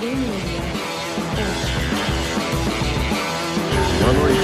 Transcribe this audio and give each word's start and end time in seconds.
Boa 0.00 0.08
noite. 4.14 4.40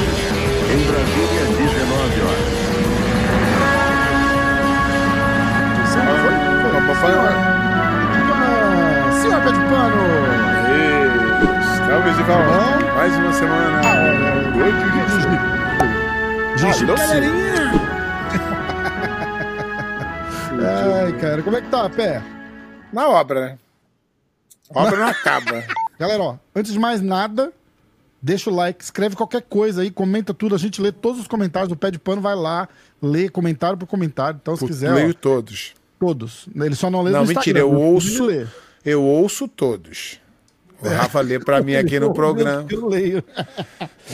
Em 0.70 0.84
Brasília, 0.84 1.44
19 1.56 2.20
horas. 2.20 2.44
Ah, 8.28 9.08
senhor 9.22 9.40
pé 9.40 9.50
de 9.52 9.60
pano! 9.70 10.04
Estamos 11.72 12.12
de 12.16 12.22
volta. 12.24 12.60
Mais 12.96 13.16
uma 13.16 13.32
semana. 13.32 13.80
Oi, 14.62 14.72
Jiu-Jitsu. 16.58 16.84
Alô, 16.84 16.94
galerinha! 16.96 17.64
Ai, 21.06 21.12
cara, 21.18 21.40
como 21.42 21.56
é 21.56 21.62
que 21.62 21.68
tá, 21.68 21.88
pé? 21.88 22.20
Na 22.92 23.08
obra, 23.08 23.40
né? 23.40 23.56
Obra 24.74 24.96
não 24.96 25.06
acaba. 25.06 25.64
Galera, 25.98 26.22
ó, 26.22 26.36
antes 26.54 26.72
de 26.72 26.78
mais 26.78 27.00
nada, 27.00 27.52
deixa 28.20 28.50
o 28.50 28.54
like, 28.54 28.82
escreve 28.82 29.16
qualquer 29.16 29.42
coisa 29.42 29.82
aí, 29.82 29.90
comenta 29.90 30.34
tudo, 30.34 30.54
a 30.54 30.58
gente 30.58 30.80
lê 30.82 30.92
todos 30.92 31.20
os 31.20 31.26
comentários 31.28 31.68
do 31.68 31.76
pé 31.76 31.90
de 31.90 31.98
pano, 31.98 32.20
vai 32.20 32.34
lá, 32.34 32.68
lê 33.00 33.28
comentário 33.28 33.78
por 33.78 33.86
comentário. 33.86 34.38
Então, 34.42 34.54
se 34.56 34.60
Putz, 34.60 34.74
quiser, 34.74 34.92
leio 34.92 35.10
ó, 35.10 35.14
todos. 35.14 35.74
todos. 35.98 36.48
Ele 36.54 36.74
só 36.74 36.90
não 36.90 37.02
lê 37.02 37.10
Não, 37.12 37.22
no 37.22 37.28
mentira, 37.28 37.58
eu 37.60 37.68
Instagram, 37.68 37.84
não 37.84 37.92
ouço. 37.94 38.06
precisa 38.06 38.24
ler. 38.26 38.48
Eu 38.84 39.02
ouço 39.02 39.48
todos. 39.48 40.20
O 40.78 40.88
Rafa 40.88 41.20
lê 41.22 41.38
pra 41.38 41.62
mim 41.62 41.74
aqui 41.74 41.98
no 41.98 42.12
programa. 42.14 42.66
Eu 42.70 42.86
leio. 42.86 43.24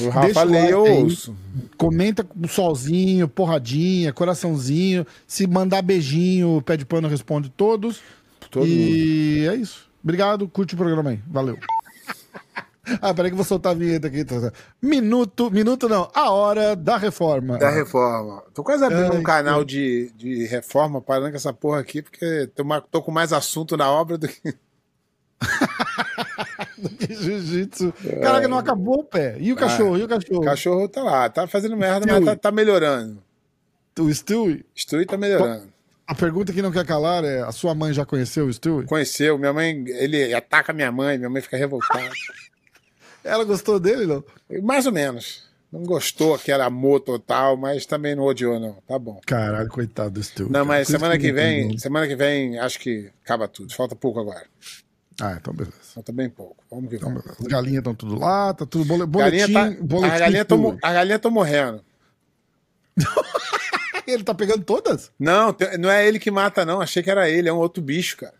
O 0.00 0.09
Rafa 0.09 0.27
Deixa 0.27 0.42
lê, 0.45 0.73
eu 0.73 0.83
like 0.84 1.03
ouço. 1.03 1.37
Comenta 1.77 2.23
com 2.23 2.47
solzinho, 2.47 3.27
porradinha, 3.27 4.12
coraçãozinho. 4.12 5.05
Se 5.27 5.47
mandar 5.48 5.83
beijinho, 5.83 6.59
o 6.59 6.62
pé 6.62 6.77
de 6.77 6.84
pano 6.87 7.09
responde 7.09 7.48
todos. 7.50 8.00
Todo 8.48 8.64
e 8.66 9.45
é 9.48 9.56
isso. 9.56 9.91
Obrigado, 10.02 10.48
curte 10.48 10.74
o 10.74 10.77
programa 10.77 11.11
aí. 11.11 11.23
Valeu. 11.27 11.59
ah, 13.00 13.14
peraí 13.14 13.31
que 13.31 13.34
eu 13.34 13.36
vou 13.36 13.45
soltar 13.45 13.72
a 13.72 13.75
vinheta 13.75 14.09
aqui. 14.09 14.25
Minuto, 14.81 15.50
minuto 15.50 15.89
não, 15.89 16.11
a 16.12 16.31
hora 16.31 16.75
da 16.75 16.97
reforma. 16.97 17.59
Da 17.59 17.70
reforma. 17.70 18.42
Tô 18.53 18.64
quase 18.64 18.84
abrindo 18.84 19.12
Ai, 19.12 19.19
um 19.19 19.22
canal 19.22 19.64
de, 19.64 20.11
de 20.17 20.44
reforma, 20.47 21.00
parando 21.00 21.31
com 21.31 21.36
essa 21.36 21.53
porra 21.53 21.81
aqui, 21.81 22.03
porque 22.03 22.50
tô, 22.91 23.03
com 23.03 23.12
mais 23.12 23.33
assunto 23.33 23.77
na 23.77 23.91
obra 23.91 24.19
do 24.19 24.28
que. 24.28 24.55
Que 26.98 27.14
Jiu-jitsu. 27.14 27.92
Caraca, 28.20 28.48
não 28.48 28.59
acabou 28.59 29.00
o 29.00 29.05
pé. 29.05 29.37
E 29.39 29.53
o 29.53 29.56
cachorro? 29.56 29.97
E 29.97 30.03
o 30.03 30.06
O 30.06 30.09
cachorro? 30.09 30.41
cachorro 30.42 30.89
tá 30.89 31.03
lá, 31.03 31.28
tá 31.28 31.47
fazendo 31.47 31.77
merda, 31.77 32.06
mas 32.06 32.25
tá, 32.25 32.37
tá 32.37 32.50
melhorando. 32.50 33.22
O 33.98 34.12
Stewie? 34.12 34.64
Stewie 34.77 35.06
tá 35.06 35.16
melhorando. 35.16 35.72
A 36.13 36.15
pergunta 36.15 36.53
que 36.53 36.61
não 36.61 36.71
quer 36.71 36.85
calar 36.85 37.25
é: 37.25 37.41
a 37.41 37.51
sua 37.51 37.75
mãe 37.75 37.91
já 37.91 38.05
conheceu 38.05 38.45
o 38.45 38.53
Stewie? 38.53 38.85
Conheceu, 38.85 39.39
minha 39.39 39.53
mãe, 39.53 39.83
ele 39.89 40.35
ataca 40.35 40.71
minha 40.71 40.93
mãe, 40.93 41.17
minha 41.17 41.31
mãe 41.31 41.41
fica 41.41 41.57
revoltada. 41.57 42.11
Ela 43.25 43.45
gostou 43.45 43.81
dele, 43.81 44.05
não? 44.05 44.23
Mais 44.63 44.85
ou 44.85 44.93
menos. 44.93 45.51
Não 45.73 45.85
gostou 45.85 46.39
que 46.39 46.53
era 46.53 46.67
amor 46.67 47.01
total, 47.01 47.57
mas 47.57 47.87
também 47.87 48.15
não 48.15 48.25
odiou, 48.25 48.61
não. 48.61 48.75
Tá 48.87 48.99
bom. 48.99 49.23
Caralho, 49.25 49.71
coitado 49.71 50.11
do 50.11 50.23
Stewie. 50.23 50.53
Não, 50.53 50.67
cara. 50.67 50.79
mas 50.79 50.89
semana 50.89 51.17
que 51.17 51.29
não 51.29 51.35
vem, 51.35 51.79
semana 51.79 52.07
que 52.07 52.15
vem, 52.15 52.59
acho 52.59 52.79
que 52.79 53.11
acaba 53.25 53.49
tudo. 53.49 53.73
Falta 53.73 53.97
pouco 53.97 54.21
agora. 54.21 54.45
Ah, 55.19 55.39
então 55.41 55.55
beleza. 55.55 55.77
Falta 55.95 56.13
bem 56.13 56.29
pouco. 56.29 56.63
Vamos 56.71 56.91
que 56.91 56.97
Então, 56.97 57.09
vamos. 57.09 57.25
As 57.41 57.47
galinhas 57.47 57.79
estão 57.79 57.95
tudo 57.95 58.19
lá, 58.19 58.53
tá 58.53 58.67
tudo 58.67 58.85
bole... 58.85 59.07
Galinha 59.07 59.49
boletim. 59.49 59.77
tá, 59.77 59.83
boletim 59.83 60.15
a, 60.15 60.19
galinha 60.19 60.45
Stewie. 60.45 60.79
a 60.83 60.93
galinha 60.93 61.19
tá 61.19 61.31
morrendo. 61.31 61.83
Ele 64.06 64.22
tá 64.25 64.34
pegando 64.34 64.64
todas? 64.64 65.11
Não, 65.19 65.55
não 65.78 65.91
é 65.91 66.06
ele 66.06 66.19
que 66.19 66.31
mata, 66.31 66.64
não. 66.64 66.81
Achei 66.81 67.03
que 67.03 67.11
era 67.11 67.28
ele, 67.28 67.48
é 67.48 67.53
um 67.53 67.58
outro 67.58 67.83
bicho, 67.83 68.17
cara. 68.17 68.34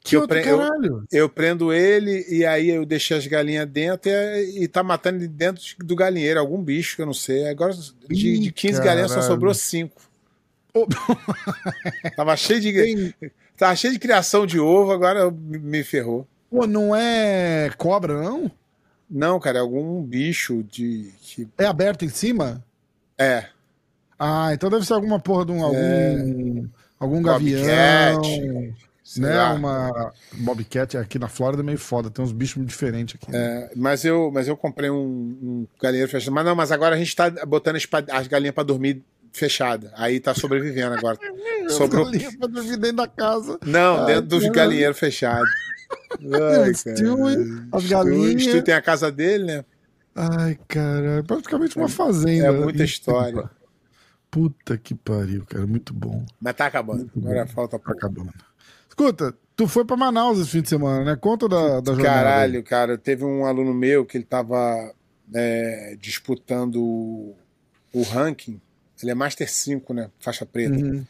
Que 0.00 0.14
eu, 0.16 0.20
outro 0.20 0.40
pre- 0.40 0.48
eu- 0.50 0.58
caralho? 0.58 1.04
eu 1.10 1.28
prendo 1.28 1.72
ele 1.72 2.24
e 2.28 2.44
aí 2.46 2.70
eu 2.70 2.86
deixei 2.86 3.16
as 3.16 3.26
galinhas 3.26 3.66
dentro 3.68 4.08
e, 4.10 4.62
e 4.62 4.68
tá 4.68 4.82
matando 4.82 5.18
ele 5.18 5.26
dentro 5.28 5.62
do 5.78 5.96
galinheiro, 5.96 6.38
algum 6.38 6.62
bicho 6.62 6.94
que 6.96 7.02
eu 7.02 7.06
não 7.06 7.12
sei. 7.14 7.48
Agora 7.48 7.72
de, 7.74 7.92
de 8.08 8.28
Ih, 8.48 8.52
15 8.52 8.80
galinhas 8.82 9.08
só 9.10 9.16
caralho. 9.16 9.32
sobrou 9.32 9.52
5. 9.54 10.00
Ô, 10.74 10.86
Tava 12.14 12.36
cheio 12.36 12.60
de. 12.60 13.14
Tava 13.56 13.74
cheio 13.74 13.92
de 13.94 13.98
criação 13.98 14.46
de 14.46 14.60
ovo, 14.60 14.92
agora 14.92 15.30
me 15.30 15.58
me 15.58 15.82
ferrou. 15.84 16.26
Pô, 16.50 16.66
não 16.66 16.94
é 16.94 17.70
cobra, 17.76 18.22
não? 18.22 18.50
Não, 19.10 19.40
cara, 19.40 19.58
é 19.58 19.60
algum 19.60 20.02
bicho 20.02 20.62
de. 20.62 21.10
que- 21.20 21.48
É 21.58 21.64
aberto 21.64 22.04
em 22.04 22.08
cima? 22.08 22.64
é. 23.18 23.46
Ah, 24.18 24.50
então 24.52 24.70
deve 24.70 24.86
ser 24.86 24.94
alguma 24.94 25.18
porra 25.20 25.44
de 25.46 25.52
um 25.52 25.62
algum, 25.62 26.68
algum 26.98 27.22
gavião. 27.22 27.60
Bobcat, 28.16 28.74
sei 29.04 29.22
Né? 29.22 29.34
lá. 29.34 29.52
Uma 29.54 30.12
Bobcat 30.32 30.96
aqui 30.96 31.18
na 31.18 31.28
Flórida 31.28 31.62
é 31.62 31.66
meio 31.66 31.78
foda, 31.78 32.10
tem 32.10 32.24
uns 32.24 32.32
bichos 32.32 32.64
diferentes 32.66 33.16
aqui. 33.16 33.34
É, 33.34 33.70
mas, 33.76 34.04
eu, 34.04 34.30
mas 34.32 34.48
eu 34.48 34.56
comprei 34.56 34.88
um, 34.90 34.96
um 34.96 35.66
galinheiro 35.80 36.10
fechado. 36.10 36.32
Mas 36.32 36.44
não, 36.44 36.54
mas 36.54 36.72
agora 36.72 36.94
a 36.94 36.98
gente 36.98 37.14
tá 37.14 37.30
botando 37.46 37.76
as, 38.10 38.26
galinhas 38.26 38.54
pra 38.54 38.64
dormir 38.64 39.02
fechada. 39.32 39.92
Aí 39.96 40.18
tá 40.18 40.34
sobrevivendo 40.34 40.94
agora. 40.94 41.18
Sobrou. 41.68 42.04
Galinha 42.06 42.30
pra 42.38 42.46
dormir 42.48 42.76
dentro 42.78 42.96
da 42.96 43.08
casa. 43.08 43.58
Não, 43.66 44.06
dentro 44.06 44.26
dos 44.26 44.48
galinheiros 44.48 44.98
fechados. 44.98 45.48
Ai, 46.62 46.72
Stewie, 46.74 47.66
as 47.70 47.86
galinhas. 47.86 48.42
Stewie 48.42 48.62
tem 48.62 48.74
a 48.74 48.80
casa 48.80 49.12
dele, 49.12 49.44
né? 49.44 49.64
Ai, 50.14 50.58
cara, 50.66 51.22
praticamente 51.26 51.76
uma 51.76 51.88
fazenda. 51.88 52.46
É 52.46 52.50
muita 52.50 52.82
história. 52.82 53.50
Puta 54.36 54.76
que 54.76 54.94
pariu, 54.94 55.46
cara, 55.46 55.66
muito 55.66 55.94
bom. 55.94 56.22
Mas 56.38 56.54
tá 56.54 56.66
acabando. 56.66 57.10
Agora 57.16 57.46
falta 57.46 57.78
Tá 57.78 57.84
pouco. 57.86 57.98
acabando. 57.98 58.34
Escuta, 58.86 59.34
tu 59.56 59.66
foi 59.66 59.82
pra 59.82 59.96
Manaus 59.96 60.38
esse 60.38 60.50
fim 60.50 60.60
de 60.60 60.68
semana, 60.68 61.02
né? 61.02 61.16
Conta 61.16 61.48
da, 61.48 61.80
da 61.80 61.92
jornada. 61.94 62.02
Caralho, 62.02 62.62
cara, 62.62 62.98
teve 62.98 63.24
um 63.24 63.46
aluno 63.46 63.72
meu 63.72 64.04
que 64.04 64.18
ele 64.18 64.26
tava 64.26 64.92
é, 65.34 65.96
disputando 65.98 66.76
o, 66.76 68.02
ranking. 68.12 68.60
Ele 69.02 69.10
é 69.10 69.14
Master 69.14 69.50
5, 69.50 69.94
né? 69.94 70.10
Faixa 70.20 70.44
preta. 70.44 70.76
Uhum. 70.76 71.02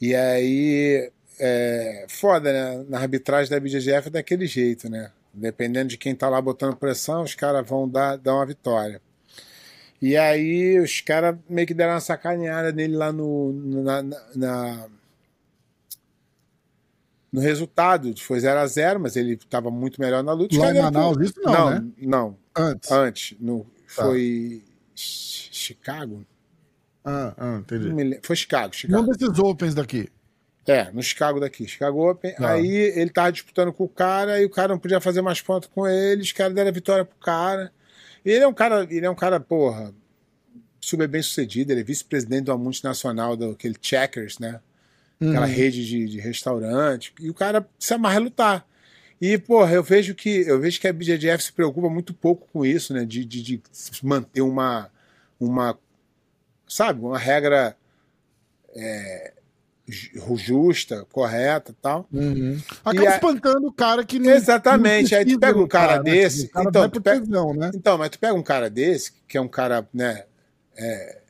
E 0.00 0.12
aí, 0.12 1.08
é, 1.38 2.04
foda, 2.08 2.52
né? 2.52 2.84
Na 2.88 2.98
arbitragem 2.98 3.48
da 3.48 3.60
BGGF 3.60 4.08
é 4.08 4.10
daquele 4.10 4.46
jeito, 4.46 4.90
né? 4.90 5.12
Dependendo 5.32 5.90
de 5.90 5.98
quem 5.98 6.16
tá 6.16 6.28
lá 6.28 6.40
botando 6.42 6.74
pressão, 6.74 7.22
os 7.22 7.36
caras 7.36 7.64
vão 7.64 7.88
dar, 7.88 8.16
dar 8.16 8.34
uma 8.34 8.46
vitória. 8.46 9.00
E 10.00 10.16
aí, 10.16 10.78
os 10.78 11.00
caras 11.00 11.36
meio 11.48 11.66
que 11.66 11.74
deram 11.74 11.94
uma 11.94 12.00
sacaneada 12.00 12.70
nele 12.72 12.96
lá 12.96 13.12
no, 13.12 13.52
no- 13.52 13.82
na, 13.82 14.02
na- 14.34 14.88
no 17.32 17.40
resultado. 17.40 18.14
Foi 18.20 18.38
0 18.40 18.60
a 18.60 18.66
0 18.66 19.00
mas 19.00 19.16
ele 19.16 19.34
estava 19.34 19.70
muito 19.70 20.00
melhor 20.00 20.22
na 20.22 20.32
luta. 20.32 20.56
Lá 20.58 20.70
em 20.74 20.80
Manaus, 20.82 21.16
isso 21.20 21.40
não, 21.42 21.52
não, 21.52 21.70
né? 21.70 21.84
não, 21.98 22.38
Antes. 22.56 22.90
antes. 22.90 23.36
No, 23.40 23.64
Tá. 23.94 24.04
foi 24.04 24.62
Chi- 24.94 25.48
Chicago? 25.52 26.26
Ah, 27.04 27.34
ah, 27.38 27.56
entendi. 27.60 28.18
Foi 28.22 28.34
Chicago, 28.36 28.74
Chicago. 28.74 29.02
Um 29.02 29.06
desses 29.12 29.38
Opens 29.38 29.74
daqui. 29.74 30.08
É, 30.66 30.90
no 30.90 31.00
Chicago 31.00 31.38
daqui, 31.38 31.66
Chicago 31.68 32.10
Open. 32.10 32.34
Tá. 32.34 32.50
Aí 32.50 32.66
ele 32.66 33.08
tava 33.10 33.30
disputando 33.30 33.72
com 33.72 33.84
o 33.84 33.88
cara 33.88 34.40
e 34.42 34.44
o 34.44 34.50
cara 34.50 34.68
não 34.72 34.78
podia 34.80 35.00
fazer 35.00 35.22
mais 35.22 35.40
ponto 35.40 35.70
com 35.70 35.86
ele, 35.86 36.22
os 36.22 36.32
caras 36.32 36.52
deram 36.54 36.68
a 36.70 36.72
vitória 36.72 37.04
pro 37.04 37.16
cara. 37.18 37.72
Ele 38.26 38.44
é 38.44 38.48
um 38.48 38.52
cara, 38.54 38.86
ele 38.90 39.06
é 39.06 39.10
um 39.10 39.14
cara, 39.14 39.38
porra, 39.40 39.94
super 40.80 41.06
bem 41.08 41.22
sucedido, 41.22 41.72
ele 41.72 41.80
é 41.80 41.84
vice-presidente 41.84 42.44
de 42.44 42.50
uma 42.50 42.58
multinacional 42.58 43.36
daquele 43.36 43.76
Checkers, 43.80 44.38
né? 44.38 44.60
Aquela 45.20 45.46
Uhum. 45.46 45.52
rede 45.52 45.86
de, 45.86 46.06
de 46.06 46.18
restaurante. 46.20 47.14
E 47.20 47.30
o 47.30 47.34
cara 47.34 47.66
se 47.78 47.94
amarra 47.94 48.16
a 48.16 48.20
lutar. 48.20 48.68
E, 49.20 49.38
porra, 49.38 49.72
eu 49.72 49.82
vejo 49.82 50.14
que 50.14 50.28
eu 50.46 50.60
vejo 50.60 50.78
que 50.80 50.86
a 50.86 50.92
BJJF 50.92 51.42
se 51.44 51.52
preocupa 51.52 51.88
muito 51.88 52.12
pouco 52.12 52.46
com 52.52 52.66
isso, 52.66 52.92
né? 52.92 53.04
De, 53.04 53.24
de, 53.24 53.42
de 53.42 53.62
manter 54.02 54.42
uma, 54.42 54.90
uma, 55.40 55.78
sabe, 56.68 57.00
uma 57.00 57.18
regra 57.18 57.74
é, 58.74 59.32
justa, 59.88 61.06
correta 61.12 61.70
e 61.70 61.74
tal. 61.74 62.08
Uhum. 62.12 62.60
Acaba 62.84 63.08
a- 63.08 63.14
espantando 63.14 63.66
o 63.68 63.72
cara 63.72 64.04
que 64.04 64.18
não. 64.18 64.30
Exatamente. 64.30 65.12
não 65.12 65.18
Aí 65.18 65.24
tu 65.24 65.38
pega 65.38 65.56
um 65.58 65.62
lutar, 65.62 65.88
cara 65.88 66.02
né? 66.02 66.10
desse, 66.10 66.48
cara 66.48 66.68
então, 66.68 66.88
tu 66.90 67.00
pega- 67.00 67.54
né? 67.54 67.70
Então, 67.74 67.96
mas 67.98 68.10
tu 68.10 68.18
pega 68.18 68.34
um 68.34 68.42
cara 68.42 68.68
desse, 68.68 69.12
que 69.28 69.38
é 69.38 69.40
um 69.40 69.48
cara, 69.48 69.88
né? 69.94 70.24
É, 70.76 71.20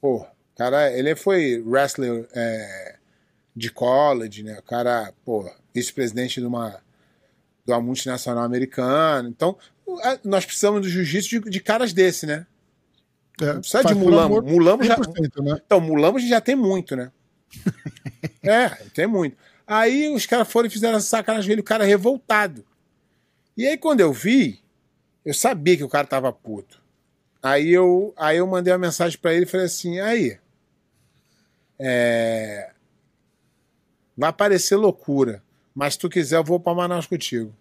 pô, 0.00 0.26
cara, 0.56 0.90
ele 0.92 1.14
foi 1.14 1.62
wrestler 1.66 2.26
é, 2.34 2.96
de 3.54 3.70
college, 3.70 4.42
né? 4.42 4.58
O 4.58 4.62
cara, 4.62 5.12
pô, 5.24 5.48
vice-presidente 5.74 6.40
de 6.40 6.46
uma, 6.46 6.70
de 7.66 7.72
uma 7.72 7.80
multinacional 7.80 8.42
americana. 8.44 9.28
Então, 9.28 9.56
a- 10.02 10.18
nós 10.24 10.44
precisamos 10.46 10.80
do 10.82 10.88
jiu-jitsu 10.88 11.40
de, 11.42 11.50
de 11.50 11.60
caras 11.60 11.92
desse, 11.92 12.24
né? 12.26 12.46
É, 13.40 13.46
Não 13.46 13.60
precisa 13.60 13.82
de 13.84 13.92
amor, 13.92 14.42
Mulamo 14.44 14.82
já, 14.84 14.96
100%, 14.96 15.42
né? 15.42 15.60
então, 15.64 15.80
mulamo 15.80 16.16
a 16.18 16.20
gente 16.20 16.30
já 16.30 16.40
tem 16.40 16.54
muito, 16.54 16.94
né? 16.96 17.10
É, 18.42 18.68
tem 18.94 19.06
muito. 19.06 19.36
Aí 19.66 20.08
os 20.14 20.26
caras 20.26 20.50
foram 20.50 20.66
e 20.66 20.70
fizeram 20.70 20.98
essa 20.98 21.06
sacanagem 21.06 21.48
dele, 21.48 21.60
o 21.60 21.64
cara 21.64 21.84
revoltado. 21.84 22.64
E 23.56 23.66
aí 23.66 23.76
quando 23.76 24.00
eu 24.00 24.12
vi, 24.12 24.60
eu 25.24 25.34
sabia 25.34 25.76
que 25.76 25.84
o 25.84 25.88
cara 25.88 26.06
tava 26.06 26.32
puto. 26.32 26.82
Aí 27.42 27.70
eu, 27.70 28.14
aí 28.16 28.38
eu 28.38 28.46
mandei 28.46 28.72
uma 28.72 28.78
mensagem 28.78 29.18
pra 29.18 29.34
ele 29.34 29.44
e 29.44 29.48
falei 29.48 29.66
assim, 29.66 29.98
aí, 29.98 30.38
é, 31.78 32.70
vai 34.16 34.32
parecer 34.32 34.76
loucura, 34.76 35.42
mas 35.74 35.94
se 35.94 35.98
tu 35.98 36.08
quiser 36.08 36.36
eu 36.36 36.44
vou 36.44 36.60
pra 36.60 36.74
Manaus 36.74 37.06
contigo. 37.06 37.52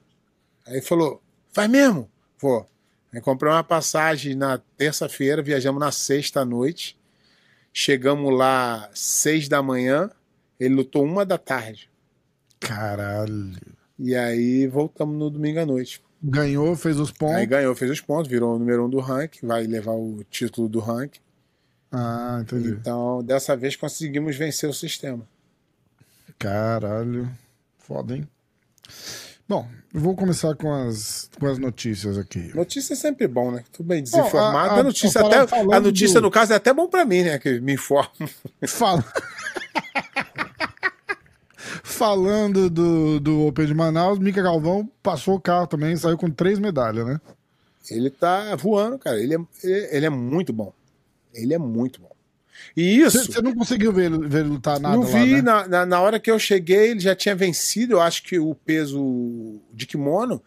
Aí 0.65 0.73
ele 0.73 0.81
falou, 0.81 1.21
vai 1.53 1.67
mesmo? 1.67 2.09
Vou. 2.39 2.67
Aí 3.11 3.19
comprei 3.19 3.51
uma 3.51 3.63
passagem 3.63 4.35
na 4.35 4.59
terça-feira, 4.77 5.41
viajamos 5.41 5.79
na 5.79 5.91
sexta 5.91 6.45
noite. 6.45 6.97
Chegamos 7.73 8.35
lá 8.37 8.89
seis 8.93 9.47
da 9.47 9.61
manhã, 9.61 10.09
ele 10.59 10.75
lutou 10.75 11.03
uma 11.03 11.25
da 11.25 11.37
tarde. 11.37 11.89
Caralho. 12.59 13.55
E 13.97 14.15
aí 14.15 14.67
voltamos 14.67 15.17
no 15.17 15.29
domingo 15.29 15.59
à 15.59 15.65
noite. 15.65 16.01
Ganhou, 16.23 16.75
fez 16.75 16.99
os 16.99 17.11
pontos. 17.11 17.37
Aí 17.37 17.45
ganhou, 17.45 17.75
fez 17.75 17.89
os 17.89 18.01
pontos, 18.01 18.29
virou 18.29 18.55
o 18.55 18.59
número 18.59 18.85
um 18.85 18.89
do 18.89 18.99
ranking, 18.99 19.45
vai 19.47 19.65
levar 19.65 19.93
o 19.93 20.23
título 20.29 20.69
do 20.69 20.79
ranking. 20.79 21.19
Ah, 21.91 22.39
entendi. 22.41 22.69
Então, 22.69 23.23
dessa 23.23 23.55
vez 23.55 23.75
conseguimos 23.75 24.35
vencer 24.35 24.69
o 24.69 24.73
sistema. 24.73 25.27
Caralho. 26.37 27.29
Foda, 27.77 28.15
hein? 28.15 28.27
Bom, 29.51 29.67
vou 29.93 30.15
começar 30.15 30.55
com 30.55 30.71
as, 30.73 31.29
com 31.37 31.45
as 31.45 31.57
notícias 31.57 32.17
aqui. 32.17 32.55
Notícia 32.55 32.93
é 32.93 32.95
sempre 32.95 33.27
bom, 33.27 33.51
né? 33.51 33.65
Tudo 33.73 33.85
bem 33.87 34.01
desinformado. 34.01 34.69
Bom, 34.69 34.75
a- 34.75 34.77
a- 34.77 34.79
a, 34.79 34.83
notícia 34.83 35.19
até, 35.19 35.39
a 35.75 35.79
notícia, 35.81 36.21
do- 36.21 36.23
no 36.23 36.31
caso, 36.31 36.53
é 36.53 36.55
até 36.55 36.73
bom 36.73 36.87
pra 36.87 37.03
mim, 37.03 37.23
né? 37.23 37.37
Que 37.37 37.59
me 37.59 37.73
informa. 37.73 38.09
Fala... 38.65 39.03
Falando 41.83 42.69
do, 42.69 43.19
do 43.19 43.45
Open 43.47 43.65
de 43.65 43.73
Manaus, 43.73 44.19
Mica 44.19 44.41
Galvão 44.41 44.89
passou 45.03 45.35
o 45.35 45.41
carro 45.41 45.67
também, 45.67 45.97
saiu 45.97 46.17
com 46.17 46.29
três 46.31 46.57
medalhas, 46.57 47.05
né? 47.05 47.19
Ele 47.89 48.09
tá 48.09 48.55
voando, 48.55 48.97
cara. 48.97 49.19
Ele 49.19 49.35
é, 49.35 49.39
ele, 49.63 49.87
ele 49.91 50.05
é 50.05 50.09
muito 50.09 50.53
bom. 50.53 50.73
Ele 51.33 51.53
é 51.53 51.57
muito 51.57 51.99
bom. 51.99 52.10
E 52.75 52.99
isso. 53.01 53.31
Você 53.31 53.41
não 53.41 53.53
conseguiu 53.55 53.91
ver, 53.91 54.05
ele- 54.11 54.27
ver 54.27 54.43
lutar 54.45 54.79
nada 54.79 54.95
não 54.95 55.03
lá, 55.03 55.09
vi, 55.23 55.33
né? 55.35 55.41
na, 55.41 55.67
na, 55.67 55.85
na 55.85 56.01
hora 56.01 56.19
que 56.19 56.29
eu 56.31 56.37
cheguei, 56.39 56.91
ele 56.91 56.99
já 56.99 57.15
tinha 57.15 57.35
vencido, 57.35 57.93
eu 57.93 58.01
acho 58.01 58.23
que 58.23 58.39
o 58.39 58.53
peso 58.55 59.59
de 59.73 59.85
kimono. 59.85 60.41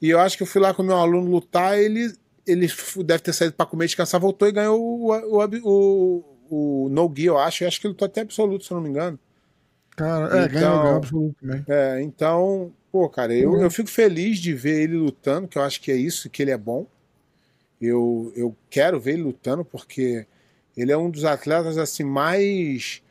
E 0.00 0.10
eu 0.10 0.18
acho 0.20 0.36
que 0.36 0.42
eu 0.42 0.46
fui 0.46 0.60
lá 0.60 0.74
com 0.74 0.82
o 0.82 0.86
meu 0.86 0.96
aluno 0.96 1.30
lutar, 1.30 1.78
ele, 1.78 2.12
ele 2.46 2.68
deve 3.04 3.22
ter 3.22 3.32
saído 3.32 3.54
pra 3.54 3.64
comer, 3.66 3.86
descansar, 3.86 4.20
voltou 4.20 4.46
e 4.46 4.52
ganhou 4.52 4.78
o, 4.80 5.12
o, 5.12 5.44
o, 5.64 6.24
o 6.84 6.88
no 6.90 7.12
gi, 7.16 7.24
eu 7.26 7.38
acho. 7.38 7.64
Eu 7.64 7.68
acho 7.68 7.80
que 7.80 7.86
ele 7.86 7.92
lutou 7.92 8.06
até 8.06 8.20
absoluto, 8.20 8.64
se 8.64 8.70
eu 8.70 8.76
não 8.76 8.82
me 8.82 8.90
engano. 8.90 9.18
Cara, 9.96 10.24
é, 10.24 10.44
Então- 10.46 10.60
ganhou, 10.60 10.82
ganhou 10.82 10.96
absoluto 10.96 11.36
também. 11.40 11.64
É, 11.68 12.02
então, 12.02 12.72
pô, 12.92 13.08
cara, 13.08 13.32
eu, 13.34 13.56
eu 13.60 13.70
fico 13.70 13.88
feliz 13.88 14.38
de 14.38 14.52
ver 14.52 14.82
ele 14.82 14.96
lutando, 14.96 15.46
que 15.48 15.56
eu 15.56 15.62
acho 15.62 15.80
que 15.80 15.90
é 15.92 15.96
isso, 15.96 16.28
que 16.28 16.42
ele 16.42 16.50
é 16.50 16.58
bom. 16.58 16.86
Eu, 17.80 18.32
eu 18.36 18.56
quero 18.70 18.98
ver 19.00 19.12
ele 19.12 19.22
lutando, 19.22 19.64
porque 19.64 20.26
ele 20.76 20.92
é 20.92 20.96
um 20.96 21.10
dos 21.10 21.24
atletas 21.24 21.78
assim 21.78 22.04
mais. 22.04 23.02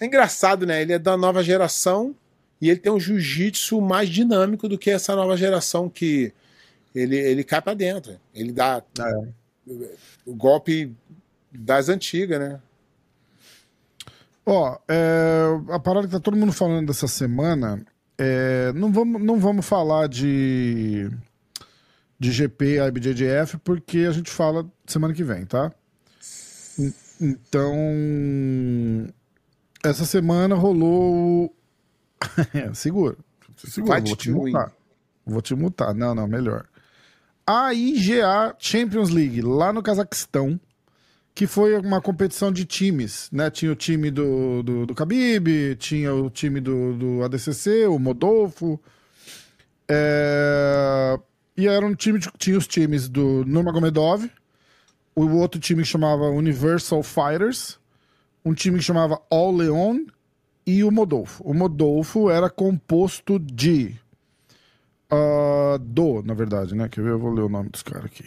É 0.00 0.06
engraçado, 0.06 0.66
né? 0.66 0.82
Ele 0.82 0.92
é 0.92 0.98
da 0.98 1.16
nova 1.16 1.42
geração 1.42 2.14
e 2.60 2.68
ele 2.70 2.80
tem 2.80 2.92
um 2.92 3.00
jiu-jitsu 3.00 3.80
mais 3.80 4.08
dinâmico 4.08 4.68
do 4.68 4.78
que 4.78 4.90
essa 4.90 5.14
nova 5.14 5.36
geração 5.36 5.88
que 5.88 6.32
ele, 6.94 7.16
ele 7.16 7.44
cai 7.44 7.60
pra 7.60 7.74
dentro. 7.74 8.18
Ele 8.34 8.52
dá 8.52 8.82
o 10.26 10.34
golpe 10.34 10.92
das 11.52 11.88
antigas, 11.88 12.38
né? 12.40 12.60
Ó, 14.44 14.78
é, 14.88 15.44
a 15.70 15.78
parada 15.78 16.06
que 16.06 16.12
tá 16.12 16.20
todo 16.20 16.36
mundo 16.36 16.52
falando 16.52 16.86
dessa 16.86 17.08
semana, 17.08 17.84
é, 18.16 18.72
não, 18.74 18.92
vamos, 18.92 19.20
não 19.20 19.38
vamos 19.38 19.66
falar 19.66 20.08
de, 20.08 21.10
de 22.18 22.30
GP, 22.30 22.78
IBJJF, 22.78 23.58
porque 23.58 23.98
a 24.08 24.12
gente 24.12 24.30
fala 24.30 24.64
semana 24.86 25.12
que 25.12 25.24
vem, 25.24 25.44
tá? 25.44 25.72
En- 27.20 27.30
Então, 27.30 29.08
essa 29.84 30.04
semana 30.04 30.54
rolou. 30.54 31.54
Segura. 32.74 33.16
Segura, 33.56 34.00
vou 34.00 34.16
te 34.16 34.30
mutar. 34.30 34.72
Vou 35.24 35.42
te 35.42 35.54
mutar. 35.54 35.94
Não, 35.94 36.14
não, 36.14 36.26
melhor. 36.26 36.66
A 37.46 37.72
IGA 37.72 38.54
Champions 38.58 39.10
League, 39.10 39.40
lá 39.40 39.72
no 39.72 39.82
Cazaquistão, 39.82 40.58
que 41.34 41.46
foi 41.46 41.76
uma 41.78 42.00
competição 42.00 42.50
de 42.50 42.64
times, 42.64 43.28
né? 43.32 43.50
Tinha 43.50 43.70
o 43.72 43.76
time 43.76 44.10
do, 44.10 44.62
do, 44.62 44.86
do 44.86 44.94
Khabib, 44.94 45.76
tinha 45.78 46.12
o 46.14 46.28
time 46.30 46.60
do, 46.60 46.94
do 46.96 47.22
ADCC, 47.24 47.86
o 47.86 47.98
Modolfo. 47.98 48.80
É, 49.88 51.18
E 51.56 51.66
era 51.68 51.86
um 51.86 51.94
time, 51.94 52.18
de- 52.18 52.30
tinha 52.38 52.58
os 52.58 52.66
times 52.66 53.08
do 53.08 53.44
Nurmagomedov, 53.46 54.28
o 55.16 55.28
outro 55.36 55.58
time 55.58 55.82
que 55.82 55.88
chamava 55.88 56.28
Universal 56.28 57.02
Fighters, 57.02 57.78
um 58.44 58.54
time 58.54 58.78
que 58.78 58.84
chamava 58.84 59.20
All 59.30 59.52
Leon 59.52 60.04
e 60.66 60.84
o 60.84 60.90
Modolfo. 60.90 61.42
O 61.42 61.54
Modolfo 61.54 62.30
era 62.30 62.48
composto 62.50 63.38
de 63.38 63.98
ah, 65.10 65.78
do, 65.80 66.22
na 66.22 66.34
verdade, 66.34 66.74
né? 66.74 66.88
Quer 66.88 67.02
ver? 67.02 67.10
Eu 67.10 67.18
vou 67.18 67.32
ler 67.32 67.42
o 67.42 67.48
nome 67.48 67.70
dos 67.70 67.82
caras 67.82 68.06
aqui. 68.06 68.24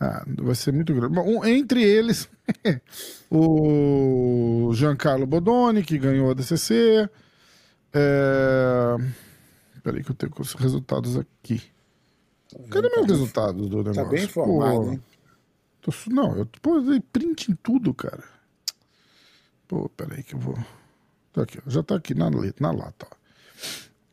Ah, 0.00 0.24
vai 0.26 0.54
ser 0.54 0.72
muito 0.72 0.94
grande. 0.94 1.14
Bom, 1.14 1.44
entre 1.44 1.82
eles, 1.82 2.28
o 3.30 4.70
Giancarlo 4.74 5.26
Bodoni, 5.26 5.82
que 5.82 5.98
ganhou 5.98 6.30
a 6.30 6.34
DCC. 6.34 7.08
É... 7.92 8.96
Peraí 9.82 10.02
que 10.02 10.10
eu 10.10 10.14
tenho 10.14 10.32
os 10.38 10.54
resultados 10.54 11.18
aqui. 11.18 11.62
Cadê 12.70 12.88
meus 12.88 13.06
resultados 13.06 13.68
do 13.68 13.78
negócio? 13.78 14.02
Tá 14.02 14.08
bem 14.08 14.24
informado, 14.24 14.80
Pô, 14.80 14.92
hein? 14.92 15.02
Tô 15.80 15.92
não, 16.10 16.36
eu 16.36 16.46
pô, 16.60 16.80
print 17.12 17.52
em 17.52 17.54
tudo, 17.56 17.94
cara. 17.94 18.24
Pô, 19.66 19.88
peraí 19.90 20.22
que 20.22 20.34
eu 20.34 20.38
vou... 20.38 20.58
Tá 21.32 21.42
aqui, 21.42 21.58
já 21.66 21.82
tá 21.82 21.94
aqui 21.94 22.14
na, 22.14 22.28
na 22.28 22.70
lata, 22.72 23.06
ó. 23.10 23.16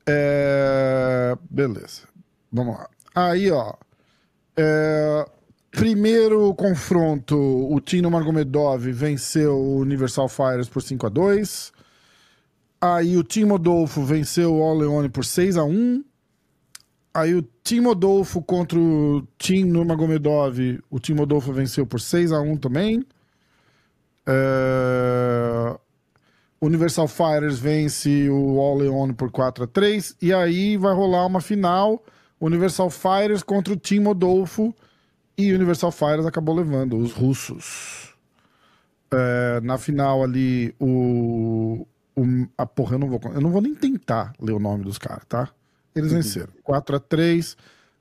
É... 0.05 1.35
Beleza. 1.49 2.03
Vamos 2.51 2.77
lá. 2.77 2.89
Aí, 3.15 3.51
ó. 3.51 3.73
É, 4.55 5.25
Primeiro 5.71 6.55
confronto, 6.55 7.35
o 7.37 7.79
Tino 7.79 8.09
Margomedov 8.09 8.91
venceu 8.91 9.55
o 9.55 9.77
Universal 9.77 10.27
Fires 10.27 10.67
por 10.67 10.81
5 10.81 11.05
a 11.05 11.09
2 11.09 11.71
Aí 12.81 13.15
o 13.15 13.23
Timo 13.23 13.55
Odolfo 13.55 14.03
venceu 14.03 14.55
o 14.55 14.63
All 14.63 14.75
Leone 14.75 15.09
por 15.09 15.23
6 15.23 15.55
a 15.57 15.63
1 15.63 16.03
Aí 17.17 17.33
o 17.33 17.41
Timo 17.63 17.89
Odolfo 17.89 18.43
contra 18.43 18.77
o 18.77 19.27
Tim 19.39 19.63
Nurmagomedov, 19.63 20.79
o 20.87 20.99
Timo 20.99 21.23
Odolfo 21.23 21.51
venceu 21.51 21.83
por 21.83 21.99
6 21.99 22.31
a 22.31 22.39
1 22.39 22.57
também. 22.57 23.03
É, 24.23 25.75
Universal 26.61 27.07
Fighters 27.07 27.57
vence 27.57 28.29
o 28.29 28.59
All 28.59 28.77
Leone 28.77 29.13
por 29.15 29.31
4 29.31 29.63
a 29.63 29.67
3 29.67 30.15
E 30.21 30.31
aí 30.31 30.77
vai 30.77 30.93
rolar 30.93 31.25
uma 31.25 31.41
final, 31.41 32.03
Universal 32.39 32.91
Fighters 32.91 33.41
contra 33.41 33.73
o 33.73 33.77
Timo 33.77 34.11
Odolfo. 34.11 34.71
E 35.35 35.51
Universal 35.51 35.91
Fighters 35.91 36.27
acabou 36.27 36.53
levando 36.53 36.97
os 36.97 37.13
russos. 37.13 38.13
É, 39.09 39.59
na 39.61 39.79
final 39.79 40.23
ali, 40.23 40.75
o, 40.79 41.87
o. 42.15 42.47
A 42.55 42.67
porra, 42.67 42.93
eu 42.93 42.99
não 42.99 43.09
vou. 43.09 43.19
Eu 43.33 43.41
não 43.41 43.49
vou 43.49 43.61
nem 43.61 43.73
tentar 43.73 44.33
ler 44.39 44.53
o 44.53 44.59
nome 44.59 44.83
dos 44.83 44.99
caras, 44.99 45.25
tá? 45.27 45.49
Eles 45.97 46.11
venceram. 46.11 46.53
4 46.63 46.95
a 46.95 46.99
3 46.99 47.57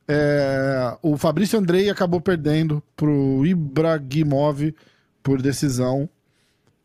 É, 0.09 0.97
O 1.03 1.17
Fabrício 1.17 1.59
Andrei 1.59 1.91
acabou 1.91 2.21
perdendo 2.21 2.83
pro 2.97 3.45
Ibragimov 3.45 4.75
por 5.23 5.43
decisão. 5.43 6.09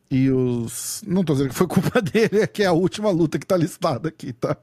E 0.10 0.30
os. 0.30 1.02
Não 1.08 1.24
tô 1.24 1.34
dizendo 1.34 1.50
que 1.50 1.56
foi 1.56 1.68
culpa 1.68 2.02
dele, 2.04 2.42
é 2.42 2.48
que 2.48 2.64
é 2.64 2.66
a 2.66 2.74
última 2.74 3.10
luta 3.10 3.40
que 3.40 3.46
tá 3.46 3.56
listada 3.56 4.10
aqui, 4.10 4.34
tá? 4.34 4.58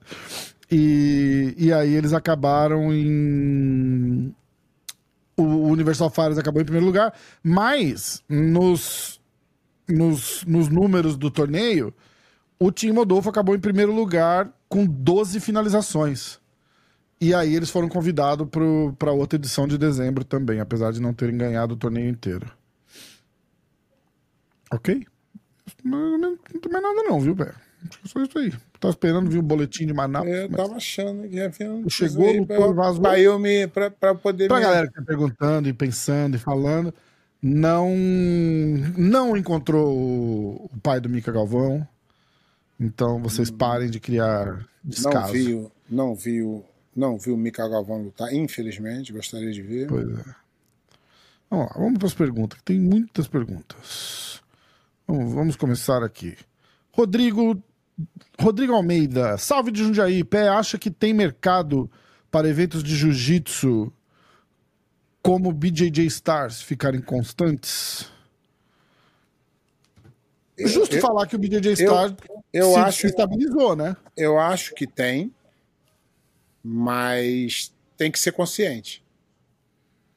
E, 0.71 1.55
e 1.57 1.73
aí 1.73 1.95
eles 1.95 2.13
acabaram 2.13 2.93
em. 2.93 4.35
O 5.37 5.69
Universal 5.69 6.11
Fires 6.11 6.37
acabou 6.37 6.61
em 6.61 6.65
primeiro 6.65 6.85
lugar, 6.85 7.15
mas 7.43 8.25
nos, 8.29 9.21
nos, 9.89 10.45
nos 10.45 10.69
números 10.69 11.17
do 11.17 11.31
torneio, 11.31 11.95
o 12.59 12.73
Tim 12.73 12.91
Modolfo 12.91 13.31
acabou 13.31 13.55
em 13.55 13.61
primeiro 13.61 13.95
lugar 13.95 14.53
com 14.69 14.85
12 14.87 15.41
finalizações. 15.41 16.39
E 17.21 17.35
aí 17.35 17.55
eles 17.55 17.71
foram 17.71 17.89
convidados 17.89 18.47
para 18.99 19.13
outra 19.13 19.37
edição 19.39 19.67
de 19.67 19.77
dezembro 19.77 20.25
também, 20.25 20.61
apesar 20.61 20.93
de 20.93 21.01
não 21.01 21.13
terem 21.13 21.37
ganhado 21.37 21.75
o 21.75 21.77
torneio 21.77 22.09
inteiro. 22.09 22.47
Ok? 24.73 25.05
Não, 25.85 26.19
não, 26.19 26.31
não 26.53 26.61
tem 26.61 26.73
mais 26.73 26.83
nada 26.85 27.03
não, 27.09 27.21
viu, 27.21 27.35
velho? 27.35 27.55
Acho 27.89 27.99
que 28.01 28.07
é 28.07 28.09
só 28.11 28.23
isso 28.23 28.39
aí. 28.39 28.53
Tava 28.81 28.93
esperando 28.93 29.31
vir 29.31 29.39
o 29.39 29.43
boletim 29.43 29.87
de 29.87 29.93
Manaus. 29.95 30.27
Eu 30.27 30.49
mas- 30.51 30.57
tava 30.57 30.77
achando 30.77 31.29
que 31.29 31.37
ia 31.37 31.49
vir 31.49 31.69
um 31.71 31.89
Chegou, 31.89 32.31
lutou, 32.33 32.57
pra, 32.57 32.67
vazou. 32.73 33.03
pra 33.03 33.21
eu 33.21 33.39
me. 33.39 33.67
Pra, 33.69 33.91
pra 33.91 34.15
poder 34.15 34.49
Pra 34.49 34.57
me. 34.59 34.63
galera 34.63 34.89
que 34.89 34.95
tá 34.95 35.03
perguntando 35.03 35.69
e 35.69 35.73
pensando 35.73 36.37
e 36.37 36.39
falando, 36.39 36.93
não 37.43 37.95
não 38.97 39.37
encontrou 39.37 39.97
o 39.97 40.71
o 40.73 40.81
pai 40.81 41.01
do 41.01 41.09
Mica 41.09 41.31
Galvão. 41.33 41.87
Então 42.79 43.21
vocês 43.21 43.51
parem 43.51 43.91
de 43.91 43.99
criar 44.01 44.47
Não 44.47 44.65
descaso. 44.85 45.33
vi, 45.33 45.55
o- 45.55 45.71
não 45.91 46.15
vi 46.15 46.43
o. 46.43 46.65
Não 46.95 47.17
vi 47.17 47.31
o 47.31 47.37
Mika 47.37 47.69
Galvão 47.69 48.03
lutar, 48.03 48.33
infelizmente, 48.35 49.13
gostaria 49.13 49.53
de 49.53 49.63
ver. 49.63 49.87
Pois 49.87 50.09
é. 50.09 50.25
Vamos 51.51 51.67
lá, 51.67 51.73
vamos 51.77 51.99
para 51.99 52.07
as 52.09 52.15
perguntas, 52.15 52.59
que 52.59 52.65
tem 52.65 52.79
muitas 52.81 53.27
perguntas. 53.29 54.43
Vamos, 55.07 55.33
vamos 55.33 55.57
começar 55.57 56.03
aqui. 56.03 56.37
Rodrigo 56.93 57.63
Rodrigo 58.41 58.73
Almeida, 58.75 59.37
salve 59.39 59.71
de 59.73 59.83
Jundiaí. 59.83 60.23
Pé 60.25 60.49
acha 60.49 60.77
que 60.79 60.91
tem 60.91 61.13
mercado 61.15 61.91
para 62.31 62.49
eventos 62.49 62.83
de 62.83 62.95
jiu-jitsu 62.97 63.93
como 65.23 65.53
BJJ 65.53 66.07
Stars 66.07 66.61
ficarem 66.63 67.01
constantes? 67.01 68.11
Justo 70.67 70.97
eu- 70.97 71.01
falar 71.01 71.27
que 71.27 71.37
o 71.37 71.39
BJJ 71.39 71.69
eu- 71.71 71.75
Stars 71.75 72.15
eu 72.53 72.73
se, 72.73 72.79
acho- 72.79 73.07
estabilizou, 73.07 73.77
né? 73.77 73.97
Eu 74.17 74.39
acho 74.39 74.75
que 74.75 74.87
tem, 74.87 75.33
mas 76.63 77.73
tem 77.97 78.11
que 78.11 78.19
ser 78.19 78.33
consciente. 78.33 79.03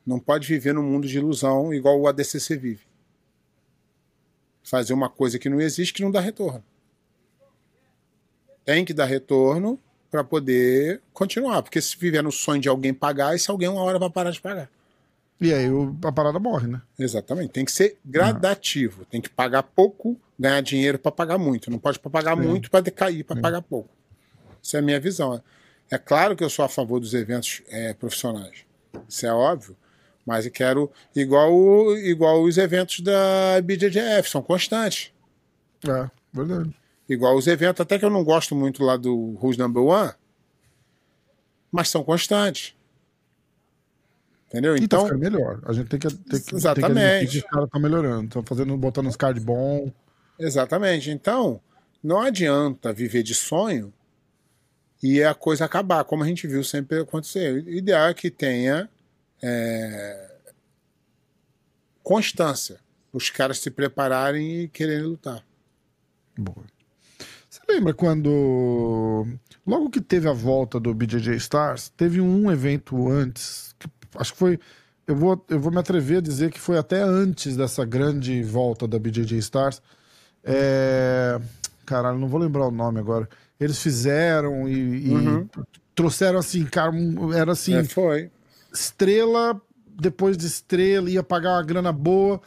Não 0.05 0.19
pode 0.19 0.47
viver 0.47 0.73
num 0.73 0.83
mundo 0.83 1.07
de 1.07 1.17
ilusão 1.17 1.73
igual 1.73 1.99
o 1.99 2.07
ADCC 2.07 2.57
vive. 2.57 2.81
Fazer 4.63 4.93
uma 4.93 5.09
coisa 5.09 5.37
que 5.37 5.49
não 5.49 5.59
existe 5.61 5.93
que 5.93 6.01
não 6.01 6.11
dá 6.11 6.19
retorno. 6.19 6.63
Tem 8.65 8.85
que 8.85 8.93
dar 8.93 9.05
retorno 9.05 9.79
para 10.09 10.23
poder 10.23 11.01
continuar, 11.13 11.61
porque 11.63 11.81
se 11.81 11.97
viver 11.97 12.21
no 12.21 12.31
sonho 12.31 12.61
de 12.61 12.69
alguém 12.69 12.93
pagar, 12.93 13.35
esse 13.35 13.49
alguém 13.49 13.67
uma 13.69 13.81
hora 13.81 13.97
vai 13.99 14.09
parar 14.09 14.31
de 14.31 14.41
pagar. 14.41 14.69
E 15.39 15.51
aí 15.53 15.67
a 16.03 16.11
parada 16.11 16.37
morre, 16.39 16.67
né? 16.67 16.81
Exatamente. 16.99 17.49
Tem 17.51 17.65
que 17.65 17.71
ser 17.71 17.97
gradativo. 18.05 19.05
Tem 19.05 19.19
que 19.19 19.29
pagar 19.29 19.63
pouco, 19.63 20.15
ganhar 20.41 20.61
dinheiro 20.61 20.97
para 20.97 21.11
pagar 21.11 21.37
muito. 21.37 21.69
Não 21.69 21.77
pode 21.77 21.99
pagar 21.99 22.35
Sim. 22.35 22.43
muito 22.43 22.71
para 22.71 22.79
decair, 22.79 23.23
para 23.23 23.39
pagar 23.39 23.61
pouco. 23.61 23.89
Essa 24.63 24.77
é 24.77 24.79
a 24.79 24.83
minha 24.83 24.99
visão. 24.99 25.41
É 25.89 25.97
claro 25.99 26.35
que 26.35 26.43
eu 26.43 26.49
sou 26.49 26.65
a 26.65 26.69
favor 26.69 26.99
dos 26.99 27.13
eventos 27.13 27.61
é, 27.67 27.93
profissionais. 27.93 28.65
Isso 29.07 29.25
é 29.25 29.31
óbvio. 29.31 29.77
Mas 30.25 30.45
eu 30.45 30.51
quero 30.51 30.91
igual, 31.15 31.95
igual 31.97 32.41
os 32.41 32.57
eventos 32.57 33.01
da 33.01 33.61
BJJF, 33.63 34.29
são 34.29 34.41
constantes. 34.41 35.11
É, 35.87 36.09
verdade. 36.33 36.75
Igual 37.07 37.35
os 37.35 37.45
eventos, 37.45 37.81
até 37.81 37.99
que 37.99 38.05
eu 38.05 38.09
não 38.09 38.23
gosto 38.23 38.55
muito 38.55 38.83
lá 38.83 38.97
do 38.97 39.37
Who's 39.41 39.57
Number 39.57 39.83
One, 39.83 40.13
mas 41.71 41.89
são 41.89 42.03
constantes. 42.03 42.75
Entendeu? 44.47 44.75
E 44.75 44.79
tá 44.79 44.85
Então, 44.85 45.03
ficando 45.05 45.19
melhor. 45.19 45.59
A 45.65 45.73
gente 45.73 45.87
tem 45.87 45.99
que, 45.99 46.07
tem 46.07 46.39
que, 46.39 46.45
tem 46.45 46.57
Exatamente. 46.57 46.99
admitir 46.99 47.29
que 47.29 47.37
os 47.45 47.51
caras 47.51 47.65
estão 47.65 47.81
melhorando. 47.81 48.25
Estão 48.25 48.43
fazendo, 48.43 48.77
botando 48.77 49.07
uns 49.07 49.15
card 49.15 49.39
bom. 49.39 49.91
Exatamente. 50.41 51.11
Então, 51.11 51.61
não 52.03 52.19
adianta 52.19 52.91
viver 52.91 53.23
de 53.23 53.35
sonho 53.35 53.93
e 55.01 55.23
a 55.23 55.33
coisa 55.33 55.65
acabar, 55.65 56.03
como 56.03 56.23
a 56.23 56.27
gente 56.27 56.47
viu 56.47 56.63
sempre 56.63 56.99
acontecer. 56.99 57.63
O 57.63 57.69
ideal 57.69 58.09
é 58.09 58.13
que 58.13 58.29
tenha 58.29 58.89
é, 59.41 60.31
constância. 62.03 62.79
Os 63.13 63.29
caras 63.29 63.59
se 63.59 63.69
prepararem 63.69 64.61
e 64.61 64.67
quererem 64.67 65.03
lutar. 65.03 65.43
Boa. 66.37 66.65
Você 67.49 67.61
lembra 67.67 67.93
quando. 67.93 69.27
Logo 69.65 69.89
que 69.89 70.01
teve 70.01 70.27
a 70.27 70.33
volta 70.33 70.79
do 70.79 70.93
BJJ 70.93 71.35
Stars, 71.35 71.89
teve 71.89 72.21
um 72.21 72.49
evento 72.51 73.09
antes. 73.09 73.75
que 73.77 73.87
acho 74.15 74.33
que 74.33 74.39
foi. 74.39 74.59
Eu 75.05 75.15
vou, 75.15 75.45
eu 75.49 75.59
vou 75.59 75.71
me 75.71 75.79
atrever 75.79 76.19
a 76.19 76.21
dizer 76.21 76.51
que 76.51 76.59
foi 76.59 76.77
até 76.77 77.01
antes 77.01 77.57
dessa 77.57 77.83
grande 77.83 78.41
volta 78.43 78.87
da 78.87 78.97
BJJ 78.97 79.37
Stars. 79.39 79.81
É... 80.43 81.39
Caralho, 81.85 82.17
não 82.17 82.27
vou 82.27 82.39
lembrar 82.39 82.67
o 82.67 82.71
nome 82.71 82.99
agora. 82.99 83.27
Eles 83.59 83.81
fizeram 83.81 84.67
e, 84.67 85.07
e 85.07 85.09
Uhum. 85.13 85.47
trouxeram 85.93 86.39
assim, 86.39 86.65
cara, 86.65 86.91
era 87.35 87.51
assim, 87.51 87.75
É, 87.75 87.83
foi. 87.83 88.31
estrela 88.73 89.59
depois 89.99 90.35
de 90.35 90.47
estrela 90.47 91.09
ia 91.11 91.21
pagar 91.21 91.51
uma 91.51 91.63
grana 91.63 91.91
boa, 91.91 92.41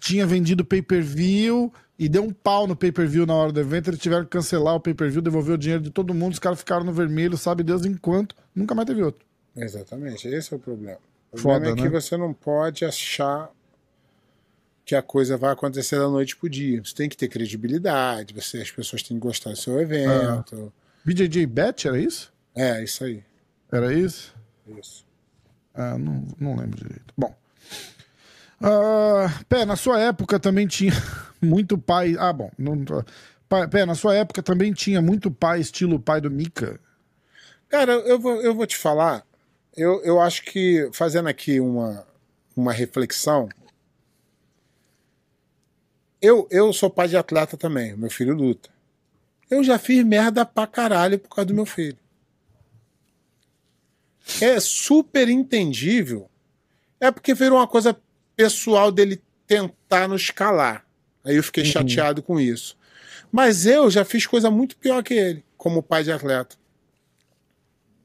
tinha 0.00 0.24
vendido 0.24 0.64
pay-per-view 0.64 1.70
e 1.98 2.08
deu 2.08 2.22
um 2.24 2.30
pau 2.30 2.66
no 2.66 2.74
pay-per-view 2.74 3.26
na 3.26 3.34
hora 3.34 3.52
do 3.52 3.60
evento, 3.60 3.90
eles 3.90 4.00
tiveram 4.00 4.24
que 4.24 4.30
cancelar 4.30 4.74
o 4.74 4.80
pay-per-view, 4.80 5.20
devolver 5.20 5.54
o 5.54 5.58
dinheiro 5.58 5.82
de 5.82 5.90
todo 5.90 6.14
mundo, 6.14 6.32
os 6.32 6.38
caras 6.38 6.60
ficaram 6.60 6.82
no 6.82 6.92
vermelho, 6.92 7.36
sabe 7.36 7.62
Deus 7.62 7.84
enquanto, 7.84 8.34
nunca 8.54 8.74
mais 8.74 8.86
teve 8.86 9.02
outro. 9.02 9.26
Exatamente. 9.54 10.26
Esse 10.28 10.54
é 10.54 10.56
o 10.56 10.60
problema. 10.60 10.96
O 11.30 11.36
Foda, 11.36 11.54
problema 11.60 11.78
é 11.78 11.82
que 11.88 11.92
né? 11.94 12.00
você 12.00 12.16
não 12.16 12.32
pode 12.32 12.84
achar 12.86 13.50
que 14.84 14.94
a 14.94 15.02
coisa 15.02 15.36
vai 15.36 15.52
acontecer 15.52 15.98
da 15.98 16.08
noite 16.08 16.36
pro 16.36 16.48
dia. 16.48 16.82
Você 16.84 16.94
tem 16.94 17.08
que 17.08 17.16
ter 17.16 17.28
credibilidade, 17.28 18.34
você, 18.34 18.58
as 18.58 18.70
pessoas 18.70 19.02
têm 19.02 19.16
que 19.16 19.22
gostar 19.22 19.50
do 19.50 19.56
seu 19.56 19.80
evento. 19.80 20.72
BJJ 21.04 21.46
Bet 21.46 21.88
era 21.88 21.98
isso? 21.98 22.32
É, 22.54 22.82
isso 22.82 23.04
aí. 23.04 23.24
Era 23.72 23.92
isso? 23.92 24.34
Isso. 24.78 25.04
Ah, 25.74 25.98
não, 25.98 26.26
não 26.38 26.56
lembro 26.56 26.78
direito. 26.78 27.12
Bom. 27.16 27.34
Ah, 28.60 29.40
Pé, 29.48 29.64
na 29.64 29.76
sua 29.76 30.00
época 30.00 30.38
também 30.38 30.66
tinha 30.66 30.92
muito 31.42 31.76
pai. 31.76 32.16
Ah, 32.18 32.32
bom. 32.32 32.50
Não... 32.56 32.84
Pé, 33.48 33.66
Pé, 33.66 33.84
na 33.84 33.94
sua 33.94 34.14
época 34.14 34.42
também 34.42 34.72
tinha 34.72 35.02
muito 35.02 35.30
pai, 35.30 35.60
estilo 35.60 35.98
pai 35.98 36.20
do 36.20 36.30
Mika. 36.30 36.78
Cara, 37.68 37.92
eu 37.92 38.18
vou, 38.18 38.40
eu 38.40 38.54
vou 38.54 38.66
te 38.66 38.76
falar. 38.76 39.26
Eu, 39.76 40.02
eu 40.04 40.20
acho 40.20 40.44
que, 40.44 40.88
fazendo 40.92 41.28
aqui 41.28 41.58
uma, 41.58 42.06
uma 42.56 42.72
reflexão. 42.72 43.48
Eu, 46.24 46.48
eu 46.50 46.72
sou 46.72 46.88
pai 46.88 47.08
de 47.08 47.16
atleta 47.16 47.56
também, 47.56 47.94
meu 47.96 48.10
filho 48.10 48.34
luta. 48.34 48.70
Eu 49.50 49.62
já 49.62 49.78
fiz 49.78 50.02
merda 50.04 50.46
pra 50.46 50.66
caralho 50.66 51.18
por 51.18 51.28
causa 51.28 51.46
do 51.46 51.54
meu 51.54 51.66
filho. 51.66 51.98
É 54.40 54.58
super 54.58 55.28
entendível. 55.28 56.30
É 56.98 57.10
porque 57.10 57.34
virou 57.34 57.58
uma 57.58 57.68
coisa 57.68 57.94
pessoal 58.34 58.90
dele 58.90 59.22
tentar 59.46 60.08
nos 60.08 60.30
calar. 60.30 60.86
Aí 61.22 61.36
eu 61.36 61.42
fiquei 61.42 61.64
chateado 61.64 62.22
com 62.22 62.40
isso. 62.40 62.74
Mas 63.30 63.66
eu 63.66 63.90
já 63.90 64.02
fiz 64.02 64.26
coisa 64.26 64.50
muito 64.50 64.78
pior 64.78 65.02
que 65.02 65.12
ele, 65.12 65.44
como 65.58 65.82
pai 65.82 66.04
de 66.04 66.12
atleta 66.12 66.56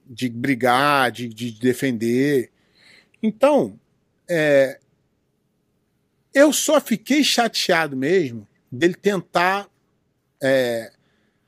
de 0.10 0.28
brigar, 0.28 1.12
de, 1.12 1.30
de 1.30 1.52
defender. 1.52 2.50
Então, 3.22 3.80
é, 4.28 4.80
eu 6.34 6.52
só 6.54 6.80
fiquei 6.80 7.24
chateado 7.24 7.96
mesmo 7.96 8.48
dele 8.72 8.94
tentar 8.94 9.68
é, 10.42 10.92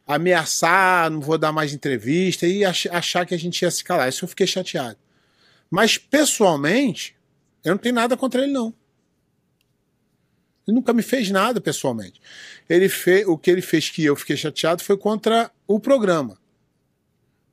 ameaçar, 0.07 1.09
não 1.09 1.21
vou 1.21 1.37
dar 1.37 1.51
mais 1.51 1.73
entrevista 1.73 2.47
e 2.47 2.65
ach- 2.65 2.87
achar 2.91 3.25
que 3.25 3.33
a 3.33 3.39
gente 3.39 3.61
ia 3.61 3.71
se 3.71 3.83
calar. 3.83 4.09
Isso 4.09 4.25
eu 4.25 4.29
fiquei 4.29 4.47
chateado. 4.47 4.97
Mas, 5.69 5.97
pessoalmente, 5.97 7.15
eu 7.63 7.71
não 7.71 7.77
tenho 7.77 7.95
nada 7.95 8.17
contra 8.17 8.41
ele, 8.43 8.51
não. 8.51 8.73
Ele 10.67 10.75
nunca 10.75 10.93
me 10.93 11.01
fez 11.01 11.29
nada 11.31 11.61
pessoalmente. 11.61 12.21
Ele 12.67 12.89
fez, 12.89 13.25
o 13.27 13.37
que 13.37 13.49
ele 13.49 13.61
fez 13.61 13.89
que 13.89 14.03
eu 14.03 14.15
fiquei 14.15 14.35
chateado 14.35 14.83
foi 14.83 14.97
contra 14.97 15.51
o 15.67 15.79
programa. 15.79 16.37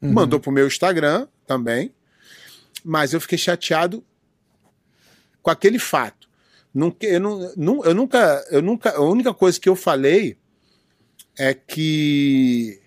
Mandou 0.01 0.41
pro 0.41 0.51
meu 0.53 0.67
Instagram 0.67 1.29
também. 1.47 1.93
Mas 2.85 3.13
eu 3.13 3.21
fiquei 3.21 3.39
chateado 3.39 4.05
com 5.43 5.51
aquele 5.51 5.79
fato. 5.79 6.18
Eu, 7.03 7.21
não, 7.57 7.85
eu 7.85 7.95
nunca, 7.95 8.45
eu 8.51 8.63
nunca. 8.63 8.91
A 8.97 9.01
única 9.03 9.33
coisa 9.35 9.59
que 9.59 9.69
eu 9.69 9.75
falei 9.77 10.37
é 11.39 11.55
que 11.55 12.81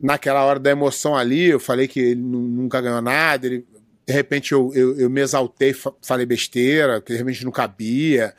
naquela 0.00 0.44
hora 0.44 0.58
da 0.58 0.70
emoção 0.70 1.16
ali, 1.16 1.44
eu 1.44 1.60
falei 1.60 1.86
que 1.86 2.00
ele 2.00 2.20
nu- 2.20 2.40
nunca 2.48 2.80
ganhou 2.80 3.00
nada. 3.02 3.46
Ele, 3.46 3.66
de 4.06 4.12
repente 4.12 4.52
eu, 4.52 4.72
eu, 4.74 4.98
eu 4.98 5.08
me 5.10 5.20
exaltei, 5.20 5.72
fa- 5.72 5.92
falei 6.02 6.26
besteira, 6.26 7.00
que 7.00 7.12
de 7.12 7.18
repente 7.18 7.44
não 7.44 7.52
cabia. 7.52 8.34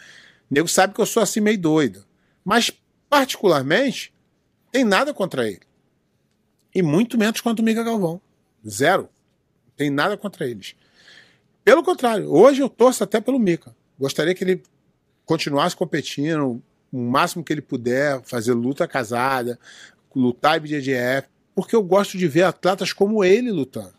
O 0.50 0.54
nego 0.54 0.68
sabe 0.68 0.94
que 0.94 1.02
eu 1.02 1.06
sou 1.06 1.24
assim 1.24 1.40
meio 1.40 1.58
doido. 1.58 2.06
Mas, 2.44 2.70
particularmente, 3.10 4.14
tem 4.72 4.84
nada 4.84 5.14
contra 5.14 5.48
ele. 5.48 5.62
E 6.76 6.82
muito 6.82 7.18
menos 7.18 7.40
contra 7.40 7.62
o 7.62 7.66
Mica 7.66 7.84
Galvão. 7.84 8.20
Zero. 8.68 9.08
Tem 9.78 9.90
nada 9.90 10.18
contra 10.18 10.46
eles. 10.48 10.76
Pelo 11.64 11.82
contrário, 11.84 12.30
hoje 12.30 12.62
eu 12.62 12.68
torço 12.68 13.04
até 13.04 13.22
pelo 13.22 13.40
Mica. 13.40 13.74
Gostaria 14.04 14.36
que 14.36 14.44
ele 14.44 14.62
continuasse 15.26 15.78
competindo 15.78 16.62
o 16.92 16.98
máximo 16.98 17.42
que 17.42 17.54
ele 17.54 17.62
puder, 17.62 18.22
fazer 18.24 18.52
luta 18.52 18.86
casada, 18.86 19.58
lutar 20.14 20.58
em 20.58 20.60
BJJF, 20.60 21.30
porque 21.56 21.74
eu 21.74 21.82
gosto 21.82 22.18
de 22.18 22.28
ver 22.28 22.44
atletas 22.44 22.92
como 22.92 23.24
ele 23.24 23.50
lutando. 23.50 23.94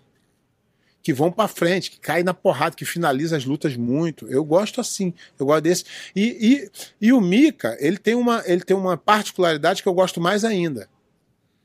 Que 1.02 1.10
vão 1.10 1.32
pra 1.32 1.48
frente, 1.48 1.90
que 1.90 1.98
caem 1.98 2.22
na 2.22 2.34
porrada, 2.34 2.76
que 2.76 2.84
finaliza 2.84 3.34
as 3.34 3.46
lutas 3.46 3.78
muito. 3.78 4.28
Eu 4.28 4.44
gosto 4.44 4.78
assim, 4.78 5.14
eu 5.40 5.46
gosto 5.46 5.62
desse. 5.62 5.84
E, 6.14 6.68
e, 7.00 7.06
e 7.08 7.10
o 7.10 7.20
Mika, 7.22 7.74
ele 7.80 7.96
tem, 7.96 8.14
uma, 8.14 8.42
ele 8.44 8.60
tem 8.60 8.76
uma 8.76 8.98
particularidade 8.98 9.82
que 9.82 9.88
eu 9.88 9.94
gosto 9.94 10.20
mais 10.20 10.44
ainda 10.44 10.86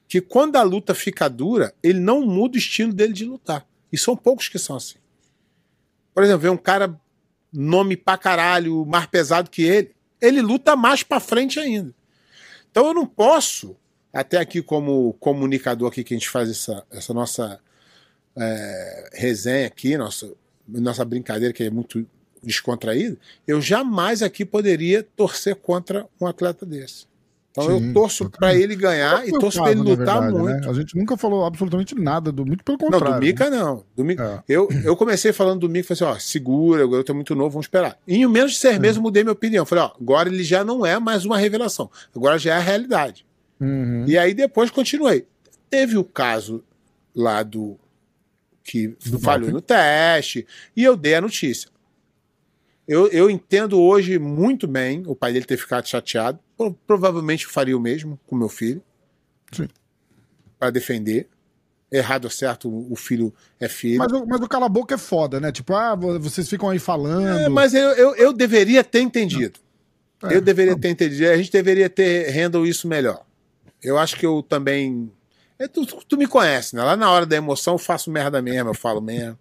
que 0.07 0.21
quando 0.21 0.55
a 0.55 0.63
luta 0.63 0.95
fica 0.95 1.29
dura, 1.29 1.73
ele 1.83 1.99
não 1.99 2.25
muda 2.25 2.55
o 2.55 2.57
estilo 2.57 2.93
dele 2.93 3.13
de 3.13 3.25
lutar. 3.25 3.67
E 3.91 3.97
são 3.97 4.15
poucos 4.15 4.47
que 4.47 4.57
são 4.57 4.77
assim. 4.77 4.97
Por 6.13 6.23
exemplo, 6.23 6.41
vê 6.41 6.49
um 6.49 6.57
cara 6.57 6.99
nome 7.51 7.97
pra 7.97 8.17
caralho, 8.17 8.85
mais 8.85 9.05
pesado 9.07 9.49
que 9.49 9.63
ele, 9.63 9.91
ele 10.21 10.41
luta 10.41 10.75
mais 10.75 11.03
pra 11.03 11.19
frente 11.19 11.59
ainda. 11.59 11.93
Então 12.71 12.87
eu 12.87 12.93
não 12.93 13.05
posso, 13.05 13.75
até 14.13 14.37
aqui 14.37 14.61
como 14.61 15.13
comunicador 15.13 15.89
aqui 15.89 16.03
que 16.03 16.13
a 16.13 16.17
gente 16.17 16.29
faz 16.29 16.49
essa, 16.49 16.85
essa 16.91 17.13
nossa 17.13 17.59
é, 18.37 19.09
resenha 19.13 19.67
aqui, 19.67 19.97
nossa, 19.97 20.31
nossa 20.67 21.03
brincadeira 21.03 21.53
que 21.53 21.63
é 21.63 21.69
muito 21.69 22.05
descontraída, 22.41 23.17
eu 23.47 23.61
jamais 23.61 24.23
aqui 24.23 24.45
poderia 24.45 25.03
torcer 25.03 25.55
contra 25.55 26.07
um 26.21 26.27
atleta 26.27 26.65
desse. 26.65 27.08
Então 27.51 27.65
Sim, 27.79 27.87
eu 27.87 27.93
torço 27.93 28.29
pra 28.29 28.53
ele 28.53 28.75
ganhar 28.75 29.25
e 29.25 29.29
Foi 29.31 29.37
o 29.37 29.41
torço 29.41 29.59
pra 29.61 29.71
ele 29.71 29.79
lutar 29.81 30.21
verdade, 30.21 30.33
né? 30.33 30.39
muito. 30.39 30.69
A 30.69 30.73
gente 30.73 30.95
nunca 30.95 31.17
falou 31.17 31.43
absolutamente 31.45 31.95
nada, 31.95 32.31
do, 32.31 32.45
muito 32.45 32.63
pelo 32.63 32.77
Não, 32.79 32.89
contrário. 32.91 33.19
do 33.19 33.25
Mika 33.25 33.49
não. 33.49 33.83
Do 33.95 34.05
Mika, 34.05 34.43
É. 34.47 34.53
eu, 34.53 34.69
eu 34.83 34.95
comecei 34.95 35.33
falando 35.33 35.61
do 35.61 35.67
Mika 35.69 35.91
e 35.91 35.95
falei 35.97 36.11
assim: 36.13 36.17
ó, 36.17 36.19
segura, 36.19 36.85
o 36.85 36.89
garoto 36.89 37.11
é 37.11 37.15
muito 37.15 37.33
novo, 37.35 37.49
vamos 37.51 37.65
esperar. 37.65 37.97
E 38.07 38.17
em 38.17 38.27
menos 38.27 38.51
de 38.51 38.57
seis 38.59 38.77
meses 38.77 38.97
eu 38.97 39.01
mudei 39.01 39.23
minha 39.23 39.33
opinião. 39.33 39.65
Falei, 39.65 39.83
ó, 39.83 39.91
agora 39.99 40.29
ele 40.29 40.43
já 40.43 40.63
não 40.63 40.85
é 40.85 40.99
mais 40.99 41.25
uma 41.25 41.37
revelação. 41.39 41.89
Agora 42.15 42.37
já 42.37 42.53
é 42.53 42.57
a 42.57 42.61
realidade. 42.61 43.25
Uhum. 43.59 44.05
E 44.07 44.17
aí 44.17 44.33
depois 44.33 44.69
continuei. 44.69 45.25
Teve 45.71 45.97
o 45.97 46.03
caso 46.03 46.63
lá 47.15 47.41
do 47.43 47.77
que 48.63 48.95
Do 49.07 49.17
falhou 49.19 49.49
no 49.49 49.59
teste 49.61 50.45
e 50.77 50.83
eu 50.83 50.95
dei 50.95 51.15
a 51.15 51.21
notícia. 51.21 51.67
Eu, 52.87 53.07
eu 53.07 53.29
entendo 53.29 53.79
hoje 53.81 54.17
muito 54.19 54.67
bem 54.67 55.03
o 55.07 55.15
pai 55.15 55.33
dele 55.33 55.45
ter 55.45 55.57
ficado 55.57 55.87
chateado. 55.87 56.39
Pro- 56.59 56.73
Provavelmente 56.85 57.47
faria 57.47 57.75
o 57.77 57.79
mesmo 57.79 58.19
com 58.27 58.35
meu 58.35 58.49
filho. 58.49 58.83
Sim. 59.53 59.67
Para 60.59 60.69
defender. 60.71 61.27
Errado 61.91 62.25
ou 62.25 62.29
certo, 62.29 62.69
o 62.69 62.95
filho 62.95 63.33
é 63.59 63.67
filho. 63.67 63.97
Mas, 63.97 64.11
o- 64.11 64.25
mas 64.27 64.41
o 64.41 64.47
cala-boca 64.47 64.93
é 64.93 64.97
foda, 64.97 65.39
né? 65.39 65.51
Tipo, 65.51 65.73
ah, 65.73 65.95
vo- 65.95 66.19
vocês 66.19 66.47
ficam 66.47 66.69
aí 66.69 66.77
falando. 66.77 67.25
É, 67.27 67.49
mas 67.49 67.73
eu, 67.73 67.89
eu, 67.93 68.15
eu 68.15 68.33
deveria 68.33 68.83
ter 68.83 68.99
entendido. 69.01 69.57
É, 70.23 70.35
eu 70.35 70.41
deveria 70.41 70.77
ter 70.77 70.89
entendido. 70.89 71.29
A 71.29 71.37
gente 71.37 71.51
deveria 71.51 71.89
ter 71.89 72.29
handle 72.29 72.67
isso 72.67 72.87
melhor. 72.87 73.25
Eu 73.81 73.97
acho 73.97 74.17
que 74.17 74.25
eu 74.25 74.43
também. 74.43 75.09
É, 75.57 75.67
tu, 75.67 75.83
tu 75.85 76.15
me 76.17 76.27
conhece, 76.27 76.75
né? 76.75 76.83
Lá 76.83 76.95
na 76.95 77.09
hora 77.09 77.25
da 77.25 77.35
emoção 77.37 77.73
eu 77.75 77.79
faço 77.79 78.11
merda 78.11 78.39
mesmo, 78.41 78.69
eu 78.69 78.73
falo 78.75 79.01
mesmo. 79.01 79.39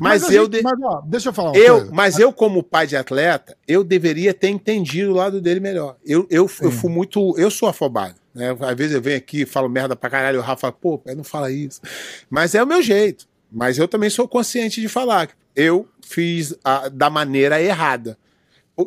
Mas, 0.00 0.24
a 0.24 0.32
eu. 0.32 0.44
gente- 0.44 0.52
de- 0.58 0.62
mas, 0.62 0.78
ó, 0.82 1.02
deixa 1.06 1.28
eu 1.28 1.32
falar 1.32 1.56
eu, 1.56 1.76
coisa. 1.78 1.92
mas 1.92 2.18
eu, 2.18 2.32
como 2.32 2.62
pai 2.62 2.86
de 2.86 2.96
atleta, 2.96 3.56
eu 3.66 3.82
deveria 3.84 4.32
ter 4.34 4.48
entendido 4.48 5.12
o 5.12 5.14
lado 5.14 5.40
dele 5.40 5.60
melhor. 5.60 5.96
Eu, 6.04 6.26
eu, 6.30 6.48
eu 6.60 6.70
fui 6.70 6.90
muito. 6.90 7.34
Eu 7.38 7.50
sou 7.50 7.68
afobado. 7.68 8.14
Né? 8.34 8.56
Às 8.60 8.76
vezes 8.76 8.94
eu 8.94 9.02
venho 9.02 9.16
aqui 9.16 9.42
e 9.42 9.46
falo 9.46 9.68
merda 9.68 9.96
pra 9.96 10.08
caralho, 10.10 10.38
o 10.38 10.42
Rafa 10.42 10.60
fala, 10.62 10.72
pô, 10.72 10.98
pai, 10.98 11.14
não 11.14 11.24
fala 11.24 11.50
isso. 11.50 11.80
Mas 12.28 12.54
é 12.54 12.62
o 12.62 12.66
meu 12.66 12.80
jeito. 12.82 13.26
Mas 13.50 13.78
eu 13.78 13.88
também 13.88 14.08
sou 14.10 14.28
consciente 14.28 14.80
de 14.80 14.88
falar. 14.88 15.28
Eu 15.56 15.86
fiz 16.00 16.54
a- 16.64 16.88
da 16.88 17.10
maneira 17.10 17.60
errada. 17.60 18.16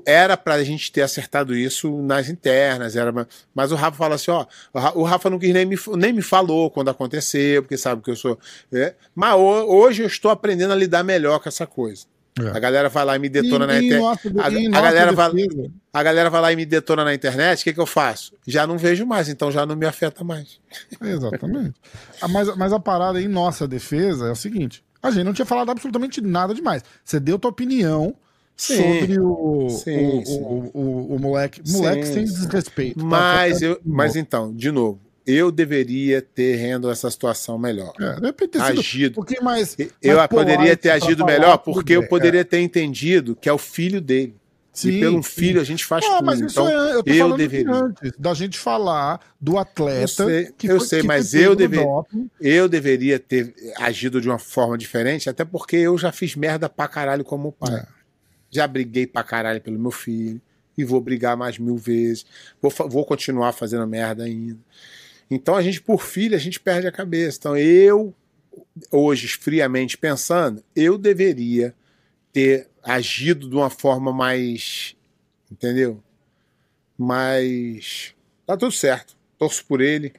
Era 0.06 0.38
pra 0.38 0.64
gente 0.64 0.92
ter 0.92 1.02
acertado 1.02 1.56
isso 1.56 2.02
nas 2.02 2.30
internas, 2.30 2.96
era, 2.96 3.12
mas 3.54 3.72
o 3.72 3.76
Rafa 3.76 3.98
fala 3.98 4.16
assim: 4.16 4.32
ó, 4.32 4.46
o 4.74 4.80
Ra- 4.80 4.94
o 4.96 5.04
Rafa 5.04 5.30
não 5.30 5.38
quis 5.38 5.54
nem 5.54 5.66
me, 5.66 5.78
nem 5.98 6.14
me 6.14 6.22
falou 6.22 6.72
quando 6.72 6.90
aconteceu, 6.90 7.62
porque 7.62 7.78
sabe 7.78 8.02
que 8.02 8.10
eu 8.12 8.16
sou. 8.16 8.38
é. 8.72 8.96
Mas 9.14 9.34
ho- 9.36 9.66
hoje 9.68 10.02
eu 10.04 10.08
estou 10.08 10.32
aprendendo 10.32 10.72
a 10.74 10.76
lidar 10.76 11.04
melhor 11.04 11.40
com 11.40 11.50
essa 11.50 11.68
coisa. 11.68 12.06
É. 12.40 12.48
A 12.48 12.60
galera 12.60 12.90
vai 12.90 13.06
lá 13.06 13.16
e 13.16 13.20
me 13.20 13.30
detona 13.30 13.66
E- 13.66 13.68
na 13.68 13.78
internet. 13.78 14.28
A, 14.40 14.48
a 14.78 14.82
galera 14.82 15.12
vai, 15.12 15.32
a 15.94 16.04
galera 16.04 16.30
vai 16.32 16.42
lá 16.42 16.52
e 16.52 16.56
me 16.56 16.66
detona 16.66 17.04
na 17.04 17.14
internet, 17.14 17.62
o 17.62 17.64
que, 17.64 17.74
que 17.74 17.80
eu 17.80 17.86
faço? 17.86 18.34
Já 18.48 18.66
não 18.66 18.76
vejo 18.76 19.06
mais, 19.06 19.30
então 19.30 19.52
já 19.52 19.66
não 19.68 19.76
me 19.76 19.86
afeta 19.86 20.24
mais. 20.24 20.60
Exatamente. 21.00 21.76
Ah, 22.22 22.28
mas, 22.28 22.56
mas 22.56 22.74
a 22.74 22.80
parada 22.80 23.22
em 23.22 23.28
nossa 23.28 23.68
defesa 23.68 24.28
é 24.28 24.32
o 24.32 24.36
seguinte: 24.36 24.84
a 25.02 25.12
gente 25.12 25.24
não 25.26 25.34
tinha 25.34 25.46
falado 25.46 25.70
absolutamente 25.70 26.22
nada 26.22 26.54
demais. 26.56 26.82
Você 27.04 27.20
deu 27.20 27.38
tua 27.38 27.52
opinião 27.52 28.16
Sim. 28.56 28.76
sobre 28.78 29.20
o, 29.20 29.70
Sim, 29.70 30.20
o, 30.20 30.26
sim. 30.26 30.42
O, 30.42 30.72
o, 30.74 31.16
o 31.16 31.20
moleque. 31.20 31.62
Moleque 31.68 32.06
sem 32.06 32.24
desrespeito. 32.24 33.00
tá? 33.00 33.06
Mas, 33.06 33.60
Só 33.60 33.66
eu, 33.66 33.82
mas 33.84 34.16
então, 34.16 34.54
de 34.54 34.72
novo, 34.72 35.00
eu 35.26 35.52
deveria 35.52 36.22
ter 36.22 36.56
rendo 36.56 36.90
essa 36.92 37.10
situação 37.10 37.58
melhor. 37.58 37.94
É, 38.00 38.16
de 38.20 38.26
repente 38.28 38.50
ter 38.52 38.62
sido 38.66 38.80
Agido. 38.80 39.12
um 39.12 39.16
pouquinho 39.16 39.44
mais. 39.44 39.76
Eu 40.02 40.18
mais 40.18 40.30
poderia 40.30 40.78
ter 40.78 40.92
agido 40.92 41.26
melhor 41.26 41.58
porque 41.58 41.94
eu 41.94 42.08
poderia 42.08 42.46
ter 42.46 42.60
entendido 42.60 43.36
que 43.36 43.50
é 43.50 43.54
o 43.54 43.58
filho 43.58 44.00
dele. 44.00 44.36
Sim, 44.72 44.90
e 44.90 45.00
pelo 45.02 45.22
sim. 45.22 45.30
filho 45.30 45.62
a 45.62 45.64
gente 45.64 45.86
faz 45.86 46.04
Ah, 46.04 46.16
tudo. 46.16 46.26
mas 46.26 46.40
isso 46.42 46.60
então, 46.60 46.68
é, 46.68 46.96
eu 46.96 47.04
tô 47.04 47.12
eu 47.12 47.38
deveria. 47.38 47.72
antes, 47.72 48.12
da 48.18 48.34
gente 48.34 48.58
falar 48.58 49.20
do 49.40 49.60
atleta. 49.60 50.02
Eu 50.02 50.08
sei, 50.08 50.50
que 50.58 50.66
eu 50.68 50.80
foi- 50.80 50.88
sei, 50.88 51.02
que 51.02 51.08
mas 51.08 51.34
eu 51.36 51.56
doping. 51.56 52.28
Eu 52.42 52.68
deveria 52.68 53.20
ter 53.20 53.54
agido 53.78 54.20
de 54.20 54.28
uma 54.28 54.40
forma 54.40 54.76
diferente, 54.76 55.30
até 55.30 55.46
porque 55.46 55.76
eu 55.76 55.96
já 55.96 56.12
fiz 56.12 56.36
merda 56.36 56.68
pra 56.68 56.88
caralho 56.88 57.24
como 57.24 57.52
pai. 57.52 57.76
É. 57.76 57.86
Já 58.54 58.68
briguei 58.68 59.08
pra 59.08 59.24
caralho 59.24 59.62
pelo 59.62 59.80
meu 59.80 59.92
filho. 59.92 60.42
E 60.78 60.84
vou 60.84 61.02
brigar 61.02 61.38
mais 61.38 61.58
mil 61.58 61.78
vezes. 61.78 62.26
Vou, 62.62 62.72
vou 62.90 63.06
continuar 63.06 63.52
fazendo 63.52 63.86
merda 63.88 64.24
ainda. 64.24 64.60
Então 65.30 65.56
a 65.56 65.62
gente, 65.62 65.82
por 65.82 66.02
filho, 66.02 66.36
a 66.36 66.40
gente 66.40 66.60
perde 66.60 66.88
a 66.88 66.92
cabeça. 66.92 67.38
Então 67.40 67.58
eu, 67.58 68.14
hoje, 68.92 69.28
friamente 69.28 69.98
pensando, 69.98 70.64
eu 70.76 70.98
deveria 70.98 71.74
ter 72.32 72.68
agido 72.84 73.50
de 73.50 73.56
uma 73.56 73.70
forma 73.70 74.12
mais. 74.12 74.96
Entendeu? 75.52 76.04
Mas. 76.98 78.14
Tá 78.46 78.58
tudo 78.58 78.72
certo. 78.72 79.16
Torço 79.38 79.66
por 79.66 79.82
ele. 79.82 80.14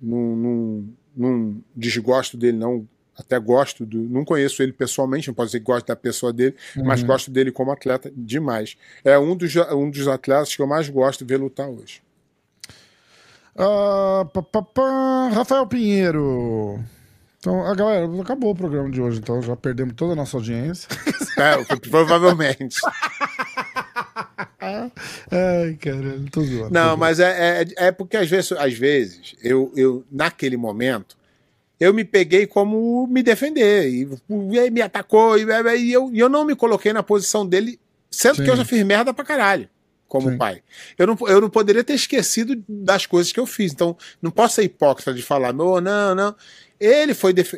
Não, 0.00 0.36
não, 0.36 0.88
não 1.16 1.64
desgosto 1.76 2.36
dele, 2.36 2.58
não. 2.58 2.88
Até 3.16 3.38
gosto 3.38 3.84
do. 3.84 3.98
Não 3.98 4.24
conheço 4.24 4.62
ele 4.62 4.72
pessoalmente, 4.72 5.28
não 5.28 5.34
posso 5.34 5.48
dizer 5.48 5.60
que 5.60 5.66
gosto 5.66 5.86
da 5.86 5.96
pessoa 5.96 6.32
dele, 6.32 6.56
mas 6.76 7.02
gosto 7.02 7.30
dele 7.30 7.52
como 7.52 7.70
atleta 7.70 8.10
demais. 8.16 8.76
É 9.04 9.18
um 9.18 9.36
dos, 9.36 9.54
um 9.56 9.90
dos 9.90 10.08
atletas 10.08 10.56
que 10.56 10.62
eu 10.62 10.66
mais 10.66 10.88
gosto 10.88 11.24
de 11.24 11.32
ver 11.32 11.38
lutar 11.38 11.68
hoje. 11.68 12.02
Ah, 13.56 14.26
pá, 14.32 14.42
pá, 14.42 14.62
pá, 14.62 15.28
Rafael 15.32 15.66
Pinheiro. 15.66 16.82
Então, 17.38 17.66
a 17.66 17.74
galera, 17.74 18.06
acabou 18.20 18.52
o 18.52 18.54
programa 18.54 18.88
de 18.88 19.00
hoje, 19.00 19.18
então 19.18 19.42
já 19.42 19.56
perdemos 19.56 19.94
toda 19.94 20.12
a 20.12 20.16
nossa 20.16 20.36
audiência. 20.36 20.88
É, 21.34 21.64
provavelmente. 21.88 22.76
Ai, 24.60 25.74
caralho, 25.80 26.30
tô 26.30 26.42
zoando. 26.42 26.70
Não, 26.70 26.94
mas 26.94 27.18
é, 27.18 27.62
é, 27.62 27.86
é 27.86 27.90
porque 27.90 28.18
às 28.18 28.28
vezes, 28.28 28.52
às 28.52 28.74
vezes 28.74 29.34
eu, 29.42 29.72
eu, 29.74 30.04
naquele 30.12 30.58
momento, 30.58 31.16
eu 31.82 31.92
me 31.92 32.04
peguei 32.04 32.46
como 32.46 33.08
me 33.08 33.24
defender. 33.24 33.88
E, 33.88 34.08
e 34.30 34.70
me 34.70 34.80
atacou, 34.80 35.36
e, 35.36 35.42
e 35.78 35.92
eu, 35.92 36.14
e 36.14 36.20
eu 36.20 36.28
não 36.28 36.44
me 36.44 36.54
coloquei 36.54 36.92
na 36.92 37.02
posição 37.02 37.44
dele, 37.44 37.80
sendo 38.08 38.36
Sim. 38.36 38.44
que 38.44 38.50
eu 38.50 38.56
já 38.56 38.64
fiz 38.64 38.84
merda 38.84 39.12
pra 39.12 39.24
caralho, 39.24 39.68
como 40.06 40.30
Sim. 40.30 40.38
pai. 40.38 40.62
Eu 40.96 41.08
não, 41.08 41.18
eu 41.26 41.40
não 41.40 41.50
poderia 41.50 41.82
ter 41.82 41.94
esquecido 41.94 42.62
das 42.68 43.04
coisas 43.04 43.32
que 43.32 43.40
eu 43.40 43.46
fiz. 43.46 43.72
Então, 43.72 43.96
não 44.22 44.30
posso 44.30 44.54
ser 44.54 44.62
hipócrita 44.62 45.12
de 45.12 45.22
falar, 45.22 45.52
não, 45.52 45.80
não, 45.80 46.14
não. 46.14 46.36
Ele 46.78 47.14
foi. 47.14 47.32
Def... 47.32 47.54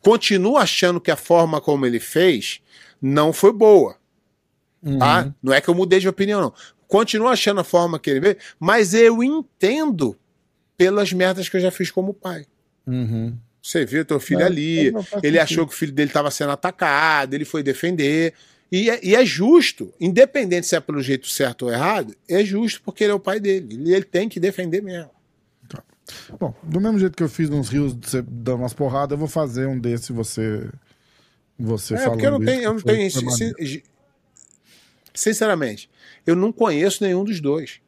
Continua 0.00 0.60
achando 0.60 1.00
que 1.00 1.10
a 1.10 1.16
forma 1.16 1.60
como 1.60 1.84
ele 1.84 1.98
fez 1.98 2.60
não 3.02 3.32
foi 3.32 3.52
boa. 3.52 3.96
Uhum. 4.80 5.00
Tá? 5.00 5.34
Não 5.42 5.52
é 5.52 5.60
que 5.60 5.68
eu 5.68 5.74
mudei 5.74 5.98
de 5.98 6.08
opinião, 6.08 6.40
não. 6.40 6.54
Continuo 6.86 7.26
achando 7.26 7.60
a 7.60 7.64
forma 7.64 7.98
que 7.98 8.08
ele 8.08 8.20
vê, 8.20 8.38
mas 8.60 8.94
eu 8.94 9.20
entendo 9.20 10.16
pelas 10.76 11.12
merdas 11.12 11.48
que 11.48 11.56
eu 11.56 11.60
já 11.60 11.72
fiz 11.72 11.90
como 11.90 12.14
pai. 12.14 12.46
Uhum. 12.86 13.36
Você 13.68 13.84
viu 13.84 14.02
teu 14.02 14.18
filho 14.18 14.40
É, 14.40 14.44
ali, 14.44 14.92
ele 15.22 15.38
achou 15.38 15.66
que 15.66 15.74
o 15.74 15.76
filho 15.76 15.92
dele 15.92 16.08
estava 16.08 16.30
sendo 16.30 16.52
atacado, 16.52 17.34
ele 17.34 17.44
foi 17.44 17.62
defender. 17.62 18.32
E 18.72 18.88
é, 18.88 18.98
e 19.04 19.14
é 19.14 19.26
justo, 19.26 19.92
independente 20.00 20.66
se 20.66 20.74
é 20.74 20.80
pelo 20.80 21.02
jeito 21.02 21.26
certo 21.28 21.66
ou 21.66 21.72
errado, 21.72 22.14
é 22.26 22.42
justo 22.42 22.80
porque 22.82 23.04
ele 23.04 23.12
é 23.12 23.14
o 23.14 23.20
pai 23.20 23.38
dele. 23.38 23.78
E 23.84 23.92
ele 23.92 24.04
tem 24.06 24.26
que 24.26 24.40
defender 24.40 24.82
mesmo. 24.82 25.10
Bom, 26.40 26.54
do 26.62 26.80
mesmo 26.80 26.98
jeito 26.98 27.14
que 27.14 27.22
eu 27.22 27.28
fiz 27.28 27.50
nos 27.50 27.68
rios 27.68 27.94
dar 28.26 28.54
umas 28.54 28.72
porradas, 28.72 29.12
eu 29.12 29.18
vou 29.18 29.28
fazer 29.28 29.66
um 29.66 29.78
desse 29.78 30.14
você. 30.14 30.66
Você 31.58 31.94
é, 31.94 32.08
porque 32.08 32.24
eu 32.24 32.30
não 32.30 32.40
tenho, 32.40 32.62
eu 32.62 32.72
não 32.72 32.80
tenho 32.80 33.10
sin- 33.10 33.82
Sinceramente, 35.12 35.90
eu 36.26 36.34
não 36.34 36.52
conheço 36.52 37.04
nenhum 37.04 37.22
dos 37.24 37.38
dois. 37.40 37.80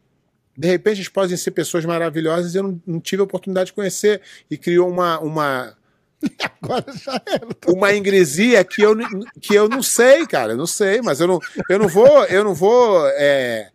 De 0.61 0.69
repente, 0.69 0.99
eles 0.99 1.09
podem 1.09 1.35
ser 1.39 1.53
pessoas 1.53 1.87
maravilhosas 1.87 2.55
e 2.55 2.59
eu 2.59 2.63
não, 2.65 2.83
não 2.87 3.01
tive 3.01 3.23
a 3.23 3.25
oportunidade 3.25 3.69
de 3.69 3.73
conhecer. 3.73 4.21
E 4.51 4.59
criou 4.59 4.91
uma, 4.91 5.19
uma, 5.19 5.75
Agora 6.63 6.85
já 6.93 7.23
era. 7.27 7.49
uma 7.67 7.95
ingresia 7.95 8.63
que 8.63 8.83
eu, 8.83 8.95
que 9.41 9.55
eu 9.55 9.71
não 9.71 9.83
sei, 9.83 10.27
cara. 10.27 10.53
Eu 10.53 10.59
não 10.59 10.67
sei, 10.67 11.01
mas 11.01 11.19
eu 11.19 11.27
não, 11.27 11.39
eu 11.67 11.79
não 11.79 11.89
vou, 11.89 12.25
eu 12.27 12.45
não 12.45 12.55
vou 12.55 13.09
é, 13.15 13.71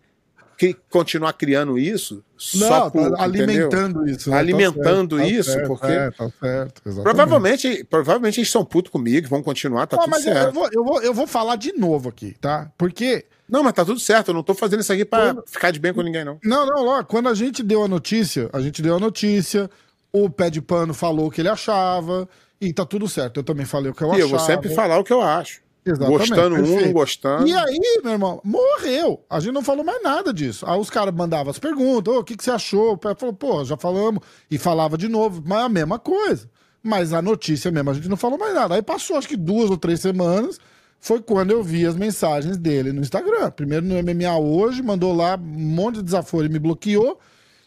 que- 0.57 0.75
continuar 0.89 1.33
criando 1.33 1.77
isso 1.77 2.23
só 2.37 2.85
Não, 2.85 2.91
por, 2.91 3.11
tá 3.15 3.23
alimentando 3.23 4.07
isso. 4.07 4.29
né? 4.29 4.35
Tá 4.35 4.39
Alimentando 4.39 5.17
certo, 5.17 5.27
tá 5.29 5.37
isso, 5.39 5.51
certo, 5.51 5.67
porque- 5.67 5.87
É, 5.87 6.11
tá 6.11 6.29
certo. 6.39 6.81
Provavelmente, 7.03 7.83
provavelmente 7.89 8.39
eles 8.39 8.51
são 8.51 8.63
putos 8.65 8.91
comigo, 8.91 9.27
vão 9.27 9.41
continuar, 9.43 9.87
tá 9.87 9.97
tudo 9.97 10.15
certo. 10.21 10.47
eu 10.47 10.51
vou, 10.53 10.69
eu, 10.71 10.83
vou, 10.83 11.01
eu 11.01 11.13
vou 11.13 11.27
falar 11.27 11.55
de 11.55 11.73
novo 11.73 12.09
aqui, 12.09 12.35
tá? 12.39 12.71
Porque. 12.77 13.25
Não, 13.47 13.61
mas 13.63 13.73
tá 13.73 13.85
tudo 13.85 13.99
certo. 13.99 14.29
Eu 14.29 14.33
não 14.33 14.41
tô 14.43 14.53
fazendo 14.55 14.79
isso 14.79 14.91
aqui 14.91 15.05
pra 15.05 15.35
ficar 15.45 15.69
de 15.71 15.79
bem 15.79 15.93
com 15.93 16.01
ninguém, 16.01 16.25
não. 16.25 16.39
Não, 16.43 16.65
não, 16.65 16.87
ó, 16.87 17.03
quando 17.03 17.29
a 17.29 17.33
gente 17.35 17.61
deu 17.61 17.83
a 17.83 17.87
notícia, 17.87 18.49
a 18.51 18.59
gente 18.59 18.81
deu 18.81 18.95
a 18.95 18.99
notícia, 18.99 19.69
o 20.11 20.29
pé 20.29 20.49
de 20.49 20.61
pano 20.61 20.93
falou 20.95 21.27
o 21.27 21.31
que 21.31 21.41
ele 21.41 21.49
achava, 21.49 22.27
e 22.59 22.73
tá 22.73 22.83
tudo 22.85 23.07
certo. 23.07 23.39
Eu 23.39 23.43
também 23.43 23.65
falei 23.65 23.91
o 23.91 23.93
que 23.93 24.01
eu 24.03 24.07
E 24.07 24.11
achava. 24.11 24.23
eu 24.23 24.29
vou 24.29 24.39
sempre 24.39 24.73
falar 24.73 24.97
o 24.97 25.03
que 25.03 25.13
eu 25.13 25.21
acho. 25.21 25.61
Exatamente, 25.85 26.17
Gostando 26.17 26.55
um, 26.55 26.57
não 26.59 26.65
perfeito. 26.67 26.93
gostando. 26.93 27.47
E 27.47 27.53
aí, 27.53 28.01
meu 28.03 28.13
irmão, 28.13 28.41
morreu. 28.43 29.23
A 29.29 29.39
gente 29.39 29.53
não 29.53 29.61
falou 29.61 29.83
mais 29.83 30.01
nada 30.01 30.33
disso. 30.33 30.65
Aí 30.67 30.79
os 30.79 30.89
caras 30.89 31.13
mandavam 31.13 31.51
as 31.51 31.59
perguntas, 31.59 32.13
o 32.15 32.23
que, 32.23 32.35
que 32.35 32.43
você 32.43 32.49
achou? 32.51 32.93
O 32.93 32.97
pé 32.97 33.13
falou, 33.13 33.35
pô, 33.35 33.63
já 33.63 33.77
falamos. 33.77 34.21
E 34.49 34.57
falava 34.57 34.97
de 34.97 35.07
novo, 35.07 35.43
mas 35.45 35.59
a 35.65 35.69
mesma 35.69 35.99
coisa. 35.99 36.49
Mas 36.81 37.13
a 37.13 37.21
notícia 37.21 37.69
mesmo, 37.71 37.91
a 37.91 37.93
gente 37.93 38.09
não 38.09 38.17
falou 38.17 38.37
mais 38.37 38.53
nada. 38.53 38.75
Aí 38.75 38.81
passou 38.81 39.15
acho 39.15 39.27
que 39.27 39.37
duas 39.37 39.69
ou 39.69 39.77
três 39.77 39.99
semanas, 39.99 40.59
foi 40.99 41.21
quando 41.21 41.51
eu 41.51 41.61
vi 41.61 41.85
as 41.85 41.95
mensagens 41.95 42.57
dele 42.57 42.91
no 42.91 43.01
Instagram. 43.01 43.51
Primeiro 43.51 43.85
no 43.85 43.93
MMA 43.95 44.37
hoje, 44.39 44.81
mandou 44.81 45.13
lá 45.13 45.35
um 45.35 45.39
monte 45.39 45.97
de 45.97 46.03
desaforo 46.03 46.47
e 46.47 46.49
me 46.49 46.57
bloqueou. 46.57 47.19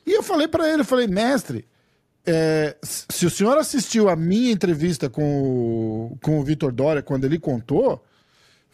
E 0.04 0.12
eu 0.12 0.22
falei 0.24 0.48
pra 0.48 0.68
ele, 0.68 0.80
eu 0.82 0.84
falei, 0.84 1.06
mestre, 1.06 1.64
é, 2.30 2.76
se 2.82 3.24
o 3.24 3.30
senhor 3.30 3.56
assistiu 3.56 4.06
a 4.10 4.14
minha 4.14 4.52
entrevista 4.52 5.08
com 5.08 6.12
o, 6.12 6.18
com 6.22 6.38
o 6.38 6.44
Vitor 6.44 6.70
Dória 6.70 7.02
quando 7.02 7.24
ele 7.24 7.38
contou, 7.38 8.04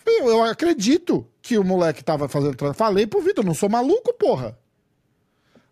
eu, 0.05 0.29
eu 0.29 0.43
acredito 0.43 1.25
que 1.41 1.57
o 1.57 1.63
moleque 1.63 2.03
tava 2.03 2.29
fazendo. 2.29 2.57
Falei 2.75 3.07
pro 3.07 3.21
Vitor, 3.21 3.45
não 3.45 3.55
sou 3.55 3.69
maluco, 3.69 4.13
porra. 4.15 4.59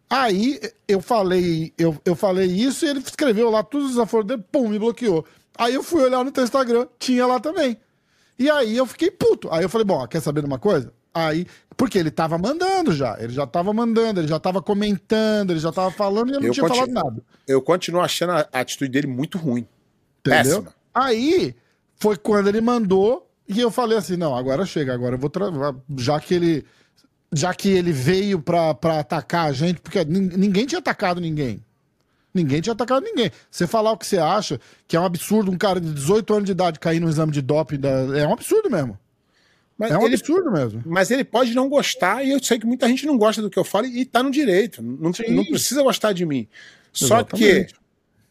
Aí 0.08 0.60
eu 0.86 1.00
falei, 1.00 1.72
eu, 1.76 1.98
eu 2.04 2.14
falei 2.14 2.46
isso 2.46 2.84
e 2.84 2.88
ele 2.88 3.00
escreveu 3.00 3.50
lá 3.50 3.64
todos 3.64 3.88
os 3.88 3.92
desaforos 3.94 4.28
dele, 4.28 4.44
pum, 4.52 4.68
me 4.68 4.78
bloqueou. 4.78 5.26
Aí 5.58 5.74
eu 5.74 5.82
fui 5.82 6.02
olhar 6.02 6.24
no 6.24 6.30
teu 6.30 6.44
Instagram, 6.44 6.86
tinha 7.00 7.26
lá 7.26 7.40
também. 7.40 7.76
E 8.38 8.48
aí 8.48 8.76
eu 8.76 8.86
fiquei 8.86 9.10
puto. 9.10 9.48
Aí 9.50 9.64
eu 9.64 9.68
falei, 9.68 9.84
bom, 9.84 10.06
quer 10.06 10.20
saber 10.20 10.42
de 10.42 10.46
uma 10.46 10.58
coisa? 10.58 10.92
Aí, 11.14 11.46
porque 11.76 11.98
ele 11.98 12.10
tava 12.10 12.38
mandando 12.38 12.92
já, 12.92 13.16
ele 13.20 13.32
já 13.32 13.46
tava 13.46 13.72
mandando, 13.72 14.20
ele 14.20 14.28
já 14.28 14.38
tava 14.40 14.62
comentando, 14.62 15.50
ele 15.50 15.60
já 15.60 15.70
tava 15.70 15.90
falando 15.90 16.30
e 16.30 16.34
eu 16.34 16.40
não 16.40 16.46
Eu 16.46 16.52
tinha 16.52 16.66
falado 16.68 16.90
nada. 16.90 17.22
Eu 17.46 17.60
continuo 17.60 18.00
achando 18.00 18.32
a 18.32 18.48
atitude 18.52 18.90
dele 18.90 19.06
muito 19.06 19.36
ruim. 19.36 19.66
Entendeu? 20.20 20.62
Péssima. 20.62 20.74
Aí 20.94 21.54
foi 21.96 22.16
quando 22.16 22.48
ele 22.48 22.60
mandou 22.60 23.28
e 23.46 23.60
eu 23.60 23.70
falei 23.70 23.98
assim: 23.98 24.16
não, 24.16 24.34
agora 24.34 24.64
chega, 24.64 24.94
agora 24.94 25.16
eu 25.16 25.18
vou. 25.18 25.30
Já 25.98 26.18
que 26.20 26.34
ele. 26.34 26.64
Já 27.34 27.54
que 27.54 27.68
ele 27.70 27.92
veio 27.92 28.40
pra, 28.40 28.74
pra 28.74 29.00
atacar 29.00 29.48
a 29.48 29.52
gente, 29.52 29.80
porque 29.80 30.04
nin- 30.04 30.36
ninguém 30.36 30.66
tinha 30.66 30.78
atacado 30.78 31.20
ninguém. 31.20 31.64
Ninguém 32.34 32.60
tinha 32.60 32.72
atacado 32.72 33.02
ninguém. 33.04 33.30
Você 33.50 33.66
falar 33.66 33.92
o 33.92 33.96
que 33.96 34.06
você 34.06 34.18
acha, 34.18 34.60
que 34.86 34.96
é 34.96 35.00
um 35.00 35.04
absurdo 35.04 35.50
um 35.50 35.56
cara 35.56 35.80
de 35.80 35.92
18 35.92 36.32
anos 36.32 36.44
de 36.46 36.52
idade 36.52 36.78
cair 36.78 37.00
no 37.00 37.08
exame 37.08 37.32
de 37.32 37.40
doping, 37.42 37.78
da... 37.78 37.88
é 38.18 38.26
um 38.26 38.32
absurdo 38.32 38.70
mesmo. 38.70 38.98
Mas 39.82 39.90
É 39.92 39.98
um 39.98 40.04
ele, 40.06 40.14
absurdo 40.14 40.50
mesmo. 40.52 40.82
mas 40.86 41.10
ele 41.10 41.24
pode 41.24 41.54
não 41.54 41.68
gostar, 41.68 42.24
e 42.24 42.30
eu 42.30 42.42
sei 42.42 42.58
que 42.58 42.66
muita 42.66 42.86
gente 42.88 43.04
não 43.04 43.18
gosta 43.18 43.42
do 43.42 43.50
que 43.50 43.58
eu 43.58 43.64
falo 43.64 43.86
e 43.86 44.04
tá 44.04 44.22
no 44.22 44.30
direito. 44.30 44.80
Não, 44.82 45.10
não 45.28 45.44
precisa 45.44 45.82
gostar 45.82 46.12
de 46.12 46.24
mim. 46.24 46.46
Só 46.92 47.16
Exatamente. 47.16 47.66
que 47.66 47.74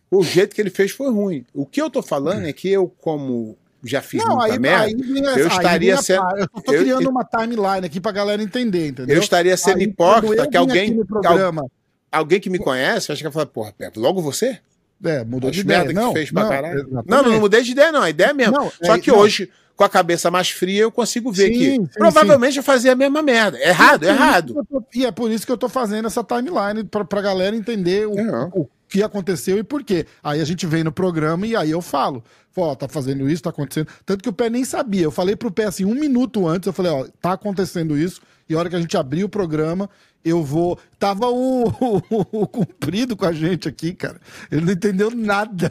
o 0.09 0.23
jeito 0.23 0.55
que 0.55 0.61
ele 0.61 0.69
fez 0.69 0.91
foi 0.91 1.11
ruim. 1.11 1.45
O 1.53 1.65
que 1.65 1.81
eu 1.81 1.89
tô 1.89 2.01
falando 2.01 2.45
é 2.45 2.53
que 2.53 2.69
eu, 2.69 2.87
como 3.01 3.57
já 3.83 4.01
fiz 4.01 4.23
Não, 4.23 4.35
muita 4.37 4.53
aí, 4.53 4.59
merda, 4.59 4.85
aí 4.85 4.93
eu 4.93 5.47
aí 5.47 5.47
estaria 5.47 5.79
vem 5.79 5.99
a 5.99 6.01
sendo- 6.01 6.37
Eu 6.37 6.47
só 6.55 6.61
tô 6.61 6.71
criando 6.71 7.01
eu- 7.03 7.09
uma 7.09 7.25
timeline 7.25 7.85
aqui 7.85 7.99
pra 7.99 8.11
galera 8.11 8.41
entender, 8.41 8.87
entendeu? 8.89 9.15
eu 9.15 9.21
estaria 9.21 9.57
sendo 9.57 9.77
Aí, 9.79 9.83
hipócrita 9.85 10.47
que 10.47 10.55
alguém, 10.55 10.95
que 10.97 11.03
programa, 11.05 11.65
alguém 12.11 12.39
que 12.39 12.49
me 12.49 12.59
conhece 12.59 13.11
acha 13.11 13.17
que 13.19 13.23
vai 13.23 13.31
falar, 13.33 13.45
porra, 13.47 13.73
Pepe, 13.77 13.99
logo 13.99 14.21
você? 14.21 14.59
é, 15.03 15.23
mudou 15.25 15.49
As 15.49 15.55
de 15.55 15.61
ideia. 15.63 15.79
merda 15.79 15.93
que 15.95 15.99
Não, 15.99 16.13
fez 16.13 16.29
pra 16.31 16.43
não, 16.43 16.53
exatamente. 16.53 16.91
Não, 17.09 17.23
não, 17.23 17.31
não 17.31 17.39
mudei 17.39 17.63
de 17.63 17.71
ideia, 17.71 17.91
não. 17.91 18.03
A 18.03 18.09
ideia 18.11 18.29
é 18.29 18.33
mesmo. 18.33 18.71
Só 18.83 18.95
é- 18.95 18.99
que 18.99 19.11
hoje, 19.11 19.49
com 19.81 19.85
a 19.85 19.89
cabeça 19.89 20.29
mais 20.29 20.51
fria, 20.51 20.81
eu 20.83 20.91
consigo 20.91 21.31
ver 21.31 21.47
Sim, 21.47 21.53
que 21.57 21.71
sim, 21.71 21.85
provavelmente 21.97 22.57
eu 22.57 22.63
fazia 22.63 22.91
a 22.91 22.95
mesma 22.95 23.23
merda. 23.23 23.57
Errado, 23.59 24.03
é 24.03 24.09
errado. 24.09 24.53
eu 24.55 24.65
tô- 24.65 24.85
E 24.93 25.07
é 25.07 25.11
por 25.11 25.31
isso 25.31 25.43
que 25.43 25.51
eu 25.51 25.57
tô 25.57 25.67
fazendo 25.67 26.05
essa 26.05 26.23
timeline 26.23 26.83
pra, 26.83 27.03
pra 27.03 27.19
galera 27.19 27.55
entender 27.55 28.07
o, 28.07 28.15
É. 28.19 28.49
o 28.53 28.69
que 28.87 29.01
aconteceu 29.01 29.57
e 29.57 29.63
por 29.63 29.83
quê. 29.83 30.05
Aí 30.23 30.39
a 30.39 30.45
gente 30.45 30.67
vem 30.67 30.83
no 30.83 30.91
programa 30.91 31.47
e 31.47 31.55
aí 31.55 31.71
eu 31.71 31.81
falo. 31.81 32.23
Ó, 32.55 32.75
tá 32.75 32.87
fazendo 32.87 33.27
isso, 33.27 33.41
tá 33.41 33.49
acontecendo. 33.49 33.87
Tanto 34.05 34.21
que 34.21 34.29
o 34.29 34.33
Pé 34.33 34.51
nem 34.51 34.63
sabia. 34.63 35.01
Eu 35.03 35.11
falei 35.11 35.35
pro 35.35 35.49
Pé 35.49 35.63
assim, 35.65 35.83
um 35.85 35.95
minuto 35.95 36.47
antes, 36.47 36.67
eu 36.67 36.73
falei, 36.73 36.91
ó, 36.91 37.07
tá 37.19 37.31
acontecendo 37.33 37.97
isso. 37.97 38.21
E 38.47 38.53
a 38.53 38.59
hora 38.59 38.69
que 38.69 38.75
a 38.75 38.79
gente 38.79 38.95
abrir 38.97 39.23
o 39.23 39.29
programa, 39.29 39.89
eu 40.23 40.43
vou. 40.43 40.77
Tava 40.99 41.27
o, 41.29 41.67
o, 41.67 42.01
o 42.43 42.47
Cumprido 42.47 43.15
com 43.17 43.25
a 43.25 43.31
gente 43.31 43.67
aqui, 43.67 43.93
cara. 43.93 44.19
Ele 44.51 44.61
não 44.65 44.73
entendeu 44.73 45.09
nada. 45.11 45.69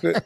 Pre- 0.00 0.22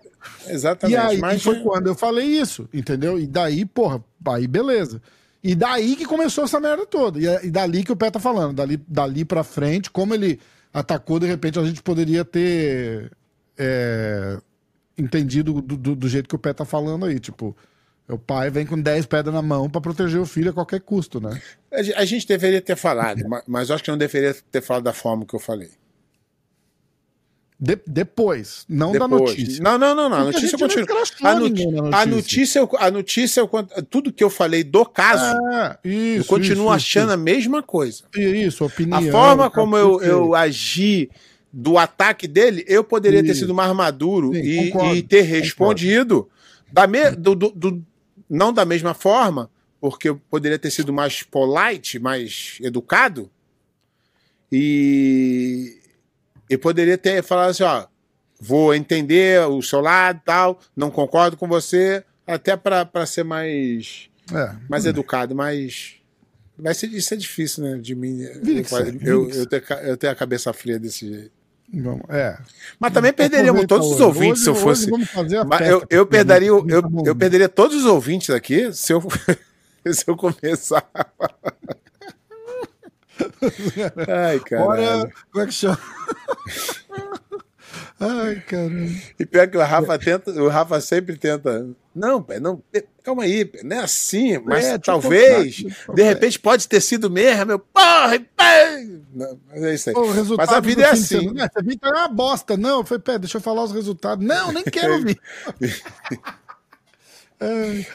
Exatamente. 0.49 0.95
E 0.95 0.99
aí 0.99 1.19
mas 1.19 1.43
foi 1.43 1.61
quando 1.61 1.87
eu 1.89 1.95
falei 1.95 2.27
isso, 2.27 2.69
entendeu? 2.73 3.19
E 3.19 3.27
daí, 3.27 3.65
porra, 3.65 4.03
aí 4.29 4.47
beleza. 4.47 5.01
E 5.43 5.55
daí 5.55 5.95
que 5.97 6.05
começou 6.05 6.45
essa 6.45 6.59
merda 6.61 6.85
toda. 6.87 7.21
E, 7.21 7.27
é- 7.27 7.47
e 7.47 7.51
dali 7.51 7.85
que 7.85 7.93
o 7.93 7.97
Pé 7.97 8.11
tá 8.11 8.19
falando, 8.21 8.55
dali, 8.57 8.77
dali 8.89 9.25
pra 9.25 9.45
frente, 9.45 9.91
como 9.91 10.15
ele 10.15 10.41
atacou, 10.73 11.19
de 11.19 11.27
repente 11.27 11.59
a 11.59 11.65
gente 11.65 11.83
poderia 11.83 12.25
ter 12.25 13.11
é, 13.59 14.39
entendido 14.99 15.61
do, 15.63 15.77
do- 15.77 15.97
do 15.97 16.09
jeito 16.09 16.29
que 16.29 16.35
o 16.35 16.39
Pé 16.39 16.53
tá 16.53 16.65
falando 16.65 17.07
aí. 17.07 17.19
Tipo, 17.21 17.57
o 18.09 18.19
pai 18.19 18.51
vem 18.51 18.65
com 18.67 18.81
10 18.81 19.07
pedras 19.07 19.35
na 19.35 19.43
mão 19.43 19.69
pra 19.69 19.81
proteger 19.81 20.21
o 20.21 20.27
filho 20.27 20.51
a 20.51 20.55
qualquer 20.55 20.81
custo, 20.81 21.21
né? 21.21 21.41
a 21.73 21.83
ge- 21.83 21.95
a 21.95 22.05
gente 22.05 22.27
deveria 22.27 22.61
ter 22.61 22.77
falado, 22.77 23.29
ma- 23.29 23.43
mas 23.47 23.69
eu 23.69 23.75
acho 23.75 23.83
que 23.85 23.91
não 23.91 23.99
deveria 23.99 24.35
ter 24.51 24.61
falado 24.63 24.85
da 24.85 24.93
forma 24.93 25.25
que 25.27 25.35
eu 25.35 25.41
falei. 25.41 25.71
De- 27.59 27.81
depois, 27.87 28.67
não 28.69 28.93
da 28.93 29.07
Depois. 29.07 29.31
notícia. 29.31 29.65
Não, 29.65 29.79
não, 29.79 29.95
não, 29.95 30.11
não. 30.11 30.17
A 30.19 30.25
notícia 30.25 30.59
continua. 30.59 30.87
A, 31.23 31.31
a 32.03 32.07
notícia. 32.07 32.59
eu- 32.59 32.71
a 32.79 32.91
notícia, 32.91 33.41
eu 33.41 33.49
cont- 33.49 33.73
tudo 33.89 34.13
que 34.13 34.23
eu 34.23 34.29
falei 34.29 34.63
do 34.63 34.85
caso, 34.85 35.25
É, 35.51 35.79
isso, 35.83 36.21
eu 36.21 36.25
continuo 36.27 36.67
isso, 36.67 36.75
achando 36.75 37.13
a 37.13 37.17
mesma 37.17 37.63
coisa. 37.63 38.03
Isso, 38.15 38.35
isso 38.35 38.65
opinião. 38.67 38.99
A 38.99 39.11
forma 39.11 39.51
como 39.51 39.75
eu, 39.75 40.03
eu 40.03 40.35
agi 40.35 41.09
do 41.51 41.79
ataque 41.79 42.29
dele, 42.29 42.63
eu 42.69 42.85
poderia 42.85 43.23
ter 43.23 43.31
Isso. 43.31 43.41
sido 43.41 43.55
mais 43.55 43.75
maduro 43.75 44.35
Sim, 44.35 44.41
e, 44.43 44.97
e 44.99 45.03
ter 45.03 45.23
respondido 45.23 46.29
da 46.71 46.87
me, 46.87 47.11
do, 47.13 47.35
do- 47.35 47.53
do- 47.57 47.83
não 48.29 48.53
da 48.53 48.65
mesma 48.65 48.95
forma, 48.95 49.51
porque 49.81 50.09
eu 50.09 50.17
poderia 50.31 50.59
ter 50.59 50.71
sido 50.71 50.93
mais 50.93 51.23
polite, 51.23 51.99
mais 51.99 52.59
educado 52.63 53.31
e, 54.51 55.81
e 56.49 56.57
poderia 56.57 56.97
ter 56.97 57.23
falado 57.23 57.51
assim, 57.51 57.63
ó, 57.63 57.87
vou 58.41 58.75
entender 58.75 59.47
o 59.49 59.63
seu 59.63 59.81
lado, 59.81 60.21
tal, 60.25 60.61
não 60.77 60.91
concordo 60.91 61.37
com 61.37 61.47
você, 61.49 62.05
até 62.27 62.57
para 62.57 63.07
ser 63.07 63.25
mais 63.25 64.09
É. 64.33 64.57
mais 64.69 64.85
educado, 64.87 65.35
mas 65.35 65.97
vai 66.59 66.75
ser 66.75 66.89
isso 66.91 67.15
é 67.15 67.17
difícil, 67.17 67.63
né, 67.65 67.79
de 67.79 67.95
mim. 67.95 68.23
Eu, 68.23 69.31
eu, 69.31 69.31
eu, 69.31 69.79
eu 69.85 69.97
tenho 69.97 70.13
a 70.13 70.17
cabeça 70.17 70.53
fria 70.53 70.79
desse 70.79 71.09
jeito. 71.09 71.36
Vamos, 71.73 72.03
é. 72.09 72.39
Mas 72.79 72.93
também 72.93 73.13
perderíamos 73.13 73.67
todos 73.67 73.87
os 73.89 73.93
hoje. 73.95 74.03
ouvintes 74.05 74.43
Hoje- 74.43 74.45
se 74.45 74.49
eu 74.49 74.55
fosse. 74.55 74.87
festa, 75.49 75.65
eu, 75.67 75.83
eu 75.91 76.07
perderia, 76.07 76.49
eu, 76.49 76.65
tá 76.83 76.89
bom. 76.89 77.03
eu 77.05 77.15
perderia 77.17 77.49
todos 77.49 77.77
os 77.79 77.85
ouvintes 77.85 78.31
aqui 78.31 78.73
se 78.73 78.93
eu, 78.93 79.03
se 79.93 80.05
eu 80.07 80.17
começar. 80.17 80.85
Ai, 84.09 84.39
cara. 84.41 84.65
Olha, 84.65 85.11
como 85.33 85.45
é 85.45 85.47
que 85.47 85.53
chama? 85.53 85.79
Ai, 87.99 88.43
caramba. 88.47 88.91
E 89.19 89.27
pior 89.27 89.49
que 89.49 89.57
o 89.57 89.63
Rafa 89.63 89.99
tenta, 89.99 90.31
o 90.31 90.49
Rafa 90.49 90.81
sempre 90.81 91.17
tenta. 91.17 91.69
Não, 91.95 92.23
pé, 92.23 92.39
não, 92.39 92.63
calma 93.03 93.23
aí, 93.25 93.45
pé, 93.45 93.63
não 93.63 93.77
é 93.77 93.81
assim, 93.81 94.39
mas 94.39 94.65
É, 94.67 94.69
deixa 94.69 94.75
eu 94.75 94.79
talvez, 94.81 95.65
de 95.95 96.03
repente 96.03 96.39
pode 96.39 96.69
ter 96.69 96.81
sido 96.81 97.11
mesmo, 97.11 97.47
meu 97.47 97.59
porra. 97.59 98.19
Não, 99.15 99.41
mas 99.49 99.63
é 99.63 99.75
isso 99.75 99.91
aí. 99.91 99.97
Mas 100.37 100.51
a 100.51 100.61
vida 100.61 100.83
é 100.83 100.91
assim. 100.91 101.33
Essa 101.41 101.63
vida 101.63 101.89
é 101.89 101.91
uma 101.91 102.09
bosta. 102.09 102.57
Não, 102.57 102.85
falei, 102.85 103.03
pé, 103.03 103.19
deixa 103.19 103.39
eu 103.39 103.43
falar 103.43 103.65
os 103.65 103.73
resultados. 103.73 104.25
Não, 104.25 104.53
nem 104.53 104.63
quero 104.63 104.93
ouvir. 105.01 105.19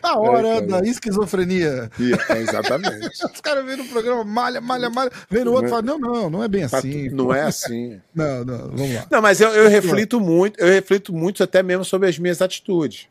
A 0.03 0.19
hora 0.19 0.61
cara. 0.61 0.81
da 0.81 0.87
esquizofrenia. 0.87 1.89
É, 2.29 2.37
exatamente. 2.39 3.07
Os 3.25 3.41
caras 3.41 3.65
vêm 3.65 3.77
no 3.77 3.85
programa, 3.85 4.23
malha, 4.23 4.61
malha, 4.61 4.89
malha. 4.89 5.11
Vem 5.29 5.43
no 5.43 5.51
outro 5.51 5.67
e 5.67 5.69
fala, 5.69 5.81
não, 5.81 5.97
não, 5.97 6.29
não 6.29 6.43
é 6.43 6.47
bem 6.47 6.63
assim. 6.63 7.09
não 7.09 7.33
é 7.33 7.41
assim. 7.41 7.99
Não, 8.13 8.43
não, 8.45 8.57
vamos 8.69 8.93
lá. 8.93 9.07
Não, 9.09 9.21
mas 9.21 9.39
eu, 9.41 9.49
eu 9.49 9.69
reflito 9.69 10.19
muito, 10.19 10.59
eu 10.59 10.67
reflito 10.67 11.13
muito 11.13 11.43
até 11.43 11.63
mesmo 11.63 11.83
sobre 11.85 12.09
as 12.09 12.19
minhas 12.19 12.41
atitudes. 12.41 13.07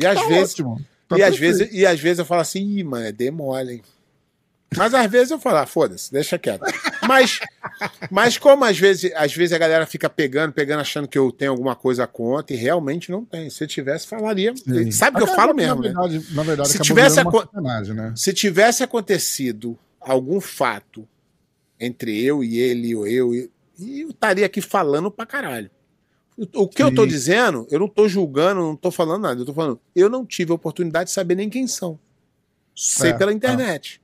E 0.00 0.06
às 0.06 0.20
Tá 0.20 0.26
vezes, 0.26 0.54
ótimo. 0.54 0.80
Tá 1.08 1.18
e 1.18 1.22
às 1.22 1.36
vezes, 1.38 1.68
e 1.72 1.86
às 1.86 2.00
vezes 2.00 2.18
eu 2.18 2.24
falo 2.24 2.40
assim, 2.40 2.60
ih, 2.60 2.82
mano, 2.82 3.06
é 3.06 3.12
demole, 3.12 3.74
hein? 3.74 3.82
Mas 4.76 4.94
às 4.94 5.10
vezes 5.10 5.30
eu 5.30 5.38
falo, 5.38 5.58
ah, 5.58 5.66
foda-se, 5.66 6.10
deixa 6.10 6.38
quieto. 6.38 6.64
Mas, 7.06 7.40
mas 8.10 8.38
como 8.38 8.64
às 8.64 8.78
vezes, 8.78 9.12
às 9.14 9.34
vezes 9.34 9.52
a 9.52 9.58
galera 9.58 9.86
fica 9.86 10.08
pegando, 10.08 10.52
pegando, 10.52 10.80
achando 10.80 11.06
que 11.08 11.18
eu 11.18 11.30
tenho 11.30 11.50
alguma 11.50 11.74
coisa 11.74 12.06
contra, 12.06 12.54
e 12.54 12.58
realmente 12.58 13.10
não 13.10 13.24
tem. 13.24 13.50
Se 13.50 13.64
eu 13.64 13.68
tivesse, 13.68 14.06
falaria. 14.06 14.54
Sim. 14.56 14.90
Sabe 14.90 15.16
o 15.16 15.24
que 15.24 15.30
eu 15.30 15.34
falo 15.34 15.52
na 15.52 15.62
mesmo, 15.62 15.82
né? 15.82 15.88
verdade, 15.88 16.26
Na 16.32 16.42
verdade, 16.42 16.68
Se 16.68 16.78
tivesse 16.78 17.20
né? 17.94 18.12
Se 18.16 18.32
tivesse 18.32 18.82
acontecido 18.82 19.78
algum 20.00 20.40
fato 20.40 21.06
entre 21.78 22.22
eu 22.22 22.42
e 22.44 22.58
ele, 22.58 22.94
ou 22.94 23.06
eu, 23.06 23.34
e 23.34 24.00
eu 24.00 24.10
estaria 24.10 24.46
aqui 24.46 24.60
falando 24.60 25.10
pra 25.10 25.26
caralho. 25.26 25.70
O 26.54 26.66
que 26.66 26.82
eu 26.82 26.92
tô 26.92 27.02
Sim. 27.02 27.08
dizendo, 27.08 27.66
eu 27.70 27.78
não 27.78 27.88
tô 27.88 28.08
julgando, 28.08 28.60
não 28.60 28.74
tô 28.76 28.90
falando 28.90 29.22
nada. 29.22 29.40
Eu 29.40 29.46
tô 29.46 29.54
falando, 29.54 29.80
eu 29.94 30.08
não 30.08 30.26
tive 30.26 30.50
a 30.50 30.54
oportunidade 30.54 31.08
de 31.08 31.14
saber 31.14 31.36
nem 31.36 31.48
quem 31.48 31.66
são. 31.66 31.98
Sei 32.74 33.10
É, 33.10 33.12
pela 33.14 33.32
internet. 33.32 34.00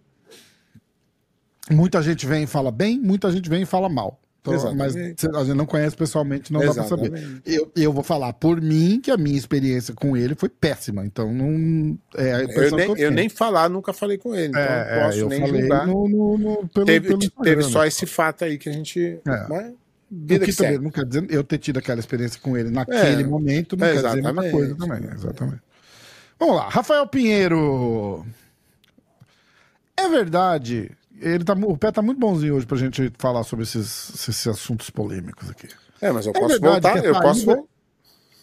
Muita 1.70 2.02
gente 2.02 2.26
vem 2.26 2.44
e 2.44 2.46
fala 2.46 2.70
bem, 2.70 2.98
muita 2.98 3.30
gente 3.30 3.48
vem 3.48 3.62
e 3.62 3.66
fala 3.66 3.88
mal. 3.88 4.18
Então, 4.42 4.54
mas 4.74 4.96
Exatamente. 4.96 5.26
a 5.37 5.44
gente 5.44 5.54
não 5.56 5.66
conhece 5.66 5.94
pessoalmente, 5.94 6.50
não 6.50 6.61
dá 6.61 6.72
pra 6.72 6.85
saber. 6.85 7.12
Exatamente. 7.12 7.42
Eu, 7.44 7.70
eu 7.76 7.92
vou 7.92 8.02
falar 8.02 8.33
por 8.33 8.59
mim 8.59 8.98
que 8.98 9.11
a 9.11 9.16
minha 9.18 9.37
experiência 9.37 9.92
com 9.94 10.16
ele 10.16 10.35
foi 10.35 10.48
péssima. 10.48 11.04
Então 11.04 11.30
não. 11.33 11.98
É 12.16 12.44
Eu 12.44 12.70
nem, 12.76 12.98
eu 12.98 13.11
nem 13.11 13.28
falar, 13.28 13.68
nunca 13.68 13.92
falei 13.92 14.16
com 14.16 14.35
ele. 14.35 14.48
Então 14.48 14.61
É, 14.62 14.66
não 14.66 14.74
é, 15.02 15.04
posso 15.04 15.18
eu 15.18 15.28
nem 15.28 15.46
julgar. 15.46 15.87
no, 15.87 16.09
no- 16.09 16.38
no- 16.38 16.68
pelo, 16.68 16.87
teve, 16.87 17.09
pelo 17.09 17.20
teve 17.42 17.62
só 17.64 17.83
né? 17.83 17.88
esse 17.88 18.06
fato 18.06 18.44
aí 18.46 18.56
que 18.56 18.70
a 18.70 18.72
gente. 18.72 19.20
É. 19.26 19.46
Mas, 19.48 19.72
vida 20.11 20.44
que 20.46 20.52
que 20.52 20.56
também 20.56 20.78
não 20.78 20.90
quer 20.90 21.04
dizer 21.04 21.26
eu 21.28 21.44
ter 21.44 21.59
tido 21.59 21.78
aquela 21.78 22.00
experiência 22.00 22.40
com 22.40 22.56
ele 22.56 22.70
naquele 22.70 23.22
É, 23.22 23.26
momento, 23.26 23.76
não 23.76 23.87
quer 23.87 23.94
dizer 23.96 24.06
muita 24.09 24.18
exatamente. 24.30 24.52
coisa 24.52 24.74
também. 24.74 25.11
Exatamente. 25.12 25.61
Vamos 26.38 26.56
lá, 26.56 26.68
Rafael 26.70 27.06
Pinheiro. 27.06 28.24
É 29.96 30.09
verdade, 30.09 30.90
ele 31.20 31.44
tá, 31.44 31.52
o 31.54 31.76
pé 31.76 31.92
tá 31.92 32.00
muito 32.02 32.18
bonzinho 32.18 32.54
hoje 32.56 32.66
pra 32.66 32.76
gente 32.78 33.12
falar 33.18 33.44
sobre 33.44 33.64
esses, 33.64 34.11
esses 34.14 34.46
assuntos 34.46 34.90
polêmicos 34.90 35.48
aqui. 35.50 35.68
É, 36.00 36.11
mas 36.11 36.26
eu 36.26 36.33
É 36.35 36.40
posso 36.40 36.61
verdade 36.61 36.80
voltar, 36.80 37.04
eu 37.04 37.20
posso 37.20 37.40
saída- 37.40 37.54
vol- 37.56 37.68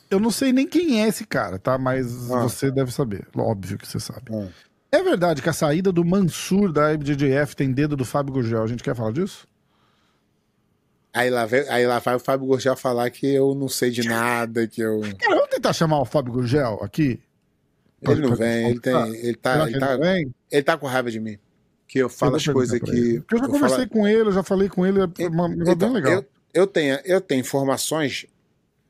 Eu 0.10 0.20
não 0.22 0.32
sei 0.32 0.54
nem 0.54 0.66
quem 0.66 1.02
é 1.04 1.08
esse 1.08 1.26
cara, 1.26 1.60
tá? 1.60 1.78
Mas 1.78 2.32
Ah. 2.32 2.44
você 2.44 2.72
deve 2.72 2.92
saber. 2.94 3.28
Óbvio 3.36 3.78
que 3.78 3.86
você 3.88 4.00
sabe. 4.00 4.24
Ah. 4.34 4.48
É 4.90 5.04
verdade 5.04 5.42
que 5.42 5.50
a 5.50 5.54
saída 5.54 5.92
do 5.92 6.06
Mansur 6.06 6.72
da 6.72 6.94
IBJJF 6.94 7.56
tem 7.56 7.74
dedo 7.74 7.98
do 7.98 8.06
Fábio 8.06 8.34
Gurgel. 8.34 8.64
A 8.64 8.68
gente 8.68 8.82
quer 8.84 8.96
falar 8.96 9.12
disso? 9.12 9.46
Aí 11.14 11.30
lá, 11.30 11.46
vem- 11.46 11.68
aí 11.70 11.86
lá 11.88 12.00
vai 12.00 12.16
o 12.16 12.20
Fábio 12.20 12.46
Gurgel 12.48 12.76
falar 12.78 13.10
que 13.10 13.26
eu 13.28 13.56
não 13.56 13.68
sei 13.68 13.90
de 13.90 14.04
nada, 14.08 14.68
que 14.68 14.82
eu. 14.82 15.02
Cara, 15.20 15.36
vamos 15.36 15.50
tentar 15.50 15.74
chamar 15.74 16.00
o 16.00 16.06
Fábio 16.06 16.32
Gurgel 16.34 16.80
aqui? 16.82 17.20
Ele 18.02 18.22
não 18.22 18.30
Pra- 18.30 18.38
vem, 18.46 18.70
ele, 18.70 18.80
tem, 18.80 18.94
ele, 18.94 19.36
tá, 19.36 19.56
ele, 19.66 19.72
ele 19.76 19.80
tá, 19.80 19.98
ele 20.52 20.64
tá 20.64 20.78
com 20.78 20.86
raiva 20.86 21.10
de 21.10 21.20
mim. 21.20 21.38
Que 21.88 22.00
eu 22.00 22.10
falo 22.10 22.34
Eu 22.34 22.36
as 22.38 22.46
coisas 22.48 22.80
que. 22.80 23.20
Porque 23.22 23.36
Eu 23.36 23.40
já 23.40 23.46
eu 23.46 23.50
conversei 23.50 23.78
falo- 23.80 23.90
com 23.90 24.08
ele, 24.08 24.28
eu 24.30 24.32
já 24.34 24.44
falei 24.44 24.68
com 24.70 24.86
ele, 24.86 25.00
é 25.00 25.28
uma 25.28 25.48
negócio 25.48 25.74
Então, 25.74 25.94
bem 25.94 26.02
legal. 26.02 26.14
Eu, 26.14 26.26
eu, 26.54 26.68
tenho, 26.68 27.00
eu 27.06 27.22
tenho 27.22 27.40
informações, 27.42 28.26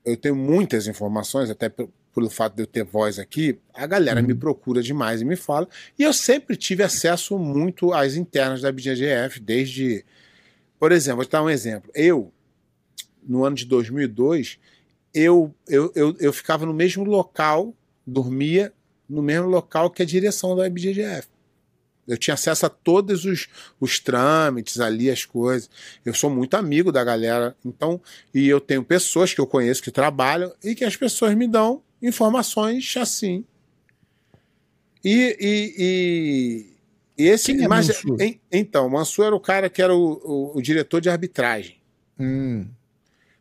eu 0.04 0.18
tenho 0.18 0.36
muitas 0.36 0.88
informações, 0.88 1.50
até 1.50 1.70
pe- 1.70 1.88
pelo 2.16 2.30
fato 2.30 2.56
de 2.56 2.64
eu 2.64 2.68
ter 2.68 2.84
voz 2.84 3.20
aqui, 3.20 3.60
a 3.74 3.86
galera 3.86 4.20
Uhum. 4.20 4.26
me 4.28 4.34
procura 4.34 4.82
demais 4.82 5.22
e 5.22 5.26
me 5.26 5.36
fala. 5.36 5.68
E 6.00 6.02
eu 6.04 6.12
sempre 6.12 6.56
tive 6.58 6.82
acesso 6.82 7.38
muito 7.38 7.94
às 7.94 8.16
internas 8.16 8.62
da 8.62 8.72
BGGF, 8.72 9.40
desde. 9.40 10.04
Por 10.80 10.92
exemplo, 10.92 11.18
vou 11.18 11.26
te 11.26 11.32
dar 11.32 11.44
um 11.44 11.50
exemplo. 11.50 11.92
Eu, 11.94 12.32
no 13.22 13.46
ano 13.46 13.56
de 13.56 13.66
2002, 13.66 14.58
eu, 15.14 15.54
eu, 15.68 15.92
eu, 15.96 16.16
eu 16.20 16.34
ficava 16.34 16.66
no 16.66 16.74
mesmo 16.74 17.04
local, 17.04 17.76
dormia 18.06 18.74
no 19.08 19.22
mesmo 19.22 19.48
local 19.48 19.90
que 19.92 20.02
a 20.02 20.06
direção 20.06 20.56
da 20.56 20.66
IBGGF. 20.68 21.28
Eu 22.08 22.18
tinha 22.18 22.36
acesso 22.36 22.66
a 22.66 22.70
todos 22.70 23.26
os, 23.26 23.48
os 23.80 24.00
trâmites 24.00 24.80
ali, 24.80 25.10
as 25.12 25.26
coisas. 25.26 25.70
Eu 26.06 26.14
sou 26.14 26.30
muito 26.30 26.56
amigo 26.56 26.92
da 26.92 27.04
galera, 27.04 27.56
então, 27.66 28.02
e 28.34 28.48
eu 28.48 28.62
tenho 28.62 28.84
pessoas 28.84 29.34
que 29.34 29.42
eu 29.42 29.48
conheço 29.48 29.84
que 29.84 29.92
trabalham 29.92 30.54
e 30.64 30.74
que 30.74 30.86
as 30.86 30.96
pessoas 30.96 31.36
me 31.36 31.48
dão 31.48 31.82
informações 32.02 32.96
assim. 32.98 33.44
E, 35.04 35.38
e, 35.40 35.76
e, 37.18 37.24
e 37.24 37.28
esse. 37.28 37.52
É 37.64 37.68
mas, 37.68 37.88
Mansur? 37.88 38.22
em- 38.22 38.40
então, 38.52 38.90
Mansur 38.90 39.26
era 39.26 39.36
o 39.36 39.40
cara 39.40 39.70
que 39.70 39.82
era 39.82 39.94
o, 39.96 40.14
o, 40.24 40.58
o 40.58 40.62
diretor 40.62 41.00
de 41.02 41.10
arbitragem. 41.10 41.78
Hum, 42.20 42.66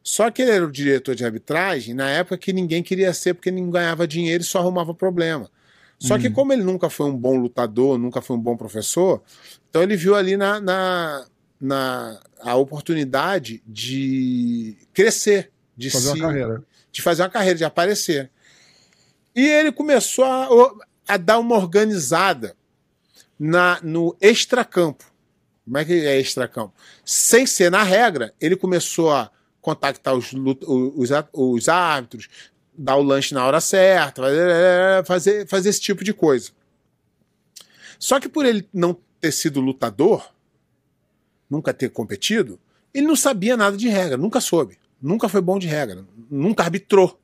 Só 0.02 0.30
que 0.30 0.42
ele 0.42 0.50
era 0.50 0.66
o 0.66 0.70
diretor 0.70 1.14
de 1.14 1.24
arbitragem 1.24 1.94
na 1.94 2.10
época 2.10 2.36
que 2.38 2.52
ninguém 2.52 2.82
queria 2.82 3.12
ser 3.14 3.34
porque 3.34 3.50
não 3.50 3.70
ganhava 3.70 4.06
dinheiro 4.06 4.42
e 4.42 4.46
só 4.46 4.58
arrumava 4.58 4.94
problema. 4.94 5.50
Só 5.98 6.18
que 6.18 6.30
como 6.30 6.52
ele 6.52 6.62
nunca 6.62 6.90
foi 6.90 7.06
um 7.06 7.16
bom 7.16 7.36
lutador, 7.36 7.98
nunca 7.98 8.20
foi 8.20 8.36
um 8.36 8.40
bom 8.40 8.56
professor, 8.56 9.22
então 9.68 9.82
ele 9.82 9.96
viu 9.96 10.14
ali 10.14 10.36
na, 10.36 10.60
na, 10.60 11.26
na 11.60 12.20
a 12.40 12.54
oportunidade 12.54 13.62
de 13.66 14.76
crescer, 14.92 15.50
de 15.76 15.90
fazer 15.90 16.12
se, 16.12 16.18
uma 16.18 16.28
carreira. 16.28 16.62
de 16.92 17.02
fazer 17.02 17.22
uma 17.22 17.30
carreira, 17.30 17.58
de 17.58 17.64
aparecer. 17.64 18.30
E 19.34 19.46
ele 19.46 19.72
começou 19.72 20.24
a, 20.24 20.48
a 21.08 21.16
dar 21.16 21.38
uma 21.38 21.56
organizada 21.56 22.56
na, 23.38 23.80
no 23.82 24.16
extracampo. 24.20 25.04
Como 25.64 25.78
é 25.78 25.84
que 25.84 25.92
é 25.92 26.20
extracampo? 26.20 26.74
Sem 27.04 27.46
ser 27.46 27.70
na 27.70 27.82
regra, 27.82 28.32
ele 28.40 28.54
começou 28.54 29.12
a 29.12 29.30
contactar 29.60 30.14
os, 30.14 30.32
os, 30.32 31.10
os 31.32 31.68
árbitros, 31.68 32.28
dar 32.76 32.96
o 32.96 33.02
lanche 33.02 33.34
na 33.34 33.44
hora 33.44 33.60
certa, 33.60 34.22
fazer, 35.04 35.46
fazer, 35.46 35.68
esse 35.68 35.80
tipo 35.80 36.04
de 36.04 36.12
coisa. 36.12 36.50
Só 37.98 38.20
que 38.20 38.28
por 38.28 38.44
ele 38.44 38.68
não 38.72 38.96
ter 39.20 39.32
sido 39.32 39.60
lutador, 39.60 40.30
nunca 41.48 41.72
ter 41.72 41.88
competido, 41.88 42.58
ele 42.92 43.06
não 43.06 43.16
sabia 43.16 43.56
nada 43.56 43.76
de 43.76 43.88
regra, 43.88 44.16
nunca 44.16 44.40
soube. 44.40 44.78
Nunca 45.00 45.28
foi 45.28 45.40
bom 45.40 45.58
de 45.58 45.66
regra, 45.66 46.04
nunca 46.30 46.62
arbitrou. 46.62 47.18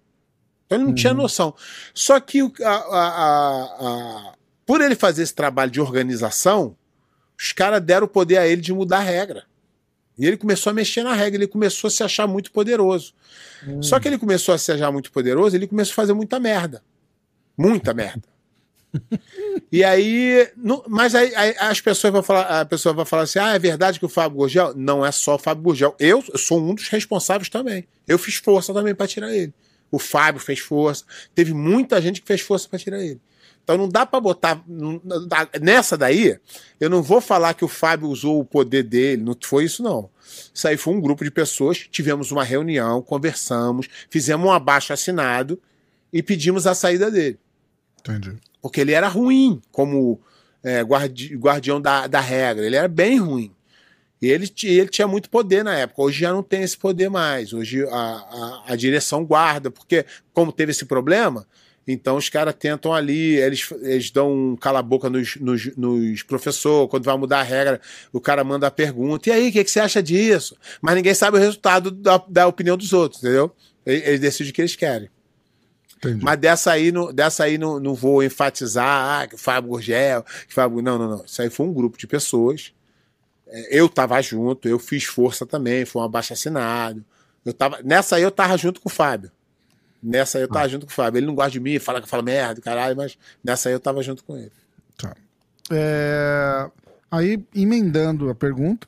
Então 0.67 0.79
ele 0.79 0.87
não 0.87 0.95
tinha 0.95 1.13
noção. 1.15 1.55
Só 1.95 2.21
que 2.21 2.41
a- 2.63 2.69
a- 2.69 3.77
a- 3.81 4.35
por 4.67 4.81
ele 4.81 4.95
fazer 4.95 5.23
esse 5.23 5.35
trabalho 5.35 5.71
de 5.71 5.81
organização, 5.81 6.77
os 7.39 7.53
caras 7.53 7.81
deram 7.83 8.07
o 8.07 8.09
poder 8.09 8.39
a 8.39 8.47
ele 8.47 8.61
de 8.61 8.73
mudar 8.73 8.99
a 8.99 9.03
regra. 9.03 9.45
E 10.19 10.27
ele 10.27 10.37
começou 10.37 10.71
a 10.71 10.75
mexer 10.75 11.03
na 11.03 11.15
regra, 11.15 11.39
ele 11.39 11.47
começou 11.47 11.89
a 11.89 11.91
se 11.91 12.03
achar 12.03 12.27
muito 12.27 12.51
poderoso. 12.53 13.15
Só 13.81 13.99
que 14.01 14.09
ele 14.09 14.19
começou 14.19 14.55
a 14.55 14.59
se 14.59 14.71
achar 14.73 14.91
muito 14.93 15.11
poderoso, 15.13 15.57
ele 15.57 15.67
começou 15.67 15.93
a 15.93 15.97
fazer 15.97 16.13
muita 16.13 16.39
merda. 16.41 16.83
Muita 17.57 17.95
merda. 17.95 18.23
E 19.71 19.83
aí, 19.83 20.51
não- 20.57 20.85
mas 20.87 21.15
aí, 21.15 21.35
aí 21.35 21.55
as 21.59 21.81
pessoas 21.81 22.13
vão 22.13 22.23
falar, 22.23 22.61
a 22.61 22.65
pessoa 22.65 22.93
vai 22.93 23.07
falar 23.07 23.23
assim: 23.23 23.39
"Ah, 23.39 23.55
é 23.55 23.59
verdade 23.59 23.99
que 23.99 24.05
o 24.05 24.09
Fábio 24.09 24.37
Gurgel 24.39 24.75
não 24.77 25.05
é 25.05 25.11
só 25.11 25.37
o 25.37 25.39
Fábio 25.39 25.63
Gurgel. 25.63 25.97
Eu, 25.99 26.23
eu 26.31 26.39
sou 26.39 26.61
um 26.61 26.75
dos 26.75 26.89
responsáveis 26.89 27.49
também. 27.49 27.87
Eu 28.07 28.19
fiz 28.19 28.35
força 28.37 28.75
também 28.75 28.95
para 28.95 29.07
tirar 29.07 29.33
ele. 29.35 29.53
O 29.91 29.99
Fábio 29.99 30.41
fez 30.41 30.59
força, 30.59 31.05
teve 31.35 31.55
muita 31.55 32.01
gente 32.03 32.21
que 32.21 32.27
fez 32.27 32.43
força 32.43 32.69
para 32.69 32.79
tirar 32.79 33.03
ele. 33.03 33.19
Então 33.65 33.77
não 33.77 33.89
dá 33.89 34.05
para 34.05 34.21
botar 34.21 34.63
nessa 35.61 35.97
daí, 35.97 36.37
eu 36.81 36.91
não 36.91 37.03
vou 37.03 37.21
falar 37.21 37.55
que 37.55 37.65
o 37.65 37.69
Fábio 37.69 38.09
usou 38.09 38.41
o 38.41 38.45
poder 38.45 38.83
dele, 38.83 39.23
não 39.23 39.37
foi 39.41 39.65
isso 39.65 39.83
não. 39.83 40.11
Isso 40.53 40.67
aí 40.67 40.77
foi 40.77 40.95
um 40.95 41.01
grupo 41.01 41.23
de 41.23 41.31
pessoas, 41.31 41.79
tivemos 41.91 42.33
uma 42.33 42.43
reunião, 42.43 43.01
conversamos, 43.03 43.89
fizemos 44.11 44.47
um 44.47 44.51
abaixo 44.51 44.93
assinado 44.93 45.61
e 46.13 46.23
pedimos 46.23 46.67
a 46.67 46.75
saída 46.75 47.11
dele 47.11 47.39
Entendi. 48.01 48.37
porque 48.61 48.81
ele 48.81 48.93
era 48.93 49.07
ruim 49.09 49.61
como 49.71 50.21
é, 50.63 50.83
guardi- 50.83 51.37
guardião 51.37 51.81
da, 51.81 52.07
da 52.07 52.21
regra, 52.21 52.67
ele 52.67 52.77
era 52.77 52.89
bem 52.89 53.19
ruim. 53.19 53.53
E 54.21 54.29
ele, 54.29 54.49
ele 54.63 54.89
tinha 54.89 55.09
muito 55.09 55.29
poder 55.29 55.65
na 55.65 55.75
época, 55.77 56.03
hoje 56.03 56.21
já 56.21 56.33
não 56.33 56.45
tem 56.45 56.63
esse 56.63 56.79
poder 56.79 57.09
mais. 57.11 57.53
Hoje 57.53 57.85
a, 57.89 57.91
a, 57.91 58.63
a 58.69 58.77
direção 58.77 59.25
guarda, 59.25 59.69
porque 59.69 60.05
como 60.33 60.53
teve 60.53 60.71
esse 60.71 60.85
problema, 60.85 61.45
então 61.87 62.17
os 62.17 62.29
caras 62.29 62.55
tentam 62.55 62.93
ali, 62.93 63.37
eles, 63.37 63.69
eles 63.83 64.11
dão 64.11 64.33
um 64.33 64.57
cala-boca 64.57 65.11
nos, 65.11 65.37
nos, 65.37 65.77
nos 65.77 66.23
professores, 66.23 66.91
quando 66.91 67.05
vai 67.05 67.17
mudar 67.17 67.41
a 67.41 67.43
regra, 67.43 67.81
o 68.13 68.21
cara 68.21 68.45
manda 68.45 68.67
a 68.67 68.71
pergunta, 68.71 69.29
e 69.29 69.33
aí, 69.33 69.49
o 69.49 69.53
que, 69.53 69.65
que 69.65 69.71
você 69.71 69.81
acha 69.81 70.03
disso? 70.03 70.57
Mas 70.81 70.95
ninguém 70.95 71.15
sabe 71.15 71.37
o 71.37 71.41
resultado 71.41 71.91
da, 71.91 72.23
da 72.29 72.47
opinião 72.47 72.77
dos 72.77 72.93
outros, 72.93 73.23
entendeu? 73.23 73.55
Eles, 73.85 74.07
eles 74.07 74.21
decidem 74.21 74.51
o 74.51 74.55
que 74.55 74.61
eles 74.61 74.77
querem. 74.77 75.09
Entendi. 75.97 76.25
Mas 76.25 76.39
dessa 76.39 76.73
aí, 76.73 76.91
não, 76.91 77.13
dessa 77.13 77.45
aí 77.45 77.57
não, 77.57 77.79
não 77.79 77.95
vou 77.95 78.25
enfatizar 78.25 79.23
ah, 79.23 79.27
que 79.27 79.37
o 79.37 79.39
Fábio 79.39 79.71
Gurgel, 79.71 80.25
que 80.49 80.53
Fábio. 80.53 80.83
Não, 80.83 80.99
não, 80.99 81.09
não. 81.09 81.25
Isso 81.25 81.41
aí 81.41 81.49
foi 81.49 81.65
um 81.65 81.73
grupo 81.73 81.97
de 81.97 82.09
pessoas. 82.09 82.73
É, 83.47 83.79
Eu 83.79 83.89
tava 83.89 84.21
junto, 84.21 84.69
eu 84.69 84.81
fiz 84.81 85.05
força 85.05 85.47
também, 85.47 85.85
foi 85.85 86.03
um 86.03 86.05
abaixo 86.05 86.33
assinado. 86.33 87.05
Eu 87.45 87.53
tava, 87.53 87.81
nessa 87.85 88.17
aí 88.17 88.23
eu 88.23 88.33
tava 88.33 88.57
junto 88.57 88.81
com 88.81 88.89
o 88.89 88.93
Fábio. 88.93 89.31
Nessa 90.03 90.39
aí 90.39 90.45
eu 90.45 90.49
tava 90.49 90.69
junto 90.69 90.87
com 90.87 90.93
o 90.93 90.95
Fábio. 90.95 91.19
Ele 91.19 91.27
não 91.27 91.35
gosta 91.35 91.53
de 91.53 91.61
mim, 91.61 91.79
fala 91.79 92.01
que 92.01 92.05
eu 92.07 92.11
falo 92.11 92.23
merda, 92.23 92.61
caralho, 92.61 92.97
mas 92.97 93.17
nessa 93.45 93.69
aí 93.69 93.75
eu 93.75 93.81
tava 93.81 94.03
junto 94.03 94.25
com 94.25 94.37
ele. 94.37 94.53
Tá. 94.99 95.15
É, 95.71 96.69
Aí, 97.13 97.45
emendando 97.55 98.31
a 98.31 98.35
pergunta, 98.35 98.87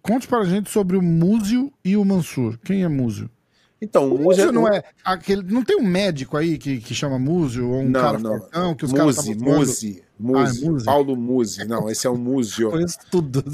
conte 0.00 0.26
para 0.26 0.38
a 0.38 0.44
gente 0.44 0.70
sobre 0.70 0.96
o 0.96 1.02
Múzio 1.02 1.70
e 1.84 1.94
o 1.94 2.04
Mansur. 2.06 2.58
Quem 2.64 2.82
é 2.82 2.88
Múzio? 2.88 3.28
Então, 3.82 4.06
O 4.06 4.12
Múzio 4.12 4.24
Múzio 4.24 4.52
não 4.52 4.66
é 4.66 4.82
aquele. 5.04 5.42
Não 5.42 5.62
tem 5.62 5.76
um 5.76 5.84
médico 5.84 6.38
aí 6.38 6.56
que, 6.56 6.80
que 6.80 6.94
chama 6.94 7.18
Múzio? 7.18 7.68
Ou 7.68 7.82
um 7.82 7.90
Não, 7.90 8.00
cara 8.00 8.18
não. 8.18 8.38
fortão 8.38 8.74
que 8.74 8.86
os 8.86 8.92
caras 8.94 9.16
Muzi, 9.16 9.34
falando? 9.38 9.58
Muzi, 9.58 10.02
Muzi, 10.18 10.62
Ah, 10.62 10.64
é 10.64 10.70
Muzi. 10.70 10.84
Paulo 10.86 11.16
Muzi. 11.16 11.64
Não, 11.66 11.90
esse 11.90 12.06
é 12.06 12.10
o 12.10 12.16
Múzio. 12.16 12.70
Conheço 12.72 12.98
tudo. 13.10 13.44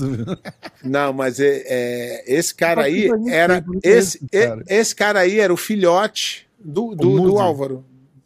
Não, 0.85 1.13
mas 1.13 1.41
é, 1.41 1.65
é, 1.67 2.25
esse 2.33 2.55
cara 2.55 2.83
aí 2.83 3.09
era. 3.29 3.65
Esse, 3.83 4.25
esse 4.69 4.95
cara 4.95 5.19
aí 5.19 5.41
era 5.41 5.53
o 5.53 5.57
filhote 5.57 6.47
do, 6.65 6.95
do, 6.95 7.21
do 7.21 7.39
Álvaro. 7.39 7.85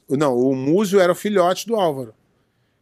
Não, 0.09 0.37
o 0.37 0.55
Múzio 0.55 1.01
era 1.01 1.13
o 1.13 1.15
filhote 1.15 1.67
do 1.67 1.77
Álvaro. 1.77 2.15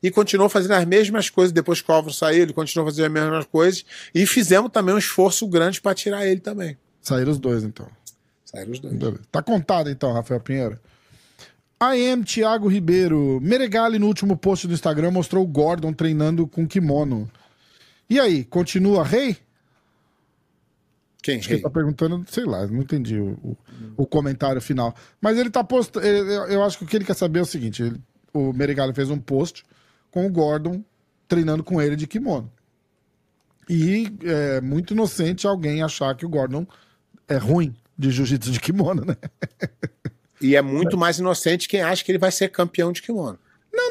E 0.02 0.10
continuou 0.10 0.50
fazendo 0.50 0.72
as 0.72 0.84
mesmas 0.84 1.30
coisas. 1.30 1.52
Depois 1.52 1.80
que 1.80 1.90
o 1.90 1.94
Álvaro 1.94 2.12
saiu, 2.12 2.42
ele 2.42 2.52
continuou 2.52 2.90
fazendo 2.90 3.06
as 3.06 3.12
mesmas 3.12 3.46
coisas. 3.46 3.84
E 4.14 4.26
fizemos 4.26 4.70
também 4.70 4.94
um 4.94 4.98
esforço 4.98 5.46
grande 5.48 5.80
para 5.80 5.94
tirar 5.94 6.26
ele 6.26 6.40
também. 6.40 6.76
Saíram 7.00 7.32
os 7.32 7.38
dois, 7.38 7.64
então. 7.64 7.86
Saíram 8.44 8.72
os 8.72 8.80
dois. 8.80 9.18
Tá 9.32 9.42
contado, 9.42 9.88
então, 9.88 10.12
Rafael 10.12 10.40
Pinheiro. 10.40 10.78
AM 11.80 12.22
Thiago 12.22 12.68
Ribeiro. 12.68 13.40
Meregali, 13.42 13.98
no 13.98 14.06
último 14.06 14.36
post 14.36 14.66
do 14.66 14.74
Instagram, 14.74 15.10
mostrou 15.10 15.42
o 15.42 15.46
Gordon 15.46 15.92
treinando 15.92 16.46
com 16.46 16.66
kimono. 16.66 17.30
E 18.08 18.20
aí, 18.20 18.44
continua 18.44 19.04
rei? 19.04 19.38
Quem? 21.24 21.38
Acho 21.38 21.48
que 21.48 21.54
ele 21.54 21.62
tá 21.62 21.70
perguntando, 21.70 22.22
sei 22.28 22.44
lá, 22.44 22.66
não 22.66 22.82
entendi 22.82 23.18
o, 23.18 23.30
o, 23.42 23.56
o 23.96 24.06
comentário 24.06 24.60
final. 24.60 24.94
Mas 25.22 25.38
ele 25.38 25.48
tá 25.48 25.64
postando. 25.64 26.06
Eu, 26.06 26.62
acho 26.62 26.76
que 26.76 26.84
o 26.84 26.86
que 26.86 26.94
ele 26.94 27.04
quer 27.06 27.14
saber 27.16 27.38
é 27.38 27.42
o 27.42 27.46
seguinte: 27.46 27.82
ele- 27.82 27.98
o 28.30 28.52
Meregali 28.52 28.92
fez 28.92 29.08
um 29.08 29.18
post 29.18 29.64
com 30.10 30.26
o 30.26 30.30
Gordon 30.30 30.84
treinando 31.26 31.64
com 31.64 31.80
ele 31.80 31.96
de 31.96 32.06
kimono. 32.06 32.52
E 33.66 34.12
é 34.22 34.60
muito 34.60 34.92
inocente 34.92 35.46
alguém 35.46 35.82
achar 35.82 36.14
que 36.14 36.26
o 36.26 36.28
Gordon 36.28 36.66
é 37.26 37.38
ruim 37.38 37.74
de 37.96 38.10
jiu-jitsu 38.10 38.50
de 38.50 38.60
kimono, 38.60 39.04
né? 39.06 39.16
E 40.42 40.56
é 40.56 40.60
muito 40.60 40.98
mais 40.98 41.18
inocente 41.18 41.66
quem 41.66 41.80
acha 41.80 42.04
que 42.04 42.10
ele 42.10 42.18
vai 42.18 42.30
ser 42.30 42.50
campeão 42.50 42.92
de 42.92 43.00
kimono. 43.00 43.38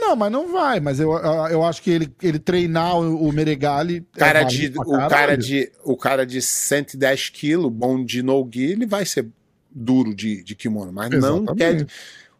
Não, 0.03 0.09
não, 0.09 0.15
mas 0.15 0.31
não 0.31 0.51
vai. 0.51 0.79
Mas 0.79 0.99
eu, 0.99 1.11
eu 1.11 1.63
acho 1.63 1.81
que 1.81 1.89
ele, 1.89 2.13
ele 2.21 2.39
treinar 2.39 2.97
o, 2.97 3.27
o 3.27 3.31
Meregali. 3.31 4.05
é 4.15 4.19
Cara 4.19 4.43
válido 4.43 4.73
de, 4.73 4.79
o, 4.79 5.07
cara 5.07 5.37
de, 5.37 5.71
o 5.83 5.97
cara 5.97 6.25
de 6.25 6.41
110 6.41 7.29
quilos, 7.29 7.71
bom 7.71 8.03
de 8.03 8.21
no-gi, 8.21 8.63
ele 8.63 8.85
vai 8.85 9.05
ser 9.05 9.27
duro 9.71 10.13
de, 10.13 10.43
de 10.43 10.55
kimono, 10.55 10.91
mas 10.91 11.09
não 11.09 11.43
Exatamente. 11.43 11.85
quer. 11.85 11.87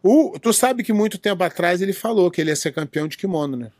O, 0.02 0.38
tu 0.38 0.52
sabe 0.52 0.82
que 0.82 0.92
muito 0.92 1.18
tempo 1.18 1.42
atrás 1.42 1.80
ele 1.80 1.92
falou 1.92 2.30
que 2.30 2.40
ele 2.40 2.50
ia 2.50 2.56
ser 2.56 2.72
campeão 2.72 3.08
de 3.08 3.16
kimono, 3.16 3.56
né? 3.56 3.70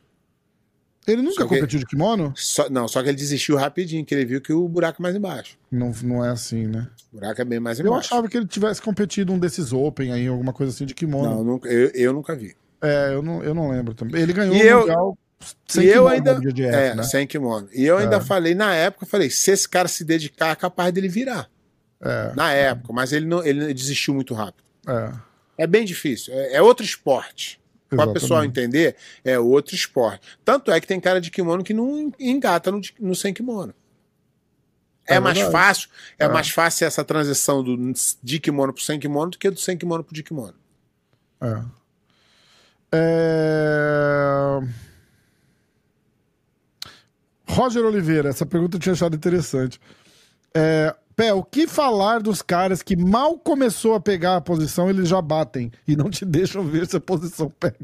Ele 1.07 1.21
nunca 1.21 1.43
Só 1.43 1.47
competiu 1.47 1.79
de 1.79 1.85
kimono? 1.85 2.33
Só, 2.35 2.71
não, 2.71 2.89
só 2.89 3.03
que 3.03 3.11
ele 3.11 3.17
desistiu 3.19 3.57
rapidinho, 3.57 4.07
que 4.07 4.15
ele 4.15 4.25
viu 4.25 4.41
que 4.41 4.55
o 4.55 4.67
buraco 4.67 5.01
é 5.01 5.03
mais 5.03 5.15
embaixo. 5.15 5.59
Não, 5.71 5.93
não 6.03 6.25
é 6.25 6.31
assim, 6.31 6.67
né? 6.67 6.89
O 7.13 7.17
buraco 7.17 7.43
é 7.43 7.45
bem 7.45 7.61
mais 7.61 7.79
Eu 7.79 7.87
embaixo. 7.87 8.07
achava 8.15 8.27
que 8.27 8.39
ele 8.39 8.47
tivesse 8.47 8.81
competido 8.81 9.31
um 9.31 9.39
desses 9.39 9.71
Open 9.71 10.13
aí, 10.13 10.27
alguma 10.27 10.55
coisa 10.55 10.73
assim 10.73 10.87
de 10.87 10.95
kimono. 10.95 11.29
Não, 11.29 11.45
nunca, 11.45 11.69
eu, 11.69 11.91
eu 11.91 12.13
nunca 12.15 12.35
vi. 12.35 12.57
É, 12.85 13.15
eu 13.15 13.23
não, 13.23 13.43
eu 13.43 13.55
não 13.55 13.71
lembro 13.71 13.95
também. 13.95 14.21
Ele 14.23 14.33
ganhou 14.33 14.55
E 14.55 14.61
o 14.63 14.63
eu- 14.63 14.79
Mundial 14.81 15.19
e 15.77 15.87
eu 15.87 15.93
kimono 15.93 16.09
ainda. 16.09 16.67
é, 16.77 16.95
né? 16.95 17.03
sem 17.03 17.27
kimono. 17.27 17.69
E 17.73 17.85
eu 17.85 17.99
ainda 17.99 18.17
É. 18.17 18.21
falei, 18.21 18.55
na 18.55 18.75
época, 18.75 19.05
eu 19.05 19.09
falei, 19.09 19.31
se 19.31 19.51
esse 19.51 19.69
cara 19.69 19.89
se 19.89 20.05
dedicar, 20.05 20.51
é 20.51 20.55
capaz 20.57 20.93
dele 20.93 21.09
virar. 21.09 21.49
É, 22.01 22.33
Na 22.35 22.53
época, 22.53 22.93
mas 22.93 23.13
ele 23.13 23.25
não 23.27 23.43
ele 23.45 23.73
desistiu 23.73 24.13
muito 24.15 24.35
rápido. 24.35 24.65
é, 24.87 25.13
É 25.57 25.67
bem 25.67 25.85
difícil. 25.85 26.35
É, 26.35 26.55
é 26.55 26.63
outro 26.63 26.85
esporte. 26.85 27.61
Para 27.89 28.11
o 28.11 28.13
pessoal 28.13 28.45
entender, 28.45 28.97
é 29.25 29.39
outro 29.39 29.75
esporte. 29.75 30.27
Tanto 30.45 30.71
é 30.73 30.81
que 30.81 30.87
tem 30.87 30.99
cara 30.99 31.21
de 31.21 31.31
kimono 31.31 31.63
que 31.63 31.73
não 31.73 32.13
engata 32.19 32.73
no, 32.73 32.81
no 32.99 33.15
sem 33.15 33.33
kimono. 33.33 33.73
É, 35.07 35.15
É 35.17 35.21
mais 35.21 35.37
verdade. 35.37 35.53
fácil, 35.53 35.89
é, 36.19 36.27
mais 36.29 36.49
fácil 36.51 36.87
essa 36.87 37.05
transição 37.05 37.63
do 37.63 37.77
de 38.23 38.41
kimono 38.41 38.73
pro 38.73 38.83
sem 38.83 38.99
kimono 38.99 39.31
do 39.31 39.39
que 39.39 39.49
do 39.51 39.61
sem 39.61 39.77
kimono 39.77 40.03
pro 40.03 40.15
de 40.15 40.23
kimono. 40.25 40.55
É. 41.41 41.63
É... 42.97 44.61
Roger 47.49 47.85
Oliveira, 47.85 48.31
essa 48.31 48.47
pergunta 48.47 48.77
eu 48.77 48.81
tinha 48.81 48.93
achado 48.93 49.15
interessante. 49.17 49.81
É, 50.55 50.95
Pé, 51.17 51.33
o 51.33 51.45
que 51.45 51.69
falar 51.69 52.21
dos 52.21 52.43
caras 52.43 52.83
que 52.83 52.97
mal 52.97 53.39
começou 53.39 53.95
a 53.95 54.01
pegar 54.01 54.37
a 54.37 54.41
posição, 54.41 54.91
eles 54.91 55.09
já 55.09 55.23
batem 55.23 55.71
e 55.87 55.95
não 55.95 56.11
te 56.11 56.25
deixam 56.25 56.65
ver 56.65 56.87
se 56.89 56.97
a 56.97 57.01
posição 57.01 57.49
pega? 57.61 57.77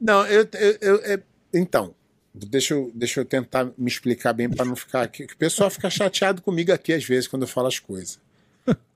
Não, 0.00 0.24
eu, 0.26 0.48
eu, 0.54 0.78
eu- 0.80 1.00
é- 1.04 1.22
então, 1.52 1.94
deixa 2.34 2.72
eu, 2.74 2.90
deixa 2.94 3.20
eu 3.20 3.24
tentar 3.24 3.66
me 3.76 3.86
explicar 3.88 4.32
bem 4.32 4.48
para 4.48 4.64
não 4.64 4.74
ficar 4.74 5.02
aqui. 5.02 5.24
O 5.24 5.36
pessoal 5.36 5.68
fica 5.70 5.90
chateado 5.90 6.40
comigo 6.40 6.72
aqui 6.72 6.92
às 6.92 7.04
vezes 7.04 7.28
quando 7.28 7.42
eu 7.42 7.48
falo 7.48 7.66
as 7.68 7.78
coisas. 7.78 8.18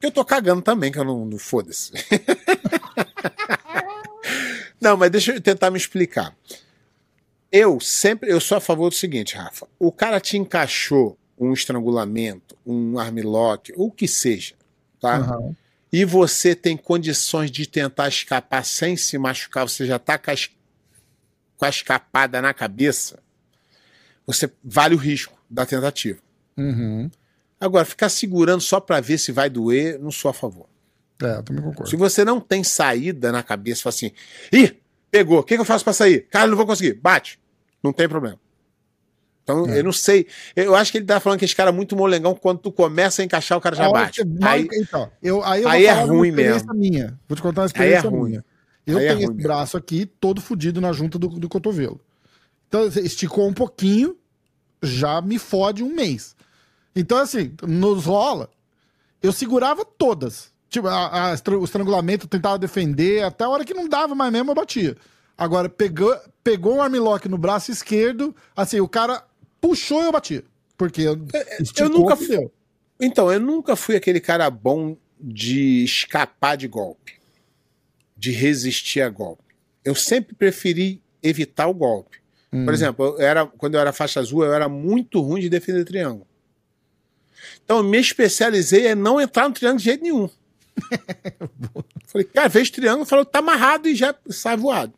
Eu 0.01 0.11
tô 0.11 0.25
cagando 0.25 0.63
também, 0.63 0.91
que 0.91 0.99
eu 0.99 1.05
não, 1.05 1.27
não 1.27 1.39
foda-se. 1.39 1.93
não, 4.81 4.97
mas 4.97 5.11
deixa 5.11 5.33
eu 5.33 5.41
tentar 5.41 5.71
me 5.71 5.77
explicar. 5.77 6.37
Eu 7.51 7.81
sempre, 7.81 8.31
eu 8.31 8.41
sou 8.41 8.59
a 8.59 8.61
favor 8.61 8.91
do 8.91 8.95
seguinte, 8.95 9.35
Rafa. 9.35 9.67
O 9.79 9.91
cara 9.91 10.21
te 10.21 10.37
encaixou 10.37 11.19
um 11.39 11.53
estrangulamento, 11.53 12.57
um 12.67 12.99
armlock, 12.99 13.73
o 13.77 13.91
que 13.91 14.07
seja, 14.07 14.55
tá? 15.01 15.17
Aham. 15.17 15.57
e 15.91 16.05
você 16.05 16.55
tem 16.55 16.77
condições 16.77 17.51
de 17.51 17.67
tentar 17.67 18.09
escapar 18.09 18.65
sem 18.65 18.97
se 18.97 19.17
machucar, 19.17 19.67
você 19.67 19.87
já 19.87 19.97
está 19.97 20.19
com, 20.19 20.31
a 20.31 20.35
com 21.57 21.65
a 21.65 21.69
escapada 21.69 22.43
na 22.43 22.53
cabeça, 22.53 23.21
você 24.27 24.51
vale 24.63 24.95
o 24.95 24.99
risco 24.99 25.39
da 25.49 25.65
tentativa. 25.65 26.19
Uhum. 26.57 27.11
Agora, 27.61 27.85
ficar 27.85 28.09
segurando 28.09 28.61
só 28.61 28.81
para 28.81 29.01
ver 29.01 29.19
se 29.19 29.33
vai 29.33 29.49
doer, 29.49 29.99
não 29.99 30.11
sou 30.11 30.31
a 30.31 30.35
favor. 30.35 30.69
É, 31.23 31.37
eu 31.39 31.43
também 31.43 31.63
concordo. 31.63 31.91
Se 31.91 31.97
você 31.97 32.25
não 32.25 32.41
tem 32.41 32.63
saída 32.63 33.33
na 33.33 33.43
cabeça, 33.43 33.83
fala 33.83 33.95
assim: 33.95 34.13
ih, 34.53 34.77
pegou, 35.11 35.41
o 35.41 35.43
que, 35.43 35.55
que 35.57 35.61
eu 35.61 35.65
faço 35.65 35.83
para 35.85 35.93
sair? 35.93 36.27
Cara, 36.31 36.47
não 36.47 36.57
vou 36.57 36.67
conseguir. 36.67 36.95
Bate. 36.95 37.39
Não 37.83 37.93
tem 37.93 38.09
problema. 38.09 38.39
Então, 39.43 39.67
É. 39.67 39.79
eu 39.81 39.85
não 39.85 39.93
sei. 39.93 40.27
Eu 40.55 40.75
acho 40.75 40.93
que 40.93 40.99
ele 40.99 41.07
tá 41.07 41.19
falando 41.21 41.39
que 41.39 41.45
esse 41.45 41.57
cara 41.57 41.71
é 41.71 41.73
muito 41.73 41.97
molengão. 41.97 42.35
Quando 42.35 42.59
tu 42.59 42.71
começa 42.71 43.23
a 43.23 43.25
encaixar, 43.25 43.57
o 43.57 43.61
cara 43.61 43.75
já 43.75 43.89
hora 43.89 44.05
bate. 44.05 44.23
você 44.23 44.45
Aí, 44.45 44.69
então, 44.75 45.11
eu, 45.23 45.43
aí 45.43 45.63
eu 45.63 45.69
aí 45.69 45.83
vou 45.85 45.91
é 45.91 46.03
ruim 46.03 46.29
experiência 46.29 46.75
minha. 46.75 47.19
Vou 47.27 47.35
te 47.37 47.43
contar 47.43 47.63
uma 47.63 47.65
Aí 47.65 47.69
é 47.69 47.69
experiência 47.97 48.11
ruim. 48.11 48.29
minha. 48.31 48.45
Eu 48.87 48.99
Aí 48.99 49.05
é 49.05 49.09
tenho 49.09 49.17
ruim 49.21 49.25
esse 49.25 49.35
mesmo. 49.35 49.49
braço 49.49 49.77
aqui 49.77 50.07
todo 50.21 50.41
fudido 50.41 50.81
na 50.81 50.93
junta 50.93 51.19
do, 51.19 51.29
do 51.29 51.49
cotovelo. 51.49 51.99
Então, 52.69 52.85
você 52.91 53.01
esticou 53.01 53.49
um 53.49 53.55
pouquinho, 53.55 54.17
já 54.83 55.23
me 55.23 55.39
fode 55.39 55.83
um 55.83 55.95
mês. 55.95 56.37
Então, 56.95 57.17
assim, 57.19 57.55
nos 57.63 58.05
rola, 58.05 58.51
eu 59.23 59.33
segurava 59.33 59.83
todas. 59.85 60.53
Tipo, 60.69 60.87
a- 60.89 61.33
a 61.33 61.35
o 61.57 61.65
estrangulamento 61.65 62.27
eu 62.27 62.31
tentava 62.31 62.59
defender, 62.59 63.25
até 63.25 63.45
a 63.45 63.49
hora 63.49 63.65
que 63.65 63.73
não 63.75 63.89
dava 63.89 64.15
mais 64.15 64.33
mesmo, 64.33 64.51
eu 64.51 64.55
batia. 64.55 64.97
Agora, 65.37 65.69
pegou, 65.69 66.15
pegou 66.45 66.77
um 66.77 66.83
armlock 66.83 67.29
no 67.29 67.39
braço 67.39 67.71
esquerdo, 67.71 68.35
assim, 68.57 68.81
o 68.81 68.89
cara 68.89 69.25
puxou 69.61 70.03
e 70.03 70.07
eu 70.07 70.13
batia. 70.13 70.45
Porque 70.77 71.03
eu, 71.03 71.17
esticou, 71.61 71.89
nunca 71.89 72.17
fudeu. 72.17 72.53
Então, 73.01 73.33
eu 73.33 73.41
nunca 73.41 73.77
fui 73.77 73.97
aquele 73.97 74.21
cara 74.21 74.51
bom 74.51 74.97
de 75.21 75.83
escapar 75.85 76.57
de 76.57 76.69
golpe, 76.69 77.15
de 78.17 78.31
resistir 78.31 79.01
a 79.01 79.09
golpe. 79.09 79.43
Eu 79.85 79.95
sempre 79.95 80.35
preferi 80.35 81.01
evitar 81.23 81.67
o 81.69 81.75
golpe. 81.75 82.19
Hum. 82.53 82.65
Por 82.65 82.75
exemplo, 82.75 83.05
eu 83.19 83.21
era, 83.21 83.47
quando 83.47 83.75
eu 83.75 83.81
era 83.81 83.93
faixa 83.93 84.21
azul, 84.21 84.45
eu 84.45 84.53
era 84.53 84.69
muito 84.69 85.21
ruim 85.21 85.41
de 85.41 85.49
defender 85.49 85.85
triângulo. 85.85 86.27
Então, 87.65 87.79
eu 87.79 87.85
me 87.85 87.99
especializei 87.99 88.89
em 88.89 88.95
não 88.95 89.21
entrar 89.21 89.49
no 89.49 89.55
triângulo 89.55 89.79
de 89.79 89.85
jeito 89.85 90.03
nenhum. 90.03 90.29
Falei, 92.07 92.27
cara, 92.27 92.51
fez 92.51 92.71
triângulo, 92.71 93.05
falou, 93.05 93.25
tá 93.25 93.41
amarrado 93.41 93.89
e 93.89 93.95
já 93.95 94.15
sai 94.29 94.57
voado. 94.57 94.93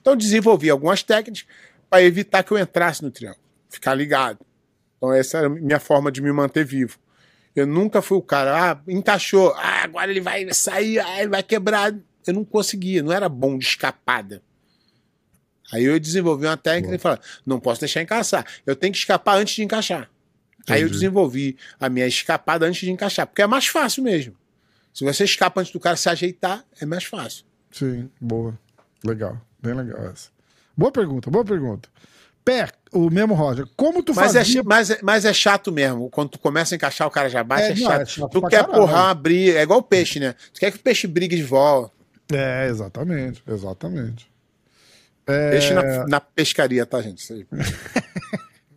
Então, 0.00 0.16
desenvolvi 0.16 0.70
algumas 0.70 1.02
técnicas 1.02 1.46
para 1.90 2.02
evitar 2.02 2.42
que 2.42 2.52
eu 2.52 2.58
entrasse 2.58 3.02
no 3.02 3.10
triângulo, 3.10 3.42
ficar 3.68 3.94
ligado. 3.94 4.38
Então, 4.96 5.12
essa 5.12 5.38
era 5.38 5.46
a 5.46 5.50
minha 5.50 5.80
forma 5.80 6.10
de 6.10 6.22
me 6.22 6.32
manter 6.32 6.64
vivo. 6.64 6.98
Eu 7.54 7.66
nunca 7.66 8.02
fui 8.02 8.18
o 8.18 8.22
cara, 8.22 8.72
ah, 8.72 8.80
encaixou, 8.88 9.52
ah, 9.56 9.84
agora 9.84 10.10
ele 10.10 10.20
vai 10.20 10.52
sair, 10.52 10.98
ah, 10.98 11.20
ele 11.20 11.28
vai 11.28 11.42
quebrar. 11.42 11.94
Eu 12.26 12.34
não 12.34 12.44
conseguia, 12.44 13.02
não 13.02 13.12
era 13.12 13.28
bom 13.28 13.56
de 13.56 13.64
escapada. 13.64 14.42
Aí 15.72 15.84
eu 15.84 15.98
desenvolvi 15.98 16.46
uma 16.46 16.56
técnica 16.56 16.94
e 16.94 16.98
falei, 16.98 17.18
não 17.46 17.60
posso 17.60 17.80
deixar 17.80 18.02
encaixar. 18.02 18.44
Eu 18.66 18.74
tenho 18.74 18.92
que 18.92 18.98
escapar 18.98 19.36
antes 19.36 19.54
de 19.54 19.62
encaixar. 19.62 20.10
Aí 20.68 20.80
eu 20.80 20.86
Entendi. 20.86 20.92
desenvolvi 20.92 21.56
a 21.78 21.88
minha 21.88 22.06
escapada 22.06 22.66
antes 22.66 22.80
de 22.80 22.90
encaixar, 22.90 23.26
porque 23.26 23.42
é 23.42 23.46
mais 23.46 23.66
fácil 23.66 24.02
mesmo. 24.02 24.34
Se 24.94 25.04
você 25.04 25.24
escapa 25.24 25.60
antes 25.60 25.72
do 25.72 25.80
cara 25.80 25.96
se 25.96 26.08
ajeitar, 26.08 26.64
é 26.80 26.86
mais 26.86 27.04
fácil. 27.04 27.44
Sim, 27.72 28.08
boa. 28.20 28.56
Legal, 29.04 29.36
bem 29.60 29.74
legal 29.74 30.06
essa. 30.06 30.30
Boa 30.76 30.90
pergunta, 30.92 31.30
boa 31.30 31.44
pergunta. 31.44 31.88
Pé, 32.44 32.68
o 32.92 33.10
mesmo 33.10 33.34
Roger, 33.34 33.66
como 33.76 34.02
tu 34.02 34.14
Mas 34.14 34.34
é, 34.34 34.38
fazia... 34.40 34.62
ch- 34.62 34.64
mas, 34.64 34.90
é, 34.90 34.98
mas 35.02 35.24
é 35.24 35.32
chato 35.32 35.72
mesmo. 35.72 36.08
Quando 36.10 36.28
tu 36.30 36.38
começa 36.38 36.74
a 36.74 36.76
encaixar, 36.76 37.08
o 37.08 37.10
cara 37.10 37.28
já 37.28 37.42
bate, 37.42 37.62
É, 37.62 37.66
é, 37.66 37.74
não, 37.74 37.76
chato. 37.90 38.00
é 38.02 38.06
chato 38.06 38.30
tu 38.30 38.40
quer 38.42 38.64
caralho. 38.64 38.74
porrar 38.80 39.04
uma 39.06 39.14
briga, 39.14 39.58
é 39.58 39.62
igual 39.62 39.80
o 39.80 39.82
peixe, 39.82 40.20
né? 40.20 40.34
Tu 40.52 40.60
quer 40.60 40.70
que 40.70 40.76
o 40.76 40.80
peixe 40.80 41.06
brigue 41.06 41.36
de 41.36 41.42
volta. 41.42 41.92
É, 42.32 42.68
exatamente, 42.68 43.42
exatamente. 43.48 44.30
Peixe 45.26 45.72
na, 45.72 46.06
na 46.06 46.20
pescaria, 46.20 46.84
tá, 46.84 47.00
gente? 47.00 47.46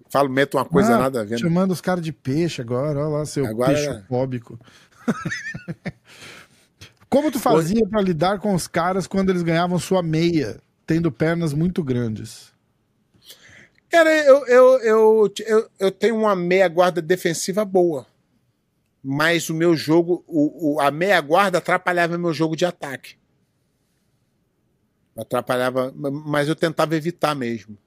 Falo, 0.10 0.30
meto 0.30 0.58
uma 0.58 0.63
coisa 0.65 0.95
Ah, 0.95 0.99
nada 0.99 1.21
a 1.21 1.23
ver. 1.25 1.32
né? 1.32 1.38
Chamando 1.38 1.71
os 1.71 1.82
caras 1.82 2.01
de 2.03 2.13
peixe 2.13 2.62
agora, 2.62 2.97
olha 2.99 3.08
lá, 3.17 3.25
seu 3.25 3.45
Agora- 3.45 3.73
peixe 3.73 4.01
fóbico. 4.08 4.58
como 7.10 7.32
tu 7.32 7.39
fazia 7.39 7.86
pra 7.88 8.02
lidar 8.02 8.39
com 8.39 8.54
os 8.54 8.67
caras 8.67 9.08
quando 9.08 9.30
eles 9.30 9.43
ganhavam 9.43 9.80
sua 9.80 10.04
meia, 10.04 10.60
tendo 10.86 11.12
pernas 11.12 11.54
muito 11.54 11.84
grandes? 11.84 12.52
Cara, 13.89 14.13
eu, 14.26 14.46
eu, 14.48 14.80
eu, 14.80 15.34
eu, 15.46 15.70
eu 15.80 15.91
tenho 15.91 16.17
uma 16.17 16.36
meia 16.36 16.67
guarda 16.67 17.02
defensiva 17.02 17.63
boa. 17.63 18.06
Mas 19.02 19.50
o 19.50 19.54
meu 19.54 19.76
jogo, 19.76 20.24
o, 20.28 20.74
o- 20.76 20.80
a 20.82 20.91
meia 20.91 21.22
guarda 21.22 21.60
atrapalhava 21.60 22.17
meu 22.17 22.34
jogo 22.34 22.56
de 22.58 22.65
ataque. 22.65 23.15
Atrapalhava, 25.15 25.91
mas 25.96 26.48
eu 26.48 26.56
tentava 26.56 26.96
evitar 26.96 27.34
mesmo. 27.34 27.78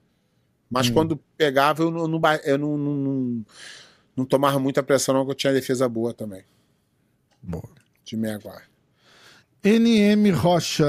Mas 0.71 0.87
quando 0.95 1.17
pegava, 1.37 1.83
eu 1.83 1.91
não, 1.91 2.09
não, 2.09 2.19
ba- 2.19 2.41
eu 2.45 2.57
não, 2.57 2.79
não, 2.79 2.95
não, 2.95 3.45
não 4.17 4.25
tomava 4.25 4.59
muita 4.59 4.83
pressão, 4.83 5.15
não, 5.15 5.21
porque 5.23 5.33
eu 5.33 5.37
tinha 5.37 5.53
defesa 5.53 5.89
boa 5.89 6.15
também, 6.15 6.45
Boa. 7.43 7.65
de 8.05 8.17
meia 8.17 8.39
guarda. 8.39 8.69
NM 9.63 10.31
Rocha, 10.31 10.87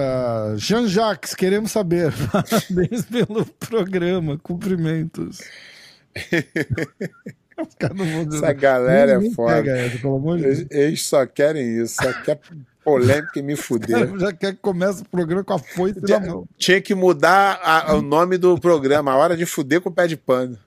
Jean 0.58 0.88
Jacques, 0.88 1.36
queremos 1.36 1.72
saber. 1.72 2.14
Parabéns 2.32 3.04
pelo 3.06 3.46
programa, 3.46 4.38
cumprimentos. 4.38 5.40
Essa 8.34 8.54
galera 8.54 9.14
Nem- 9.14 9.22
nem 9.24 9.32
é 9.32 9.36
foda. 9.36 9.78
essa, 9.78 9.98
pelo 10.00 10.16
amor 10.16 10.38
de 10.38 10.46
Eles, 10.46 10.58
Deus. 10.66 10.70
eles 10.72 11.04
só 11.04 11.26
querem 11.28 11.82
isso, 11.84 11.96
só 12.02 12.12
quer 12.24 12.40
polêmica 12.84 13.38
e 13.38 13.42
me 13.44 13.56
fuder. 13.56 14.18
Já 14.18 14.34
quer 14.34 14.54
que 14.54 14.60
comece 14.62 15.04
o 15.04 15.06
programa 15.10 15.44
com 15.44 15.54
a 15.54 15.60
foice 15.60 16.00
na 16.02 16.20
mão. 16.20 16.48
Tinha 16.58 16.82
que 16.82 16.96
mudar 16.96 17.60
a- 17.64 17.94
o 17.96 18.02
nome 18.02 18.38
do 18.38 18.58
programa, 18.60 19.12
a 19.12 19.16
hora 19.18 19.38
de 19.38 19.46
fuder 19.46 19.80
com 19.82 19.90
o 19.90 19.94
pé 19.94 20.08
de 20.08 20.18
pano. 20.18 20.58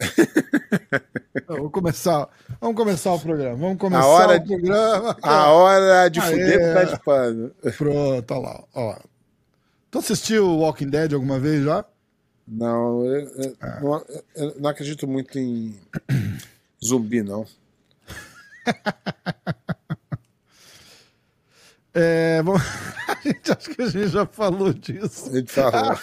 Não, 0.00 1.56
Vamos 1.56 1.72
começar, 1.72 2.28
vamos 2.60 2.76
começar 2.76 3.12
o 3.12 3.20
programa. 3.20 3.56
Vamos 3.56 3.78
começar 3.78 4.02
A 4.02 4.06
hora 4.06 4.36
o 4.36 4.38
de- 4.40 4.46
programa. 4.48 5.16
A 5.22 5.48
hora 5.52 6.08
de 6.08 6.20
Aê. 6.20 6.30
fuder 6.30 6.74
pé 6.74 6.84
de 6.86 7.00
pano. 7.02 7.50
Pronto, 7.76 8.30
olha 8.34 8.40
lá. 8.40 8.64
Ó. 8.74 8.96
Tu 9.90 9.98
assistiu 9.98 10.58
Walking 10.58 10.88
Dead 10.90 11.12
alguma 11.12 11.38
vez 11.38 11.64
já? 11.64 11.84
Não, 12.46 13.04
eu, 13.04 13.20
eu- 13.28 13.56
não, 13.82 14.04
eu 14.36 14.54
não 14.60 14.70
acredito 14.70 15.06
muito 15.06 15.38
em 15.38 15.78
zumbi, 16.84 17.22
não. 17.22 17.46
É, 21.96 22.42
bom, 22.42 22.56
a 23.06 23.14
gente 23.28 23.52
acho 23.52 23.70
que 23.70 23.82
a 23.82 23.86
gente 23.86 24.08
já 24.08 24.26
falou 24.26 24.72
disso. 24.72 25.28
Ele 25.32 25.46
falou. 25.46 25.96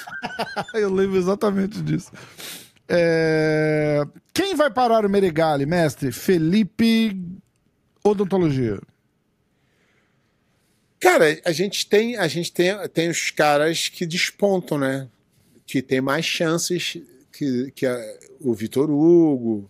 Eu 0.73 0.89
lembro 0.93 1.17
exatamente 1.17 1.81
disso. 1.81 2.11
É, 2.93 4.03
Quem 4.33 4.53
vai 4.55 4.69
parar 4.69 5.05
o 5.05 5.09
Meregali, 5.09 5.65
mestre? 5.65 6.11
Felipe 6.11 7.17
Odontologia. 8.03 8.79
Cara, 10.99 11.39
a 11.45 11.51
gente 11.51 11.87
tem, 11.87 12.17
a 12.17 12.27
gente 12.27 12.51
tem, 12.51 12.73
tem 12.89 13.09
os 13.09 13.31
caras 13.31 13.87
que 13.89 14.05
despontam, 14.05 14.77
né? 14.77 15.07
Que 15.65 15.81
tem 15.81 16.01
mais 16.01 16.25
chances 16.25 16.97
que, 17.31 17.71
que 17.71 17.85
a- 17.85 18.17
o 18.39 18.53
Vitor 18.53 18.89
Hugo, 18.91 19.69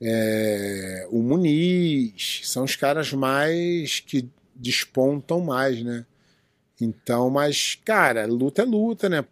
é, 0.00 1.06
o 1.10 1.22
Muniz, 1.22 2.40
são 2.44 2.64
os 2.64 2.76
caras 2.76 3.12
mais 3.12 4.00
que 4.00 4.28
despontam 4.54 5.40
mais, 5.40 5.82
né? 5.82 6.04
Então, 6.80 7.30
mas, 7.30 7.78
cara, 7.84 8.26
luta 8.26 8.62
é 8.62 8.64
luta, 8.64 9.08
né? 9.08 9.24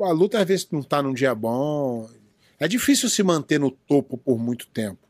A 0.00 0.12
luta 0.12 0.38
às 0.40 0.46
vezes 0.46 0.68
não 0.70 0.82
tá 0.82 1.02
num 1.02 1.12
dia 1.14 1.34
bom. 1.34 2.08
É 2.64 2.68
difícil 2.68 3.10
se 3.10 3.22
manter 3.22 3.60
no 3.60 3.70
topo 3.70 4.16
por 4.16 4.38
muito 4.38 4.66
tempo. 4.68 5.06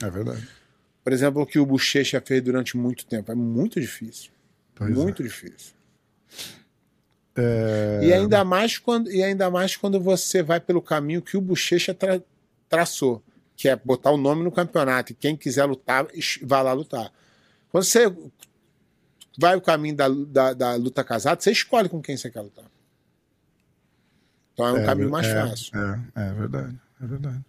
É 0.00 0.08
verdade. 0.08 0.48
Por 1.02 1.12
exemplo, 1.12 1.42
o 1.42 1.46
que 1.46 1.58
o 1.58 1.66
Bochecha 1.66 2.20
fez 2.24 2.40
durante 2.40 2.76
muito 2.76 3.04
tempo. 3.04 3.32
É 3.32 3.34
muito 3.34 3.80
difícil. 3.80 4.30
Pois 4.76 4.92
é. 4.92 4.94
muito 4.94 5.24
difícil. 5.24 5.72
E, 8.00 8.12
ainda 8.12 8.44
mais 8.44 8.78
quando, 8.78 9.10
e 9.10 9.24
ainda 9.24 9.50
mais 9.50 9.76
quando 9.76 10.00
você 10.00 10.40
vai 10.40 10.60
pelo 10.60 10.80
caminho 10.80 11.20
que 11.20 11.36
o 11.36 11.40
Bochecha 11.40 11.92
tra- 11.92 12.22
traçou, 12.68 13.20
que 13.56 13.68
é 13.68 13.74
botar 13.74 14.12
o 14.12 14.16
nome 14.16 14.44
no 14.44 14.52
campeonato. 14.52 15.10
E 15.10 15.16
quem 15.16 15.36
quiser 15.36 15.64
lutar, 15.64 16.06
vai 16.42 16.62
lá 16.62 16.72
lutar. 16.72 17.12
Quando 17.72 17.82
você 17.82 18.04
vai 19.36 19.56
o 19.56 19.60
caminho 19.60 19.96
da, 19.96 20.08
da, 20.08 20.52
da 20.52 20.74
luta 20.76 21.02
casada, 21.02 21.40
você 21.40 21.50
escolhe 21.50 21.88
com 21.88 22.00
quem 22.00 22.16
você 22.16 22.30
quer 22.30 22.40
lutar. 22.40 22.70
Então 24.54 24.68
é 24.68 24.72
um 24.72 24.86
caminho 24.86 25.10
mais 25.10 25.26
é, 25.26 25.48
fácil. 25.48 25.78
É, 25.78 26.00
é 26.14 26.32
verdade, 26.32 26.80
é 27.02 27.06
verdade. 27.06 27.44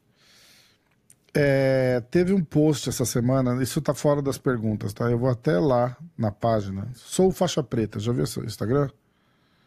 É, 1.34 2.04
teve 2.12 2.34
um 2.34 2.44
post 2.44 2.90
essa 2.90 3.06
semana, 3.06 3.62
isso 3.62 3.82
tá 3.82 3.94
fora 3.94 4.22
das 4.22 4.38
perguntas, 4.38 4.94
tá? 4.94 5.10
Eu 5.10 5.20
vou 5.20 5.30
até 5.30 5.58
lá 5.60 5.96
na 6.18 6.32
página. 6.32 6.90
Sou 6.94 7.32
faixa 7.32 7.62
preta, 7.62 8.00
já 8.00 8.12
viu 8.12 8.26
seu 8.26 8.44
Instagram? 8.44 8.90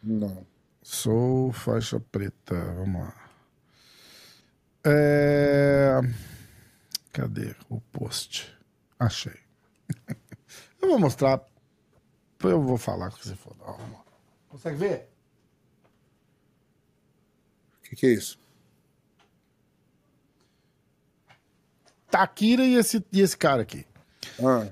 Não. 0.03 0.45
Sou 0.81 1.51
faixa 1.51 1.99
preta, 1.99 2.55
vamos 2.75 3.01
lá. 3.01 3.13
É, 4.83 5.99
Cadê 7.11 7.55
o 7.69 7.81
post? 7.81 8.55
Achei. 8.97 9.37
Eu 10.81 10.89
vou 10.89 10.99
mostrar. 10.99 11.41
Eu 12.41 12.61
vou 12.61 12.77
falar 12.77 13.11
que 13.11 13.27
você 13.27 13.35
for. 13.35 13.53
Consegue 14.47 14.77
ver? 14.77 15.08
O 17.89 17.91
que, 17.91 17.95
que 17.95 18.05
é 18.05 18.13
isso? 18.13 18.37
Tá 22.11 22.25
Kira 22.27 22.63
e 22.63 22.75
esse, 22.75 23.03
e 23.11 23.19
esse 23.19 23.35
cara 23.35 23.63
aqui. 23.63 23.83
Ah, 24.43 24.67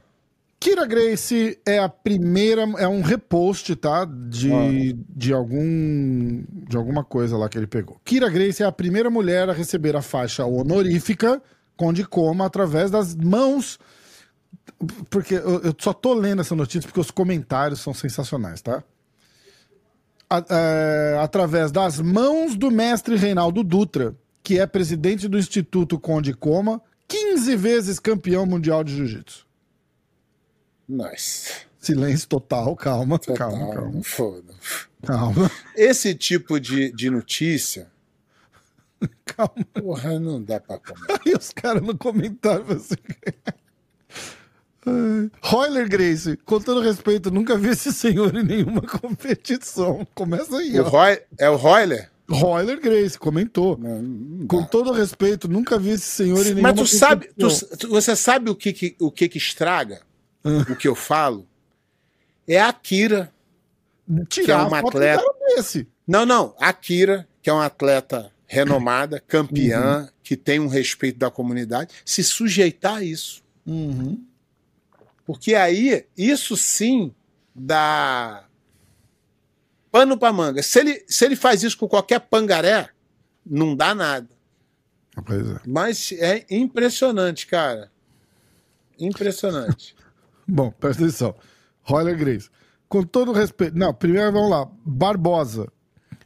Kira 0.60 0.86
Grace 0.86 1.60
é 1.66 1.80
a 1.80 1.90
primeira, 1.90 2.62
é 2.78 2.88
um 2.88 3.02
repost, 3.02 3.76
tá? 3.76 4.06
De, 4.06 4.94
de 5.10 5.34
algum 5.34 6.44
de 6.68 6.78
alguma 6.78 7.04
coisa 7.04 7.38
lá 7.38 7.50
que 7.50 7.58
ele 7.58 7.68
pegou. 7.68 8.00
Kira 8.04 8.30
Grace 8.30 8.62
é 8.62 8.66
a 8.66 8.72
primeira 8.72 9.10
mulher 9.10 9.50
a 9.50 9.54
receber 9.54 9.96
a 9.96 10.02
faixa 10.02 10.46
honorífica 10.46 11.42
Conde 11.76 12.04
Coma 12.06 12.46
através 12.46 12.92
das 12.92 13.16
mãos. 13.16 13.80
Porque 15.10 15.36
eu, 15.36 15.62
eu 15.64 15.76
só 15.80 15.94
tô 15.94 16.14
lendo 16.14 16.42
essa 16.42 16.56
notícia 16.56 16.88
porque 16.88 17.00
os 17.00 17.12
comentários 17.12 17.80
são 17.80 17.94
sensacionais, 17.94 18.62
tá? 18.62 18.84
A- 20.30 20.44
é, 20.50 21.18
através 21.22 21.72
das 21.72 22.00
mãos 22.02 22.56
do 22.56 22.70
mestre 22.70 23.16
Reinaldo 23.16 23.64
Dutra, 23.64 24.16
que 24.44 24.60
é 24.60 24.66
presidente 24.68 25.28
do 25.28 25.38
Instituto 25.38 25.98
Conde 26.00 26.34
Coma, 26.34 26.82
15 27.08 27.56
vezes 27.56 28.00
campeão 28.00 28.46
mundial 28.46 28.84
de 28.84 28.96
jiu-jitsu. 28.96 29.46
nice. 30.88 31.66
Silêncio 31.80 32.28
total, 32.28 32.76
calma, 32.76 33.18
Total, 33.20 33.38
calma, 33.52 33.74
calma, 33.74 34.04
Foda. 34.04 34.54
calma, 35.06 35.50
Esse 35.76 36.14
tipo 36.14 36.60
de, 36.60 36.92
de 36.92 37.10
notícia, 37.10 37.88
calma. 39.24 39.54
porra, 39.74 40.20
não 40.20 40.42
dá 40.44 40.60
pra 40.60 40.78
comer. 40.80 41.20
Aí 41.26 41.34
os 41.34 41.52
caras 41.54 41.82
no 41.84 41.98
comentário 41.98 42.66
assim. 42.74 42.96
Royler 45.42 45.88
Grace, 45.90 46.38
com 46.46 46.60
todo 46.60 46.82
respeito, 46.82 47.30
nunca 47.32 47.58
vi 47.58 47.70
esse 47.70 47.92
senhor 47.94 48.36
em 48.36 48.44
nenhuma 48.44 48.82
competição. 48.88 50.06
Começa 50.14 50.58
aí, 50.58 50.80
O. 50.80 50.84
Roy, 50.84 51.20
é 51.40 51.50
o 51.50 51.56
Royler? 51.56 52.10
Royler 52.30 52.80
Grace 52.82 53.18
comentou. 53.18 53.78
Não, 53.78 54.02
não 54.02 54.48
Com 54.48 54.64
todo 54.66 54.92
respeito, 54.92 55.48
nunca 55.48 55.80
vi 55.80 55.92
esse 55.92 56.06
senhor 56.06 56.42
em 56.46 56.50
nenhuma 56.56 56.74
Mas 56.74 56.80
tu 56.80 56.86
sabe, 56.88 57.30
tu- 57.38 57.88
você 57.90 58.16
sabe 58.16 58.50
o 58.50 58.56
que, 58.56 58.74
que- 58.74 58.96
o 59.00 59.10
que, 59.12 59.30
que 59.30 59.38
estraga 59.38 60.02
o 60.44 60.76
que 60.76 60.88
eu 60.88 60.96
falo? 60.96 61.48
É 62.48 62.60
a 62.60 62.70
Akira. 62.70 63.32
Tirar 64.30 64.46
que 64.46 64.52
é 64.52 64.56
uma 64.56 64.80
atleta- 64.80 65.24
desse. 65.56 65.88
Não, 66.08 66.26
não. 66.26 66.54
A 66.60 66.70
Akira, 66.70 67.28
que 67.42 67.50
é 67.50 67.54
uma 67.54 67.66
atleta 67.66 68.32
renomada, 68.46 69.22
campeã, 69.26 70.04
Uhum. 70.04 70.08
que 70.24 70.38
tem 70.38 70.58
um 70.60 70.68
respeito 70.68 71.20
da 71.20 71.30
comunidade, 71.30 71.94
se 72.06 72.24
sujeitar 72.24 72.96
a 72.98 73.04
isso. 73.04 73.44
Uhum. 73.66 74.22
Porque 75.28 75.56
aí, 75.56 76.08
isso 76.18 76.56
sim 76.56 77.14
dá 77.54 78.46
pano 79.92 80.18
pra 80.18 80.32
manga. 80.32 80.64
Se 80.64 80.80
ele, 80.80 81.04
se 81.06 81.26
ele 81.26 81.36
faz 81.36 81.64
isso 81.64 81.78
com 81.78 81.86
qualquer 81.86 82.22
pangaré, 82.22 82.90
não 83.46 83.76
dá 83.76 83.94
nada. 83.94 84.30
Pois 85.26 85.46
é. 85.46 85.60
Mas 85.68 86.14
é 86.14 86.46
impressionante, 86.50 87.46
cara. 87.46 87.92
Impressionante. 88.98 89.94
Bom, 90.48 90.72
presta 90.72 91.04
atenção. 91.04 91.36
Royler 91.82 92.18
Grace. 92.18 92.50
Com 92.88 93.04
todo 93.04 93.34
respeito. 93.34 93.78
Não, 93.78 93.94
primeiro 93.94 94.32
vamos 94.32 94.50
lá. 94.50 94.66
Barbosa. 94.86 95.68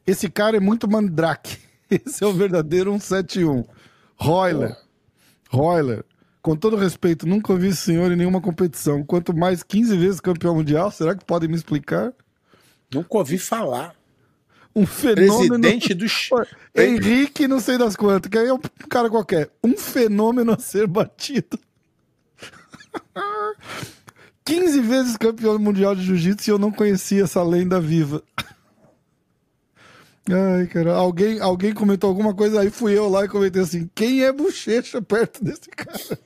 Esse 0.06 0.30
cara 0.30 0.58
é 0.58 0.60
muito 0.60 0.88
mandrake. 0.88 1.58
Esse 1.90 2.24
é 2.24 2.28
o 2.28 2.34
verdadeiro 2.34 2.92
171. 2.92 3.66
Royler. 4.16 4.78
Royler. 5.50 6.06
Com 6.42 6.56
todo 6.56 6.76
respeito, 6.76 7.28
nunca 7.28 7.54
ouvi 7.54 7.68
esse 7.68 7.82
senhor 7.82 8.12
em 8.12 8.16
nenhuma 8.16 8.42
competição. 8.42 9.04
Quanto 9.04 9.36
mais 9.36 9.62
15 9.62 9.96
vezes 9.96 10.20
campeão 10.20 10.56
mundial, 10.56 10.90
será 10.90 11.16
que 11.16 11.24
podem 11.24 11.48
me 11.48 11.56
explicar? 11.56 12.12
Nunca 12.92 13.18
ouvi 13.18 13.38
falar. 13.38 13.96
Um 14.76 14.86
fenômeno. 14.86 15.60
Presidente 15.60 15.94
dos. 15.94 16.30
Henrique, 16.76 17.48
não 17.48 17.60
sei 17.60 17.78
das 17.78 17.96
quantas, 17.96 18.30
que 18.30 18.38
aí 18.38 18.48
é 18.48 18.54
um 18.54 18.60
cara 18.90 19.10
qualquer. 19.10 19.50
Um 19.64 19.78
fenômeno 19.78 20.54
a 20.54 20.58
ser 20.58 20.88
batido. 20.88 21.60
15 24.44 24.82
vezes 24.82 25.18
campeão 25.18 25.60
mundial 25.60 25.96
de 25.96 26.04
jiu-jitsu 26.04 26.50
e 26.50 26.52
eu 26.52 26.58
não 26.58 26.72
conhecia 26.72 27.24
essa 27.24 27.44
lenda 27.44 27.80
viva. 27.80 28.24
Ai, 30.30 30.68
cara, 30.68 30.94
alguém, 30.94 31.40
alguém 31.40 31.74
comentou 31.74 32.08
alguma 32.08 32.34
coisa, 32.34 32.62
aí 32.62 32.70
fui 32.70 32.96
eu 32.98 33.10
lá 33.10 33.26
e 33.26 33.30
comentei 33.30 33.62
assim: 33.62 33.90
quem 33.96 34.24
é 34.24 34.32
bochecha 34.32 35.02
perto 35.02 35.44
desse 35.44 35.70
cara? 35.70 36.20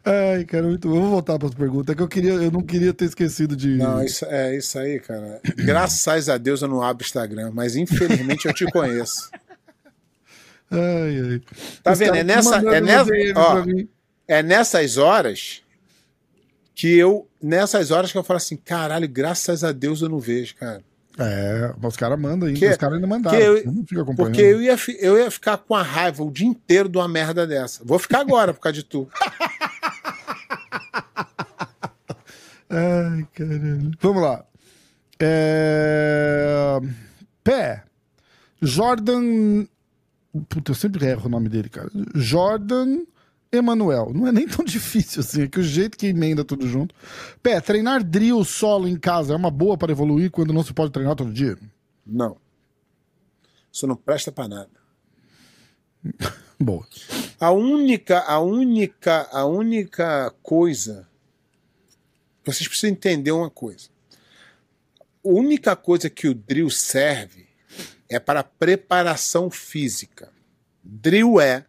Ai, 0.04 0.44
cara, 0.44 0.64
muito 0.64 0.88
bom. 0.88 0.96
Eu 0.96 1.00
vou 1.02 1.10
voltar 1.10 1.38
para 1.38 1.48
as 1.48 1.54
perguntas, 1.54 1.92
é 1.92 1.96
que 1.96 2.02
eu, 2.02 2.08
queria, 2.08 2.32
eu 2.32 2.50
não 2.50 2.60
queria 2.60 2.92
ter 2.92 3.06
esquecido 3.06 3.56
de. 3.56 3.76
Não, 3.76 4.02
isso, 4.02 4.24
é 4.26 4.56
isso 4.56 4.78
aí, 4.78 4.98
cara. 4.98 5.40
Graças 5.56 6.28
a 6.28 6.36
Deus 6.36 6.60
eu 6.60 6.68
não 6.68 6.82
abro 6.82 7.04
Instagram, 7.04 7.52
mas 7.54 7.76
infelizmente 7.76 8.46
eu 8.46 8.52
te 8.52 8.66
conheço. 8.66 9.30
Ai, 10.74 11.20
ai. 11.20 11.42
Tá 11.82 11.92
Os 11.92 11.98
vendo? 11.98 12.14
É 12.14 12.24
nessa, 12.24 12.56
é, 12.56 12.80
nessa, 12.80 13.12
ó, 13.36 13.62
é 14.26 14.42
nessas 14.42 14.96
horas 14.96 15.62
que 16.74 16.96
eu. 16.96 17.28
Nessas 17.42 17.90
horas 17.90 18.10
que 18.10 18.16
eu 18.16 18.24
falo 18.24 18.38
assim, 18.38 18.56
caralho, 18.56 19.06
graças 19.06 19.62
a 19.62 19.70
Deus 19.70 20.00
eu 20.00 20.08
não 20.08 20.18
vejo, 20.18 20.54
cara. 20.54 20.82
É, 21.18 21.74
os 21.82 21.96
caras 21.96 22.18
mandam 22.18 22.48
ainda, 22.48 22.58
Que- 22.58 22.68
os 22.70 22.76
caras 22.76 22.94
ainda 22.96 23.06
mandaram. 23.06 23.38
eu-. 23.38 23.84
Porque 24.16 24.40
eu 24.40 24.62
ia, 24.62 24.76
eu 24.98 25.18
ia 25.18 25.30
ficar 25.30 25.58
com 25.58 25.74
a 25.74 25.82
raiva 25.82 26.22
o 26.22 26.30
dia 26.30 26.46
inteiro 26.46 26.88
de 26.88 26.96
uma 26.96 27.06
merda 27.08 27.46
dessa. 27.46 27.84
Vou 27.84 27.98
ficar 27.98 28.20
agora 28.20 28.54
por 28.54 28.60
causa 28.60 28.76
de 28.78 28.84
tu. 28.84 29.06
Ai, 32.70 33.26
caralho. 33.34 33.90
Vamos 34.00 34.22
lá. 34.22 34.44
É... 35.20 36.80
Pé. 37.44 37.84
Jordan. 38.60 39.66
Puta, 40.48 40.70
eu 40.70 40.74
sempre 40.74 41.04
erro 41.06 41.26
o 41.26 41.28
nome 41.28 41.48
dele, 41.50 41.68
cara. 41.68 41.90
Jordan 42.14 43.00
Emanuel. 43.52 44.12
Não 44.14 44.26
é 44.26 44.32
nem 44.32 44.48
tão 44.48 44.64
difícil 44.66 45.20
assim, 45.20 45.42
é 45.42 45.48
que 45.48 45.60
o 45.60 45.62
jeito 45.62 45.98
que 45.98 46.06
emenda 46.06 46.44
tudo 46.44 46.66
junto. 46.66 46.94
Pé, 47.42 47.60
treinar 47.60 48.02
drill 48.02 48.42
solo 48.44 48.88
em 48.88 48.98
casa 48.98 49.34
é 49.34 49.36
uma 49.36 49.50
boa 49.50 49.76
para 49.76 49.92
evoluir 49.92 50.30
quando 50.30 50.52
não 50.52 50.64
se 50.64 50.72
pode 50.72 50.90
treinar 50.90 51.14
todo 51.14 51.32
dia? 51.32 51.58
Não. 52.04 52.36
Isso 53.70 53.86
não 53.86 53.96
presta 53.96 54.32
pra 54.32 54.48
nada. 54.48 54.70
Boa. 56.58 56.86
A 57.40 57.50
única, 57.50 58.20
a 58.20 58.38
única, 58.38 59.28
a 59.32 59.44
única 59.44 60.32
coisa. 60.42 61.08
Vocês 62.44 62.68
precisam 62.68 62.90
entender 62.90 63.32
uma 63.32 63.50
coisa. 63.50 63.88
A 65.00 65.28
única 65.28 65.74
coisa 65.74 66.08
que 66.08 66.28
o 66.28 66.34
drill 66.34 66.70
serve 66.70 67.48
é 68.08 68.20
para 68.20 68.44
preparação 68.44 69.50
física. 69.50 70.32
Drill 70.84 71.40
é 71.40 71.64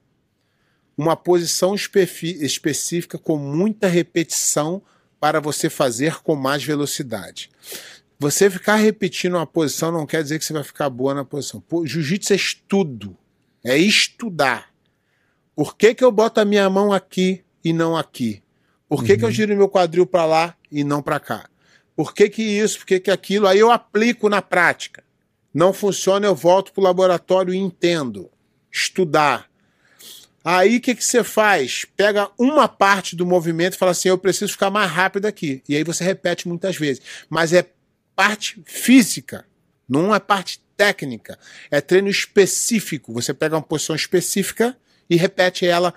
uma 0.97 1.15
posição 1.15 1.75
específica 1.75 3.17
com 3.17 3.37
muita 3.37 3.87
repetição 3.87 4.81
para 5.19 5.39
você 5.39 5.69
fazer 5.69 6.21
com 6.21 6.35
mais 6.35 6.63
velocidade. 6.63 7.49
Você 8.19 8.49
ficar 8.49 8.75
repetindo 8.75 9.35
uma 9.35 9.47
posição 9.47 9.91
não 9.91 10.05
quer 10.05 10.21
dizer 10.23 10.39
que 10.39 10.45
você 10.45 10.53
vai 10.53 10.63
ficar 10.63 10.89
boa 10.89 11.13
na 11.13 11.25
posição. 11.25 11.63
Jiu-jitsu 11.83 12.33
é 12.33 12.35
estudo, 12.35 13.17
é 13.63 13.77
estudar. 13.77 14.69
Por 15.55 15.75
que, 15.75 15.93
que 15.93 16.03
eu 16.03 16.11
boto 16.11 16.39
a 16.39 16.45
minha 16.45 16.69
mão 16.69 16.91
aqui 16.91 17.43
e 17.63 17.73
não 17.73 17.97
aqui? 17.97 18.41
Por 18.87 19.03
que, 19.03 19.17
que 19.17 19.25
eu 19.25 19.31
giro 19.31 19.55
meu 19.55 19.69
quadril 19.69 20.05
para 20.05 20.25
lá 20.25 20.55
e 20.71 20.83
não 20.83 21.01
para 21.01 21.19
cá? 21.19 21.49
Por 21.95 22.13
que, 22.13 22.29
que 22.29 22.43
isso? 22.43 22.79
Por 22.79 22.85
que, 22.85 22.99
que 22.99 23.11
aquilo? 23.11 23.47
Aí 23.47 23.59
eu 23.59 23.71
aplico 23.71 24.29
na 24.29 24.41
prática. 24.41 25.03
Não 25.53 25.71
funciona, 25.71 26.25
eu 26.25 26.35
volto 26.35 26.73
para 26.73 26.81
o 26.81 26.83
laboratório 26.83 27.53
e 27.53 27.57
entendo. 27.57 28.29
Estudar. 28.71 29.49
Aí 30.43 30.77
o 30.77 30.81
que, 30.81 30.93
que 30.93 31.05
você 31.05 31.23
faz? 31.23 31.85
Pega 31.95 32.29
uma 32.37 32.67
parte 32.67 33.15
do 33.15 33.25
movimento 33.25 33.75
e 33.75 33.77
fala 33.77 33.91
assim: 33.91 34.09
eu 34.09 34.17
preciso 34.17 34.51
ficar 34.51 34.69
mais 34.69 34.91
rápido 34.91 35.25
aqui. 35.25 35.63
E 35.67 35.75
aí 35.75 35.83
você 35.83 36.03
repete 36.03 36.47
muitas 36.47 36.75
vezes. 36.75 37.01
Mas 37.29 37.53
é 37.53 37.65
parte 38.15 38.61
física, 38.65 39.45
não 39.87 40.13
é 40.13 40.19
parte 40.19 40.61
técnica. 40.75 41.37
É 41.71 41.79
treino 41.79 42.09
específico. 42.09 43.13
Você 43.13 43.33
pega 43.33 43.55
uma 43.55 43.61
posição 43.61 43.95
específica 43.95 44.75
e 45.09 45.15
repete 45.15 45.65
ela 45.65 45.93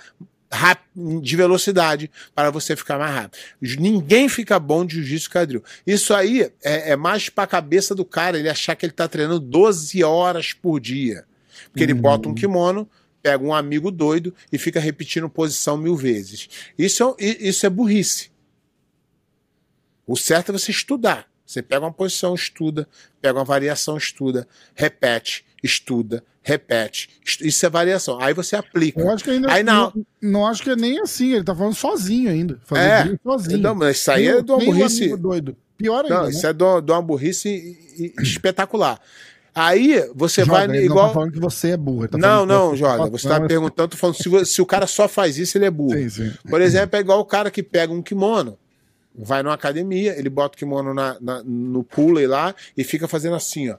de 1.21 1.37
velocidade 1.37 2.11
para 2.35 2.51
você 2.51 2.77
ficar 2.77 2.99
mais 2.99 3.13
rápido. 3.13 3.41
Ninguém 3.61 4.29
fica 4.29 4.59
bom 4.59 4.85
de 4.85 4.97
jiu-jitsu 4.97 5.31
quadril. 5.31 5.65
Isso 5.87 6.15
aí 6.15 6.51
é, 6.63 6.93
é 6.93 6.97
mais 6.97 7.29
para 7.29 7.45
a 7.45 7.49
cabeça 7.49 7.95
do 7.95 8.05
cara, 8.05 8.39
ele 8.39 8.49
achar 8.49 8.77
que 8.77 8.87
ele 8.87 8.93
está 8.93 9.09
treinando 9.09 9.41
12 9.41 10.03
horas 10.05 10.53
por 10.53 10.81
dia. 10.81 11.25
Porque 11.71 11.83
ele 11.83 11.95
bota 11.95 12.29
um 12.29 12.35
kimono, 12.35 12.89
pega 13.27 13.43
um 13.45 13.53
amigo 13.53 13.91
doido 13.91 14.33
e 14.53 14.57
fica 14.59 14.79
repetindo 14.79 15.29
posição 15.29 15.77
mil 15.77 15.97
vezes. 15.97 16.49
Isso 16.79 17.17
é, 17.19 17.25
isso 17.49 17.67
é 17.67 17.71
burrice. 17.71 18.31
O 20.07 20.17
certo 20.17 20.51
é 20.51 20.59
você 20.59 20.71
estudar. 20.71 21.27
Você 21.45 21.61
pega 21.63 21.85
uma 21.85 21.93
posição, 21.93 22.35
estuda, 22.35 22.89
pega 23.21 23.39
uma 23.39 23.45
variação, 23.45 23.97
estuda, 23.97 24.47
repete, 24.75 25.45
estuda, 25.63 26.23
repete. 26.43 27.09
Isso 27.41 27.67
é 27.67 27.69
variação. 27.71 28.21
Aí 28.21 28.33
você 28.33 28.55
aplica. 28.55 29.01
Eu 29.01 29.11
acho 29.11 29.25
que 29.25 29.31
ainda 29.31 29.53
Aí 29.53 29.63
não. 29.65 29.93
não, 29.95 30.07
não 30.31 30.47
acho 30.47 30.63
que 30.63 30.71
é 30.71 30.77
nem 30.77 31.01
assim, 31.01 31.33
ele 31.35 31.45
tá 31.45 31.55
falando 31.55 31.75
sozinho 31.75 32.31
ainda. 32.31 32.61
É. 32.73 33.17
sozinho. 33.23 33.59
Não, 33.59 33.75
mas 33.75 33.97
isso 33.97 34.11
aí 34.13 34.23
Nem 34.23 34.31
é 34.33 34.37
o- 34.37 34.43
de 34.43 34.53
uma 34.53 34.65
burrice. 34.65 35.17
doido. 35.17 35.57
Pior 35.77 36.05
ainda, 36.05 36.15
Não, 36.15 36.23
né? 36.25 36.31
isso 36.31 36.47
é 36.47 36.53
de 36.53 36.63
uma, 36.65 36.81
de 36.83 36.93
uma 36.93 37.03
burrice 37.03 38.15
espetacular. 38.21 39.01
Aí 39.59 40.07
você 40.15 40.45
Jordan, 40.45 40.67
vai 40.69 40.85
igual. 40.85 40.99
não 41.05 41.09
tá 41.09 41.15
falando 41.15 41.33
que 41.33 41.41
você 41.41 41.71
é 41.71 41.77
burro. 41.79 42.07
tá 42.09 42.19
Não, 42.19 42.45
não, 42.45 42.71
você- 42.71 42.77
Jordan. 42.77 43.09
Você 43.11 43.27
Não, 43.29 43.47
perguntando, 43.47 43.89
tô 43.89 43.97
falando, 43.97 44.17
se, 44.17 44.47
se 44.53 44.61
o 44.61 44.67
cara 44.67 44.87
só 44.87 45.09
faz 45.09 45.39
isso, 45.39 45.57
ele 45.57 45.65
é 45.65 45.71
burro. 45.71 45.97
Sim, 45.99 46.09
sim. 46.11 46.33
Por 46.49 46.61
exemplo, 46.61 46.95
é 46.97 47.01
igual 47.01 47.19
o 47.21 47.25
cara 47.25 47.51
que 47.51 47.63
pega 47.63 47.91
um 47.91 48.03
kimono, 48.03 48.59
vai 49.15 49.43
numa 49.43 49.55
academia, 49.55 50.15
ele 50.19 50.29
bota 50.29 50.57
o 50.57 50.59
kimono 50.59 50.93
na, 50.93 51.17
na- 51.23 51.43
no 51.43 51.83
pulley 51.83 52.27
lá 52.27 52.55
e 52.77 52.85
fica 52.85 53.09
fazendo 53.09 53.35
assim, 53.35 53.71
ó. 53.71 53.77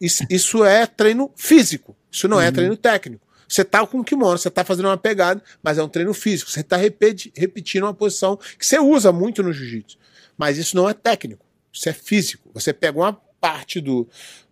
Isso, 0.00 0.24
isso 0.28 0.64
é 0.64 0.84
treino 0.84 1.30
físico, 1.36 1.94
isso 2.10 2.26
não 2.26 2.40
é 2.40 2.50
treino 2.50 2.76
técnico. 2.76 3.24
Você 3.48 3.64
tá 3.64 3.86
com 3.86 4.00
o 4.00 4.04
kimono, 4.04 4.36
você 4.36 4.50
tá 4.50 4.64
fazendo 4.64 4.86
uma 4.86 4.96
pegada, 4.98 5.40
mas 5.62 5.78
é 5.78 5.82
um 5.82 5.88
treino 5.88 6.12
físico. 6.12 6.50
Você 6.50 6.62
tá 6.62 6.76
repeti- 6.76 7.32
repetindo 7.36 7.84
uma 7.84 7.94
posição 7.94 8.36
que 8.58 8.66
você 8.66 8.78
usa 8.78 9.10
muito 9.12 9.42
no 9.42 9.52
jiu-jitsu. 9.52 9.96
Mas 10.36 10.58
isso 10.58 10.76
não 10.76 10.88
é 10.88 10.92
técnico, 10.92 11.44
isso 11.72 11.88
é 11.88 11.92
físico. 11.92 12.50
Você 12.52 12.72
pega 12.72 12.98
uma 12.98 13.12
parte 13.40 13.80
do, 13.80 14.06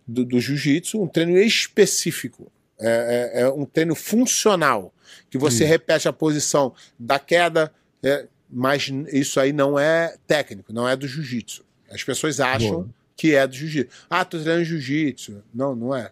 do, 0.07 0.23
do 0.23 0.39
jiu-jitsu, 0.39 1.01
um 1.01 1.07
treino 1.07 1.37
específico. 1.37 2.51
É, 2.79 3.31
é- 3.33 3.41
é 3.41 3.49
um 3.49 3.65
treino 3.65 3.95
funcional, 3.95 4.93
que 5.29 5.37
você 5.37 5.65
repete 5.65 6.07
a 6.07 6.13
posição 6.13 6.73
da 6.97 7.17
queda, 7.17 7.73
é, 8.03 8.27
mas 8.49 8.87
isso 9.11 9.39
aí 9.39 9.51
não 9.51 9.77
é 9.79 10.15
técnico, 10.27 10.71
não 10.71 10.87
é 10.87 10.95
do 10.95 11.07
jiu-jitsu. 11.07 11.65
As 11.89 12.03
pessoas 12.03 12.39
acham 12.39 12.71
Boa. 12.71 12.89
que 13.15 13.33
é 13.35 13.47
do 13.47 13.55
jiu-jitsu. 13.55 14.05
Ah, 14.09 14.23
tô 14.23 14.39
treinando 14.39 14.63
jiu-jitsu. 14.65 15.43
Não, 15.53 15.75
não 15.75 15.95
é. 15.95 16.11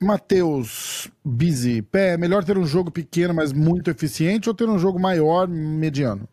Matheus 0.00 1.10
Bizzi, 1.24 1.82
pé, 1.82 2.14
é 2.14 2.16
melhor 2.16 2.44
ter 2.44 2.56
um 2.56 2.64
jogo 2.64 2.90
pequeno, 2.90 3.34
mas 3.34 3.52
muito 3.52 3.90
eficiente, 3.90 4.48
ou 4.48 4.54
ter 4.54 4.68
um 4.68 4.78
jogo 4.78 4.98
maior, 4.98 5.48
mediano? 5.48 6.28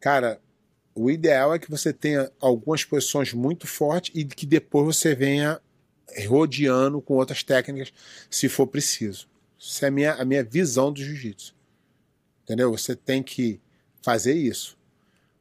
Cara, 0.00 0.40
o 0.96 1.10
ideal 1.10 1.54
é 1.54 1.58
que 1.58 1.70
você 1.70 1.92
tenha 1.92 2.32
algumas 2.40 2.82
posições 2.82 3.34
muito 3.34 3.66
fortes 3.66 4.10
e 4.14 4.24
que 4.24 4.46
depois 4.46 4.96
você 4.96 5.14
venha 5.14 5.60
rodeando 6.26 7.02
com 7.02 7.14
outras 7.14 7.42
técnicas, 7.42 7.92
se 8.30 8.48
for 8.48 8.66
preciso. 8.66 9.28
Isso 9.58 9.84
é 9.84 9.88
a 9.88 9.90
minha, 9.90 10.14
a 10.14 10.24
minha 10.24 10.42
visão 10.42 10.90
do 10.90 11.04
jiu-jitsu. 11.04 11.54
Entendeu? 12.42 12.70
Você 12.70 12.96
tem 12.96 13.22
que 13.22 13.60
fazer 14.00 14.32
isso. 14.32 14.78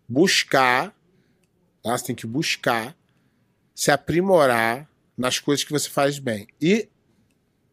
Buscar, 0.09 0.93
tá? 1.81 1.97
Você 1.97 2.07
tem 2.07 2.15
que 2.15 2.27
buscar 2.27 2.95
se 3.73 3.91
aprimorar 3.91 4.89
nas 5.17 5.39
coisas 5.39 5.63
que 5.63 5.71
você 5.71 5.89
faz 5.89 6.19
bem. 6.19 6.47
E, 6.61 6.89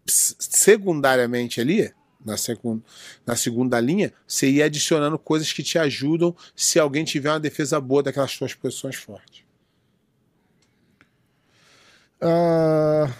secundariamente 0.06 1.60
ali, 1.60 1.92
na, 2.24 2.36
segun, 2.36 2.80
na 3.26 3.36
segunda 3.36 3.78
linha, 3.80 4.12
você 4.26 4.50
ir 4.50 4.62
adicionando 4.62 5.18
coisas 5.18 5.52
que 5.52 5.62
te 5.62 5.78
ajudam 5.78 6.34
se 6.54 6.78
alguém 6.78 7.04
tiver 7.04 7.30
uma 7.30 7.40
defesa 7.40 7.80
boa 7.80 8.02
daquelas 8.02 8.32
suas 8.32 8.54
posições 8.54 8.96
fortes. 8.96 9.44
Ah, 12.20 13.12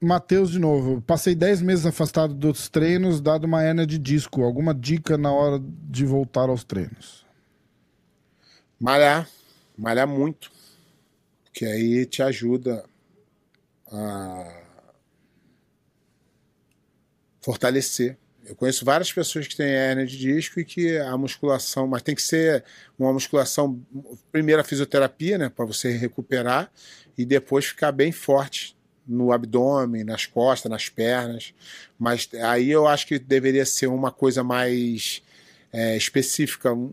Matheus 0.00 0.50
de 0.50 0.58
novo. 0.58 1.02
Passei 1.02 1.34
10 1.34 1.62
meses 1.62 1.86
afastado 1.86 2.34
dos 2.34 2.68
treinos, 2.68 3.20
dado 3.20 3.44
uma 3.44 3.62
hernia 3.62 3.86
de 3.86 3.98
disco. 3.98 4.42
Alguma 4.42 4.74
dica 4.74 5.18
na 5.18 5.30
hora 5.30 5.62
de 5.62 6.04
voltar 6.04 6.48
aos 6.48 6.64
treinos? 6.64 7.26
Malhar, 8.78 9.28
malhar 9.76 10.08
muito, 10.08 10.50
que 11.52 11.66
aí 11.66 12.06
te 12.06 12.22
ajuda 12.22 12.82
a 13.92 14.62
fortalecer. 17.42 18.16
Eu 18.50 18.56
conheço 18.56 18.84
várias 18.84 19.12
pessoas 19.12 19.46
que 19.46 19.56
têm 19.56 19.68
hernia 19.68 20.04
de 20.04 20.18
disco 20.18 20.58
e 20.58 20.64
que 20.64 20.98
a 20.98 21.16
musculação, 21.16 21.86
mas 21.86 22.02
tem 22.02 22.16
que 22.16 22.22
ser 22.22 22.64
uma 22.98 23.12
musculação, 23.12 23.80
primeiro 24.32 24.60
a 24.60 24.64
fisioterapia, 24.64 25.38
né, 25.38 25.48
para 25.48 25.64
você 25.64 25.92
recuperar 25.92 26.68
e 27.16 27.24
depois 27.24 27.66
ficar 27.66 27.92
bem 27.92 28.10
forte 28.10 28.76
no 29.06 29.30
abdômen, 29.30 30.02
nas 30.02 30.26
costas, 30.26 30.68
nas 30.68 30.88
pernas. 30.88 31.54
Mas 31.96 32.28
aí 32.42 32.68
eu 32.68 32.88
acho 32.88 33.06
que 33.06 33.20
deveria 33.20 33.64
ser 33.64 33.86
uma 33.86 34.10
coisa 34.10 34.42
mais 34.42 35.22
é, 35.72 35.96
específica. 35.96 36.74
Um, 36.74 36.92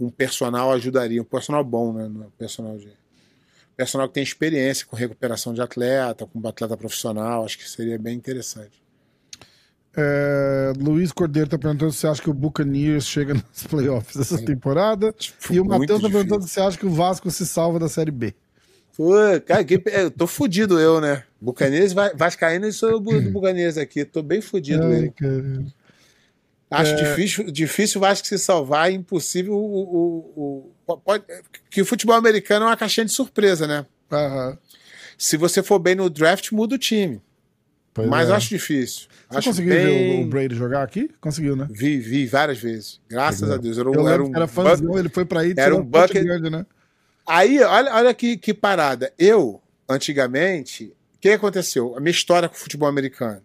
um 0.00 0.10
personal 0.10 0.72
ajudaria, 0.72 1.22
um 1.22 1.24
personal 1.24 1.62
bom, 1.62 1.92
né? 1.92 2.04
um 2.06 2.30
personal 2.36 2.76
de 2.76 2.88
personal 3.76 4.08
que 4.08 4.14
tem 4.14 4.22
experiência 4.24 4.84
com 4.84 4.96
recuperação 4.96 5.54
de 5.54 5.62
atleta, 5.62 6.26
com 6.26 6.48
atleta 6.48 6.76
profissional, 6.76 7.44
acho 7.44 7.56
que 7.56 7.70
seria 7.70 7.96
bem 7.96 8.16
interessante. 8.16 8.87
É, 10.00 10.72
Luiz 10.78 11.10
Cordeiro 11.10 11.50
tá 11.50 11.58
perguntando 11.58 11.90
se 11.92 12.06
acha 12.06 12.22
que 12.22 12.30
o 12.30 12.34
Buccaneers 12.34 13.04
chega 13.04 13.34
nas 13.34 13.64
playoffs 13.68 14.16
essa 14.16 14.40
temporada. 14.44 15.12
Tipo, 15.12 15.52
E 15.52 15.58
o 15.58 15.64
Matheus 15.64 16.00
tá 16.00 16.06
difícil. 16.06 16.10
perguntando 16.12 16.48
se 16.48 16.60
acha 16.60 16.78
que 16.78 16.86
o 16.86 16.90
Vasco 16.90 17.28
se 17.32 17.44
salva 17.44 17.80
da 17.80 17.88
Série 17.88 18.12
B. 18.12 18.32
Pô, 18.96 19.12
cara, 19.46 19.64
que, 19.64 19.82
eu 19.86 20.10
tô 20.10 20.26
fudido 20.26 20.78
eu, 20.78 21.00
né? 21.00 21.24
Bucaneiros, 21.40 21.92
vai- 21.92 22.14
Vascaíno 22.14 22.66
e 22.66 22.72
sou 22.72 22.98
do 23.00 23.20
Bucaneiros 23.30 23.76
aqui, 23.78 24.04
tô 24.04 24.22
bem 24.22 24.40
fudido 24.40 24.84
Ai, 24.84 25.06
eu. 25.06 25.12
cara. 25.12 25.64
Acho 26.70 26.96
difícil, 26.96 27.50
difícil 27.50 27.98
o 27.98 28.02
Vasco 28.02 28.26
se 28.26 28.38
salvar, 28.38 28.90
é 28.90 28.92
impossível 28.94 29.54
o, 29.54 29.56
o, 30.36 30.72
o- 30.86 30.96
pode, 30.98 31.24
que 31.70 31.80
o 31.80 31.84
futebol 31.84 32.14
americano 32.16 32.66
é 32.66 32.68
uma 32.68 32.76
caixinha 32.76 33.06
de 33.06 33.12
surpresa, 33.12 33.66
né? 33.66 33.86
Aham. 34.12 34.58
Se 35.16 35.36
você 35.36 35.62
for 35.62 35.78
bem 35.78 35.94
no 35.94 36.10
draft, 36.10 36.52
muda 36.52 36.74
o 36.74 36.78
time. 36.78 37.20
Pois 37.98 38.08
mas 38.10 38.28
é. 38.28 38.32
acho 38.32 38.48
difícil. 38.48 39.08
Você 39.28 39.38
acho 39.38 39.48
conseguiu 39.50 39.72
ver 39.74 39.86
bem... 39.86 40.20
o, 40.22 40.26
o 40.26 40.28
Brady 40.28 40.54
jogar 40.54 40.82
aqui? 40.82 41.10
Conseguiu, 41.20 41.54
né? 41.56 41.66
Vi, 41.70 41.98
vi 41.98 42.26
várias 42.26 42.58
vezes. 42.58 43.00
Graças 43.08 43.50
a 43.50 43.56
Deus. 43.56 43.76
Era 43.78 43.90
um, 43.90 43.94
Eu 43.94 44.08
era 44.08 44.24
um 44.24 44.34
era 44.34 44.46
fãzão, 44.46 44.98
ele 44.98 45.08
foi 45.08 45.24
pra 45.24 45.40
aí 45.40 45.54
era 45.56 45.74
um 45.76 45.82
bucket- 45.84 46.22
grande, 46.24 46.48
né? 46.50 46.64
Aí, 47.26 47.60
olha, 47.60 47.94
olha 47.94 48.14
que, 48.14 48.36
que 48.38 48.54
parada. 48.54 49.12
Eu, 49.18 49.60
antigamente, 49.88 50.84
o 51.16 51.18
que 51.20 51.28
aconteceu? 51.28 51.94
A 51.96 52.00
minha 52.00 52.10
história 52.10 52.48
com 52.48 52.54
o 52.54 52.58
futebol 52.58 52.88
americano. 52.88 53.42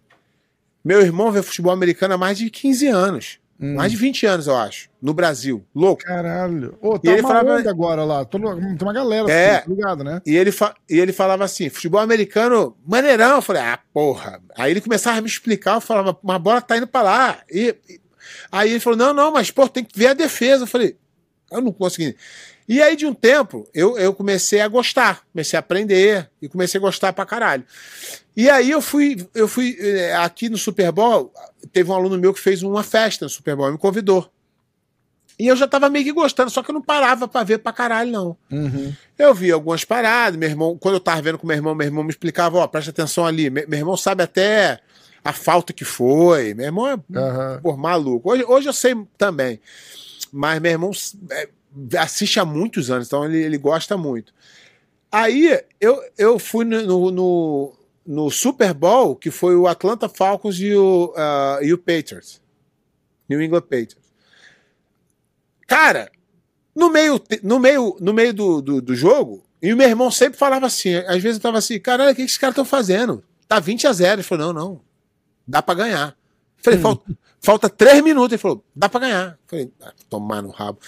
Meu 0.84 1.02
irmão 1.02 1.32
vê 1.32 1.42
futebol 1.44 1.72
americano 1.72 2.14
há 2.14 2.18
mais 2.18 2.38
de 2.38 2.50
15 2.50 2.88
anos. 2.88 3.40
Hum. 3.64 3.76
Mais 3.76 3.92
de 3.92 3.98
20 3.98 4.26
anos, 4.26 4.48
eu 4.48 4.56
acho. 4.58 4.90
No 5.02 5.14
Brasil. 5.14 5.66
Louco. 5.74 6.04
Caralho. 6.04 6.78
Ô, 6.82 6.96
E 6.96 7.00
tá 7.00 7.12
ele 7.12 7.22
uma 7.22 7.30
falava- 7.30 7.70
agora 7.70 8.04
lá. 8.04 8.26
Todo- 8.26 8.56
Tem 8.56 8.78
uma 8.82 8.94
galera 8.94 9.32
É. 9.32 9.56
assim, 9.58 9.70
ligado, 9.70 10.04
né? 10.04 10.22
E 10.26 10.36
ele, 10.36 10.52
fa- 10.52 10.76
e 10.90 11.00
ele 11.00 11.14
falava 11.14 11.44
assim: 11.46 11.70
futebol 11.70 12.02
americano, 12.02 12.76
maneirão. 12.86 13.36
Eu 13.38 13.42
falei, 13.42 13.62
ah, 13.62 13.80
porra. 13.94 14.42
Aí 14.58 14.72
ele 14.72 14.82
começava 14.82 15.18
a 15.18 15.22
me 15.22 15.28
explicar, 15.28 15.76
eu 15.76 15.82
falava, 15.82 16.18
mas 16.22 16.36
a 16.36 16.40
bola 16.40 16.62
tá 16.62 16.78
indo 16.78 16.88
pra 16.88 17.02
lá. 17.02 17.40
E, 17.50 17.76
e- 17.90 18.00
aí 18.52 18.72
ele 18.72 18.80
falou: 18.80 18.98
não, 19.00 19.14
não, 19.14 19.32
mas 19.32 19.50
pô, 19.50 19.68
tem 19.70 19.84
que 19.84 19.98
ver 19.98 20.08
a 20.08 20.14
defesa. 20.14 20.64
Eu 20.64 20.68
falei, 20.68 20.98
eu 21.52 21.62
não 21.62 21.72
consegui. 21.72 22.16
E 22.68 22.82
aí, 22.82 22.96
de 22.96 23.06
um 23.06 23.14
tempo, 23.14 23.68
eu, 23.74 23.98
eu 23.98 24.14
comecei 24.14 24.62
a 24.62 24.68
gostar, 24.68 25.24
comecei 25.34 25.58
a 25.58 25.60
aprender 25.60 26.30
e 26.42 26.48
comecei 26.48 26.78
a 26.78 26.82
gostar 26.82 27.12
pra 27.14 27.26
caralho. 27.26 27.64
E 28.36 28.50
aí 28.50 28.72
eu 28.72 28.82
fui, 28.82 29.28
eu 29.36 29.48
fui 29.48 29.76
eh, 29.80 30.16
aqui 30.16 30.48
no 30.50 30.58
Super 30.58 30.92
Bowl, 30.92 31.32
teve 31.72 31.90
um 31.92 31.94
aluno 31.94 32.18
meu 32.18 32.34
que 32.34 32.40
fez 32.40 32.64
uma 32.64 32.82
festa 32.84 33.26
no 33.26 33.30
Super 33.30 33.56
Bowl, 33.56 33.72
me 33.72 33.78
convidou. 33.78 34.30
E 35.38 35.48
eu 35.48 35.56
já 35.56 35.68
tava 35.68 35.90
meio 35.90 36.06
que 36.06 36.12
gostando, 36.14 36.50
só 36.52 36.62
que 36.64 36.70
eu 36.70 36.74
não 36.74 36.82
parava 36.82 37.28
pra 37.28 37.44
ver 37.44 37.58
pra 37.58 37.74
caralho, 37.74 38.12
não. 38.12 38.38
Uhum. 38.52 38.94
Eu 39.18 39.34
vi 39.34 39.52
algumas 39.52 39.84
paradas, 39.84 40.38
meu 40.38 40.48
irmão, 40.48 40.78
quando 40.78 40.96
eu 40.96 41.00
tava 41.02 41.22
vendo 41.22 41.38
com 41.40 41.48
meu 41.48 41.56
irmão, 41.58 41.74
meu 41.76 41.86
irmão 41.88 42.04
me 42.04 42.12
explicava, 42.12 42.58
ó, 42.60 42.68
presta 42.68 42.92
atenção 42.92 43.26
ali. 43.26 43.50
Me- 43.50 43.66
Meu, 43.68 43.80
irmão 43.80 43.98
sabe 43.98 44.24
até 44.24 44.80
a 45.26 45.34
falta 45.34 45.74
que 45.74 45.84
foi. 45.84 46.54
Meu 46.54 46.66
irmão 46.68 46.88
é 46.88 46.98
Aham. 47.18 47.60
por 47.64 47.78
maluco. 47.78 48.30
Hoje, 48.32 48.46
hoje 48.48 48.70
eu 48.70 48.74
sei 48.74 48.96
também. 49.18 49.60
Mas 50.32 50.62
meu 50.62 50.72
irmão 50.72 50.92
é, 51.32 51.50
assiste 51.98 52.40
há 52.40 52.46
muitos 52.46 52.90
anos, 52.92 53.08
então 53.08 53.26
ele, 53.26 53.38
ele 53.42 53.58
gosta 53.58 53.98
muito. 53.98 54.34
Aí 55.12 55.60
eu, 55.80 56.02
eu 56.18 56.40
fui 56.40 56.66
no, 56.66 57.12
no, 57.12 57.76
no- 58.06 58.32
Super 58.32 58.74
Bowl, 58.74 59.16
que 59.16 59.30
foi 59.30 59.56
o 59.56 59.68
Atlanta 59.68 60.10
Falcons 60.10 60.60
e 60.60 60.74
o, 60.74 61.14
ah, 61.16 61.60
e 61.62 61.72
o 61.74 61.78
Patriots. 61.78 62.42
New 63.30 63.42
England 63.42 63.62
Patriots. 63.62 63.98
Cara, 65.68 66.12
no 66.76 66.90
meio, 66.90 67.22
no 67.44 67.60
meio, 67.60 67.96
no 68.00 68.14
meio 68.14 68.34
do, 68.34 68.62
do, 68.62 68.82
do 68.82 68.96
jogo, 68.96 69.44
e 69.62 69.72
o 69.72 69.78
meu 69.78 69.88
irmão 69.88 70.12
sempre 70.12 70.38
falava 70.38 70.66
assim, 70.66 70.96
às 70.96 71.22
vezes 71.22 71.38
eu 71.38 71.42
tava 71.42 71.58
assim, 71.58 71.80
caralho, 71.80 72.12
o 72.12 72.16
que 72.16 72.22
que 72.22 72.26
esses 72.26 72.38
caras 72.38 72.54
estão 72.54 72.66
fazendo? 72.66 73.24
Tá 73.48 73.60
20 73.60 73.88
a 73.88 73.94
0. 73.94 74.14
Ele 74.16 74.24
falou, 74.24 74.48
não, 74.48 74.54
não, 74.54 74.82
dá 75.48 75.62
pra 75.62 75.76
ganhar. 75.76 76.18
Falei, 76.58 76.80
falta, 76.80 77.18
falta 77.40 77.70
3 77.70 78.04
minutos. 78.04 78.34
Ele 78.34 78.42
falou, 78.42 78.64
dá 78.76 78.90
pra 78.90 79.00
ganhar. 79.00 79.40
Falei, 79.48 79.72
ah, 79.82 79.94
tomar 80.10 80.42
no 80.42 80.50
rabo. 80.50 80.80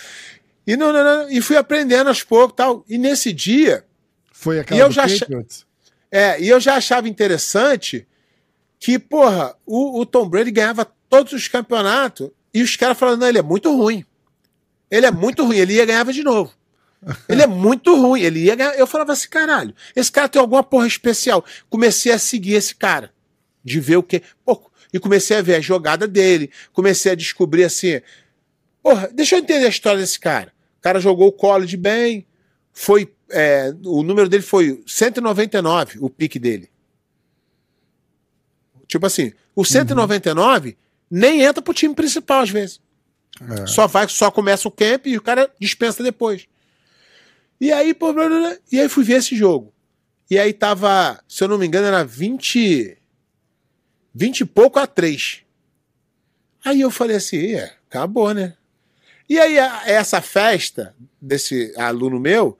E, 0.65 0.75
não, 0.75 0.91
não, 0.91 1.03
não, 1.03 1.29
e 1.29 1.41
fui 1.41 1.57
aprendendo 1.57 2.07
aos 2.07 2.23
poucos 2.23 2.55
tal. 2.55 2.83
E 2.89 2.97
nesse 2.97 3.31
dia, 3.31 3.85
Foi 4.31 4.59
aquela 4.59 4.79
E 4.79 4.83
eu 4.83 4.91
já 4.91 5.07
Patriots? 5.07 5.65
é, 6.11 6.41
e 6.41 6.47
eu 6.49 6.59
já 6.59 6.75
achava 6.75 7.07
interessante 7.07 8.07
que, 8.79 8.97
porra, 8.97 9.55
o, 9.65 9.99
o 9.99 10.05
Tom 10.05 10.27
Brady 10.27 10.51
ganhava 10.51 10.85
todos 11.09 11.33
os 11.33 11.47
campeonatos 11.47 12.29
e 12.53 12.61
os 12.61 12.75
caras 12.75 12.97
falando, 12.97 13.21
não, 13.21 13.27
ele 13.27 13.37
é 13.37 13.43
muito 13.43 13.75
ruim. 13.75 14.05
Ele 14.89 15.05
é 15.05 15.11
muito 15.11 15.43
ruim, 15.43 15.57
ele 15.57 15.73
ia 15.73 15.85
ganhava 15.85 16.13
de 16.13 16.23
novo. 16.23 16.53
Ele 17.29 17.43
é 17.43 17.47
muito 17.47 17.95
ruim, 17.95 18.21
ele 18.21 18.39
ia 18.39 18.55
ganhar. 18.55 18.73
Eu 18.79 18.87
falava 18.87 19.13
assim, 19.13 19.29
caralho, 19.29 19.75
esse 19.95 20.11
cara 20.11 20.27
tem 20.27 20.41
alguma 20.41 20.63
porra 20.63 20.87
especial. 20.87 21.45
Comecei 21.69 22.11
a 22.11 22.17
seguir 22.17 22.53
esse 22.53 22.73
cara, 22.73 23.13
de 23.63 23.79
ver 23.79 23.97
o 23.97 24.01
que. 24.01 24.23
Pô, 24.43 24.71
e 24.91 24.99
comecei 24.99 25.37
a 25.37 25.41
ver 25.41 25.55
a 25.55 25.61
jogada 25.61 26.07
dele, 26.07 26.49
comecei 26.73 27.11
a 27.11 27.15
descobrir 27.15 27.63
assim. 27.63 28.01
Porra, 28.81 29.07
deixa 29.13 29.35
eu 29.35 29.39
entender 29.39 29.65
a 29.65 29.69
história 29.69 29.99
desse 29.99 30.19
cara. 30.19 30.51
O 30.85 30.87
cara 30.87 30.99
jogou 30.99 31.29
o 31.29 31.31
college 31.31 31.75
bem, 31.75 32.27
foi. 32.71 33.11
é, 33.31 33.73
o 33.83 34.03
número 34.03 34.29
dele 34.29 34.43
foi 34.43 34.83
199, 34.85 35.97
o 35.99 36.09
pique 36.09 36.37
dele. 36.37 36.69
Tipo 38.87 39.07
assim, 39.07 39.33
o 39.55 39.65
199 39.65 40.77
nem 41.09 41.41
entra 41.41 41.61
pro 41.61 41.73
time 41.73 41.95
principal 41.95 42.41
às 42.41 42.51
vezes. 42.51 42.79
É. 43.41 43.65
Só 43.65 43.87
vai, 43.87 44.07
só 44.07 44.29
começa 44.29 44.67
o 44.67 44.71
camp 44.71 45.07
e 45.07 45.17
o 45.17 45.21
cara 45.21 45.51
dispensa 45.59 46.03
depois. 46.03 46.47
E 47.59 47.71
aí, 47.71 47.93
pô, 47.93 48.13
blá, 48.13 48.27
blá, 48.27 48.39
blá, 48.39 48.57
e 48.71 48.79
aí 48.79 48.87
fui 48.87 49.03
ver 49.03 49.15
esse 49.15 49.35
jogo. 49.35 49.73
E 50.29 50.37
aí 50.37 50.53
tava, 50.53 51.19
se 51.27 51.43
eu 51.43 51.47
não 51.47 51.57
me 51.57 51.65
engano, 51.65 51.87
era 51.87 52.03
20 52.03 52.95
20 54.13 54.41
e 54.41 54.45
pouco 54.45 54.77
a 54.77 54.85
3. 54.85 55.41
Aí 56.63 56.81
eu 56.81 56.91
falei 56.91 57.17
assim, 57.17 57.53
é, 57.55 57.75
acabou, 57.89 58.33
né? 58.33 58.55
E 59.27 59.39
aí 59.39 59.57
essa 59.85 60.21
festa 60.21 60.95
desse 61.21 61.73
aluno 61.77 62.19
meu, 62.19 62.57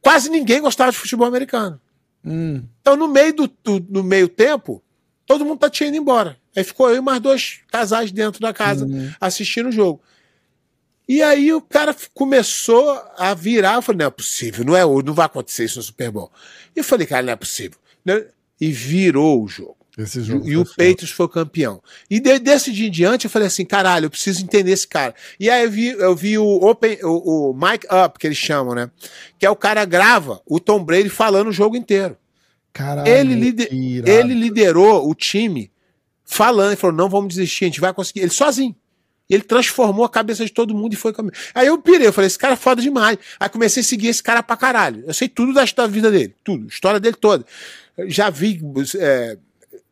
quase 0.00 0.28
ninguém 0.28 0.60
gostava 0.60 0.90
de 0.92 0.98
futebol 0.98 1.26
americano. 1.26 1.80
Hum. 2.24 2.62
Então, 2.80 2.96
no 2.96 3.08
meio 3.08 3.32
do, 3.34 3.46
do- 3.64 3.86
no 3.88 4.02
meio 4.02 4.28
tempo, 4.28 4.82
todo 5.24 5.44
mundo 5.44 5.58
tá 5.58 5.70
tinha 5.70 5.88
ido 5.88 5.96
embora. 5.96 6.36
Aí 6.54 6.62
ficou 6.64 6.90
eu 6.90 6.96
e 6.96 7.00
mais 7.00 7.20
dois 7.20 7.60
casais 7.70 8.12
dentro 8.12 8.40
da 8.40 8.52
casa 8.52 8.84
Uhum. 8.84 9.10
assistindo 9.20 9.68
o 9.68 9.72
jogo. 9.72 10.02
E 11.08 11.22
aí 11.22 11.52
o 11.52 11.60
cara 11.62 11.96
começou 12.14 12.90
a 13.16 13.32
virar. 13.34 13.74
Eu 13.76 13.82
falei, 13.82 13.98
não 14.00 14.06
é 14.06 14.10
possível, 14.10 14.64
não 14.64 14.76
é 14.76 14.84
hoje, 14.84 15.06
não 15.06 15.14
vai 15.14 15.26
acontecer 15.26 15.64
isso 15.64 15.78
no 15.78 15.82
Super 15.82 16.10
Bowl. 16.10 16.30
E 16.76 16.80
eu 16.80 16.84
falei, 16.84 17.06
cara, 17.06 17.22
não 17.22 17.32
é 17.32 17.36
possível. 17.36 17.78
E 18.60 18.70
virou 18.70 19.42
o 19.42 19.48
jogo. 19.48 19.76
Esse 20.02 20.22
jogo. 20.22 20.48
E 20.48 20.56
o. 20.56 20.64
Patriots 20.64 21.10
foi 21.10 21.28
campeão. 21.28 21.82
E 22.08 22.18
de- 22.20 22.38
desse 22.38 22.72
dia 22.72 22.88
em 22.88 22.90
diante 22.90 23.24
eu 23.26 23.30
falei 23.30 23.48
assim, 23.48 23.64
caralho, 23.64 24.06
eu 24.06 24.10
preciso 24.10 24.42
entender 24.42 24.72
esse 24.72 24.86
cara. 24.86 25.14
E 25.38 25.48
aí 25.50 25.64
eu 25.64 25.70
vi, 25.70 25.86
eu 25.88 26.14
vi 26.16 26.38
o 26.38 26.44
Open, 26.46 26.98
o, 27.02 27.50
o 27.50 27.54
Mic 27.54 27.86
Up, 27.86 28.18
que 28.18 28.26
eles 28.26 28.38
chamam, 28.38 28.74
né? 28.74 28.90
Que 29.38 29.46
é 29.46 29.50
o 29.50 29.56
cara 29.56 29.84
grava 29.84 30.40
o 30.46 30.58
Tom 30.60 30.82
Brady 30.84 31.08
falando 31.08 31.48
o 31.48 31.52
jogo 31.52 31.76
inteiro. 31.76 32.16
Caralho, 32.72 33.08
Ele, 33.08 33.34
lide- 33.34 33.66
que 33.66 33.74
irado. 33.74 34.10
ele 34.10 34.34
liderou 34.34 35.08
o 35.08 35.14
time 35.14 35.70
falando, 36.24 36.68
ele 36.70 36.76
falou: 36.76 36.94
não 36.96 37.08
vamos 37.08 37.34
desistir, 37.34 37.64
a 37.64 37.68
gente 37.68 37.80
vai 37.80 37.92
conseguir. 37.92 38.20
Ele 38.20 38.30
sozinho. 38.30 38.74
Ele 39.28 39.42
transformou 39.44 40.04
a 40.04 40.08
cabeça 40.08 40.44
de 40.44 40.50
todo 40.52 40.74
mundo 40.74 40.92
e 40.92 40.96
foi 40.96 41.12
campeão. 41.12 41.32
Aí 41.54 41.68
eu 41.68 41.78
pirei, 41.80 42.08
eu 42.08 42.12
falei, 42.12 42.26
esse 42.26 42.36
cara 42.38 42.54
é 42.54 42.56
foda 42.56 42.82
demais. 42.82 43.16
Aí 43.38 43.48
comecei 43.48 43.80
a 43.80 43.84
seguir 43.84 44.08
esse 44.08 44.20
cara 44.20 44.42
pra 44.42 44.56
caralho. 44.56 45.04
Eu 45.06 45.14
sei 45.14 45.28
tudo 45.28 45.52
da 45.52 45.64
da 45.64 45.86
vida 45.86 46.10
dele, 46.10 46.34
tudo, 46.42 46.66
história 46.66 46.98
dele 46.98 47.14
toda. 47.16 47.44
Já 48.08 48.28
vi 48.28 48.60
é, 48.98 49.38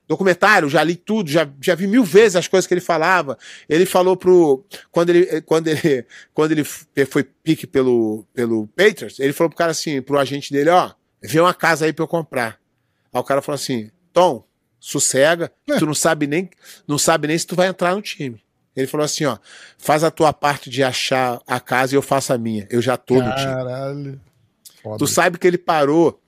documentário, 0.08 0.70
já 0.70 0.82
li 0.82 0.96
tudo, 0.96 1.30
já, 1.30 1.46
já 1.60 1.74
vi 1.74 1.86
mil 1.86 2.02
vezes 2.02 2.34
as 2.34 2.48
coisas 2.48 2.66
que 2.66 2.72
ele 2.72 2.80
falava. 2.80 3.38
Ele 3.68 3.84
falou 3.84 4.16
pro. 4.16 4.64
Quando 4.90 5.10
ele, 5.10 5.42
quando 5.42 5.68
ele, 5.68 6.06
quando 6.32 6.52
ele 6.52 6.64
foi 6.64 7.22
pique 7.22 7.66
pelo, 7.66 8.24
pelo 8.32 8.66
Patriots, 8.68 9.20
ele 9.20 9.34
falou 9.34 9.50
pro 9.50 9.58
cara 9.58 9.70
assim, 9.70 10.00
pro 10.00 10.18
agente 10.18 10.50
dele, 10.50 10.70
ó, 10.70 10.92
vê 11.22 11.38
uma 11.38 11.52
casa 11.52 11.84
aí 11.84 11.92
pra 11.92 12.02
eu 12.02 12.08
comprar. 12.08 12.58
Aí 13.12 13.20
o 13.20 13.24
cara 13.24 13.42
falou 13.42 13.56
assim: 13.56 13.90
Tom, 14.12 14.42
sossega, 14.80 15.52
tu 15.78 15.84
não 15.84 15.94
sabe 15.94 16.26
nem, 16.26 16.48
não 16.86 16.96
sabe 16.96 17.28
nem 17.28 17.38
se 17.38 17.46
tu 17.46 17.54
vai 17.54 17.68
entrar 17.68 17.94
no 17.94 18.00
time. 18.00 18.42
Ele 18.74 18.86
falou 18.86 19.04
assim, 19.04 19.24
ó, 19.24 19.36
faz 19.76 20.04
a 20.04 20.10
tua 20.10 20.32
parte 20.32 20.70
de 20.70 20.84
achar 20.84 21.42
a 21.48 21.58
casa 21.58 21.94
e 21.94 21.96
eu 21.96 22.02
faço 22.02 22.32
a 22.32 22.38
minha. 22.38 22.64
Eu 22.70 22.80
já 22.80 22.96
tô 22.96 23.14
no 23.14 23.34
time. 23.34 23.52
Caralho. 23.52 24.20
Tu 24.96 25.06
sabe 25.08 25.36
que 25.36 25.46
ele 25.48 25.58
parou 25.58 26.22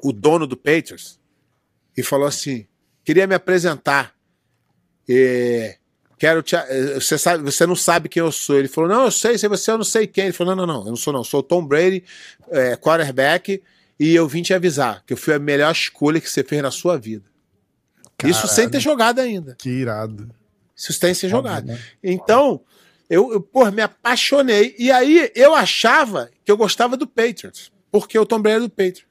o 0.00 0.12
dono 0.12 0.46
do 0.46 0.56
Patriots 0.56 1.18
e 1.96 2.02
falou 2.02 2.26
assim: 2.26 2.68
queria 3.04 3.26
me 3.26 3.34
apresentar. 3.34 4.14
É, 5.08 5.76
quero 6.18 6.42
te. 6.42 6.54
eh, 6.56 6.94
Você, 6.94 7.18
sabe, 7.18 7.42
você 7.42 7.66
não 7.66 7.74
sabe 7.76 8.08
quem 8.08 8.20
eu 8.20 8.30
sou. 8.32 8.58
Ele 8.58 8.68
falou: 8.68 8.88
Não, 8.88 9.04
eu 9.04 9.10
sei, 9.10 9.36
sei 9.38 9.48
você, 9.48 9.70
eu 9.70 9.78
não 9.78 9.84
sei 9.84 10.06
quem. 10.06 10.24
Ele 10.24 10.32
falou: 10.32 10.54
Não, 10.54 10.66
não, 10.66 10.74
não, 10.74 10.80
eu 10.84 10.88
não 10.90 10.96
sou, 10.96 11.12
não. 11.12 11.20
Eu 11.20 11.24
sou 11.24 11.40
o 11.40 11.42
Tom 11.42 11.64
Brady, 11.64 12.04
é, 12.50 12.76
quarterback, 12.76 13.62
e 13.98 14.14
eu 14.14 14.26
vim 14.28 14.42
te 14.42 14.54
avisar 14.54 15.02
que 15.06 15.12
eu 15.12 15.16
fui 15.16 15.34
a 15.34 15.38
melhor 15.38 15.70
escolha 15.72 16.20
que 16.20 16.30
você 16.30 16.42
fez 16.44 16.62
na 16.62 16.70
sua 16.70 16.96
vida. 16.98 17.24
Isso 18.24 18.46
sem 18.46 18.68
ter 18.68 18.78
jogado 18.80 19.18
ainda. 19.20 19.56
Que 19.58 19.68
irado. 19.68 20.30
Isso 20.76 20.98
tem 21.00 21.10
que 21.12 21.18
ser 21.18 21.28
jogado. 21.28 21.66
né? 21.66 21.78
Então, 22.02 22.60
eu, 23.10 23.48
eu 23.54 23.72
me 23.72 23.82
apaixonei. 23.82 24.76
E 24.78 24.92
aí 24.92 25.30
eu 25.34 25.54
achava 25.54 26.30
que 26.44 26.50
eu 26.52 26.56
gostava 26.56 26.96
do 26.96 27.06
Patriots. 27.06 27.72
Porque 27.90 28.16
o 28.18 28.24
Tom 28.24 28.40
Brady 28.40 28.54
era 28.56 28.64
do 28.64 28.70
Patriots. 28.70 29.04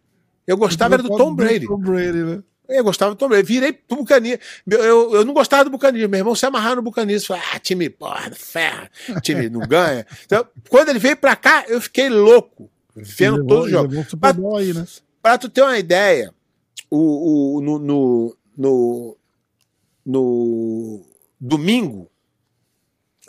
Eu 0.47 0.55
gostava 0.57 0.95
era 0.95 1.03
do 1.03 1.09
Tom 1.17 1.35
Brady. 1.35 1.67
Tom 1.67 1.77
Brady, 1.77 2.17
né? 2.17 2.43
Eu 2.71 2.83
gostava 2.83 3.13
do 3.13 3.17
Tom 3.17 3.27
Brady. 3.27 3.47
Virei 3.47 3.73
pro 3.73 3.97
Buccaneers. 3.97 4.39
Eu, 4.69 5.13
eu, 5.15 5.25
não 5.25 5.33
gostava 5.33 5.65
do 5.65 5.69
Buccaneers. 5.69 6.09
Meu 6.09 6.19
irmão 6.19 6.35
se 6.35 6.45
amarrava 6.45 6.77
no 6.77 6.81
Buccaneers. 6.81 7.25
Falei, 7.25 7.43
ah, 7.53 7.59
time, 7.59 7.89
porra, 7.89 8.31
ferra. 8.31 8.89
Time 9.21 9.49
não 9.49 9.61
ganha. 9.61 10.05
Então, 10.25 10.47
quando 10.69 10.89
ele 10.89 10.99
veio 10.99 11.17
pra 11.17 11.35
cá, 11.35 11.65
eu 11.67 11.81
fiquei 11.81 12.09
louco. 12.09 12.69
Vendo 12.95 13.37
Levou- 13.37 13.47
todos 13.47 13.65
os 13.65 13.71
jogos. 13.71 14.13
Bowl 14.35 14.57
aí, 14.57 14.73
né? 14.73 14.85
Pra 15.21 15.37
tu 15.37 15.49
ter 15.49 15.61
uma 15.61 15.77
ideia, 15.77 16.33
o, 16.89 17.57
o, 17.57 17.61
no, 17.61 17.79
no, 17.79 18.37
no, 18.57 19.17
no 20.05 21.05
domingo 21.39 22.09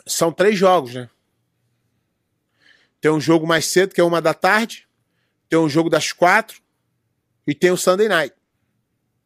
são 0.05 0.31
três 0.31 0.57
jogos, 0.57 0.93
né? 0.93 1.09
Tem 2.99 3.11
um 3.11 3.21
jogo 3.21 3.45
mais 3.45 3.65
cedo, 3.65 3.93
que 3.93 4.01
é 4.01 4.03
uma 4.03 4.21
da 4.21 4.33
tarde, 4.33 4.87
tem 5.49 5.59
um 5.59 5.69
jogo 5.69 5.89
das 5.89 6.11
quatro 6.11 6.61
e 7.45 7.53
tem 7.53 7.71
o 7.71 7.77
Sunday 7.77 8.07
Night. 8.07 8.33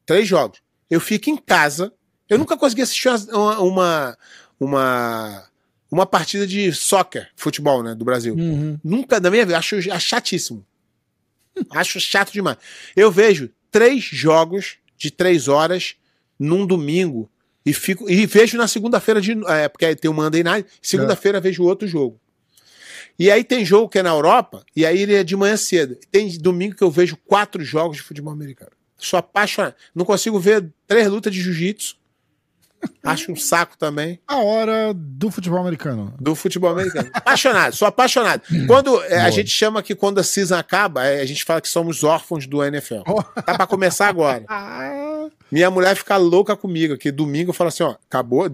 Três 0.07 0.27
jogos. 0.27 0.59
Eu 0.89 0.99
fico 0.99 1.29
em 1.29 1.37
casa. 1.37 1.93
Eu 2.27 2.39
nunca 2.39 2.57
consegui 2.57 2.81
assistir 2.81 3.09
uma, 3.31 3.59
uma, 3.59 4.17
uma, 4.59 5.49
uma 5.91 6.05
partida 6.07 6.47
de 6.47 6.73
soccer, 6.73 7.29
futebol, 7.35 7.83
né, 7.83 7.93
do 7.93 8.03
Brasil. 8.03 8.33
Uhum. 8.33 8.79
Nunca 8.83 9.19
na 9.19 9.29
minha 9.29 9.45
vida. 9.45 9.57
Acho 9.59 9.75
acho 9.75 10.07
chatíssimo. 10.07 10.65
Acho 11.69 11.99
chato 11.99 12.31
demais. 12.31 12.57
Eu 12.95 13.11
vejo 13.11 13.49
três 13.69 14.03
jogos 14.03 14.77
de 14.97 15.11
três 15.11 15.47
horas 15.47 15.95
num 16.39 16.65
domingo 16.65 17.29
E, 17.65 17.73
fico, 17.73 18.09
e 18.09 18.25
vejo 18.25 18.57
na 18.57 18.67
segunda-feira 18.67 19.19
de. 19.19 19.33
É, 19.45 19.67
porque 19.67 19.85
aí 19.85 19.95
tem 19.95 20.09
o 20.09 20.13
Monday 20.13 20.41
Night. 20.41 20.69
Segunda-feira 20.81 21.41
vejo 21.41 21.63
outro 21.63 21.85
jogo. 21.85 22.17
E 23.19 23.29
aí 23.29 23.43
tem 23.43 23.65
jogo 23.65 23.89
que 23.89 23.99
é 23.99 24.03
na 24.03 24.11
Europa, 24.11 24.63
e 24.75 24.85
aí 24.85 25.01
ele 25.01 25.15
é 25.15 25.23
de 25.23 25.35
manhã 25.35 25.57
cedo. 25.57 25.97
Tem 26.11 26.29
domingo 26.37 26.75
que 26.75 26.83
eu 26.83 26.91
vejo 26.91 27.17
quatro 27.17 27.63
jogos 27.63 27.97
de 27.97 28.03
futebol 28.03 28.31
americano. 28.31 28.76
Sou 28.97 29.19
apaixonado. 29.19 29.75
Não 29.93 30.05
consigo 30.05 30.39
ver 30.39 30.69
três 30.87 31.07
lutas 31.07 31.33
de 31.33 31.41
jiu-jitsu. 31.41 31.95
Acho 33.03 33.31
um 33.31 33.35
saco 33.35 33.77
também. 33.77 34.19
A 34.27 34.37
hora 34.37 34.93
do 34.93 35.31
futebol 35.31 35.59
americano. 35.59 36.13
Do 36.19 36.35
futebol 36.35 36.69
americano. 36.69 37.09
Apaixonado, 37.13 37.75
sou 37.75 37.87
apaixonado. 37.87 38.43
Quando 38.67 39.01
é, 39.05 39.21
a 39.21 39.29
gente 39.31 39.49
chama 39.49 39.81
que 39.81 39.95
quando 39.95 40.19
a 40.19 40.23
season 40.23 40.55
acaba, 40.55 41.05
é, 41.05 41.21
a 41.21 41.25
gente 41.25 41.43
fala 41.43 41.59
que 41.61 41.69
somos 41.69 42.03
órfãos 42.03 42.45
do 42.45 42.63
NFL. 42.63 43.01
Oh. 43.07 43.23
Tá 43.23 43.55
pra 43.55 43.67
começar 43.67 44.07
agora. 44.07 44.43
Ah, 44.49 45.27
Minha 45.51 45.69
mulher 45.71 45.95
fica 45.95 46.17
louca 46.17 46.55
comigo, 46.55 46.97
que 46.97 47.11
domingo 47.11 47.49
eu 47.49 47.53
falo 47.53 47.69
assim, 47.69 47.83
ó, 47.83 47.95
acabou, 48.07 48.49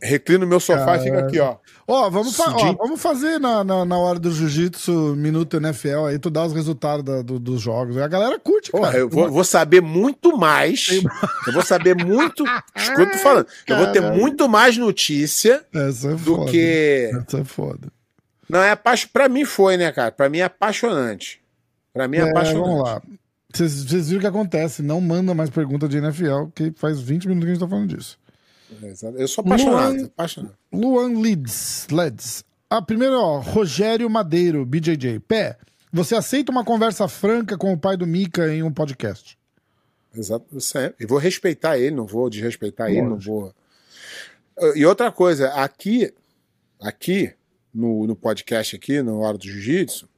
reclino 0.00 0.40
no 0.40 0.46
meu 0.46 0.60
sofá 0.60 0.96
e 0.96 1.00
fica 1.00 1.18
aqui, 1.20 1.38
ó. 1.40 1.56
Ó, 1.86 2.10
vamos, 2.10 2.36
fa- 2.36 2.50
ó, 2.54 2.72
vamos 2.74 3.00
fazer 3.00 3.38
na, 3.40 3.64
na, 3.64 3.84
na 3.84 3.96
hora 3.98 4.18
do 4.18 4.30
jiu-jitsu, 4.30 5.14
minuto 5.16 5.56
NFL, 5.56 6.04
aí 6.06 6.18
tu 6.18 6.28
dá 6.30 6.44
os 6.44 6.52
resultados 6.52 7.02
da- 7.04 7.22
do- 7.22 7.38
dos 7.38 7.60
jogos. 7.60 7.96
A 7.96 8.06
galera 8.06 8.38
curte, 8.38 8.70
Porra, 8.70 8.88
cara. 8.88 8.98
eu 8.98 9.08
vou, 9.08 9.30
vou 9.30 9.42
saber 9.44 9.80
muito 9.80 10.36
mais. 10.36 10.88
Eu 11.46 11.52
vou 11.52 11.62
saber 11.62 11.96
muito. 11.96 12.44
Escuta, 12.76 13.10
tô 13.12 13.18
falando. 13.18 13.46
Eu 13.66 13.76
vou 13.78 13.86
ter 13.88 14.00
Caralho. 14.02 14.20
muito 14.20 14.48
mais 14.48 14.76
notícia 14.76 15.64
Essa 15.74 16.08
é 16.08 16.14
do 16.14 16.18
foda. 16.36 16.50
que. 16.50 17.10
Essa 17.26 17.38
é 17.38 17.44
foda. 17.44 17.88
Não, 18.48 18.60
é 18.62 18.70
apaixonante. 18.70 19.12
Pra 19.12 19.28
mim 19.28 19.44
foi, 19.44 19.76
né, 19.76 19.90
cara? 19.92 20.12
Pra 20.12 20.28
mim 20.28 20.38
é 20.38 20.44
apaixonante. 20.44 21.40
Pra 21.92 22.06
mim 22.06 22.18
é, 22.18 22.20
É, 22.20 22.30
apaixonante. 22.30 22.66
vamos 22.68 22.82
lá. 22.84 23.02
Vocês 23.52 23.84
vocês 23.84 24.08
viram 24.08 24.18
o 24.18 24.20
que 24.20 24.26
acontece. 24.26 24.82
Não 24.82 25.00
manda 25.00 25.34
mais 25.34 25.48
pergunta 25.48 25.88
de 25.88 25.96
NFL, 25.96 26.46
que 26.54 26.70
faz 26.76 27.00
20 27.00 27.26
minutos 27.28 27.44
que 27.46 27.50
a 27.50 27.54
gente 27.54 27.62
tá 27.62 27.68
falando 27.68 27.96
disso. 27.96 28.18
Exato. 28.82 29.16
Eu 29.16 29.28
sou 29.28 29.42
apaixonado. 29.44 29.94
Luan- 29.96 30.04
apaixonado. 30.06 30.56
Luan 30.72 31.20
Leeds. 31.20 31.86
Leds. 31.90 32.44
A 32.70 32.82
primeira, 32.82 33.18
ó, 33.18 33.38
Rogério 33.40 34.08
Madeiro, 34.10 34.64
BJJ. 34.66 35.20
Pé, 35.20 35.56
você 35.92 36.14
aceita 36.14 36.52
uma 36.52 36.64
conversa 36.64 37.08
franca 37.08 37.56
com 37.56 37.72
o 37.72 37.78
pai 37.78 37.96
do 37.96 38.06
Mika 38.06 38.52
em 38.52 38.62
um 38.62 38.72
podcast? 38.72 39.38
Exato. 40.14 40.60
Sempre. 40.60 41.04
E 41.04 41.06
vou 41.06 41.18
respeitar 41.18 41.78
ele, 41.78 41.94
não 41.96 42.04
vou 42.06 42.28
desrespeitar 42.28 42.90
ele, 42.90 43.02
não 43.02 43.10
Lógico. 43.12 43.54
vou. 44.60 44.74
E 44.74 44.84
outra 44.84 45.10
coisa, 45.12 45.48
aqui, 45.54 46.12
aqui, 46.80 47.32
no, 47.72 48.06
no 48.06 48.16
podcast 48.16 48.74
aqui, 48.76 49.00
no 49.00 49.20
Hora 49.20 49.38
do 49.38 49.44
Jiu-Jitsu, 49.44 50.08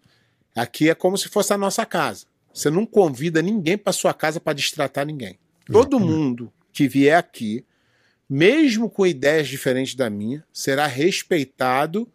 aqui 0.57 0.89
é 0.91 0.95
como 0.95 1.17
se 1.19 1.29
fosse 1.29 1.53
a 1.53 1.59
nossa 1.59 1.85
casa. 1.85 2.25
Você 2.53 2.71
não 2.71 2.85
convida 2.87 3.41
ninguém 3.43 3.77
para 3.79 3.93
sua 3.93 4.13
casa 4.15 4.41
para 4.41 4.55
distratar 4.55 5.07
ninguém. 5.07 5.39
Todo 5.71 6.01
mundo 6.01 6.53
que 6.73 6.89
vier 6.89 7.17
aqui, 7.17 7.65
mesmo 8.31 8.89
com 8.89 9.05
ideias 9.05 9.49
diferentes 9.49 9.97
da 9.97 10.09
minha, 10.09 10.45
será 10.53 10.87
respeitado 10.87 12.09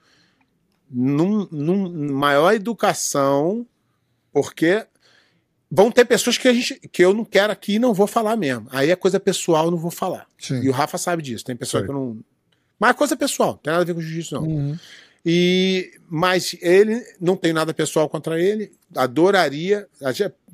num, 0.89 1.45
num 1.51 2.13
maior 2.13 2.53
educação, 2.53 3.67
porque 4.31 4.87
vão 5.69 5.91
ter 5.91 6.05
pessoas 6.05 6.37
que, 6.37 6.47
a 6.47 6.53
gente, 6.53 6.79
que 6.87 7.03
eu 7.03 7.13
não 7.13 7.25
quero 7.25 7.51
aqui 7.51 7.73
e 7.73 7.79
não 7.79 7.93
vou 7.93 8.07
falar 8.07 8.37
mesmo. 8.37 8.65
Aí 8.71 8.89
é 8.89 8.95
coisa 8.95 9.19
pessoal, 9.19 9.69
não 9.69 9.77
vou 9.77 9.91
falar. 9.91 10.25
Sim. 10.39 10.61
E 10.61 10.69
o 10.69 10.71
Rafa 10.71 10.97
sabe 10.97 11.21
disso. 11.21 11.43
Tem 11.43 11.55
pessoa 11.55 11.81
Sei. 11.81 11.87
que 11.87 11.91
eu 11.91 11.99
não. 11.99 12.19
Mas 12.79 12.91
é 12.91 12.93
coisa 12.93 13.17
pessoal, 13.17 13.49
não 13.49 13.57
tem 13.57 13.71
nada 13.71 13.83
a 13.83 13.85
ver 13.85 13.93
com 13.93 14.01
jiu-jitsu, 14.01 14.35
não. 14.35 14.43
Uhum. 14.43 14.77
E, 15.25 15.91
mas 16.07 16.55
ele, 16.61 17.01
não 17.19 17.35
tem 17.35 17.51
nada 17.51 17.73
pessoal 17.73 18.07
contra 18.07 18.39
ele, 18.39 18.71
adoraria. 18.95 19.87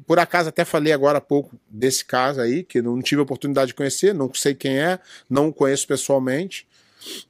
Por 0.08 0.18
acaso, 0.18 0.50
até 0.50 0.64
falei 0.64 0.94
agora 0.94 1.18
há 1.18 1.22
pouco 1.22 1.56
desse 1.70 2.06
caso 2.06 2.40
aí, 2.40 2.64
que 2.64 2.82
não 2.82 3.02
tive 3.02 3.20
a 3.20 3.24
oportunidade 3.24 3.68
de 3.70 3.74
conhecer, 3.74 4.14
não 4.14 4.34
sei 4.34 4.54
quem 4.56 4.80
é, 4.80 5.00
não 5.30 5.50
o 5.50 5.54
conheço 5.54 5.86
pessoalmente. 5.88 6.66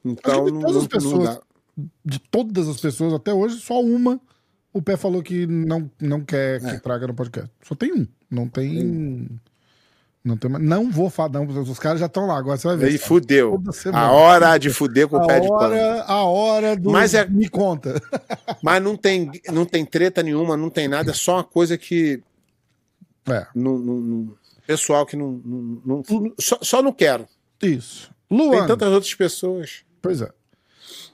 Então, 0.04 0.44
que 0.44 0.52
não, 0.52 0.60
todas 0.60 0.76
as 0.76 0.82
não- 0.82 0.82
não 0.82 0.88
pessoas-. 0.88 1.40
De 2.04 2.18
todas 2.18 2.68
as 2.68 2.78
pessoas 2.80 3.14
até 3.14 3.32
hoje, 3.32 3.58
só 3.58 3.80
uma 3.82 4.20
o 4.74 4.80
Pé 4.80 4.96
falou 4.96 5.22
que 5.22 5.46
não, 5.46 5.90
não 6.00 6.24
quer 6.24 6.60
que 6.60 6.66
É. 6.66 6.78
traga 6.78 7.06
no 7.06 7.14
podcast. 7.14 7.50
Só 7.62 7.74
tem 7.74 7.92
um. 7.92 8.06
Não 8.30 8.48
tem. 8.48 9.28
Não 10.24 10.36
tem. 10.36 10.48
Não 10.50 10.88
vou 10.90 11.10
falar, 11.10 11.30
não. 11.30 11.44
Os 11.62 11.78
caras 11.80 11.98
já 11.98 12.06
estão 12.06 12.26
lá. 12.26 12.38
Agora 12.38 12.56
você 12.56 12.68
vai 12.68 12.76
ver. 12.76 12.86
Aí 12.86 12.98
fudeu. 12.98 13.60
A 13.92 14.12
hora 14.12 14.56
de 14.56 14.70
fuder 14.70 15.08
com 15.08 15.16
o 15.16 15.26
pé 15.26 15.36
a 15.36 15.40
de 15.40 15.48
pano. 15.48 15.74
a 16.06 16.22
hora 16.24 16.76
do. 16.76 16.90
Mas 16.90 17.12
é- 17.14 17.26
Me 17.26 17.48
conta. 17.48 18.00
Mas 18.62 18.80
não 18.82 18.96
tem, 18.96 19.30
não 19.50 19.64
tem 19.66 19.84
treta 19.84 20.22
nenhuma, 20.22 20.56
não 20.56 20.70
tem 20.70 20.86
nada, 20.86 21.10
é 21.10 21.14
só 21.14 21.34
uma 21.36 21.44
coisa 21.44 21.76
que. 21.76 22.22
É, 23.28 23.46
Não, 23.54 23.76
não- 23.78 24.34
pessoal 24.66 25.04
que 25.04 25.16
não. 25.16 25.40
não- 25.44 25.80
não- 25.84 26.02
só, 26.38 26.58
só 26.62 26.82
não 26.82 26.92
quero. 26.92 27.26
isso. 27.60 28.10
Tem 28.28 28.38
Luan. 28.38 28.66
tantas 28.66 28.92
outras 28.92 29.14
pessoas. 29.14 29.84
Pois 30.00 30.22
é. 30.22 30.30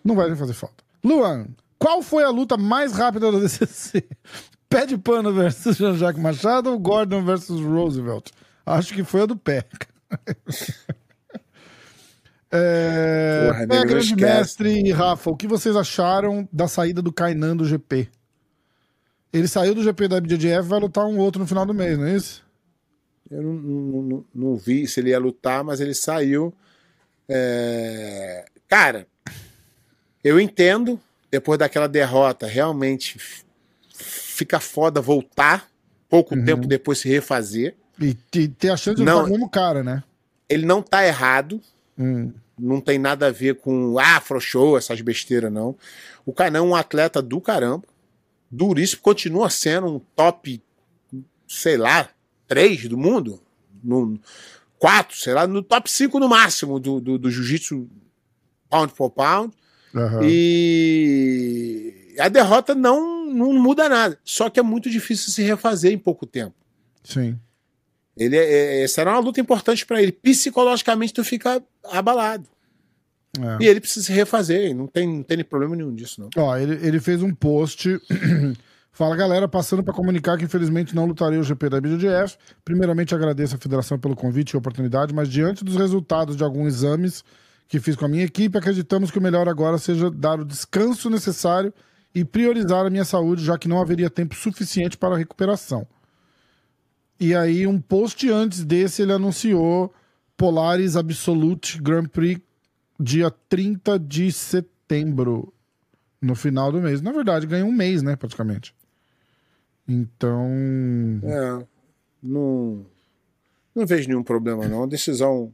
Não 0.05 0.15
vai 0.15 0.29
nem 0.29 0.37
fazer 0.37 0.53
falta. 0.53 0.85
Luan, 1.03 1.47
qual 1.79 2.01
foi 2.03 2.25
a 2.25 2.31
luta 2.31 2.57
mais 2.57 2.93
rápida 2.93 3.33
da 3.33 3.39
DCC? 3.39 4.05
Pé 4.69 4.85
de 4.85 4.99
pano 4.99 5.33
versus 5.33 5.77
Jean-Jacques 5.79 6.23
Machado 6.23 6.71
ou 6.71 6.79
Gordon 6.79 7.25
versus 7.25 7.59
Roosevelt? 7.61 8.31
Acho 8.69 8.93
que 8.95 9.03
foi 9.05 9.23
a 9.23 9.27
do 9.27 9.37
pé. 9.37 9.65
é, 12.51 13.47
Porra, 13.67 13.85
grande 13.85 14.17
mestre 14.17 14.83
e 14.87 14.91
Rafa, 14.93 15.31
o 15.31 15.37
que 15.37 15.47
vocês 15.47 15.77
acharam 15.77 16.49
da 16.53 16.67
saída 16.69 17.03
do 17.03 17.13
Kainan 17.13 17.57
do 17.57 17.65
GP? 17.65 18.09
Ele 19.33 19.47
saiu 19.47 19.75
do 19.75 19.83
GP 19.83 20.09
da 20.09 20.21
BJJF 20.21 20.67
e 20.67 20.69
vai 20.69 20.81
lutar 20.81 21.05
um 21.05 21.19
outro 21.19 21.41
no 21.41 21.47
final 21.47 21.67
do 21.67 21.75
mês, 21.75 21.99
não 21.99 22.07
é 22.07 22.17
isso? 22.17 22.43
Eu 23.31 23.43
não, 23.43 23.53
não, 23.53 24.03
não- 24.03 24.25
não 24.35 24.57
vi 24.57 24.87
se 24.87 25.01
ele 25.01 25.11
ia 25.11 25.19
lutar, 25.19 25.63
mas 25.63 25.81
ele 25.81 25.95
saiu. 25.95 26.55
É, 27.29 28.47
Cara, 28.67 29.07
eu 30.25 30.39
entendo, 30.41 30.99
depois 31.31 31.59
daquela 31.59 31.87
derrota, 31.89 32.47
realmente 32.47 33.19
fica 33.95 34.59
foda 34.61 35.01
voltar, 35.01 35.69
pouco 36.09 36.35
Uhum. 36.35 36.45
tempo 36.45 36.67
depois 36.67 36.99
se 36.99 37.09
refazer. 37.09 37.75
E 38.01 38.15
te- 38.15 38.49
ter 38.49 38.71
a 38.71 38.77
chance 38.77 38.97
de 38.99 39.05
Não. 39.05 39.25
o 39.25 39.29
mesmo 39.29 39.49
cara, 39.49 39.83
né? 39.83 40.03
Ele 40.49 40.65
não 40.65 40.81
tá 40.83 41.05
errado, 41.07 41.61
Hum, 41.99 42.33
não 42.59 42.81
tem 42.81 42.99
nada 42.99 43.27
a 43.27 43.31
ver 43.33 43.57
com 43.57 43.99
afro 43.99 44.41
show, 44.41 44.79
essas 44.79 45.01
besteiras, 45.01 45.53
não. 45.53 45.77
O 46.25 46.33
Kainan 46.33 46.59
é 46.59 46.63
um 46.63 46.75
atleta 46.77 47.21
do 47.21 47.41
caramba, 47.41 47.85
duríssimo, 48.51 49.03
continua 49.03 49.51
sendo 49.51 49.97
um 49.97 49.99
top, 50.15 50.63
sei 51.47 51.77
lá, 51.77 52.09
3 52.47 52.89
do 52.89 52.97
mundo, 52.97 53.41
no 53.83 54.19
4, 54.79 55.17
sei 55.17 55.35
lá, 55.35 55.47
no 55.47 55.63
top 55.63 55.91
5 55.91 56.19
no 56.21 56.29
máximo 56.29 56.79
do, 56.79 57.01
do, 57.01 57.19
do 57.19 57.31
jiu-jitsu 57.31 57.89
pound 58.71 58.93
for 58.95 59.11
pound. 59.11 59.53
aham. 59.95 60.21
E 60.23 62.15
a 62.19 62.29
derrota 62.29 62.75
não, 62.75 63.27
não 63.27 63.53
muda 63.55 63.89
nada, 63.89 64.19
só 64.25 64.49
que 64.51 64.59
é 64.61 64.63
muito 64.63 64.89
difícil 64.91 65.33
se 65.33 65.43
refazer 65.43 65.93
em 65.93 65.99
pouco 65.99 66.25
tempo. 66.27 66.55
Sim. 67.03 67.39
Ele 68.19 68.37
é, 68.37 68.43
é- 68.43 68.83
essa 68.83 69.01
era 69.01 69.11
uma 69.13 69.21
luta 69.21 69.41
importante 69.41 69.87
para 69.87 70.03
ele. 70.03 70.13
Psicologicamente, 70.13 71.15
tu 71.15 71.25
fica 71.25 71.63
abalado. 71.85 72.47
É. 73.39 73.65
E 73.65 73.67
ele 73.67 73.81
precisa 73.81 74.07
se 74.07 74.13
refazer, 74.13 74.75
não 74.75 74.87
tem, 74.87 75.07
não 75.07 75.23
tem 75.23 75.45
problema 75.45 75.77
nenhum 75.77 75.95
disso, 75.95 76.21
não. 76.21 76.29
Ó, 76.37 76.57
ele, 76.57 76.75
ele 76.87 76.99
fez 76.99 77.23
um 77.23 77.33
post. 77.33 78.01
Fala, 78.91 79.15
galera, 79.15 79.47
passando 79.47 79.85
para 79.85 79.95
comunicar 79.95 80.37
que 80.37 80.45
infelizmente 80.45 80.93
não 80.93 81.07
lutarei 81.07 81.39
o 81.39 81.45
GP 81.45 81.69
da 81.69 81.81
BJJF. 81.81 82.37
Primeiramente, 82.65 83.15
agradeço 83.15 83.55
a 83.55 83.59
federação 83.59 83.97
pelo 83.97 84.17
convite 84.17 84.53
e 84.53 84.57
oportunidade, 84.57 85.15
mas 85.15 85.29
diante 85.29 85.63
dos 85.65 85.77
resultados 85.77 86.35
de 86.37 86.43
alguns 86.43 86.75
exames 86.75 87.23
que 87.69 87.79
fiz 87.79 87.95
com 87.95 88.07
a 88.07 88.09
minha 88.09 88.25
equipe, 88.25 88.59
acreditamos 88.59 89.11
que 89.11 89.19
o 89.19 89.23
melhor 89.23 89.49
agora 89.49 89.79
seja 89.79 90.11
dar 90.11 90.41
o 90.41 90.45
descanso 90.45 91.09
necessário 91.09 91.73
e 92.15 92.25
priorizar 92.25 92.87
a 92.87 92.91
minha 92.91 93.05
saúde, 93.05 93.45
já 93.45 93.57
que 93.57 93.69
não 93.69 93.81
haveria 93.81 94.11
tempo 94.11 94.35
suficiente 94.35 94.97
para 94.97 95.15
a 95.15 95.19
recuperação. 95.19 95.87
E 97.21 97.35
aí, 97.35 97.67
um 97.67 97.81
post 97.81 98.29
antes 98.31 98.65
desse, 98.65 99.03
ele 99.03 99.13
anunciou 99.13 99.93
Polaris 100.37 100.97
Absolute 100.97 101.81
Grand 101.83 102.07
Prix 102.07 102.41
dia 102.99 103.31
30 103.49 103.99
de 103.99 104.31
setembro 104.33 105.53
no 106.21 106.35
final 106.35 106.71
do 106.71 106.81
mês. 106.81 107.01
Na 107.01 107.13
verdade, 107.13 107.47
ganha 107.47 107.65
um 107.65 107.73
mês, 107.73 108.03
né, 108.03 108.17
praticamente. 108.17 108.75
Então, 109.87 110.47
É, 111.25 111.67
não, 112.23 112.85
não 113.75 113.87
vejo 113.87 114.09
nenhum 114.09 114.23
problema, 114.23 114.69
não. 114.69 114.83
A 114.85 114.87
decisão, 114.87 115.53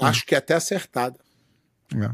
acho 0.00 0.26
que 0.26 0.34
é 0.34 0.38
até 0.38 0.54
acertada. 0.54 1.18
é. 1.94 2.10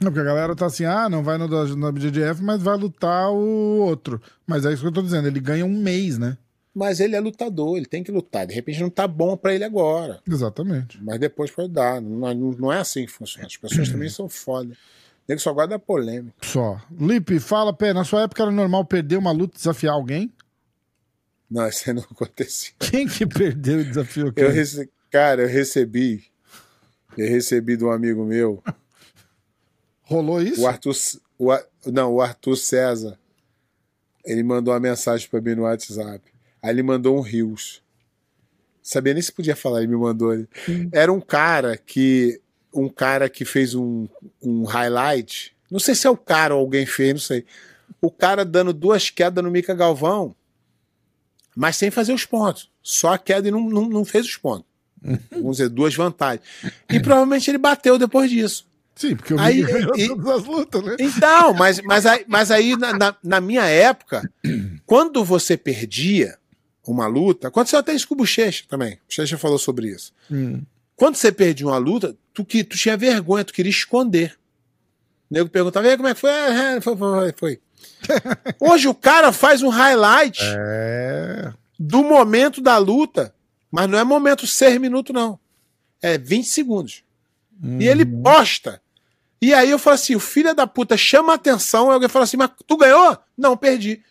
Não, 0.00 0.10
porque 0.10 0.20
a 0.20 0.24
galera 0.24 0.56
tá 0.56 0.66
assim, 0.66 0.84
ah, 0.84 1.08
não 1.08 1.22
vai 1.22 1.38
no 1.38 1.92
BJJF, 1.92 2.42
mas 2.42 2.60
vai 2.60 2.76
lutar 2.76 3.30
o 3.30 3.78
outro. 3.78 4.20
Mas 4.44 4.66
é 4.66 4.72
isso 4.72 4.82
que 4.82 4.88
eu 4.88 4.92
tô 4.92 5.00
dizendo, 5.00 5.28
ele 5.28 5.38
ganha 5.38 5.64
um 5.64 5.80
mês, 5.80 6.18
né? 6.18 6.36
Mas 6.74 6.98
ele 6.98 7.14
é 7.14 7.20
lutador, 7.20 7.76
ele 7.76 7.86
tem 7.86 8.02
que 8.02 8.10
lutar. 8.10 8.46
De 8.46 8.52
repente 8.54 8.80
não 8.80 8.90
tá 8.90 9.06
bom 9.06 9.36
para 9.36 9.54
ele 9.54 9.62
agora, 9.64 10.20
Exatamente. 10.28 11.00
mas 11.02 11.20
depois 11.20 11.50
pode 11.50 11.68
dar. 11.68 12.00
Não, 12.00 12.34
não- 12.34 12.72
é 12.72 12.78
assim 12.80 13.06
que 13.06 13.12
funciona. 13.12 13.46
As 13.46 13.56
pessoas 13.56 13.88
também 13.88 14.08
são 14.08 14.28
foda. 14.28 14.76
Ele 15.28 15.38
só 15.38 15.52
guarda 15.54 15.78
polêmica. 15.78 16.34
Só. 16.42 16.80
Lipe, 17.00 17.38
fala, 17.38 17.72
Pé, 17.72 17.92
na 17.92 18.04
sua 18.04 18.22
época 18.22 18.42
era 18.42 18.50
normal 18.50 18.84
perder 18.84 19.16
uma 19.16 19.30
luta 19.30 19.54
e 19.54 19.58
desafiar 19.58 19.94
alguém? 19.94 20.32
Não, 21.50 21.66
isso 21.68 21.88
aí 21.88 21.94
não 21.94 22.02
acontecia. 22.02 22.72
Quem 22.78 23.06
que 23.06 23.24
perdeu 23.24 23.80
e 23.80 23.84
desafiou 23.84 24.32
quem? 24.32 24.42
Eu 24.44 24.50
rece... 24.50 24.90
Cara, 25.10 25.42
eu 25.42 25.48
recebi 25.48 26.24
Eu 27.16 27.28
recebi 27.28 27.76
de 27.76 27.84
um 27.84 27.92
amigo 27.92 28.24
meu, 28.24 28.60
Rolou 30.02 30.42
isso? 30.42 30.60
o 30.62 30.66
Arthur. 30.66 30.94
O, 31.38 31.50
não, 31.86 32.12
o 32.14 32.20
Arthur 32.20 32.56
César. 32.56 33.18
Ele 34.24 34.42
mandou 34.42 34.74
uma 34.74 34.80
mensagem 34.80 35.28
pra 35.28 35.40
mim 35.40 35.54
no 35.54 35.62
WhatsApp. 35.62 36.20
Aí 36.64 36.70
ele 36.70 36.82
mandou 36.82 37.18
um 37.18 37.20
Rios. 37.20 37.82
Sabia 38.82 39.12
nem 39.12 39.22
se 39.22 39.30
podia 39.30 39.54
falar, 39.54 39.80
ele 39.82 39.88
me 39.88 39.98
mandou. 39.98 40.32
Era 40.90 41.12
um 41.12 41.20
cara 41.20 41.76
que. 41.76 42.40
Um 42.72 42.88
cara 42.88 43.28
que 43.28 43.44
fez 43.44 43.74
um, 43.74 44.08
um 44.42 44.64
highlight. 44.64 45.54
Não 45.70 45.78
sei 45.78 45.94
se 45.94 46.06
é 46.06 46.10
o 46.10 46.16
cara 46.16 46.54
ou 46.54 46.60
alguém 46.60 46.86
fez, 46.86 47.12
não 47.12 47.20
sei. 47.20 47.44
O 48.00 48.10
cara 48.10 48.44
dando 48.46 48.72
duas 48.72 49.10
quedas 49.10 49.44
no 49.44 49.50
Mica 49.50 49.74
Galvão, 49.74 50.34
mas 51.54 51.76
sem 51.76 51.90
fazer 51.90 52.14
os 52.14 52.24
pontos. 52.24 52.70
Só 52.82 53.12
a 53.12 53.18
queda 53.18 53.46
e 53.46 53.50
não, 53.50 53.68
não, 53.68 53.88
não 53.88 54.04
fez 54.04 54.24
os 54.26 54.36
pontos. 54.38 54.66
Vamos 55.30 55.58
dizer, 55.58 55.68
duas 55.68 55.94
vantagens. 55.94 56.42
E 56.90 56.98
provavelmente 56.98 57.50
ele 57.50 57.58
bateu 57.58 57.98
depois 57.98 58.30
disso. 58.30 58.66
Sim, 58.96 59.16
porque 59.16 59.34
o 59.34 59.40
Aí, 59.40 59.60
e- 59.96 60.08
todas 60.08 60.26
as 60.28 60.44
lutas, 60.44 60.82
né? 60.82 60.96
Então, 60.98 61.52
mas, 61.54 61.80
mas 61.82 62.06
aí, 62.06 62.24
mas 62.26 62.50
aí 62.50 62.76
na, 62.76 62.92
na, 62.96 63.16
na 63.22 63.40
minha 63.40 63.64
época, 63.66 64.22
quando 64.86 65.24
você 65.24 65.56
perdia 65.56 66.38
uma 66.92 67.06
luta, 67.06 67.48
aconteceu 67.48 67.78
até 67.78 67.92
isso 67.94 68.06
com 68.08 68.14
o 68.14 68.18
Bochecha 68.18 68.64
também. 68.68 68.94
O 68.94 68.98
Bochecha 69.08 69.38
falou 69.38 69.58
sobre 69.58 69.88
isso. 69.88 70.12
Hum. 70.30 70.62
Quando 70.96 71.16
você 71.16 71.32
perdia 71.32 71.66
uma 71.66 71.78
luta, 71.78 72.16
tu, 72.32 72.44
que, 72.44 72.62
tu 72.62 72.76
tinha 72.76 72.96
vergonha, 72.96 73.44
tu 73.44 73.52
queria 73.52 73.70
esconder. 73.70 74.36
O 75.30 75.34
nego 75.34 75.48
perguntava, 75.48 75.88
e 75.88 75.96
como 75.96 76.08
é 76.08 76.14
que 76.14 76.20
foi? 76.20 76.30
Ah, 76.30 76.80
foi, 76.80 76.96
foi, 76.96 77.32
foi. 77.36 77.60
Hoje 78.60 78.88
o 78.88 78.94
cara 78.94 79.32
faz 79.32 79.62
um 79.62 79.68
highlight 79.68 80.38
É. 80.42 81.52
do 81.78 82.02
momento 82.04 82.60
da 82.60 82.76
luta, 82.78 83.34
mas 83.70 83.88
não 83.88 83.98
é 83.98 84.04
momento 84.04 84.46
6 84.46 84.78
minutos, 84.80 85.14
não. 85.14 85.38
É 86.00 86.16
20 86.18 86.44
segundos. 86.46 87.02
E 87.80 87.86
ele 87.88 88.04
posta. 88.04 88.80
E 89.40 89.54
aí 89.54 89.70
eu 89.70 89.78
falo 89.78 89.94
assim: 89.94 90.14
o 90.14 90.20
filho 90.20 90.54
da 90.54 90.66
puta 90.66 90.96
chama 90.96 91.32
a 91.32 91.36
atenção, 91.36 91.88
e 91.90 91.94
alguém 91.94 92.08
fala 92.08 92.24
assim, 92.24 92.36
mas 92.36 92.50
tu 92.66 92.76
ganhou? 92.76 93.16
Não, 93.36 93.56
perdi. 93.56 94.02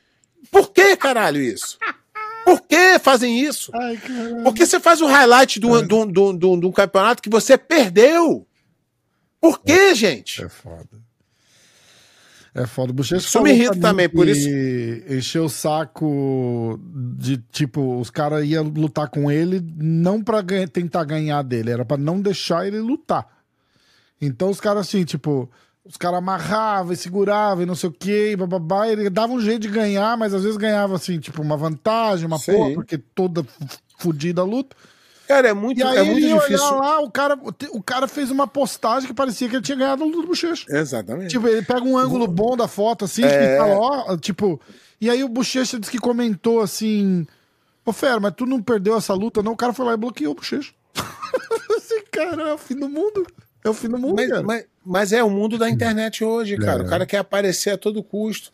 Por 0.51 0.71
que, 0.71 0.95
caralho, 0.97 1.41
isso? 1.41 1.77
Por 2.45 2.61
que 2.61 2.99
fazem 2.99 3.39
isso? 3.39 3.71
Ai, 3.73 3.97
caralho. 3.97 4.43
Por 4.43 4.53
que 4.53 4.65
você 4.65 4.79
faz 4.79 5.01
um 5.01 5.07
highlight 5.07 5.59
de 5.59 5.65
um, 5.65 5.71
de 6.37 6.67
um- 6.67 6.71
campeonato 6.71 7.21
que 7.21 7.29
você 7.29 7.57
perdeu? 7.57 8.47
Por 9.39 9.61
que, 9.61 9.93
gente? 9.95 10.43
É 10.43 10.49
foda. 10.49 11.03
É 12.55 12.67
foda. 12.67 12.91
O 12.91 12.93
Bochecha 12.93 13.25
Isso 13.25 13.41
me 13.41 13.51
irrita 13.51 13.79
também, 13.79 14.07
por 14.07 14.27
isso- 14.27 14.47
Encheu 15.09 15.45
o 15.45 15.49
saco 15.49 16.79
de, 17.17 17.37
tipo, 17.51 17.99
os 17.99 18.09
caras 18.11 18.45
iam 18.45 18.65
lutar 18.65 19.09
com 19.09 19.31
ele 19.31 19.59
não 19.75 20.21
pra 20.23 20.39
ganha- 20.41 20.67
tentar 20.67 21.03
ganhar 21.03 21.41
dele, 21.41 21.71
era 21.71 21.83
pra 21.83 21.97
não 21.97 22.21
deixar 22.21 22.67
ele 22.67 22.79
lutar. 22.79 23.27
Então 24.21 24.49
os 24.49 24.61
caras, 24.61 24.87
assim, 24.87 25.03
tipo, 25.03 25.49
os 25.85 25.97
caras 25.97 26.19
amarravam 26.19 26.93
e 26.93 26.95
seguravam 26.95 27.63
e 27.63 27.65
não 27.65 27.75
sei 27.75 27.89
o 27.89 27.93
quê, 27.93 28.31
e 28.31 28.35
bababá, 28.35 28.87
ele 28.87 29.09
dava 29.09 29.33
um 29.33 29.39
jeito 29.39 29.63
de 29.63 29.67
ganhar, 29.69 30.17
mas 30.17 30.33
às 30.33 30.43
vezes 30.43 30.57
ganhava, 30.57 30.95
assim, 30.95 31.19
tipo, 31.19 31.41
uma 31.41 31.57
vantagem, 31.57 32.25
uma 32.25 32.39
Sim. 32.39 32.53
porra, 32.53 32.73
porque 32.73 32.97
toda 32.97 33.41
f- 33.41 33.77
fudida 33.97 34.41
a 34.41 34.45
luta. 34.45 34.75
Cara, 35.27 35.47
é 35.49 35.53
muito, 35.53 35.79
E 35.79 35.83
aí 35.83 35.97
é 35.97 36.03
muito 36.03 36.17
ele 36.19 36.27
ia 36.27 36.35
olhar 36.35 36.47
difícil. 36.47 36.75
lá, 36.77 36.99
o 37.01 37.09
cara, 37.09 37.37
o 37.71 37.81
cara 37.81 38.07
fez 38.07 38.29
uma 38.29 38.45
postagem 38.45 39.07
que 39.07 39.13
parecia 39.13 39.47
que 39.49 39.55
ele 39.55 39.63
tinha 39.63 39.77
ganhado 39.77 40.03
a 40.03 40.05
luta 40.05 40.21
do 40.21 40.27
Bochecha. 40.27 40.65
Exatamente. 40.69 41.29
Tipo, 41.31 41.47
ele 41.47 41.61
pega 41.61 41.81
um 41.83 41.97
ângulo 41.97 42.27
bom 42.27 42.55
da 42.57 42.67
foto, 42.67 43.05
assim, 43.05 43.23
É. 43.23 43.55
e 43.55 43.57
fala, 43.57 43.75
ó, 43.77 44.17
tipo. 44.17 44.59
E 44.99 45.09
aí 45.09 45.23
o 45.23 45.29
Bochecha 45.29 45.79
disse 45.79 45.91
que 45.91 45.97
comentou 45.99 46.59
assim. 46.61 47.25
Ô, 47.85 47.91
Fera, 47.93 48.19
mas 48.19 48.33
tu 48.35 48.45
não 48.45 48.61
perdeu 48.61 48.95
essa 48.97 49.13
luta, 49.13 49.41
não? 49.41 49.53
O 49.53 49.57
cara 49.57 49.73
foi 49.73 49.85
lá 49.85 49.93
e 49.93 49.97
bloqueou 49.97 50.31
o 50.33 50.35
Bochecha. 50.35 50.73
Esse 51.77 52.01
cara 52.11 52.49
é 52.49 52.53
o 52.53 52.57
fim 52.57 52.75
do 52.75 52.87
mundo. 52.89 53.25
É 53.63 53.69
o 53.69 53.73
fim 53.73 53.87
do 53.89 53.97
mundo, 53.97 54.15
Mas, 54.15 54.29
cara. 54.29 54.43
mas- 54.43 54.65
mas 54.85 55.13
é 55.13 55.23
o 55.23 55.29
mundo 55.29 55.57
da 55.57 55.69
internet 55.69 56.23
hoje, 56.23 56.57
cara. 56.57 56.83
É. 56.83 56.85
O 56.85 56.89
cara 56.89 57.05
quer 57.05 57.17
aparecer 57.19 57.69
a 57.71 57.77
todo 57.77 58.03
custo. 58.03 58.51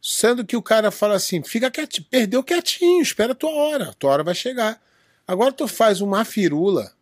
Sendo 0.00 0.44
que 0.46 0.56
o 0.56 0.62
cara 0.62 0.90
fala 0.90 1.14
assim: 1.16 1.42
fica 1.42 1.70
quietinho, 1.70 2.06
perdeu 2.10 2.42
quietinho, 2.42 3.02
espera 3.02 3.32
a 3.32 3.34
tua 3.34 3.50
hora, 3.50 3.90
a 3.90 3.92
tua 3.92 4.10
hora 4.12 4.24
vai 4.24 4.34
chegar. 4.34 4.80
Agora 5.26 5.52
tu 5.52 5.66
faz 5.68 6.00
uma 6.00 6.24
firula. 6.24 6.92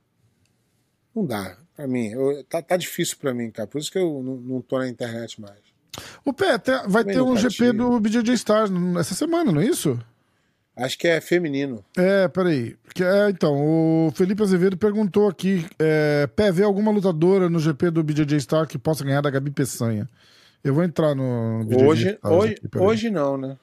Não 1.15 1.25
dá, 1.25 1.57
pra 1.77 1.87
mim. 1.87 2.09
Eu- 2.09 2.43
tá, 2.45 2.61
tá 2.63 2.77
difícil 2.77 3.17
pra 3.21 3.33
mim, 3.33 3.51
cara. 3.51 3.67
Por 3.69 3.79
isso 3.81 3.93
que 3.93 3.99
eu 3.99 4.23
não, 4.23 4.37
não 4.37 4.61
tô 4.61 4.79
na 4.79 4.89
internet 4.89 5.41
mais. 5.41 5.55
O 6.25 6.33
Pé, 6.33 6.59
vai 6.89 7.05
Também 7.05 7.15
ter 7.17 7.21
um 7.23 7.37
GP 7.37 7.73
do 7.73 8.01
BJJ 8.01 8.35
Stars 8.35 8.71
essa 8.99 9.15
semana, 9.15 9.53
não 9.53 9.61
é 9.61 9.67
isso? 9.67 9.99
Acho 10.77 10.99
que 10.99 11.09
é 11.09 11.21
feminino. 11.23 11.83
É, 11.97 12.29
peraí. 12.29 12.77
É, 13.01 13.31
então, 13.31 13.55
o 14.07 14.11
Felipe 14.15 14.43
Azevedo 14.43 14.77
perguntou 14.77 15.27
aqui: 15.27 15.65
é, 15.79 16.27
Pé, 16.27 16.53
vê 16.53 16.63
alguma 16.63 16.91
lutadora 16.91 17.49
no 17.49 17.59
GP 17.59 17.91
do 17.91 18.03
BJJ 18.05 18.41
Star 18.41 18.67
que 18.67 18.77
possa 18.77 19.03
ganhar 19.03 19.23
da 19.23 19.31
Gabi 19.31 19.51
Peçanha? 19.51 20.07
Eu 20.63 20.75
vou 20.75 20.85
entrar 20.85 21.15
no. 21.15 21.65
BJJ 21.65 21.87
Hoje, 21.87 22.09
Stars 22.11 22.35
hoje, 22.35 22.55
aqui, 22.63 22.79
hoje 22.79 23.11
não, 23.11 23.39
né? 23.39 23.57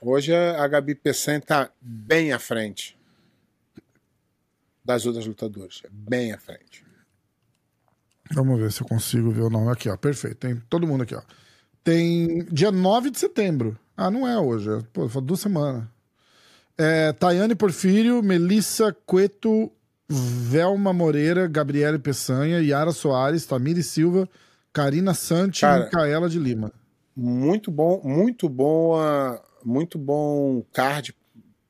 Hoje 0.00 0.32
a 0.32 0.68
Gabi 0.68 0.94
Peçanha 0.94 1.40
tá 1.40 1.70
bem 1.80 2.32
à 2.32 2.38
frente 2.38 2.96
das 4.84 5.06
outras 5.06 5.26
lutadoras. 5.26 5.82
Bem 5.90 6.32
à 6.32 6.38
frente. 6.38 6.84
Vamos 8.30 8.60
ver 8.60 8.70
se 8.70 8.80
eu 8.82 8.86
consigo 8.86 9.30
ver 9.32 9.42
o 9.42 9.50
nome 9.50 9.72
aqui, 9.72 9.88
ó. 9.88 9.96
Perfeito. 9.96 10.36
Tem 10.36 10.56
todo 10.68 10.86
mundo 10.86 11.02
aqui, 11.02 11.14
ó. 11.16 11.22
Tem 11.82 12.44
dia 12.44 12.70
9 12.70 13.10
de 13.10 13.18
setembro. 13.18 13.76
Ah, 13.96 14.10
não 14.10 14.28
é 14.28 14.38
hoje. 14.38 14.70
é- 14.70 14.82
Pô, 14.92 15.06
duas 15.20 15.40
semanas. 15.40 15.84
É, 16.78 17.12
Tayane 17.12 17.54
Porfírio, 17.56 18.22
Melissa 18.22 18.96
Cueto, 19.04 19.70
Velma 20.08 20.92
Moreira, 20.92 21.46
Gabriele 21.48 21.98
Peçanha, 21.98 22.60
Yara 22.60 22.92
Soares, 22.92 23.44
Tamiri 23.44 23.82
Silva, 23.82 24.28
Karina 24.72 25.12
Cara. 25.60 25.82
e 25.82 25.84
Micaela 25.86 26.28
de 26.28 26.38
Lima. 26.38 26.72
Muito 27.16 27.70
bom, 27.70 28.00
muito 28.04 28.48
boa, 28.48 29.42
muito 29.64 29.98
bom 29.98 30.62
card 30.72 31.12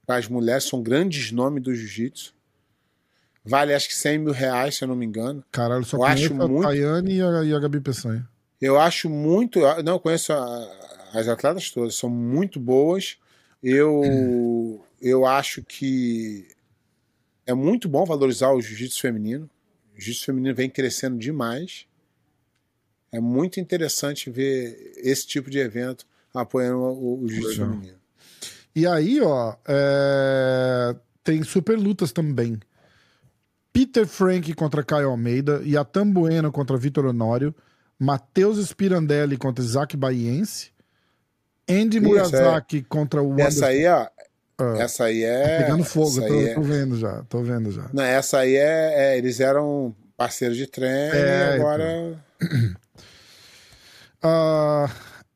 para 0.07 0.17
as 0.17 0.29
mulheres. 0.29 0.65
São 0.65 0.83
grandes 0.83 1.33
nomes 1.33 1.63
do 1.63 1.75
jiu-jitsu. 1.75 2.35
Vale 3.45 3.73
acho 3.73 3.89
que 3.89 3.95
100 3.95 4.19
mil 4.19 4.33
reais, 4.33 4.77
se 4.77 4.85
eu 4.85 4.89
não 4.89 4.95
me 4.95 5.07
engano. 5.07 5.43
Caralho, 5.51 5.85
só 5.85 5.97
Eu 5.97 6.05
acho 6.05 6.29
conheço 6.29 6.43
a 6.43 6.49
muito- 6.49 6.69
Tayane 6.69 7.15
e 7.17 7.23
a, 7.23 7.45
e 7.45 7.55
a 7.55 7.59
Gabi 7.59 7.81
Peçanha. 7.81 8.29
Eu 8.61 8.79
acho 8.79 9.09
muito. 9.09 9.61
Não, 9.83 9.95
eu 9.95 10.01
conheço 10.01 10.35
a- 10.35 10.69
as 11.15 11.27
atletas 11.29 11.71
todas, 11.71 11.95
são 11.95 12.11
muito 12.11 12.61
boas. 12.61 13.17
Eu, 13.63 14.03
eu 15.01 15.27
acho 15.27 15.63
que 15.63 16.49
é 17.47 17.55
muito 17.55 17.89
bom 17.89 18.05
valorizar 18.05 18.53
o 18.53 18.61
jiu-jitsu 18.61 19.01
feminino. 19.01 19.49
O 19.95 20.01
jiu-jitsu 20.01 20.27
feminino 20.27 20.55
vem 20.55 20.69
crescendo 20.69 21.19
demais. 21.19 21.87
É 23.11 23.21
muito 23.21 23.59
interessante 23.59 24.31
ver 24.31 24.93
esse 24.97 25.27
tipo 25.27 25.49
de 25.51 25.59
evento 25.59 26.07
apoiando 26.35 26.79
o, 26.79 27.23
o 27.23 27.29
jiu-jitsu 27.29 27.57
feminino. 27.57 27.99
E 28.75 28.87
aí, 28.87 29.21
ó, 29.21 29.57
é, 29.67 30.95
tem 31.25 31.43
super 31.43 31.79
lutas 31.79 32.13
também. 32.13 32.61
Peter 33.73 34.07
Frank 34.07 34.53
contra 34.55 34.85
Caio 34.85 35.11
Almeida, 35.11 35.63
Yatan 35.65 36.11
Bueno 36.11 36.51
contra 36.53 36.77
Vitor 36.77 37.07
Honório, 37.07 37.55
Matheus 37.99 38.59
Spirandelli 38.67 39.37
contra 39.37 39.65
Isaac 39.65 39.97
Baiense, 39.97 40.73
Andy 41.69 41.99
Isso, 41.99 42.07
Murazaki 42.07 42.83
contra 42.83 43.23
o 43.23 43.39
Essa 43.41 43.67
aí, 43.67 43.87
ó, 43.87 44.07
Ah. 44.61 44.75
essa 44.79 45.05
aí 45.05 45.23
Tá 45.23 45.27
é. 45.29 45.63
pegando 45.63 45.85
fogo, 45.85 46.21
tô, 46.21 46.35
é- 46.41 46.55
tô 46.55 46.63
vendo 46.63 46.99
já, 46.99 47.23
tô 47.29 47.43
vendo 47.43 47.71
já. 47.71 47.89
Não, 47.93 48.03
essa 48.03 48.39
aí 48.41 48.57
é, 48.57 49.15
é, 49.15 49.19
Eles 49.19 49.39
eram 49.41 49.95
parceiros 50.17 50.57
de 50.57 50.67
treino 50.67 51.15
É, 51.15 51.57
e 51.57 51.61
agora. 51.61 52.25
Ah, 54.21 54.91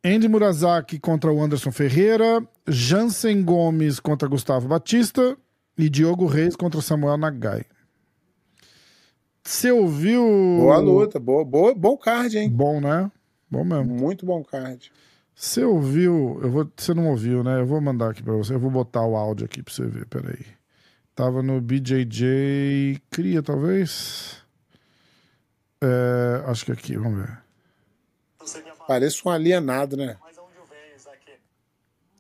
Andy 0.05 0.27
Murazaki 0.27 0.99
contra 0.99 1.33
o 1.33 1.41
Anderson 1.41 1.71
Ferreira, 1.71 2.43
Jansen 2.67 3.45
Gomes 3.45 4.01
contra 4.01 4.27
Gustavo 4.27 4.67
Batista 4.67 5.37
e 5.79 5.89
Diogo 5.89 6.27
Reis 6.27 6.57
contra 6.57 6.81
Samuel 6.81 7.17
Nagai. 7.17 7.65
Você 9.45 9.71
ouviu. 9.71 10.23
Boa 10.59 10.79
luta, 10.79 11.21
boa, 11.21 11.45
boa, 11.45 11.73
bom 11.75 11.97
card, 11.97 12.37
hein? 12.39 12.51
Bom, 12.51 12.81
né? 12.81 13.09
Bom 13.49 13.65
mesmo. 13.65 13.85
Muito 13.95 14.27
bom 14.27 14.43
card. 14.43 14.91
Você 15.35 15.65
ouviu. 15.65 16.39
Eu 16.43 16.51
vou, 16.51 16.71
você 16.77 16.95
não 16.95 17.09
ouviu, 17.09 17.43
né? 17.43 17.61
Eu 17.61 17.67
vou 17.67 17.81
mandar 17.81 18.11
aqui 18.11 18.23
pra 18.23 18.35
você. 18.35 18.55
Eu 18.55 18.61
vou 18.61 18.71
botar 18.71 19.05
o 19.05 19.17
áudio 19.17 19.45
aqui 19.45 19.63
pra 19.63 19.73
você 19.73 19.87
ver. 19.87 20.07
Peraí. 20.07 20.47
Tava 21.15 21.43
no 21.43 21.61
BJJ 21.61 23.03
Cria, 23.11 23.43
talvez. 23.43 24.43
É, 25.81 26.45
acho 26.47 26.65
que 26.65 26.73
aqui, 26.73 26.97
vamos 26.97 27.21
ver. 27.21 27.39
Parece 28.87 29.27
um 29.27 29.31
alienado, 29.31 29.97
né? 29.97 30.17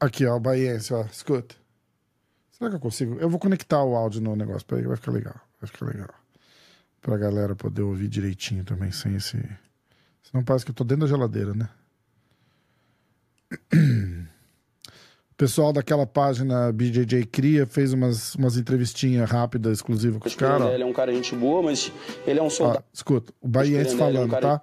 Aqui, 0.00 0.26
ó, 0.26 0.36
o 0.36 0.40
Baiense, 0.40 0.92
ó. 0.92 1.02
Escuta. 1.02 1.54
Será 2.50 2.70
que 2.70 2.76
eu 2.76 2.80
consigo? 2.80 3.18
Eu 3.20 3.30
vou 3.30 3.38
conectar 3.38 3.82
o 3.82 3.94
áudio 3.94 4.20
no 4.20 4.34
negócio. 4.34 4.66
Peraí, 4.66 4.84
vai 4.84 4.96
ficar 4.96 5.12
legal. 5.12 5.34
Vai 5.60 5.70
ficar 5.70 5.86
legal. 5.86 6.10
Pra 7.00 7.16
galera 7.16 7.54
poder 7.54 7.82
ouvir 7.82 8.08
direitinho 8.08 8.64
também, 8.64 8.90
sem 8.90 9.14
esse. 9.14 9.36
Senão 10.22 10.44
parece 10.44 10.64
que 10.64 10.70
eu 10.70 10.74
tô 10.74 10.84
dentro 10.84 11.06
da 11.06 11.08
geladeira, 11.08 11.54
né? 11.54 11.68
Pessoal 15.36 15.72
daquela 15.72 16.06
página 16.06 16.70
BJJ 16.72 17.24
Cria 17.26 17.66
fez 17.66 17.92
umas, 17.92 18.34
umas 18.34 18.56
entrevistinhas 18.56 19.28
rápidas, 19.30 19.78
exclusivas 19.78 20.20
com 20.20 20.28
os 20.28 20.34
caras. 20.34 20.72
Ele 20.72 20.82
é 20.82 20.86
um 20.86 20.92
cara 20.92 21.12
gente 21.12 21.34
boa, 21.34 21.62
mas 21.62 21.90
ele 22.26 22.38
é 22.38 22.42
um 22.42 22.50
soldado. 22.50 22.78
Ah, 22.80 22.90
escuta, 22.92 23.32
o 23.40 23.48
Baiense 23.48 23.78
Ele 23.80 23.90
é 23.90 23.94
um 23.94 23.98
falando, 23.98 24.30
cara- 24.30 24.58
tá? 24.58 24.62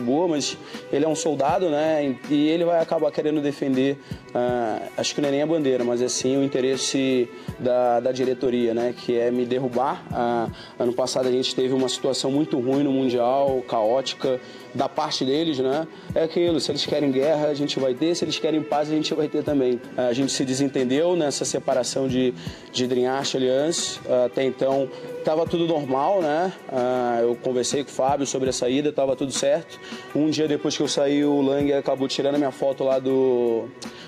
Boa, 0.00 0.26
mas 0.26 0.56
ele 0.90 1.04
é 1.04 1.08
um 1.08 1.14
soldado, 1.14 1.68
né? 1.68 2.16
E 2.30 2.48
ele 2.48 2.64
vai 2.64 2.80
acabar 2.80 3.10
querendo 3.10 3.42
defender, 3.42 3.98
ah, 4.34 4.80
acho 4.96 5.14
que 5.14 5.20
não 5.20 5.28
é 5.28 5.32
nem 5.32 5.42
a 5.42 5.46
bandeira, 5.46 5.84
mas 5.84 6.00
é 6.00 6.08
sim 6.08 6.36
o 6.38 6.42
interesse 6.42 7.28
da, 7.58 8.00
da 8.00 8.10
diretoria, 8.12 8.72
né? 8.72 8.94
Que 8.96 9.18
é 9.18 9.30
me 9.30 9.44
derrubar. 9.44 10.02
Ah, 10.10 10.48
ano 10.78 10.94
passado 10.94 11.28
a 11.28 11.30
gente 11.30 11.54
teve 11.54 11.74
uma 11.74 11.90
situação 11.90 12.30
muito 12.30 12.58
ruim 12.58 12.82
no 12.82 12.92
Mundial, 12.92 13.62
caótica, 13.68 14.40
da 14.74 14.88
parte 14.88 15.26
deles, 15.26 15.58
né? 15.58 15.86
É 16.14 16.22
aquilo, 16.22 16.58
se 16.58 16.70
eles 16.70 16.86
querem 16.86 17.10
guerra, 17.10 17.48
a 17.48 17.54
gente 17.54 17.78
vai 17.78 17.92
ter, 17.92 18.14
se 18.14 18.24
eles 18.24 18.38
querem 18.38 18.62
paz, 18.62 18.90
a 18.90 18.94
gente 18.94 19.12
vai 19.12 19.28
ter 19.28 19.42
também. 19.42 19.78
Ah, 19.94 20.06
A 20.06 20.12
gente 20.14 20.32
se 20.32 20.42
desentendeu 20.44 21.14
nessa 21.16 21.44
separação 21.44 22.08
de, 22.08 22.32
de 22.72 22.84
Alliance. 22.84 24.00
Ah, 24.08 24.24
Até 24.24 24.42
então, 24.42 24.88
estava 25.18 25.46
tudo 25.46 25.66
normal, 25.66 26.22
né? 26.22 26.50
Eu 27.20 27.36
conversei 27.36 27.84
com 27.84 27.90
o 27.90 27.92
Fábio 27.92 28.26
sobre 28.26 28.48
a 28.48 28.52
saída, 28.52 28.88
estava 28.88 29.14
tudo 29.14 29.32
certo. 29.32 29.81
Um 30.14 30.30
dia 30.30 30.46
depois 30.48 30.76
que 30.76 30.82
eu 30.82 30.88
saí, 30.88 31.24
o 31.24 31.40
Lang 31.40 31.72
acabou 31.72 32.06
tirando 32.08 32.34
a 32.34 32.38
minha 32.38 32.50
foto 32.50 32.84
lá 32.84 32.98
do, 32.98 33.64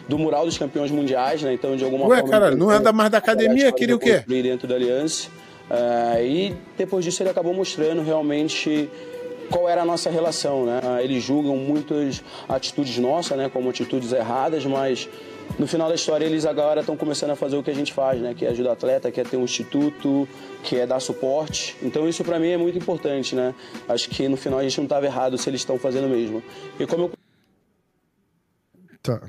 do 0.08 0.18
mural 0.18 0.44
dos 0.44 0.56
campeões 0.58 0.90
mundiais, 0.90 1.42
né? 1.42 1.52
Então, 1.54 1.76
de 1.76 1.84
alguma 1.84 2.06
Ué, 2.06 2.16
forma... 2.18 2.30
caralho, 2.30 2.56
não 2.56 2.70
ele- 2.70 2.78
anda 2.78 2.92
mais 2.92 3.10
da 3.10 3.18
academia, 3.18 3.72
queria 3.72 3.96
o 3.96 3.98
quê? 3.98 4.22
dentro 4.26 4.66
da 4.68 4.74
Aliança. 4.74 5.28
Ah, 5.70 6.20
e 6.20 6.54
depois 6.76 7.04
disso 7.04 7.22
ele 7.22 7.30
acabou 7.30 7.54
mostrando 7.54 8.02
realmente 8.02 8.88
qual 9.50 9.68
era 9.68 9.82
a 9.82 9.84
nossa 9.84 10.10
relação, 10.10 10.64
né? 10.66 10.80
Eles 11.02 11.22
julgam 11.22 11.56
muitas 11.56 12.22
atitudes 12.48 12.98
nossas, 12.98 13.36
né, 13.36 13.50
como 13.52 13.68
atitudes 13.70 14.12
erradas, 14.12 14.64
mas 14.66 15.08
no 15.58 15.66
final 15.66 15.88
da 15.88 15.94
história 15.94 16.24
eles 16.24 16.44
agora 16.44 16.80
estão 16.80 16.96
começando 16.96 17.30
a 17.30 17.36
fazer 17.36 17.56
o 17.56 17.62
que 17.62 17.70
a 17.70 17.74
gente 17.74 17.92
faz, 17.92 18.20
né, 18.20 18.34
que 18.34 18.44
é 18.44 18.48
ajudar 18.48 18.72
atleta, 18.72 19.10
que 19.10 19.20
é 19.20 19.24
ter 19.24 19.36
um 19.36 19.44
instituto, 19.44 20.28
que 20.62 20.76
é 20.76 20.86
dar 20.86 21.00
suporte. 21.00 21.76
Então 21.82 22.08
isso 22.08 22.24
para 22.24 22.38
mim 22.38 22.48
é 22.48 22.56
muito 22.56 22.76
importante, 22.76 23.34
né? 23.34 23.54
Acho 23.88 24.08
que 24.10 24.28
no 24.28 24.36
final 24.36 24.58
a 24.58 24.62
gente 24.62 24.76
não 24.78 24.84
estava 24.84 25.06
errado 25.06 25.38
se 25.38 25.48
eles 25.48 25.60
estão 25.60 25.78
fazendo 25.78 26.08
mesmo. 26.08 26.42
E 26.78 26.86
como 26.86 27.04
eu 27.04 27.12
Tá. 29.02 29.20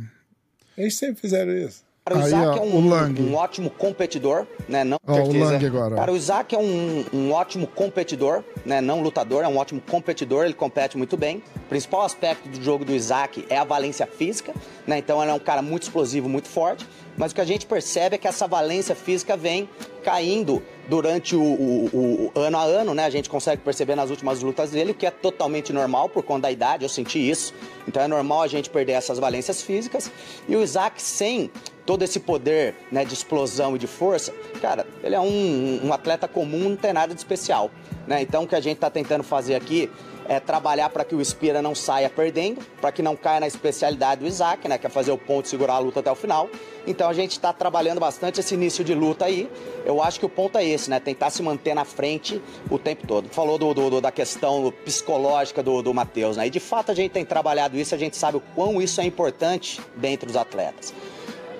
Eles 0.78 0.98
sempre 0.98 1.20
fizeram 1.20 1.52
isso. 1.52 1.85
Cara, 2.08 2.20
o 2.20 2.22
Aí, 2.22 2.28
Isaac 2.28 2.60
ó, 2.60 2.62
é 2.62 2.66
um, 2.68 3.32
um 3.32 3.36
ótimo 3.36 3.70
competidor, 3.72 4.46
né? 4.70 4.84
Não 4.84 4.98
Ó, 5.08 5.14
o 5.24 5.40
Lang 5.40 5.66
agora, 5.66 5.96
ó. 5.96 5.98
Cara, 5.98 6.12
o 6.14 6.16
Isaac 6.16 6.54
é 6.54 6.60
um, 6.60 7.04
um 7.12 7.32
ótimo 7.32 7.66
competidor, 7.66 8.44
né? 8.64 8.80
Não 8.80 9.02
lutador, 9.02 9.44
é 9.44 9.48
um 9.48 9.58
ótimo 9.58 9.82
competidor, 9.82 10.46
ele 10.46 10.54
compete 10.54 10.96
muito 11.00 11.18
bem. 11.18 11.42
O 11.56 11.60
principal 11.62 12.04
aspecto 12.04 12.48
do 12.48 12.62
jogo 12.64 12.86
do 12.86 12.94
Isaac 12.94 13.44
é 13.50 13.58
a 13.58 13.64
valência 13.64 14.06
física, 14.06 14.54
né? 14.86 15.00
Então 15.00 15.20
ele 15.20 15.32
é 15.32 15.34
um 15.34 15.40
cara 15.40 15.64
muito 15.64 15.82
explosivo, 15.82 16.30
muito 16.30 16.48
forte. 16.48 16.86
Mas 17.18 17.32
o 17.32 17.36
que 17.36 17.42
a 17.42 17.46
gente 17.46 17.66
percebe 17.66 18.16
é 18.16 18.18
que 18.20 18.28
essa 18.28 18.46
valência 18.46 18.94
física 18.94 19.36
vem 19.36 19.68
caindo 20.04 20.62
durante 20.88 21.36
o, 21.36 21.42
o- 21.42 21.90
o- 21.92 22.32
o 22.36 22.40
ano 22.40 22.58
a 22.60 22.64
ano, 22.66 22.94
né? 22.94 23.06
A 23.06 23.10
gente 23.10 23.28
consegue 23.32 23.64
perceber 23.64 23.96
nas 23.96 24.12
últimas 24.12 24.44
lutas 24.44 24.70
dele, 24.70 24.92
o 24.92 24.94
que 24.94 25.08
é 25.08 25.12
totalmente 25.12 25.74
normal 25.74 26.08
por 26.08 26.22
conta 26.22 26.42
da 26.42 26.52
idade, 26.52 26.84
eu 26.84 26.90
senti 26.90 27.18
isso. 27.18 27.52
Então 27.88 28.04
é 28.04 28.08
normal 28.08 28.44
a 28.44 28.48
gente 28.48 28.70
perder 28.70 28.92
essas 28.92 29.18
valências 29.18 29.64
físicas. 29.64 30.12
E 30.48 30.56
o 30.56 30.62
Isaac, 30.62 31.02
sem 31.02 31.50
todo 31.86 32.02
esse 32.04 32.20
poder 32.20 32.76
né, 32.92 33.06
de 33.06 33.14
explosão 33.14 33.76
e 33.76 33.80
de 33.80 33.88
força, 33.88 34.34
cara, 34.62 34.86
ele 35.04 35.16
é 35.16 35.20
um, 35.20 35.82
um 35.84 35.94
atleta 35.94 36.28
comum, 36.28 36.70
não 36.70 36.76
tem 36.76 36.92
nada 36.94 37.14
de 37.14 37.20
especial. 37.20 37.70
Né? 38.08 38.22
Então 38.22 38.44
o 38.44 38.48
que 38.48 38.56
a 38.56 38.60
gente 38.62 38.76
está 38.76 38.90
tentando 38.90 39.24
fazer 39.24 39.56
aqui 39.56 39.90
é 40.28 40.40
trabalhar 40.40 40.90
para 40.90 41.04
que 41.04 41.14
o 41.14 41.24
Spira 41.24 41.62
não 41.62 41.76
saia 41.76 42.10
perdendo, 42.10 42.60
para 42.82 42.92
que 42.92 43.04
não 43.04 43.16
caia 43.16 43.40
na 43.42 43.46
especialidade 43.48 44.22
do 44.22 44.28
Isaac, 44.28 44.68
né, 44.68 44.76
que 44.80 44.88
é 44.88 44.90
fazer 44.90 45.12
o 45.12 45.18
ponto 45.20 45.46
e 45.46 45.50
segurar 45.50 45.76
a 45.76 45.80
luta 45.80 46.00
até 46.00 46.12
o 46.12 46.16
final. 46.16 46.50
Então 46.88 47.08
a 47.08 47.14
gente 47.14 47.34
está 47.34 47.54
trabalhando 47.54 48.00
bastante 48.00 48.40
esse 48.40 48.56
início 48.56 48.84
de 48.84 48.96
luta 48.96 49.26
aí. 49.26 49.48
Eu 49.86 50.02
acho 50.02 50.20
que 50.20 50.26
o 50.26 50.30
ponto 50.30 50.58
é 50.58 50.66
esse, 50.66 50.90
né? 50.90 51.00
Tentar 51.00 51.30
se 51.30 51.44
manter 51.44 51.76
na 51.76 51.86
frente 51.86 52.42
o 52.72 52.80
tempo 52.80 53.06
todo. 53.06 53.30
Falou 53.30 53.58
do- 53.60 53.74
do- 53.74 54.02
da 54.02 54.12
questão 54.12 54.74
psicológica 54.84 55.62
do, 55.62 55.82
do 55.84 55.94
Matheus, 55.94 56.38
né? 56.38 56.48
E 56.48 56.50
de 56.50 56.60
fato 56.60 56.92
a 56.92 56.96
gente 56.96 57.12
tem 57.12 57.24
trabalhado 57.26 57.78
isso, 57.78 57.94
a 57.94 57.98
gente 57.98 58.18
sabe 58.18 58.38
o 58.38 58.42
quão 58.56 58.82
isso 58.82 59.00
é 59.02 59.06
importante 59.06 59.80
dentro 59.96 60.26
dos 60.28 60.36
atletas. 60.36 60.92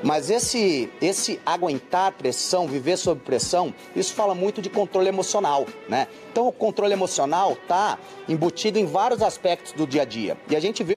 Mas 0.06 0.30
esse, 0.30 0.88
esse 1.02 1.40
aguentar 1.44 2.12
pressão, 2.12 2.68
viver 2.68 2.96
sob 2.96 3.20
pressão, 3.22 3.74
isso 3.96 4.14
fala 4.14 4.36
muito 4.36 4.62
de 4.62 4.70
controle 4.70 5.08
emocional, 5.08 5.66
né? 5.90 6.08
Então 6.32 6.48
o 6.48 6.52
controle 6.52 6.94
emocional 6.94 7.58
tá 7.68 7.98
embutido 8.30 8.78
em 8.78 8.86
vários 8.86 9.24
aspectos 9.24 9.72
do 9.72 9.88
dia 9.88 10.04
a 10.04 10.06
dia. 10.06 10.38
E 10.48 10.56
a 10.56 10.60
gente 10.60 10.84
vê 10.84 10.96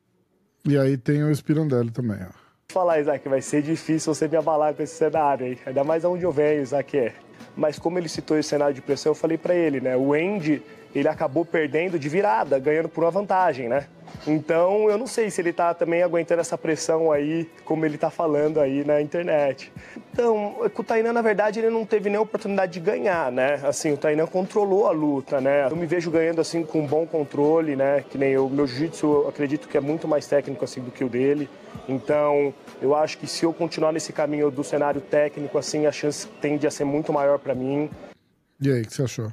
E 0.66 0.76
aí 0.76 0.98
tem 0.98 1.24
o 1.24 1.34
Spirondelli 1.34 1.90
também, 1.90 2.18
ó. 2.20 2.32
falar, 2.70 3.00
Isaac, 3.00 3.26
vai 3.26 3.40
ser 3.40 3.62
difícil 3.62 4.14
você 4.14 4.28
me 4.28 4.36
abalar 4.36 4.74
com 4.74 4.82
esse 4.82 4.96
cenário 4.96 5.46
aí. 5.46 5.58
Ainda 5.64 5.82
mais 5.84 6.04
aonde 6.04 6.24
eu 6.24 6.30
venho, 6.30 6.60
Isaac 6.60 6.98
é. 6.98 7.14
Mas 7.56 7.78
como 7.78 7.98
ele 7.98 8.10
citou 8.10 8.38
esse 8.38 8.50
cenário 8.50 8.74
de 8.74 8.82
pressão, 8.82 9.12
eu 9.12 9.14
falei 9.14 9.38
pra 9.38 9.54
ele, 9.54 9.80
né? 9.80 9.96
O 9.96 10.12
Andy, 10.12 10.62
ele 10.94 11.08
acabou 11.08 11.44
perdendo 11.44 11.98
de 11.98 12.08
virada, 12.08 12.58
ganhando 12.58 12.88
por 12.88 13.04
uma 13.04 13.10
vantagem, 13.10 13.68
né? 13.68 13.86
Então, 14.26 14.90
eu 14.90 14.98
não 14.98 15.06
sei 15.06 15.30
se 15.30 15.40
ele 15.40 15.52
tá 15.52 15.72
também 15.74 16.02
aguentando 16.02 16.40
essa 16.40 16.56
pressão 16.56 17.12
aí, 17.12 17.48
como 17.64 17.84
ele 17.84 17.98
tá 17.98 18.10
falando 18.10 18.60
aí 18.60 18.84
na 18.84 19.00
internet. 19.00 19.72
Então, 20.12 20.56
o 20.62 20.84
Tainan, 20.84 21.12
na 21.12 21.22
verdade, 21.22 21.60
ele 21.60 21.70
não 21.70 21.84
teve 21.84 22.10
nem 22.10 22.18
oportunidade 22.18 22.72
de 22.72 22.80
ganhar, 22.80 23.30
né? 23.30 23.60
Assim, 23.62 23.92
o 23.92 23.96
Tainan 23.96 24.26
controlou 24.26 24.86
a 24.86 24.90
luta, 24.90 25.40
né? 25.40 25.68
Eu 25.70 25.76
me 25.76 25.86
vejo 25.86 26.10
ganhando, 26.10 26.40
assim, 26.40 26.64
com 26.64 26.80
um 26.80 26.86
bom 26.86 27.06
controle, 27.06 27.76
né? 27.76 28.04
Que 28.08 28.18
nem 28.18 28.36
o 28.36 28.48
meu 28.48 28.66
jiu-jitsu, 28.66 29.26
acredito 29.28 29.68
que 29.68 29.76
é 29.76 29.80
muito 29.80 30.08
mais 30.08 30.26
técnico, 30.26 30.64
assim, 30.64 30.80
do 30.80 30.90
que 30.90 31.04
o 31.04 31.08
dele. 31.08 31.48
Então, 31.88 32.52
eu 32.82 32.94
acho 32.94 33.18
que 33.18 33.26
se 33.26 33.44
eu 33.44 33.52
continuar 33.52 33.92
nesse 33.92 34.12
caminho 34.12 34.50
do 34.50 34.64
cenário 34.64 35.00
técnico, 35.00 35.56
assim, 35.58 35.86
a 35.86 35.92
chance 35.92 36.26
tende 36.40 36.66
a 36.66 36.70
ser 36.70 36.84
muito 36.84 37.12
maior 37.12 37.38
pra 37.38 37.54
mim. 37.54 37.90
E 38.60 38.70
aí, 38.70 38.82
o 38.82 38.86
que 38.86 38.94
você 38.94 39.02
achou? 39.02 39.30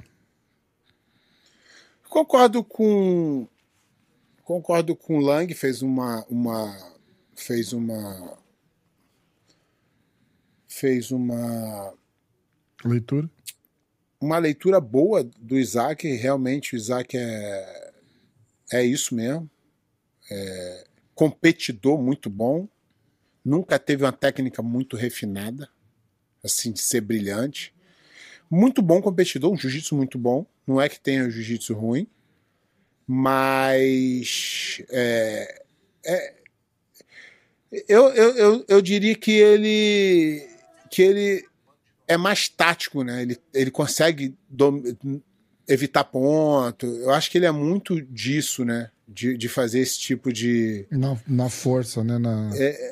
Concordo 2.09 2.63
com 2.63 3.47
concordo 4.43 4.95
com 4.95 5.17
o 5.17 5.21
Lang, 5.21 5.53
fez 5.53 5.81
uma 5.81 6.25
uma 6.29 6.95
fez 7.35 7.73
uma 7.73 8.37
fez 10.67 11.11
uma 11.11 11.93
Leitura? 12.83 13.29
uma 14.21 14.37
leitura 14.37 14.79
boa 14.79 15.23
do 15.23 15.57
Isaac, 15.57 16.07
realmente 16.07 16.75
o 16.75 16.77
Isaac 16.77 17.17
é 17.17 17.93
é 18.71 18.83
isso 18.83 19.13
mesmo. 19.13 19.49
É 20.29 20.87
competidor 21.13 22.01
muito 22.01 22.29
bom. 22.29 22.67
Nunca 23.43 23.77
teve 23.77 24.03
uma 24.03 24.11
técnica 24.11 24.61
muito 24.61 24.97
refinada, 24.97 25.69
assim, 26.43 26.71
de 26.71 26.79
ser 26.81 27.01
brilhante. 27.01 27.73
Muito 28.49 28.81
bom 28.81 29.01
competidor, 29.01 29.51
um 29.51 29.57
jiu-jitsu 29.57 29.95
muito 29.95 30.17
bom. 30.17 30.45
Não 30.67 30.81
é 30.81 30.89
que 30.89 30.99
tenha 30.99 31.29
jiu-jitsu 31.29 31.73
ruim, 31.73 32.07
mas 33.07 34.81
é, 34.89 35.61
é- 36.05 36.33
eu, 37.87 38.09
eu, 38.09 38.35
eu, 38.35 38.65
eu 38.67 38.81
diria 38.81 39.15
que 39.15 39.31
ele 39.31 40.47
que 40.89 41.01
ele 41.01 41.45
é 42.07 42.15
mais 42.17 42.47
tático, 42.47 43.03
né? 43.03 43.21
Ele, 43.23 43.37
ele 43.53 43.71
consegue 43.71 44.35
dom- 44.49 44.81
evitar 45.67 46.03
ponto. 46.05 46.85
Eu 46.85 47.11
acho 47.11 47.29
que 47.29 47.37
ele 47.37 47.45
é 47.47 47.51
muito 47.51 47.99
disso, 48.01 48.63
né? 48.63 48.91
De, 49.07 49.37
de 49.37 49.49
fazer 49.49 49.79
esse 49.79 49.99
tipo 49.99 50.31
de. 50.31 50.85
Na, 50.89 51.17
na 51.27 51.49
força, 51.49 52.03
né? 52.03 52.17
Na... 52.17 52.49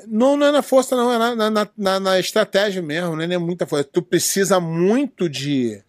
Não, 0.08 0.36
não 0.36 0.48
é 0.48 0.52
na 0.52 0.62
força, 0.62 0.96
não, 0.96 1.12
é 1.14 1.18
na, 1.18 1.36
na- 1.36 1.50
na, 1.50 1.70
na, 1.78 2.00
na 2.00 2.20
estratégia 2.20 2.82
mesmo, 2.82 3.16
né? 3.16 3.26
Não 3.26 3.36
é 3.36 3.38
muita 3.40 3.66
força. 3.66 3.84
Tu 3.86 4.02
precisa 4.02 4.60
muito 4.60 5.30
de. 5.30 5.82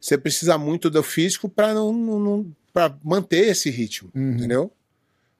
Você 0.00 0.16
precisa 0.16 0.56
muito 0.58 0.88
do 0.90 1.02
físico 1.02 1.48
para 1.48 1.74
não, 1.74 1.92
não, 1.92 2.46
para 2.72 2.96
manter 3.02 3.48
esse 3.48 3.70
ritmo, 3.70 4.10
entendeu? 4.14 4.70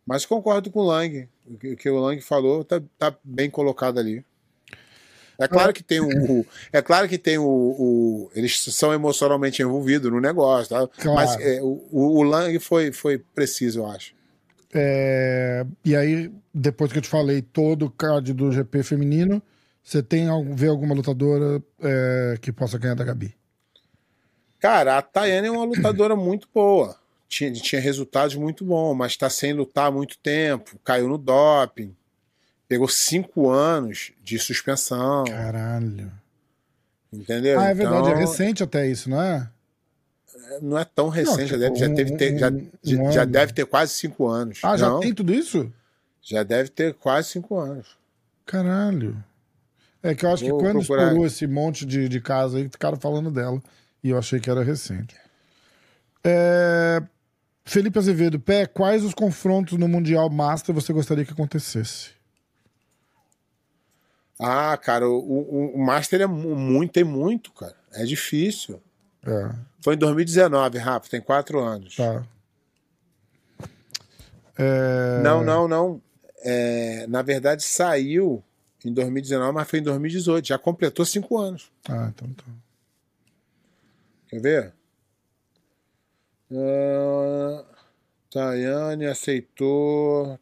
Mas 0.06 0.24
concordo 0.26 0.70
com 0.70 0.80
o 0.80 0.86
Lang. 0.86 1.28
O 1.46 1.76
que, 1.76 1.88
o 1.90 1.98
Lang 2.00 2.20
falou 2.20 2.64
tá, 2.64 2.80
tá 2.98 3.14
bem 3.22 3.48
colocado 3.50 3.98
ali. 3.98 4.24
É 5.40 5.46
claro 5.46 5.72
que 5.72 5.84
tem 5.84 6.00
o, 6.00 6.08
o- 6.40 6.46
é 6.72 6.82
claro 6.82 7.08
que 7.08 7.16
tem 7.16 7.38
o, 7.38 7.44
o- 7.46 8.30
eles 8.34 8.58
são 8.74 8.92
emocionalmente 8.92 9.62
envolvidos 9.62 10.10
no 10.10 10.20
negócio, 10.20 10.70
tá? 10.70 10.88
Claro. 10.88 11.14
mas 11.14 11.40
é, 11.40 11.62
o, 11.62 11.86
o 11.92 12.18
o 12.18 12.22
Lang 12.24 12.58
foi, 12.58 12.90
foi 12.90 13.18
preciso, 13.18 13.80
eu 13.80 13.86
acho. 13.86 14.12
É, 14.74 15.64
E 15.84 15.94
aí, 15.94 16.30
depois 16.52 16.90
que 16.90 16.98
eu 16.98 17.02
te 17.02 17.08
falei 17.08 17.40
todo 17.40 17.86
o 17.86 17.90
card 17.90 18.32
do 18.32 18.50
GP 18.50 18.82
feminino, 18.82 19.40
você 19.82 20.02
tem 20.02 20.28
algum, 20.28 20.54
vê 20.54 20.66
alguma 20.66 20.94
lutadora 20.94 21.62
é, 21.80 22.36
que 22.40 22.50
possa 22.52 22.76
ganhar 22.76 22.94
da 22.94 23.04
Gabi? 23.04 23.34
Cara, 24.60 24.98
a 24.98 25.02
Tayane 25.02 25.48
é 25.48 25.50
uma 25.50 25.64
lutadora 25.64 26.16
muito 26.16 26.48
boa. 26.52 26.96
Tinha, 27.28 27.52
tinha 27.52 27.80
resultados 27.80 28.34
muito 28.34 28.64
bons, 28.64 28.94
mas 28.94 29.12
está 29.12 29.28
sem 29.28 29.52
lutar 29.52 29.86
há 29.86 29.90
muito 29.90 30.18
tempo. 30.18 30.78
Caiu 30.82 31.08
no 31.08 31.18
doping. 31.18 31.94
Pegou 32.66 32.88
cinco 32.88 33.48
anos 33.50 34.12
de 34.22 34.38
suspensão. 34.38 35.24
Caralho. 35.24 36.10
Entendeu? 37.12 37.58
Ah, 37.60 37.68
é 37.68 37.74
verdade, 37.74 38.08
é 38.08 38.10
Então, 38.12 38.20
recente 38.20 38.62
até 38.62 38.86
isso, 38.88 39.08
não 39.08 39.20
é? 39.20 39.48
Não 40.60 40.78
é 40.78 40.84
tão 40.84 41.08
recente, 41.08 41.40
Não, 41.40 41.46
já, 41.48 41.56
deve, 41.56 41.76
já, 41.76 41.84
tipo, 41.86 41.96
teve 41.96 42.12
um- 42.12 42.16
ter- 42.16 42.38
já, 42.38 42.48
um- 42.50 42.70
já- 42.82 43.02
um 43.02 43.12
já 43.12 43.24
deve 43.24 43.52
ter 43.52 43.66
quase 43.66 43.94
cinco 43.94 44.26
anos. 44.26 44.60
Ah, 44.62 44.76
já 44.76 44.88
Não, 44.88 45.00
tem 45.00 45.12
tudo 45.14 45.32
isso? 45.32 45.72
já 46.22 46.42
deve 46.42 46.68
ter 46.70 46.94
quase 46.94 47.28
cinco 47.28 47.58
anos. 47.58 47.96
Caralho. 48.44 49.22
É 50.02 50.14
que 50.14 50.24
eu 50.24 50.30
acho 50.32 50.44
Vou 50.46 50.58
que 50.58 50.64
quando 50.64 50.78
procurar. 50.78 51.02
estourou 51.04 51.26
esse 51.26 51.46
monte 51.46 51.84
de, 51.84 52.08
de 52.08 52.20
casos 52.20 52.56
aí, 52.56 52.68
ficaram 52.68 52.98
falando 52.98 53.30
dela. 53.30 53.60
E 54.02 54.10
eu 54.10 54.18
achei 54.18 54.38
que 54.40 54.48
era 54.50 54.62
recente. 54.62 55.16
É, 56.24 57.02
Felipe 57.64 57.98
Azevedo, 57.98 58.38
Pé, 58.40 58.66
quais 58.66 59.04
os 59.04 59.14
confrontos 59.14 59.76
no 59.78 59.88
Mundial 59.88 60.28
Master 60.30 60.74
você 60.74 60.92
gostaria 60.92 61.24
que 61.24 61.32
acontecesse? 61.32 62.10
Ah, 64.40 64.76
cara, 64.76 65.08
o, 65.08 65.74
o, 65.74 65.78
Master 65.84 66.20
é 66.20 66.26
mu- 66.26 66.54
muito, 66.54 66.92
tem 66.92 67.02
muito, 67.04 67.50
cara. 67.52 67.74
É 67.92 68.04
difícil. 68.04 68.80
É, 69.26 69.50
Foi 69.82 69.94
em 69.94 69.98
2019, 69.98 70.78
Rafa, 70.78 71.08
tem 71.10 71.20
quatro 71.20 71.58
anos. 71.60 71.96
tá. 71.96 72.24
É, 74.56 75.20
Não, 75.22 75.42
não, 75.44 75.66
não. 75.68 76.02
É, 76.40 77.04
na 77.08 77.20
verdade, 77.22 77.62
saiu 77.64 78.42
em 78.84 78.92
2019, 78.92 79.52
mas 79.52 79.68
foi 79.68 79.80
em 79.80 79.82
2018. 79.82 80.46
Já 80.48 80.58
completou 80.58 81.04
cinco 81.04 81.36
anos. 81.38 81.70
Ah, 81.88 82.10
então 82.14 82.32
tá. 82.34 82.44
Quer 84.28 84.40
ver? 84.40 84.74
Uh, 86.50 87.64
Tayane 88.30 89.06
aceitou. 89.06 90.38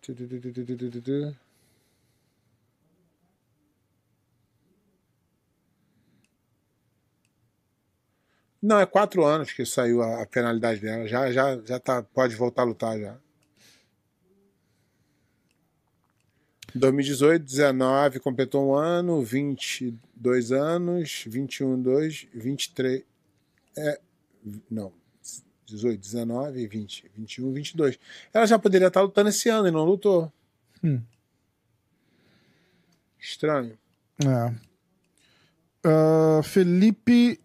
Não, 8.63 8.81
é 8.81 8.87
quatro 8.87 9.25
anos 9.25 9.53
que 9.53 9.65
saiu 9.65 10.03
a, 10.03 10.27
penalidade 10.27 10.81
dela. 10.81 11.07
Já, 11.07 11.31
já, 11.31 11.57
já 11.65 11.79
tá, 11.79 12.03
pode 12.03 12.35
voltar 12.35 12.63
a 12.63 12.65
lutar 12.65 12.99
já. 12.99 13.17
2018, 16.75 17.45
19, 17.45 18.21
completou 18.21 18.71
um 18.71 18.75
ano, 18.75 19.23
22 19.23 20.53
anos, 20.53 21.25
21, 21.27 21.81
2, 21.81 22.27
23, 22.35 23.05
é, 23.79 24.01
não, 24.71 24.93
18, 25.67 26.01
19, 26.01 26.67
20, 26.67 27.11
21, 27.17 27.53
22. 27.53 27.99
Ela 28.33 28.47
já 28.47 28.59
poderia 28.59 28.89
estar 28.89 29.03
lutando 29.03 29.29
esse 29.29 29.49
ano 29.49 29.69
e 29.69 29.71
não 29.71 29.85
lutou. 29.85 30.33
Hum. 30.83 31.03
Estranho. 33.19 33.77
É. 34.25 34.55
Ah, 35.85 36.41
Felipe 36.43 37.41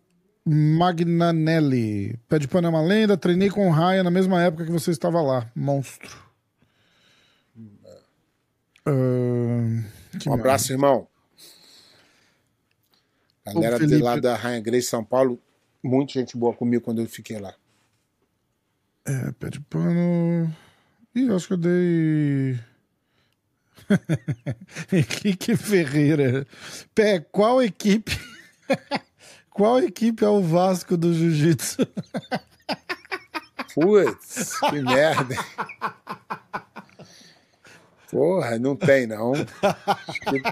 Magnanelli. 0.46 2.18
Pé 2.28 2.40
de 2.40 2.48
pano 2.48 2.68
é 2.68 2.70
uma 2.70 2.82
lenda. 2.82 3.18
Treinei 3.18 3.50
com 3.50 3.68
o 3.68 3.72
Raya 3.72 4.04
na 4.04 4.12
mesma 4.12 4.42
época 4.42 4.66
que 4.66 4.72
você 4.72 4.92
estava 4.92 5.22
lá. 5.22 5.52
Monstro. 5.56 6.32
Que 10.20 10.30
Um 10.30 10.34
abraço, 10.34 10.72
irmão. 10.72 11.08
Galera 13.46 13.78
Ô, 13.78 13.88
de 13.88 13.98
lá 13.98 14.18
da 14.18 14.36
Rainha 14.36 14.62
Grace 14.62 14.88
São 14.88 15.04
Paulo, 15.04 15.42
muita 15.84 16.14
gente 16.14 16.38
boa 16.38 16.54
comigo 16.54 16.84
quando 16.84 17.02
eu 17.02 17.08
fiquei 17.08 17.40
lá. 17.40 17.54
É, 19.06 19.32
pé 19.32 19.50
de 19.50 19.60
pano. 19.62 20.54
Ih, 21.16 21.30
acho 21.32 21.48
que 21.48 21.54
eu 21.54 21.58
dei. 21.58 22.60
Henrique 24.92 25.56
Ferreira. 25.58 26.48
Pé, 26.94 27.20
qual 27.20 27.62
equipe. 27.62 28.18
qual 29.50 29.80
equipe 29.80 30.24
é 30.24 30.30
o 30.30 30.42
Vasco 30.42 30.96
do 30.96 31.14
Jiu-Jitsu? 31.14 31.88
Putz, 33.74 34.60
que 34.60 34.82
merda. 34.82 35.36
Porra, 38.12 38.60
não 38.60 38.76
tem, 38.76 39.08
não. 39.08 39.32
Acho 39.34 40.20
que, 40.20 40.44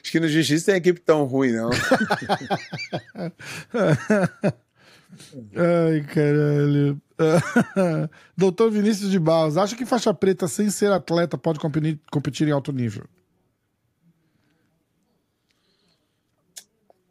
acho 0.00 0.12
que 0.12 0.20
no 0.20 0.28
Jiu-Jitsu 0.28 0.66
tem 0.66 0.76
equipe 0.76 1.00
tão 1.00 1.24
ruim, 1.24 1.50
não. 1.50 1.70
Ai, 5.56 6.04
caralho. 6.14 7.02
Doutor 8.36 8.70
Vinícius 8.70 9.10
de 9.10 9.18
Barros, 9.18 9.56
acha 9.56 9.74
que 9.74 9.84
faixa 9.84 10.14
preta 10.14 10.46
sem 10.46 10.70
ser 10.70 10.92
atleta 10.92 11.36
pode 11.36 11.58
competir, 11.58 11.98
competir 12.10 12.46
em 12.46 12.52
alto 12.52 12.72
nível? 12.72 13.04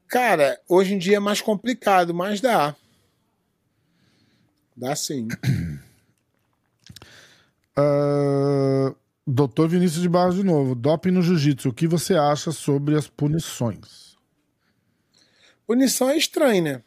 Cara, 0.08 0.58
hoje 0.70 0.94
em 0.94 0.98
dia 0.98 1.18
é 1.18 1.20
mais 1.20 1.42
complicado, 1.42 2.14
mas 2.14 2.40
dá. 2.40 2.74
Dá 4.78 4.96
sim. 4.96 5.28
Ah, 7.76 8.94
Doutor 9.26 9.70
Vinícius 9.70 10.02
de 10.02 10.10
Barros 10.10 10.36
de 10.36 10.44
novo. 10.44 10.76
Doping 10.76 11.12
no 11.12 11.22
jiu-jitsu. 11.22 11.70
O 11.70 11.74
que 11.74 11.88
você 11.88 12.16
acha 12.16 12.52
sobre 12.52 12.96
as 12.96 13.08
punições? 13.08 14.18
Punição 15.66 16.10
é 16.10 16.18
estranha, 16.18 16.62
né? 16.62 16.84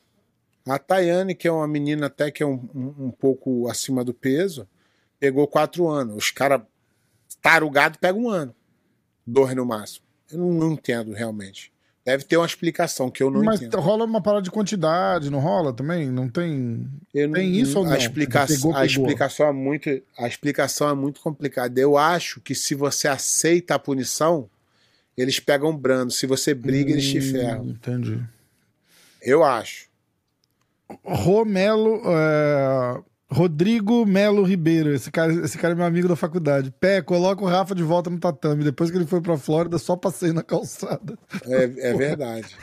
A 0.68 0.78
Tayane, 0.78 1.34
que 1.34 1.48
é 1.48 1.50
uma 1.50 1.66
menina 1.66 2.06
até 2.06 2.30
que 2.30 2.42
é 2.42 2.46
um, 2.46 2.68
um, 2.74 3.06
um 3.06 3.10
pouco 3.10 3.68
acima 3.68 4.04
do 4.04 4.12
peso, 4.12 4.68
pegou 5.18 5.46
quatro 5.46 5.88
anos. 5.88 6.16
Os 6.16 6.30
caras 6.30 6.60
tarugado 7.40 7.98
pegam 7.98 8.24
um 8.24 8.28
ano. 8.28 8.54
Dois 9.26 9.54
no 9.54 9.64
máximo. 9.64 10.04
Eu 10.30 10.38
não, 10.38 10.52
não 10.52 10.72
entendo 10.72 11.12
realmente. 11.12 11.72
Deve 12.06 12.22
ter 12.22 12.36
uma 12.36 12.46
explicação 12.46 13.10
que 13.10 13.20
eu 13.20 13.30
não 13.32 13.42
Mas 13.42 13.60
entendo. 13.60 13.80
rola 13.80 14.04
uma 14.04 14.22
parada 14.22 14.40
de 14.42 14.50
quantidade, 14.50 15.28
não 15.28 15.40
rola 15.40 15.72
também? 15.72 16.08
Não 16.08 16.28
tem. 16.28 16.86
Eu 17.12 17.26
não- 17.26 17.34
tem 17.34 17.56
isso 17.56 17.78
ou 17.80 17.84
não? 17.84 17.90
A, 17.92 17.98
explica 17.98 18.46
Pegou, 18.46 18.70
a 18.70 18.74
pegou. 18.82 18.86
explicação 18.86 19.48
é 19.48 19.52
muito, 19.52 19.90
a 20.16 20.28
explicação 20.28 20.88
é 20.88 20.94
muito 20.94 21.20
complicada. 21.20 21.80
Eu 21.80 21.98
acho 21.98 22.40
que 22.40 22.54
se 22.54 22.76
você 22.76 23.08
aceita 23.08 23.74
a 23.74 23.78
punição, 23.80 24.48
eles 25.16 25.40
pegam 25.40 25.76
brando. 25.76 26.12
Se 26.12 26.26
você 26.28 26.54
briga, 26.54 26.92
eles 26.92 27.08
te 27.08 27.18
Hum, 27.18 27.22
ferram. 27.32 27.66
Entendi. 27.66 28.22
Eu 29.20 29.42
acho. 29.42 29.86
Romelo. 31.04 32.00
é, 32.06 33.02
Rodrigo 33.36 34.06
Melo 34.06 34.42
Ribeiro. 34.42 34.94
Esse 34.94 35.10
cara, 35.10 35.30
esse 35.30 35.58
cara 35.58 35.74
é 35.74 35.76
meu 35.76 35.84
amigo 35.84 36.08
da 36.08 36.16
faculdade. 36.16 36.72
Pé, 36.80 37.02
coloca 37.02 37.44
o 37.44 37.46
Rafa 37.46 37.74
de 37.74 37.82
volta 37.82 38.08
no 38.08 38.18
tatame. 38.18 38.64
Depois 38.64 38.90
que 38.90 38.96
ele 38.96 39.04
foi 39.04 39.20
pra 39.20 39.36
Flórida, 39.36 39.76
só 39.76 39.94
passei 39.94 40.32
na 40.32 40.42
calçada. 40.42 41.18
É, 41.44 41.90
é 41.90 41.94
verdade. 41.94 42.56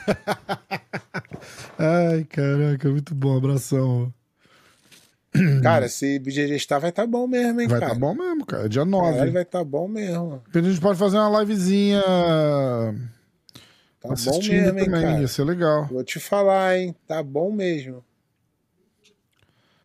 Ai, 1.78 2.24
caraca, 2.24 2.88
muito 2.88 3.14
bom. 3.14 3.36
Abração. 3.36 4.12
Cara, 5.62 5.88
se 5.88 6.20
está, 6.56 6.78
vai 6.80 6.90
estar 6.90 7.06
bom 7.06 7.28
mesmo, 7.28 7.60
hein, 7.60 7.68
Vai 7.68 7.78
cara? 7.78 7.92
tá 7.92 7.98
bom 7.98 8.12
mesmo, 8.12 8.44
cara. 8.44 8.68
Dia 8.68 8.84
9. 8.84 9.12
Caralho, 9.12 9.32
vai 9.32 9.42
estar 9.42 9.64
bom 9.64 9.86
mesmo. 9.86 10.42
A 10.52 10.58
gente 10.60 10.80
pode 10.80 10.98
fazer 10.98 11.18
uma 11.18 11.40
livezinha 11.40 12.02
Tá 14.00 14.08
bom 14.08 14.12
assistindo 14.12 14.72
mesmo, 14.74 14.78
hein, 14.80 14.84
também. 14.86 15.02
cara? 15.02 15.20
Ia 15.20 15.28
ser 15.28 15.44
legal. 15.44 15.86
Vou 15.86 16.02
te 16.02 16.18
falar, 16.18 16.76
hein? 16.78 16.94
Tá 17.06 17.22
bom 17.22 17.52
mesmo. 17.52 18.04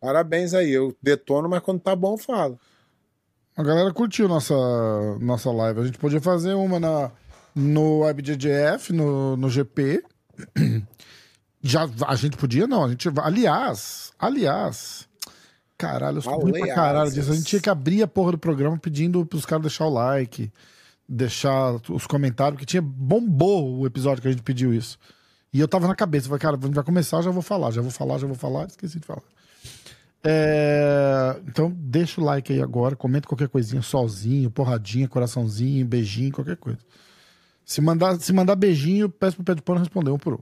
Parabéns 0.00 0.54
aí. 0.54 0.70
Eu 0.70 0.96
detono, 1.02 1.48
mas 1.48 1.62
quando 1.62 1.80
tá 1.80 1.94
bom, 1.94 2.14
eu 2.14 2.18
falo. 2.18 2.58
A 3.56 3.62
galera 3.62 3.92
curtiu 3.92 4.26
nossa, 4.26 4.54
nossa 5.20 5.50
live. 5.50 5.80
A 5.80 5.84
gente 5.84 5.98
podia 5.98 6.20
fazer 6.20 6.54
uma 6.54 6.80
na, 6.80 7.10
no 7.54 8.00
WebGGF, 8.00 8.92
no, 8.92 9.36
no 9.36 9.50
GP. 9.50 10.02
Já, 11.62 11.86
a 12.06 12.14
gente 12.16 12.36
podia, 12.38 12.66
não. 12.66 12.84
A 12.84 12.88
gente, 12.88 13.08
aliás, 13.20 14.12
aliás. 14.18 15.06
Caralho, 15.76 16.18
eu 16.18 16.22
sou 16.22 16.38
ruim 16.40 16.52
pra 16.52 16.74
caralho 16.74 17.10
disso. 17.10 17.32
A 17.32 17.34
gente 17.34 17.46
tinha 17.46 17.60
que 17.60 17.70
abrir 17.70 18.02
a 18.02 18.08
porra 18.08 18.32
do 18.32 18.38
programa 18.38 18.78
pedindo 18.78 19.24
pros 19.26 19.44
caras 19.44 19.62
deixar 19.62 19.86
o 19.86 19.90
like, 19.90 20.50
deixar 21.08 21.74
os 21.88 22.06
comentários, 22.06 22.54
porque 22.54 22.66
tinha 22.66 22.82
bombou 22.82 23.78
o 23.78 23.86
episódio 23.86 24.22
que 24.22 24.28
a 24.28 24.30
gente 24.30 24.42
pediu 24.42 24.72
isso. 24.72 24.98
E 25.52 25.58
eu 25.58 25.66
tava 25.66 25.88
na 25.88 25.94
cabeça, 25.94 26.28
falei, 26.28 26.40
cara, 26.40 26.56
a 26.56 26.60
gente 26.64 26.74
vai 26.74 26.84
começar, 26.84 27.22
já 27.22 27.30
vou 27.30 27.42
falar, 27.42 27.70
já 27.72 27.82
vou 27.82 27.90
falar, 27.90 28.18
já 28.18 28.26
vou 28.26 28.36
falar, 28.36 28.66
esqueci 28.66 29.00
de 29.00 29.06
falar. 29.06 29.22
É, 30.22 31.40
Então, 31.46 31.72
deixa 31.74 32.20
o 32.20 32.24
like 32.24 32.52
aí 32.52 32.60
agora, 32.60 32.94
comenta 32.94 33.28
qualquer 33.28 33.48
coisinha, 33.48 33.82
solzinho, 33.82 34.50
porradinha, 34.50 35.08
coraçãozinho, 35.08 35.86
beijinho, 35.86 36.32
qualquer 36.32 36.56
coisa. 36.56 36.78
Se 37.64 37.80
mandar, 37.80 38.18
se 38.18 38.32
mandar 38.32 38.56
beijinho, 38.56 39.08
peço 39.08 39.42
pro 39.42 39.54
de 39.54 39.62
pano 39.62 39.80
responder 39.80 40.10
um 40.10 40.18
por 40.18 40.34
um. 40.34 40.38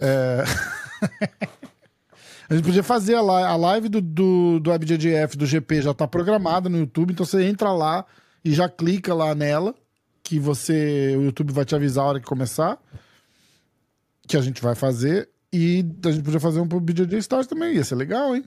É... 0.00 0.42
a 2.50 2.54
gente 2.54 2.64
podia 2.64 2.82
fazer 2.82 3.14
a 3.14 3.22
live, 3.22 3.48
a 3.48 3.56
live 3.56 3.88
do, 3.88 4.00
do, 4.00 4.60
do 4.60 4.70
WebGGF 4.70 5.36
do 5.36 5.46
GP 5.46 5.82
já 5.82 5.94
tá 5.94 6.06
programada 6.06 6.68
no 6.68 6.78
YouTube, 6.78 7.12
então 7.12 7.24
você 7.24 7.44
entra 7.44 7.72
lá 7.72 8.04
e 8.44 8.52
já 8.52 8.68
clica 8.68 9.14
lá 9.14 9.34
nela, 9.34 9.74
que 10.22 10.38
você 10.38 11.14
o 11.16 11.22
YouTube 11.22 11.52
vai 11.52 11.64
te 11.64 11.74
avisar 11.74 12.04
a 12.04 12.08
hora 12.08 12.20
que 12.20 12.26
começar, 12.26 12.78
que 14.26 14.36
a 14.36 14.42
gente 14.42 14.60
vai 14.60 14.74
fazer, 14.74 15.28
e 15.52 15.86
a 16.04 16.10
gente 16.10 16.24
podia 16.24 16.40
fazer 16.40 16.60
um 16.60 16.66
pro 16.66 16.80
BJJ 16.80 17.18
Stars 17.18 17.46
também, 17.46 17.76
ia 17.76 17.84
ser 17.84 17.94
legal, 17.94 18.34
hein? 18.34 18.44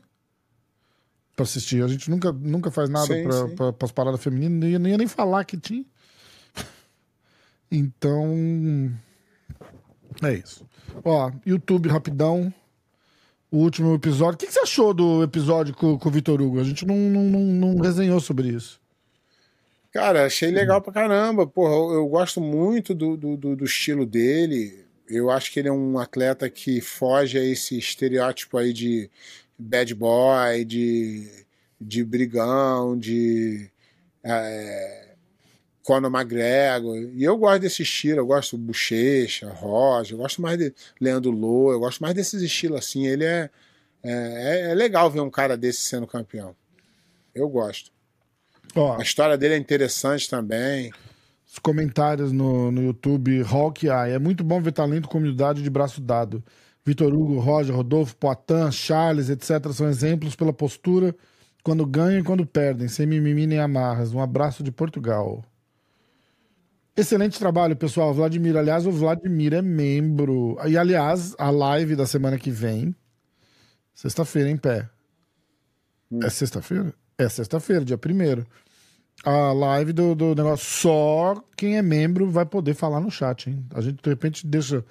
Pra 1.37 1.43
assistir. 1.43 1.83
A 1.83 1.87
gente 1.87 2.09
nunca, 2.09 2.31
nunca 2.33 2.71
faz 2.71 2.89
nada 2.89 3.05
Sim, 3.05 3.23
pra, 3.23 3.47
sim. 3.47 3.55
pra, 3.55 3.71
pras 3.71 3.91
paradas 3.91 4.23
femininas, 4.23 4.59
não 4.59 4.67
ia, 4.67 4.79
não 4.79 4.89
ia 4.89 4.97
nem 4.97 5.07
falar 5.07 5.45
que 5.45 5.55
tinha. 5.55 5.85
Então. 7.71 8.91
É 10.23 10.33
isso. 10.33 10.65
Ó, 11.03 11.31
YouTube 11.45 11.89
rapidão. 11.89 12.51
O 13.51 13.59
último 13.59 13.93
episódio. 13.93 14.33
O 14.33 14.37
que, 14.37 14.47
que 14.47 14.53
você 14.53 14.61
achou 14.61 14.95
do 14.95 15.21
episódio 15.21 15.75
com, 15.75 15.95
com 15.97 16.09
o 16.09 16.11
Vitor 16.11 16.41
Hugo? 16.41 16.59
A 16.59 16.63
gente 16.63 16.87
não, 16.87 16.95
não, 16.95 17.23
não, 17.23 17.39
não 17.73 17.81
resenhou 17.81 18.19
sobre 18.19 18.49
isso. 18.49 18.81
Cara, 19.93 20.25
achei 20.25 20.49
legal 20.49 20.81
pra 20.81 20.91
caramba. 20.91 21.45
Porra, 21.45 21.73
eu, 21.73 21.91
eu 21.99 22.07
gosto 22.07 22.41
muito 22.41 22.95
do, 22.95 23.15
do, 23.15 23.37
do 23.37 23.63
estilo 23.63 24.07
dele. 24.07 24.85
Eu 25.07 25.29
acho 25.29 25.51
que 25.53 25.59
ele 25.59 25.69
é 25.69 25.71
um 25.71 25.99
atleta 25.99 26.49
que 26.49 26.81
foge 26.81 27.37
a 27.37 27.43
esse 27.43 27.77
estereótipo 27.77 28.57
aí 28.57 28.73
de 28.73 29.09
bad 29.57 29.93
boy, 29.95 30.63
de, 30.65 31.45
de 31.79 32.03
brigão, 32.03 32.97
de 32.97 33.69
é, 34.23 35.15
Conor 35.83 36.11
McGregor. 36.13 36.97
E 37.13 37.23
eu 37.23 37.37
gosto 37.37 37.61
desse 37.61 37.81
estilo, 37.83 38.19
eu 38.19 38.25
gosto 38.27 38.57
do 38.57 38.63
Bochecha, 38.63 39.49
Roger, 39.49 40.13
eu 40.13 40.17
gosto 40.19 40.41
mais 40.41 40.57
de 40.57 40.73
Leandro 40.99 41.31
Lô, 41.31 41.71
eu 41.71 41.79
gosto 41.79 41.99
mais 42.01 42.13
desses 42.13 42.41
estilos 42.41 42.77
assim. 42.79 43.07
Ele 43.07 43.23
é, 43.23 43.49
é, 44.03 44.71
é 44.71 44.75
legal 44.75 45.09
ver 45.09 45.21
um 45.21 45.29
cara 45.29 45.55
desse 45.57 45.81
sendo 45.81 46.05
campeão. 46.05 46.55
Eu 47.33 47.47
gosto. 47.47 47.91
Ó, 48.75 48.97
A 48.99 49.01
história 49.01 49.37
dele 49.37 49.53
é 49.53 49.57
interessante 49.57 50.29
também. 50.29 50.91
os 51.49 51.57
comentários 51.59 52.31
no, 52.31 52.71
no 52.71 52.83
YouTube, 52.83 53.41
Hawkeye. 53.41 54.11
É 54.11 54.19
muito 54.19 54.43
bom 54.43 54.61
ver 54.61 54.71
talento 54.73 55.07
com 55.07 55.17
humildade 55.17 55.63
de 55.63 55.69
braço 55.69 56.01
dado. 56.01 56.43
Vitor 56.87 57.13
Hugo, 57.13 57.37
Roger, 57.39 57.75
Rodolfo, 57.75 58.15
Poitin, 58.15 58.71
Charles, 58.71 59.29
etc. 59.29 59.73
são 59.73 59.89
exemplos 59.89 60.37
pela 60.37 60.53
postura 60.53 61.13
quando 61.61 61.85
ganham 61.85 62.21
e 62.21 62.23
quando 62.23 62.45
perdem, 62.45 62.87
sem 62.87 63.05
mimimi 63.05 63.45
nem 63.45 63.59
amarras. 63.59 64.13
Um 64.13 64.21
abraço 64.21 64.63
de 64.63 64.71
Portugal. 64.71 65.43
Excelente 66.95 67.37
trabalho, 67.37 67.75
pessoal. 67.75 68.13
Vladimir, 68.13 68.55
aliás, 68.55 68.87
o 68.87 68.91
Vladimir 68.91 69.53
é 69.53 69.61
membro. 69.61 70.57
E, 70.65 70.77
aliás, 70.77 71.35
a 71.37 71.49
live 71.49 71.93
da 71.93 72.05
semana 72.05 72.37
que 72.37 72.49
vem, 72.49 72.95
sexta-feira, 73.93 74.49
em 74.49 74.55
pé. 74.55 74.89
É 76.23 76.29
sexta-feira? 76.29 76.93
É 77.17 77.27
sexta-feira, 77.27 77.83
dia 77.83 77.97
1 77.97 78.45
A 79.29 79.51
live 79.51 79.91
do, 79.91 80.15
do 80.15 80.33
negócio. 80.33 80.65
Só 80.65 81.43
quem 81.57 81.75
é 81.75 81.81
membro 81.81 82.31
vai 82.31 82.45
poder 82.45 82.75
falar 82.75 83.01
no 83.01 83.11
chat, 83.11 83.49
hein? 83.49 83.65
A 83.73 83.81
gente, 83.81 84.01
de 84.01 84.09
repente, 84.09 84.47
deixa 84.47 84.85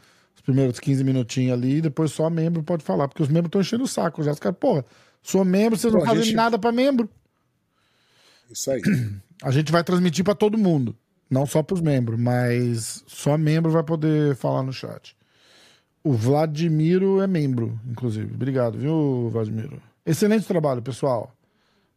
primeiros 0.46 0.80
15 0.80 1.04
minutinhos 1.04 1.52
ali 1.52 1.76
e 1.76 1.80
depois 1.82 2.10
só 2.12 2.30
membro 2.30 2.62
pode 2.62 2.82
falar. 2.82 3.08
Porque 3.08 3.22
os 3.22 3.28
membros 3.28 3.48
estão 3.48 3.60
enchendo 3.60 3.84
o 3.84 3.88
saco 3.88 4.22
já. 4.22 4.30
Os 4.30 4.38
caras, 4.38 4.56
porra, 4.58 4.84
sou 5.22 5.44
membro, 5.44 5.78
vocês 5.78 5.92
não 5.92 6.00
Pô, 6.00 6.06
a 6.06 6.08
fazem 6.10 6.24
gente- 6.24 6.34
nada 6.36 6.58
pra 6.58 6.72
membro. 6.72 7.10
Isso 8.50 8.70
aí. 8.70 8.80
A 9.42 9.50
gente 9.50 9.70
vai 9.70 9.84
transmitir 9.84 10.24
pra 10.24 10.34
todo 10.34 10.56
mundo, 10.56 10.96
não 11.28 11.44
só 11.44 11.62
pros 11.62 11.82
membros, 11.82 12.18
mas 12.18 13.04
só 13.06 13.36
membro 13.36 13.70
vai 13.70 13.82
poder 13.82 14.34
falar 14.34 14.62
no 14.62 14.72
chat. 14.72 15.14
O 16.02 16.14
Vladimiro 16.14 17.20
é 17.20 17.26
membro, 17.26 17.78
inclusive. 17.86 18.32
Obrigado, 18.34 18.78
viu, 18.78 19.28
Vladimiro? 19.30 19.78
Excelente 20.06 20.46
trabalho, 20.46 20.80
pessoal. 20.80 21.34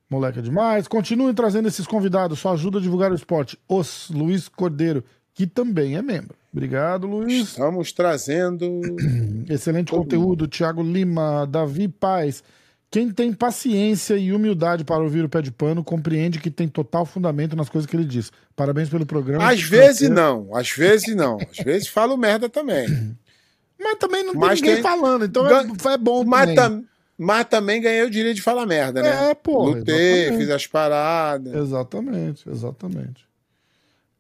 Moleque 0.09 0.39
é 0.39 0.41
demais. 0.41 0.85
Continuem 0.85 1.33
trazendo 1.33 1.69
esses 1.69 1.87
convidados, 1.87 2.39
só 2.39 2.51
ajuda 2.53 2.79
a 2.79 2.81
divulgar 2.81 3.09
o 3.09 3.15
esporte. 3.15 3.57
Os 3.69 4.09
Luiz 4.09 4.49
Cordeiro, 4.49 5.01
que 5.39 5.47
também 5.47 5.95
é 5.95 6.01
membro. 6.01 6.35
Obrigado, 6.51 7.07
Luiz. 7.07 7.47
Estamos 7.47 7.93
trazendo. 7.93 8.81
Excelente 9.49 9.89
conteúdo. 9.89 10.49
Thiago 10.49 10.83
Lima, 10.83 11.47
Davi 11.49 11.87
Paz. 11.87 12.43
Quem 12.91 13.09
tem 13.09 13.31
paciência 13.31 14.17
e 14.17 14.33
humildade 14.33 14.83
para 14.83 15.01
ouvir 15.01 15.23
o 15.23 15.29
pé 15.29 15.41
de 15.41 15.49
pano 15.49 15.81
compreende 15.81 16.39
que 16.39 16.51
tem 16.51 16.67
total 16.67 17.05
fundamento 17.05 17.55
nas 17.55 17.69
coisas 17.69 17.89
que 17.89 17.95
ele 17.95 18.03
diz. 18.03 18.33
Parabéns 18.53 18.89
pelo 18.89 19.05
programa. 19.05 19.49
Às 19.49 19.61
vezes 19.61 20.09
não, 20.09 20.53
às 20.53 20.69
vezes 20.71 21.15
não. 21.15 21.37
Às 21.57 21.63
vezes 21.63 21.87
falo 21.87 22.17
merda 22.17 22.49
também. 22.49 22.85
Mas 23.81 23.95
também 23.97 24.25
não 24.25 24.33
tem 24.33 24.41
Mas 24.41 24.59
ninguém 24.59 24.73
tem- 24.75 24.83
falando, 24.83 25.23
então 25.23 25.45
é, 25.47 25.63
Gan- 25.63 25.91
é 25.93 25.97
bom 25.97 26.25
Mas, 26.25 26.53
também. 26.53 26.55
tam- 26.55 26.83
mas 27.17 27.45
também 27.45 27.81
ganhei 27.81 28.03
o 28.03 28.09
direito 28.09 28.35
de 28.35 28.41
falar 28.41 28.65
merda, 28.65 29.01
né? 29.01 29.29
É, 29.29 29.33
pô. 29.35 29.63
Lutei, 29.69 29.95
exatamente. 30.23 30.37
fiz 30.41 30.49
as 30.49 30.67
paradas. 30.67 31.53
Exatamente, 31.53 32.49
exatamente. 32.49 33.28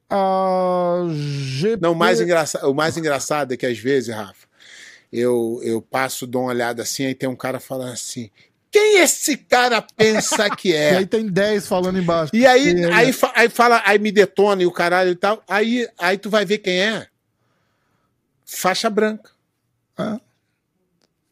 A 0.09 1.03
GP... 1.11 1.81
Não, 1.81 1.91
o 1.91 1.95
mais, 1.95 2.19
engraçado, 2.19 2.69
o 2.69 2.73
mais 2.73 2.97
engraçado 2.97 3.53
é 3.53 3.57
que 3.57 3.65
às 3.65 3.77
vezes, 3.77 4.13
Rafa, 4.13 4.47
eu, 5.13 5.59
eu 5.63 5.81
passo, 5.81 6.25
dou 6.25 6.43
uma 6.43 6.49
olhada 6.49 6.81
assim, 6.81 7.05
aí 7.05 7.13
tem 7.13 7.29
um 7.29 7.35
cara 7.35 7.59
falando 7.59 7.93
assim: 7.93 8.29
quem 8.71 8.99
esse 8.99 9.37
cara 9.37 9.81
pensa 9.81 10.49
que 10.49 10.69
E 10.73 10.75
é? 10.75 10.97
aí 10.97 11.05
tem 11.05 11.27
10 11.27 11.67
falando 11.67 11.99
embaixo. 11.99 12.35
E 12.35 12.45
aí, 12.45 12.73
E 12.73 12.85
aí, 12.85 13.13
aí 13.35 13.49
fala, 13.49 13.81
aí 13.85 13.99
me 13.99 14.11
detona 14.11 14.63
e 14.63 14.65
o 14.65 14.71
caralho 14.71 15.11
e 15.11 15.15
tal. 15.15 15.43
Aí, 15.47 15.87
aí 15.97 16.17
tu 16.17 16.29
vai 16.29 16.45
ver 16.45 16.59
quem 16.59 16.79
é. 16.81 17.07
Faixa 18.45 18.89
branca. 18.89 19.31
Ah, 19.97 20.19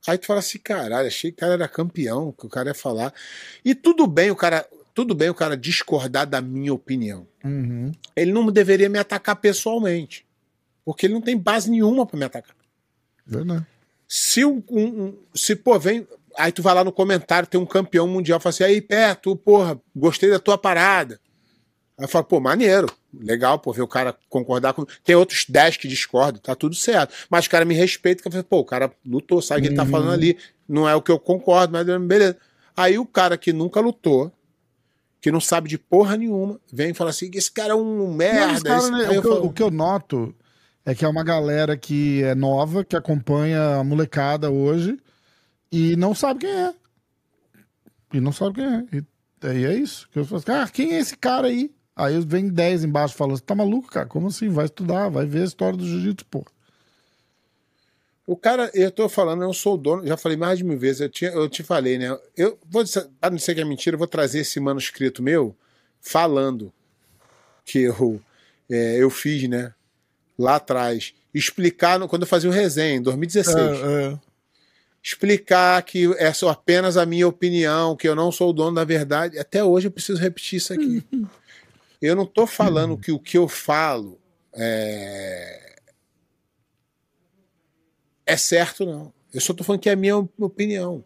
Aí 0.08 0.18
tu 0.18 0.26
fala 0.26 0.40
assim, 0.40 0.58
caralho, 0.58 1.06
achei 1.08 1.32
que 1.32 1.36
o 1.36 1.40
cara 1.42 1.54
era 1.54 1.68
campeão, 1.68 2.32
que 2.32 2.46
o 2.46 2.50
cara 2.50 2.70
ia 2.70 2.74
falar. 2.74 3.14
E 3.64 3.76
tudo 3.76 4.08
bem 4.08 4.32
o 4.32 4.36
cara, 4.38 4.66
tudo 4.98 5.14
bem 5.14 5.30
o 5.30 5.34
cara 5.36 5.56
discordar 5.56 6.26
da 6.26 6.42
minha 6.42 6.74
opinião. 6.74 7.28
uhum. 7.44 7.92
Ele 8.16 8.32
não 8.32 8.48
deveria 8.52 8.90
me 8.90 8.98
atacar 8.98 9.36
pessoalmente. 9.36 10.26
Porque 10.84 11.06
ele 11.06 11.14
não 11.14 11.22
tem 11.22 11.38
base 11.38 11.70
nenhuma 11.70 12.04
pra 12.04 12.18
me 12.18 12.26
atacar. 12.26 12.56
Verdade. 13.24 13.64
Se 14.08 14.44
um, 14.44 14.64
um- 14.72 15.14
se 15.36 15.56
pô, 15.56 15.78
vem, 15.78 16.08
aí 16.36 16.52
tu 16.52 16.64
vai 16.64 16.74
lá 16.74 16.84
no 16.84 16.92
comentário, 16.92 17.48
tem 17.48 17.62
um 17.62 17.66
campeão 17.66 18.08
mundial, 18.08 18.40
fala 18.40 18.50
assim: 18.50 18.64
"Aí, 18.64 18.82
pé, 18.82 19.14
tu, 19.14 19.36
porra, 19.36 19.80
gostei 19.96 20.32
da 20.32 20.40
tua 20.40 20.58
parada". 20.58 21.20
Aí 21.96 22.06
eu 22.06 22.10
falo, 22.10 22.26
pô, 22.26 22.40
maneiro, 22.40 22.88
legal, 23.14 23.60
pô, 23.60 23.72
ver 23.74 23.84
o 23.84 23.88
cara 23.88 24.18
concordar 24.30 24.74
com. 24.74 24.84
Tem 25.04 25.16
outros 25.16 25.46
10 25.48 25.78
que 25.78 25.88
discordam, 25.88 26.42
tá 26.42 26.56
tudo 26.56 26.74
certo. 26.74 27.14
Mas 27.30 27.46
o 27.46 27.50
cara 27.52 27.66
me 27.66 27.76
respeita, 27.76 28.22
que 28.24 28.28
eu 28.28 28.32
falo, 28.32 28.44
pô, 28.46 28.60
o 28.62 28.66
cara 28.66 28.92
lutou, 29.06 29.42
sabe 29.44 29.60
o 29.60 29.62
que 29.62 29.68
ele 29.70 29.76
tá 29.76 29.86
falando 29.86 30.12
ali. 30.12 30.36
Não 30.68 30.90
é 30.90 30.96
o 30.96 31.02
que 31.04 31.12
eu 31.12 31.20
concordo, 31.20 31.74
mas 31.74 31.86
beleza. 32.08 32.36
Aí 32.76 32.98
o 32.98 33.06
cara 33.06 33.38
que 33.38 33.52
nunca 33.54 33.80
lutou, 33.80 34.32
que 35.22 35.32
não 35.32 35.40
sabe 35.42 35.68
de 35.70 35.78
porra 35.78 36.16
nenhuma, 36.18 36.60
vem 36.72 36.92
e 36.92 36.94
fala 36.94 37.10
assim: 37.10 37.30
esse 37.34 37.52
cara 37.52 37.74
é 37.74 37.76
um 37.76 38.08
Não, 38.08 38.14
merda. 38.14 38.70
caras, 38.70 38.84
esse- 38.84 38.92
né, 38.92 39.06
Aí 39.06 39.10
o, 39.10 39.14
eu 39.16 39.22
que 39.22 39.28
eu, 39.28 39.32
falo, 39.34 39.46
o 39.46 39.54
que 39.54 39.64
eu 39.64 39.72
noto 39.72 40.36
é 40.86 40.96
que 40.96 41.04
é 41.04 41.08
uma 41.08 41.24
galera 41.24 41.76
que 41.76 42.24
é 42.24 42.34
nova, 42.36 42.84
que 42.86 42.96
acompanha 42.96 43.78
a 43.80 43.84
molecada 43.84 44.50
hoje 44.50 44.98
e 45.72 45.96
não 45.96 46.14
sabe 46.16 46.42
quem 46.42 46.50
é. 46.50 46.74
E 48.14 48.20
não 48.22 48.32
sabe 48.32 48.56
quem 48.56 48.66
é. 48.66 48.84
E 48.94 49.48
aí 49.48 49.66
é 49.66 49.74
isso. 49.76 50.08
Que 50.12 50.20
eu 50.20 50.26
falo 50.26 50.38
assim, 50.42 50.52
ah, 50.52 50.68
quem 50.72 50.94
é 50.94 51.00
esse 51.00 51.18
cara 51.18 51.48
aí? 51.48 51.72
Aí 51.96 52.20
vem 52.22 52.48
10 52.48 52.84
embaixo 52.84 53.16
falando, 53.16 53.40
tá 53.42 53.54
maluco, 53.56 53.90
cara? 53.90 54.06
Como 54.06 54.28
assim? 54.28 54.50
Vai 54.50 54.66
estudar, 54.66 55.10
vai 55.10 55.26
ver 55.26 55.42
a 55.42 55.46
história 55.46 55.78
do 55.78 55.86
jiu-jitsu, 55.86 56.26
pô. 56.28 56.46
O 58.28 58.36
cara, 58.36 58.70
eu 58.74 58.92
tô 58.92 59.08
falando, 59.08 59.42
eu 59.44 59.54
sou 59.54 59.76
o 59.76 59.78
dono, 59.78 60.06
já 60.06 60.18
falei 60.18 60.38
mais 60.38 60.58
de 60.58 60.66
mil 60.66 60.78
vezes, 60.78 61.00
eu, 61.00 61.08
tinha, 61.10 61.32
eu 61.32 61.48
te 61.48 61.64
falei, 61.64 61.98
né? 61.98 62.16
Eu 62.36 62.60
vou, 62.70 62.84
dizer- 62.84 63.08
pra 63.22 63.30
não 63.30 63.40
ser 63.40 63.56
que 63.56 63.62
é 63.62 63.64
mentira, 63.66 63.94
eu 63.96 63.98
vou 63.98 64.08
trazer 64.08 64.40
esse 64.40 64.60
manuscrito 64.60 65.24
meu 65.24 65.56
falando 66.02 66.74
que 67.64 67.80
eu, 67.84 68.22
é, 68.70 68.98
eu 69.02 69.10
fiz, 69.10 69.48
né? 69.48 69.74
Lá 70.38 70.58
atrás. 70.58 71.14
Explicar, 71.34 71.98
no- 71.98 72.08
quando 72.10 72.24
eu 72.24 72.28
fazia 72.28 72.50
o 72.50 72.54
resenha, 72.54 72.96
em 72.98 73.02
2016. 73.02 73.58
É, 73.82 74.12
é. 74.12 74.20
Explicar 75.02 75.82
que 75.84 76.14
é 76.18 76.34
só 76.34 76.50
apenas 76.50 76.98
a 76.98 77.06
minha 77.06 77.28
opinião, 77.30 77.96
que 77.96 78.10
eu 78.10 78.14
não 78.16 78.30
sou 78.30 78.50
o 78.50 78.54
dono 78.54 78.76
da 78.76 78.84
verdade. 78.84 79.40
Até 79.40 79.64
hoje 79.64 79.88
eu 79.88 79.92
preciso 79.92 80.20
repetir 80.22 80.58
isso 80.58 80.74
aqui. 80.74 81.02
eu 82.02 82.14
não 82.14 82.26
tô 82.26 82.46
falando 82.46 82.98
que 82.98 83.10
o 83.14 83.20
que 83.20 83.38
eu 83.38 83.48
falo 83.48 84.20
é 84.54 85.67
é 88.28 88.38
certo, 88.38 88.86
não. 88.86 89.14
Eu 89.34 89.42
só 89.42 89.54
tô 89.54 89.64
falando 89.64 89.82
que 89.82 89.90
é 89.90 89.94
a 89.94 89.96
minha 89.96 90.18
opinião. 90.18 91.04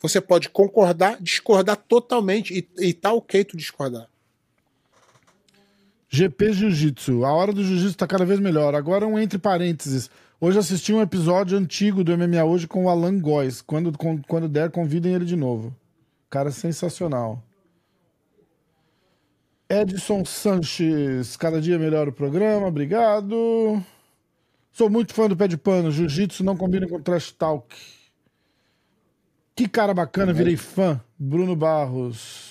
Você 0.00 0.20
pode 0.20 0.48
concordar, 0.48 1.20
discordar 1.20 1.76
totalmente, 1.76 2.54
e, 2.78 2.86
e 2.86 2.94
tá 2.94 3.12
ok 3.12 3.44
tu 3.44 3.56
discordar. 3.56 4.08
GP 6.08 6.52
Jiu-Jitsu. 6.52 7.24
A 7.24 7.32
hora 7.32 7.52
do 7.52 7.62
Jiu-Jitsu 7.62 7.96
tá 7.96 8.06
cada 8.06 8.24
vez 8.24 8.40
melhor. 8.40 8.74
Agora 8.74 9.06
um 9.06 9.18
entre 9.18 9.38
parênteses. 9.38 10.10
Hoje 10.40 10.58
assisti 10.58 10.92
um 10.92 11.02
episódio 11.02 11.58
antigo 11.58 12.02
do 12.02 12.16
MMA 12.16 12.42
hoje 12.44 12.66
com 12.66 12.86
o 12.86 12.88
Alan 12.88 13.20
Góes. 13.20 13.60
Quando, 13.60 13.92
quando 14.26 14.48
der, 14.48 14.70
convidem 14.70 15.14
ele 15.14 15.24
de 15.24 15.36
novo. 15.36 15.74
Cara 16.28 16.50
sensacional. 16.50 17.42
Edson 19.68 20.24
Sanches. 20.24 21.36
Cada 21.36 21.60
dia 21.60 21.78
melhor 21.78 22.08
o 22.08 22.12
programa. 22.12 22.66
Obrigado. 22.66 23.80
Sou 24.72 24.88
muito 24.88 25.14
fã 25.14 25.28
do 25.28 25.36
pé 25.36 25.48
de 25.48 25.56
pano. 25.56 25.90
Jiu-Jitsu 25.90 26.44
não 26.44 26.56
combina 26.56 26.86
com 26.88 27.00
trash 27.00 27.32
talk. 27.32 27.74
Que 29.54 29.68
cara 29.68 29.92
bacana, 29.92 30.32
virei 30.32 30.56
fã. 30.56 31.00
Bruno 31.18 31.54
Barros. 31.54 32.50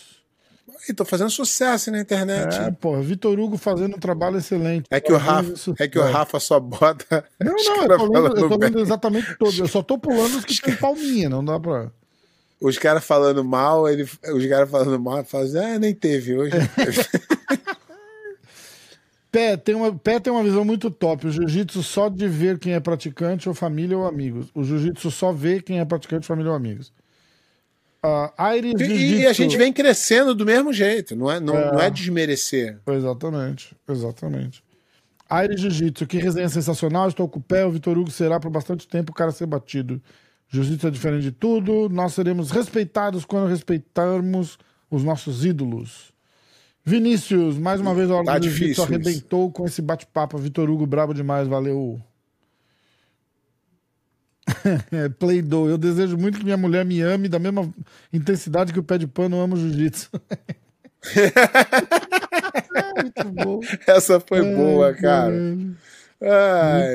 E 0.88 0.94
tô 0.94 1.04
fazendo 1.04 1.30
sucesso 1.30 1.92
na 1.92 2.00
internet. 2.00 2.56
É, 2.56 2.72
pô, 2.72 3.00
Vitor 3.02 3.38
Hugo 3.38 3.58
fazendo 3.58 3.96
um 3.96 4.00
trabalho 4.00 4.38
excelente. 4.38 4.86
É 4.90 5.00
que 5.00 5.12
o 5.12 5.18
Rafa, 5.18 5.54
é 5.80 5.88
que 5.88 6.00
o 6.00 6.04
Rafa 6.04 6.40
só 6.40 6.60
bota. 6.60 7.26
Não, 7.40 7.54
não, 7.54 7.84
eu 7.84 7.98
tô, 7.98 8.06
lendo, 8.06 8.38
eu 8.38 8.50
tô 8.50 8.58
lendo 8.58 8.80
exatamente 8.80 9.36
todos. 9.38 9.60
Eu 9.60 9.68
só 9.68 9.84
tô 9.84 9.98
pulando 9.98 10.38
os 10.38 10.46
que 10.46 10.62
tem 10.62 10.76
palminha, 10.76 11.30
não 11.30 11.44
dá 11.44 11.60
pra. 11.60 11.92
Os 12.62 12.78
caras 12.78 13.04
falando 13.04 13.44
mal, 13.44 13.88
ele, 13.90 14.04
os 14.04 14.46
caras 14.48 14.70
falando 14.70 15.00
mal, 15.00 15.24
fazem, 15.24 15.64
ah, 15.64 15.80
nem 15.80 15.94
teve 15.94 16.36
hoje. 16.36 16.52
Pé 19.32 19.56
tem, 19.58 19.76
uma, 19.76 19.94
Pé 19.96 20.20
tem 20.20 20.34
uma 20.34 20.44
visão 20.44 20.66
muito 20.66 20.90
top. 20.90 21.28
O 21.28 21.32
jiu-jitsu 21.32 21.84
só 21.84 22.10
de 22.10 22.28
ver 22.28 22.58
quem 22.58 22.74
é 22.74 22.80
praticante 22.80 23.48
ou 23.48 23.54
família 23.54 23.98
ou 23.98 24.08
amigos. 24.08 24.48
O 24.56 24.64
jiu-jitsu 24.64 25.12
só 25.12 25.32
vê 25.32 25.62
quem 25.62 25.80
é 25.80 25.86
praticante, 25.86 26.26
família 26.26 26.52
ou 26.52 26.56
amigos. 26.58 26.92
Uh, 28.04 28.32
Aires 28.38 28.74
E, 28.80 29.20
e 29.20 29.28
a 29.28 29.34
gente 29.34 29.58
vem 29.58 29.74
crescendo 29.74 30.34
do 30.34 30.46
mesmo 30.46 30.72
jeito, 30.72 31.16
não 31.16 31.30
é, 31.30 31.40
não 31.40 31.56
É. 31.56 31.72
não 31.74 31.82
é 31.82 31.90
desmerecer. 31.90 32.80
Exatamente, 32.88 33.76
exatamente. 33.88 34.64
Aires 35.30 35.62
Jiu-Jitsu, 35.62 36.08
que 36.08 36.18
resenha 36.18 36.50
sensacional. 36.50 37.08
Estou 37.08 37.28
com 37.30 37.38
o 37.40 37.44
pé. 37.44 37.64
O 37.66 37.72
Vitor 37.72 37.98
Hugo 37.98 38.10
será 38.10 38.40
por 38.40 38.50
bastante 38.50 38.88
tempo 38.88 39.12
o 39.12 39.16
cara 39.16 39.30
a 39.30 39.34
ser 39.34 39.46
batido. 39.46 40.02
Jiu-Jitsu 40.48 40.88
é 40.88 40.90
diferente 40.90 41.22
de 41.24 41.32
tudo. 41.32 41.88
Nós 41.90 42.14
seremos 42.14 42.50
respeitados 42.50 43.26
quando 43.26 43.48
respeitarmos 43.48 44.58
os 44.90 45.04
nossos 45.04 45.46
ídolos. 45.46 46.09
Vinícius, 46.90 47.58
mais 47.58 47.80
uma 47.80 47.94
vez 47.94 48.10
a 48.10 48.16
hora 48.16 48.26
Tá 48.26 48.38
do 48.40 48.44
Jiu-Jitsu 48.50 48.66
difícil 48.66 48.84
isso. 48.84 48.94
arrebentou 48.94 49.52
com 49.52 49.66
esse 49.66 49.82
bate-papo. 49.82 50.38
Vitor 50.38 50.70
Hugo, 50.70 50.86
brabo 50.88 51.14
demais, 51.14 51.48
valeu. 51.48 52.02
É, 54.92 55.08
Play-Doh. 55.10 55.70
Eu 55.70 55.78
desejo 55.78 56.18
muito 56.18 56.40
que 56.40 56.44
minha 56.44 56.58
mulher 56.58 56.84
me 56.84 57.02
ame 57.02 57.30
da 57.30 57.38
mesma 57.38 57.72
intensidade 58.12 58.74
que 58.74 58.80
o 58.80 58.84
pé 58.84 58.98
de 58.98 59.06
pano 59.08 59.40
ama 59.40 59.54
o 59.56 59.58
jiu-jitsu. 59.60 60.10
É, 61.16 63.02
muito 63.02 63.24
bom. 63.32 63.60
Essa 63.88 64.20
foi 64.20 64.42
boa, 64.56 64.88
Ai, 64.88 64.94
cara. 64.96 65.32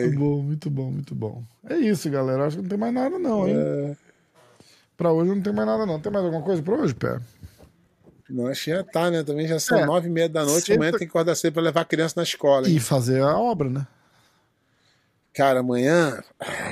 Muito 0.01 0.19
bom, 0.19 0.43
muito 0.43 0.71
bom, 0.71 0.91
muito 0.91 1.15
bom. 1.15 1.43
É 1.69 1.77
isso, 1.77 2.11
galera. 2.11 2.45
Acho 2.47 2.57
que 2.57 2.63
não 2.63 2.69
tem 2.69 2.79
mais 2.79 2.93
nada, 2.93 3.19
não, 3.19 3.49
hein? 3.49 3.55
É. 3.57 3.97
Pra 4.97 5.13
hoje 5.13 5.31
não 5.31 5.41
tem 5.41 5.53
mais 5.53 5.67
nada, 5.67 5.87
não. 5.87 6.01
Tem 6.01 6.13
mais 6.13 6.25
alguma 6.25 6.43
coisa 6.43 6.63
pra 6.63 6.75
hoje, 6.75 6.95
Pé? 6.95 7.19
Não, 8.29 8.47
acho 8.47 8.65
que 8.65 8.71
já 8.71 8.83
tá, 8.83 9.11
né? 9.11 9.23
Também 9.23 9.47
já 9.47 9.59
são 9.61 9.79
É. 9.79 9.85
nove 9.87 10.09
e 10.09 10.11
meia 10.11 10.29
da 10.29 10.43
noite, 10.45 10.67
Sexta- 10.67 10.75
amanhã 10.75 10.91
tem 10.93 11.01
que 11.01 11.05
acordar 11.07 11.35
cedo 11.35 11.53
pra 11.55 11.63
levar 11.63 11.81
a 11.83 11.85
criança 11.85 12.15
na 12.17 12.23
escola. 12.23 12.69
hein? 12.69 12.77
E 12.77 12.81
fazer 12.81 13.23
a 13.23 13.37
obra, 13.37 13.69
né? 13.69 13.87
Cara, 15.35 15.61
amanhã. 15.61 16.23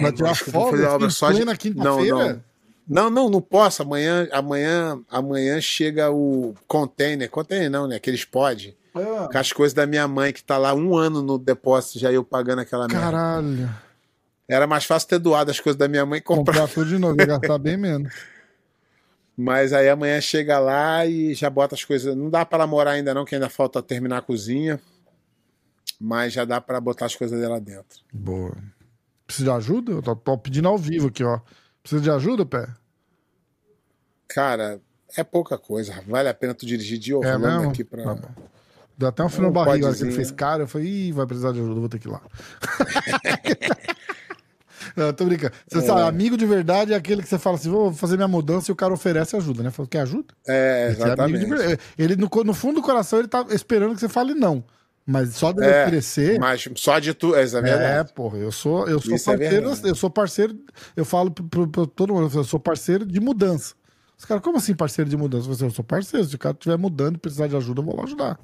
Vai 0.00 0.12
tirar 0.12 0.34
folga 0.36 0.90
obra 0.92 1.10
só 1.10 1.32
de- 1.32 1.44
Não, 1.44 1.54
quinta-feira? 1.56 2.16
não. 2.34 2.52
Não, 2.88 3.10
não, 3.10 3.30
não 3.30 3.40
posso. 3.40 3.82
Amanhã, 3.82 4.28
amanhã, 4.32 5.00
amanhã 5.10 5.60
chega 5.60 6.10
o 6.10 6.54
container. 6.66 7.28
Container 7.30 7.70
não, 7.70 7.86
né? 7.86 7.96
Aqueles 7.96 8.24
pod. 8.24 8.76
Ah, 8.94 9.28
Com 9.32 9.38
as 9.38 9.52
coisas 9.52 9.72
da 9.72 9.86
minha 9.86 10.06
mãe, 10.06 10.32
que 10.32 10.42
tá 10.44 10.58
lá 10.58 10.74
um 10.74 10.96
ano 10.96 11.22
no 11.22 11.38
depósito, 11.38 11.98
já 11.98 12.12
eu 12.12 12.22
pagando 12.24 12.60
aquela 12.60 12.86
merda. 12.86 13.00
caralho. 13.04 13.70
Era 14.48 14.66
mais 14.66 14.84
fácil 14.84 15.08
ter 15.08 15.18
doado 15.18 15.50
as 15.50 15.58
coisas 15.60 15.78
da 15.78 15.88
minha 15.88 16.04
mãe 16.04 16.18
e 16.18 16.20
comprar. 16.20 16.54
Comprar 16.60 16.68
tudo 16.74 16.88
de 16.90 16.98
novo 16.98 17.20
e 17.20 17.24
gastar 17.26 17.58
bem 17.58 17.76
menos. 17.76 18.12
Mas 19.36 19.72
aí 19.72 19.88
amanhã 19.88 20.20
chega 20.20 20.58
lá 20.58 21.06
e 21.06 21.34
já 21.34 21.48
bota 21.48 21.74
as 21.74 21.84
coisas. 21.84 22.14
Não 22.16 22.28
dá 22.28 22.44
para 22.44 22.58
ela 22.58 22.66
morar 22.66 22.92
ainda, 22.92 23.14
não, 23.14 23.24
que 23.24 23.34
ainda 23.34 23.48
falta 23.48 23.82
terminar 23.82 24.18
a 24.18 24.22
cozinha. 24.22 24.80
Mas 25.98 26.32
já 26.32 26.44
dá 26.44 26.60
para 26.60 26.80
botar 26.80 27.06
as 27.06 27.14
coisas 27.16 27.40
dela 27.40 27.60
dentro. 27.60 28.00
Boa. 28.12 28.54
Precisa 29.26 29.50
de 29.50 29.56
ajuda? 29.56 29.92
Eu 29.92 30.02
tô, 30.02 30.14
tô 30.16 30.36
pedindo 30.36 30.68
ao 30.68 30.76
vivo 30.76 31.08
aqui, 31.08 31.24
ó. 31.24 31.40
Precisa 31.82 32.02
de 32.02 32.10
ajuda, 32.10 32.44
Pé? 32.44 32.68
Cara, 34.28 34.80
é 35.16 35.24
pouca 35.24 35.56
coisa. 35.56 35.94
Vale 36.06 36.28
a 36.28 36.34
pena 36.34 36.54
tu 36.54 36.66
dirigir 36.66 36.98
de 36.98 37.12
É 37.12 37.16
Orlando 37.16 37.56
mesmo? 37.58 37.70
aqui 37.70 37.84
pra. 37.84 38.14
Tá. 38.16 38.28
Deu 38.96 39.08
até 39.08 39.24
um 39.24 39.28
frio 39.28 39.44
na 39.44 39.50
barriga 39.50 39.86
na 39.86 39.88
hora 39.88 39.96
que 39.96 40.04
ele 40.04 40.12
fez 40.12 40.30
cara. 40.30 40.64
Eu 40.64 40.68
falei, 40.68 40.86
ih, 40.86 41.12
vai 41.12 41.26
precisar 41.26 41.52
de 41.52 41.60
ajuda, 41.60 41.80
vou 41.80 41.88
ter 41.88 41.98
que 41.98 42.08
ir 42.08 42.10
lá. 42.10 42.20
Não, 44.96 45.12
tô 45.12 45.24
brincando. 45.24 45.52
Você 45.68 45.78
É. 45.78 45.80
sabe, 45.82 46.00
amigo 46.02 46.36
de 46.36 46.46
verdade 46.46 46.92
é 46.92 46.96
aquele 46.96 47.22
que 47.22 47.28
você 47.28 47.38
fala 47.38 47.56
assim: 47.56 47.70
vou 47.70 47.92
fazer 47.92 48.16
minha 48.16 48.28
mudança 48.28 48.70
e 48.70 48.72
o 48.72 48.76
cara 48.76 48.92
oferece 48.92 49.36
ajuda, 49.36 49.62
né? 49.62 49.70
Fala, 49.70 49.88
quer 49.88 50.00
ajuda? 50.00 50.34
É, 50.46 50.88
é 50.90 50.94
de 50.94 51.02
exatamente. 51.02 51.78
Ele, 51.98 52.16
no, 52.16 52.28
no 52.44 52.54
fundo 52.54 52.76
do 52.76 52.82
coração, 52.82 53.18
ele 53.18 53.28
tá 53.28 53.44
esperando 53.50 53.94
que 53.94 54.00
você 54.00 54.08
fale 54.08 54.34
não. 54.34 54.64
Mas 55.04 55.34
só 55.34 55.50
de 55.50 55.62
É, 55.64 55.82
oferecer. 55.82 56.38
Mas 56.38 56.68
só 56.76 56.98
de 57.00 57.12
tu. 57.12 57.34
É, 57.34 57.42
é 57.42 57.98
É, 57.98 58.04
porra, 58.04 58.38
eu 58.38 58.52
sou, 58.52 58.86
eu 58.88 59.00
sou 59.00 59.14
Isso 59.16 59.30
é 59.30 59.36
parceiro, 59.36 59.66
verdade. 59.68 59.88
eu 59.88 59.94
sou 59.96 60.10
parceiro, 60.10 60.58
eu 60.96 61.04
falo 61.04 61.30
pro 61.30 61.66
todo 61.88 62.14
mundo, 62.14 62.30
eu 62.32 62.44
sou 62.44 62.60
parceiro 62.60 63.04
de 63.04 63.18
mudança. 63.20 63.74
Os 64.16 64.24
caras, 64.24 64.42
como 64.44 64.58
assim 64.58 64.74
parceiro 64.74 65.10
de 65.10 65.16
mudança? 65.16 65.48
Eu, 65.48 65.54
falei, 65.56 65.70
eu 65.70 65.74
sou 65.74 65.84
parceiro, 65.84 66.24
se 66.24 66.36
o 66.36 66.38
cara 66.38 66.54
estiver 66.54 66.78
mudando 66.78 67.16
e 67.16 67.18
precisar 67.18 67.48
de 67.48 67.56
ajuda, 67.56 67.80
eu 67.80 67.84
vou 67.84 67.96
lá 67.96 68.04
ajudar. 68.04 68.38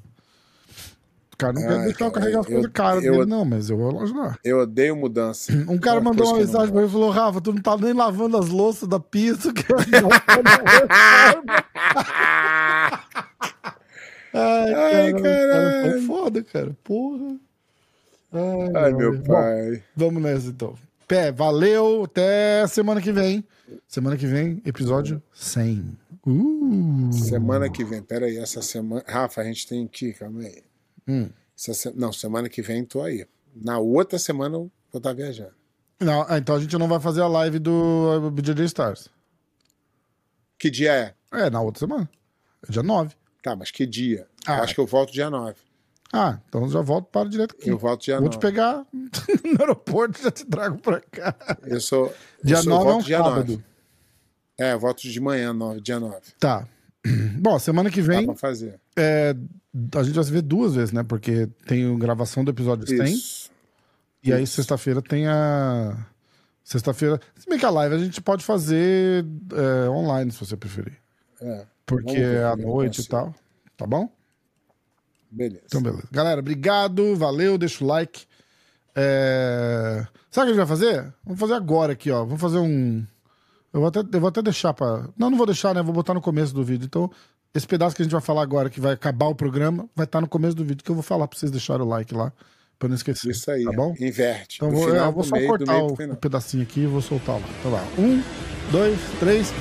Cara 1.39 1.53
não 1.53 1.61
quer 1.61 1.69
Ai, 1.69 1.85
deixar 1.85 2.05
eu 2.05 2.11
cara, 2.11 2.11
carregar 2.11 2.39
as 2.41 2.45
coisas 2.47 2.71
caras 2.73 3.01
dele, 3.01 3.25
não, 3.25 3.45
mas 3.45 3.69
eu 3.69 3.77
vou 3.77 3.93
lá 3.95 4.03
ajudar. 4.03 4.37
Eu 4.43 4.59
odeio 4.59 4.93
mudança. 4.93 5.53
Um 5.69 5.77
cara 5.77 5.99
É 5.99 6.03
mandou 6.03 6.27
uma 6.27 6.37
mensagem 6.37 6.69
pra 6.69 6.81
mim 6.81 6.87
e 6.87 6.91
falou: 6.91 7.09
Rafa, 7.09 7.39
tu 7.39 7.53
não 7.53 7.61
tá 7.61 7.77
nem 7.77 7.93
lavando 7.93 8.35
as 8.37 8.49
louças 8.49 8.89
da 8.89 8.99
pizza. 8.99 9.53
Que... 9.53 9.63
Ai, 14.33 14.73
Ai, 14.73 15.13
cara, 15.13 15.23
caralho. 15.23 15.91
cara, 15.91 16.01
foda, 16.01 16.43
cara. 16.43 16.77
Porra. 16.83 17.37
Ai, 18.33 18.71
Ai, 18.75 18.93
meu 18.93 19.17
Bom, 19.17 19.23
pai. 19.23 19.81
Vamos 19.95 20.21
nessa 20.21 20.49
então. 20.49 20.75
Pé, 21.07 21.31
valeu. 21.31 22.03
Até 22.03 22.67
semana 22.67 22.99
que 22.99 23.13
vem. 23.13 23.45
Semana 23.87 24.17
que 24.17 24.27
vem, 24.27 24.61
episódio 24.65 25.23
100. 25.33 25.97
Uh. 26.27 27.13
Semana 27.13 27.69
que 27.69 27.85
vem, 27.85 28.01
peraí, 28.01 28.37
essa 28.37 28.61
semana. 28.61 29.05
Rafa, 29.07 29.39
a 29.39 29.45
gente 29.45 29.65
tem 29.65 29.87
que. 29.87 30.11
Calma 30.11 30.41
aí. 30.41 30.68
Hum. 31.09 31.29
Essa 31.57 31.91
Não, 31.95 32.13
semana 32.13 32.47
que 32.47 32.61
vem 32.61 32.85
tô 32.85 33.01
aí. 33.01 33.25
Na 33.55 33.79
outra 33.79 34.17
semana 34.19 34.55
eu 34.55 34.71
vou 34.91 34.99
estar 34.99 35.11
viajando. 35.13 35.53
Não, 35.99 36.25
ah, 36.29 36.37
então 36.37 36.55
a 36.55 36.59
gente 36.61 36.77
não 36.77 36.87
vai 36.87 36.99
fazer 36.99 37.21
a 37.21 37.27
live 37.27 37.59
do 37.59 38.31
BJJ 38.31 38.63
Stars. 38.65 39.09
Que 40.57 40.69
dia 40.69 40.93
é? 40.93 41.13
É, 41.37 41.49
na 41.49 41.61
outra 41.61 41.79
semana. 41.79 42.09
É 42.67 42.71
dia 42.71 42.83
9. 42.83 43.13
Tá, 43.41 43.55
mas 43.55 43.71
que 43.71 43.85
dia? 43.85 44.27
Ah. 44.45 44.57
Eu 44.57 44.63
acho 44.63 44.75
que 44.75 44.79
eu 44.81 44.85
volto 44.85 45.11
dia 45.11 45.29
9. 45.29 45.55
Ah, 46.11 46.39
então 46.47 46.63
eu 46.63 46.69
já 46.69 46.81
volto 46.81 47.05
para 47.07 47.29
direto 47.29 47.55
aqui. 47.55 47.69
Eu 47.69 47.77
volto 47.77 48.01
dia 48.03 48.15
Vou 48.19 48.25
9. 48.25 48.37
te 48.37 48.41
pegar 48.41 48.85
no 48.93 49.59
aeroporto 49.59 50.19
e 50.19 50.23
já 50.23 50.31
te 50.31 50.45
trago 50.45 50.77
pra 50.79 50.99
cá. 51.01 51.35
Eu 51.63 51.79
sou. 51.81 52.07
eu 52.07 52.13
Dia 52.43 52.57
sou- 52.61 52.71
eu 52.73 52.77
9 52.79 52.89
é 52.89 52.93
um 52.95 52.99
dia 53.01 53.17
sábado. 53.17 53.51
9. 53.53 53.63
É, 54.57 54.73
eu 54.73 54.79
volto 54.79 55.01
de 55.01 55.19
manhã, 55.21 55.53
9, 55.53 55.81
dia 55.81 55.99
9. 55.99 56.17
Tá. 56.39 56.67
Bom, 57.39 57.57
semana 57.59 57.89
que 57.89 58.01
Dá 58.01 58.07
vem 58.07 58.25
pra 58.25 58.35
fazer. 58.35 58.79
é, 58.97 59.35
a 59.95 60.03
gente 60.03 60.15
vai 60.15 60.23
se 60.23 60.31
ver 60.31 60.41
duas 60.41 60.75
vezes, 60.75 60.91
né? 60.91 61.03
Porque 61.03 61.47
tem 61.65 61.97
gravação 61.97 62.43
do 62.43 62.51
episódio 62.51 62.87
100 62.87 63.13
Isso. 63.13 63.51
e 64.23 64.33
aí 64.33 64.45
sexta-feira 64.45 65.01
tem 65.01 65.27
a. 65.27 66.05
Sexta-feira. 66.63 67.19
Se 67.35 67.49
bem 67.49 67.57
que 67.57 67.65
a 67.65 67.69
live 67.69 67.95
a 67.95 67.97
gente 67.97 68.21
pode 68.21 68.43
fazer 68.43 69.25
é, 69.53 69.89
online, 69.89 70.31
se 70.31 70.39
você 70.39 70.55
preferir. 70.55 70.97
É, 71.41 71.65
Porque 71.85 72.17
é 72.17 72.43
à 72.43 72.55
noite 72.55 73.01
e 73.01 73.07
tal. 73.07 73.33
Tá 73.75 73.87
bom? 73.87 74.11
beleza. 75.31 75.61
Então, 75.65 75.81
beleza. 75.81 76.07
Galera, 76.11 76.39
obrigado, 76.39 77.15
valeu, 77.15 77.57
deixa 77.57 77.83
o 77.83 77.87
like. 77.87 78.25
É... 78.95 80.05
Sabe 80.31 80.51
o 80.51 80.53
que 80.53 80.59
a 80.59 80.63
gente 80.63 80.67
vai 80.67 80.77
fazer? 80.77 81.13
Vamos 81.23 81.39
fazer 81.39 81.53
agora 81.53 81.93
aqui, 81.93 82.11
ó. 82.11 82.23
Vamos 82.25 82.41
fazer 82.41 82.57
um. 82.57 83.05
Eu 83.71 83.79
vou 83.79 83.87
até, 83.87 83.99
eu 83.99 84.19
vou 84.19 84.27
até 84.27 84.41
deixar 84.41 84.73
pra. 84.73 85.07
Não, 85.17 85.29
não 85.29 85.37
vou 85.37 85.45
deixar, 85.45 85.73
né? 85.73 85.81
Vou 85.81 85.93
botar 85.93 86.13
no 86.13 86.21
começo 86.21 86.53
do 86.53 86.63
vídeo. 86.63 86.85
Então, 86.85 87.09
esse 87.53 87.67
pedaço 87.67 87.95
que 87.95 88.01
a 88.01 88.05
gente 88.05 88.11
vai 88.11 88.21
falar 88.21 88.43
agora, 88.43 88.69
que 88.69 88.79
vai 88.79 88.93
acabar 88.93 89.27
o 89.27 89.35
programa, 89.35 89.89
vai 89.95 90.05
estar 90.05 90.21
no 90.21 90.27
começo 90.27 90.55
do 90.55 90.63
vídeo, 90.63 90.83
que 90.83 90.91
eu 90.91 90.95
vou 90.95 91.03
falar 91.03 91.27
pra 91.27 91.37
vocês 91.37 91.51
deixarem 91.51 91.83
o 91.83 91.87
like 91.87 92.13
lá, 92.13 92.31
pra 92.77 92.87
não 92.87 92.95
esquecer. 92.95 93.31
Isso 93.31 93.49
aí. 93.49 93.63
Tá 93.63 93.71
bom? 93.71 93.95
Inverte. 93.99 94.57
Então, 94.57 94.71
vou, 94.71 94.87
é, 94.87 94.91
final 94.91 95.05
eu 95.07 95.11
vou 95.13 95.23
só 95.23 95.35
meio, 95.35 95.47
cortar 95.47 95.73
meio 95.73 96.13
o, 96.13 96.15
pedacinho 96.15 96.63
aqui 96.63 96.81
e 96.81 96.87
vou 96.87 97.01
soltar 97.01 97.35
lá. 97.35 97.47
Então, 97.59 97.71
lá. 97.71 97.83
Um, 97.97 98.21
dois, 98.71 98.99
três. 99.19 99.51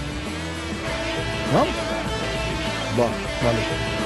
Bom. 2.96 3.10
Valeu. 3.42 3.97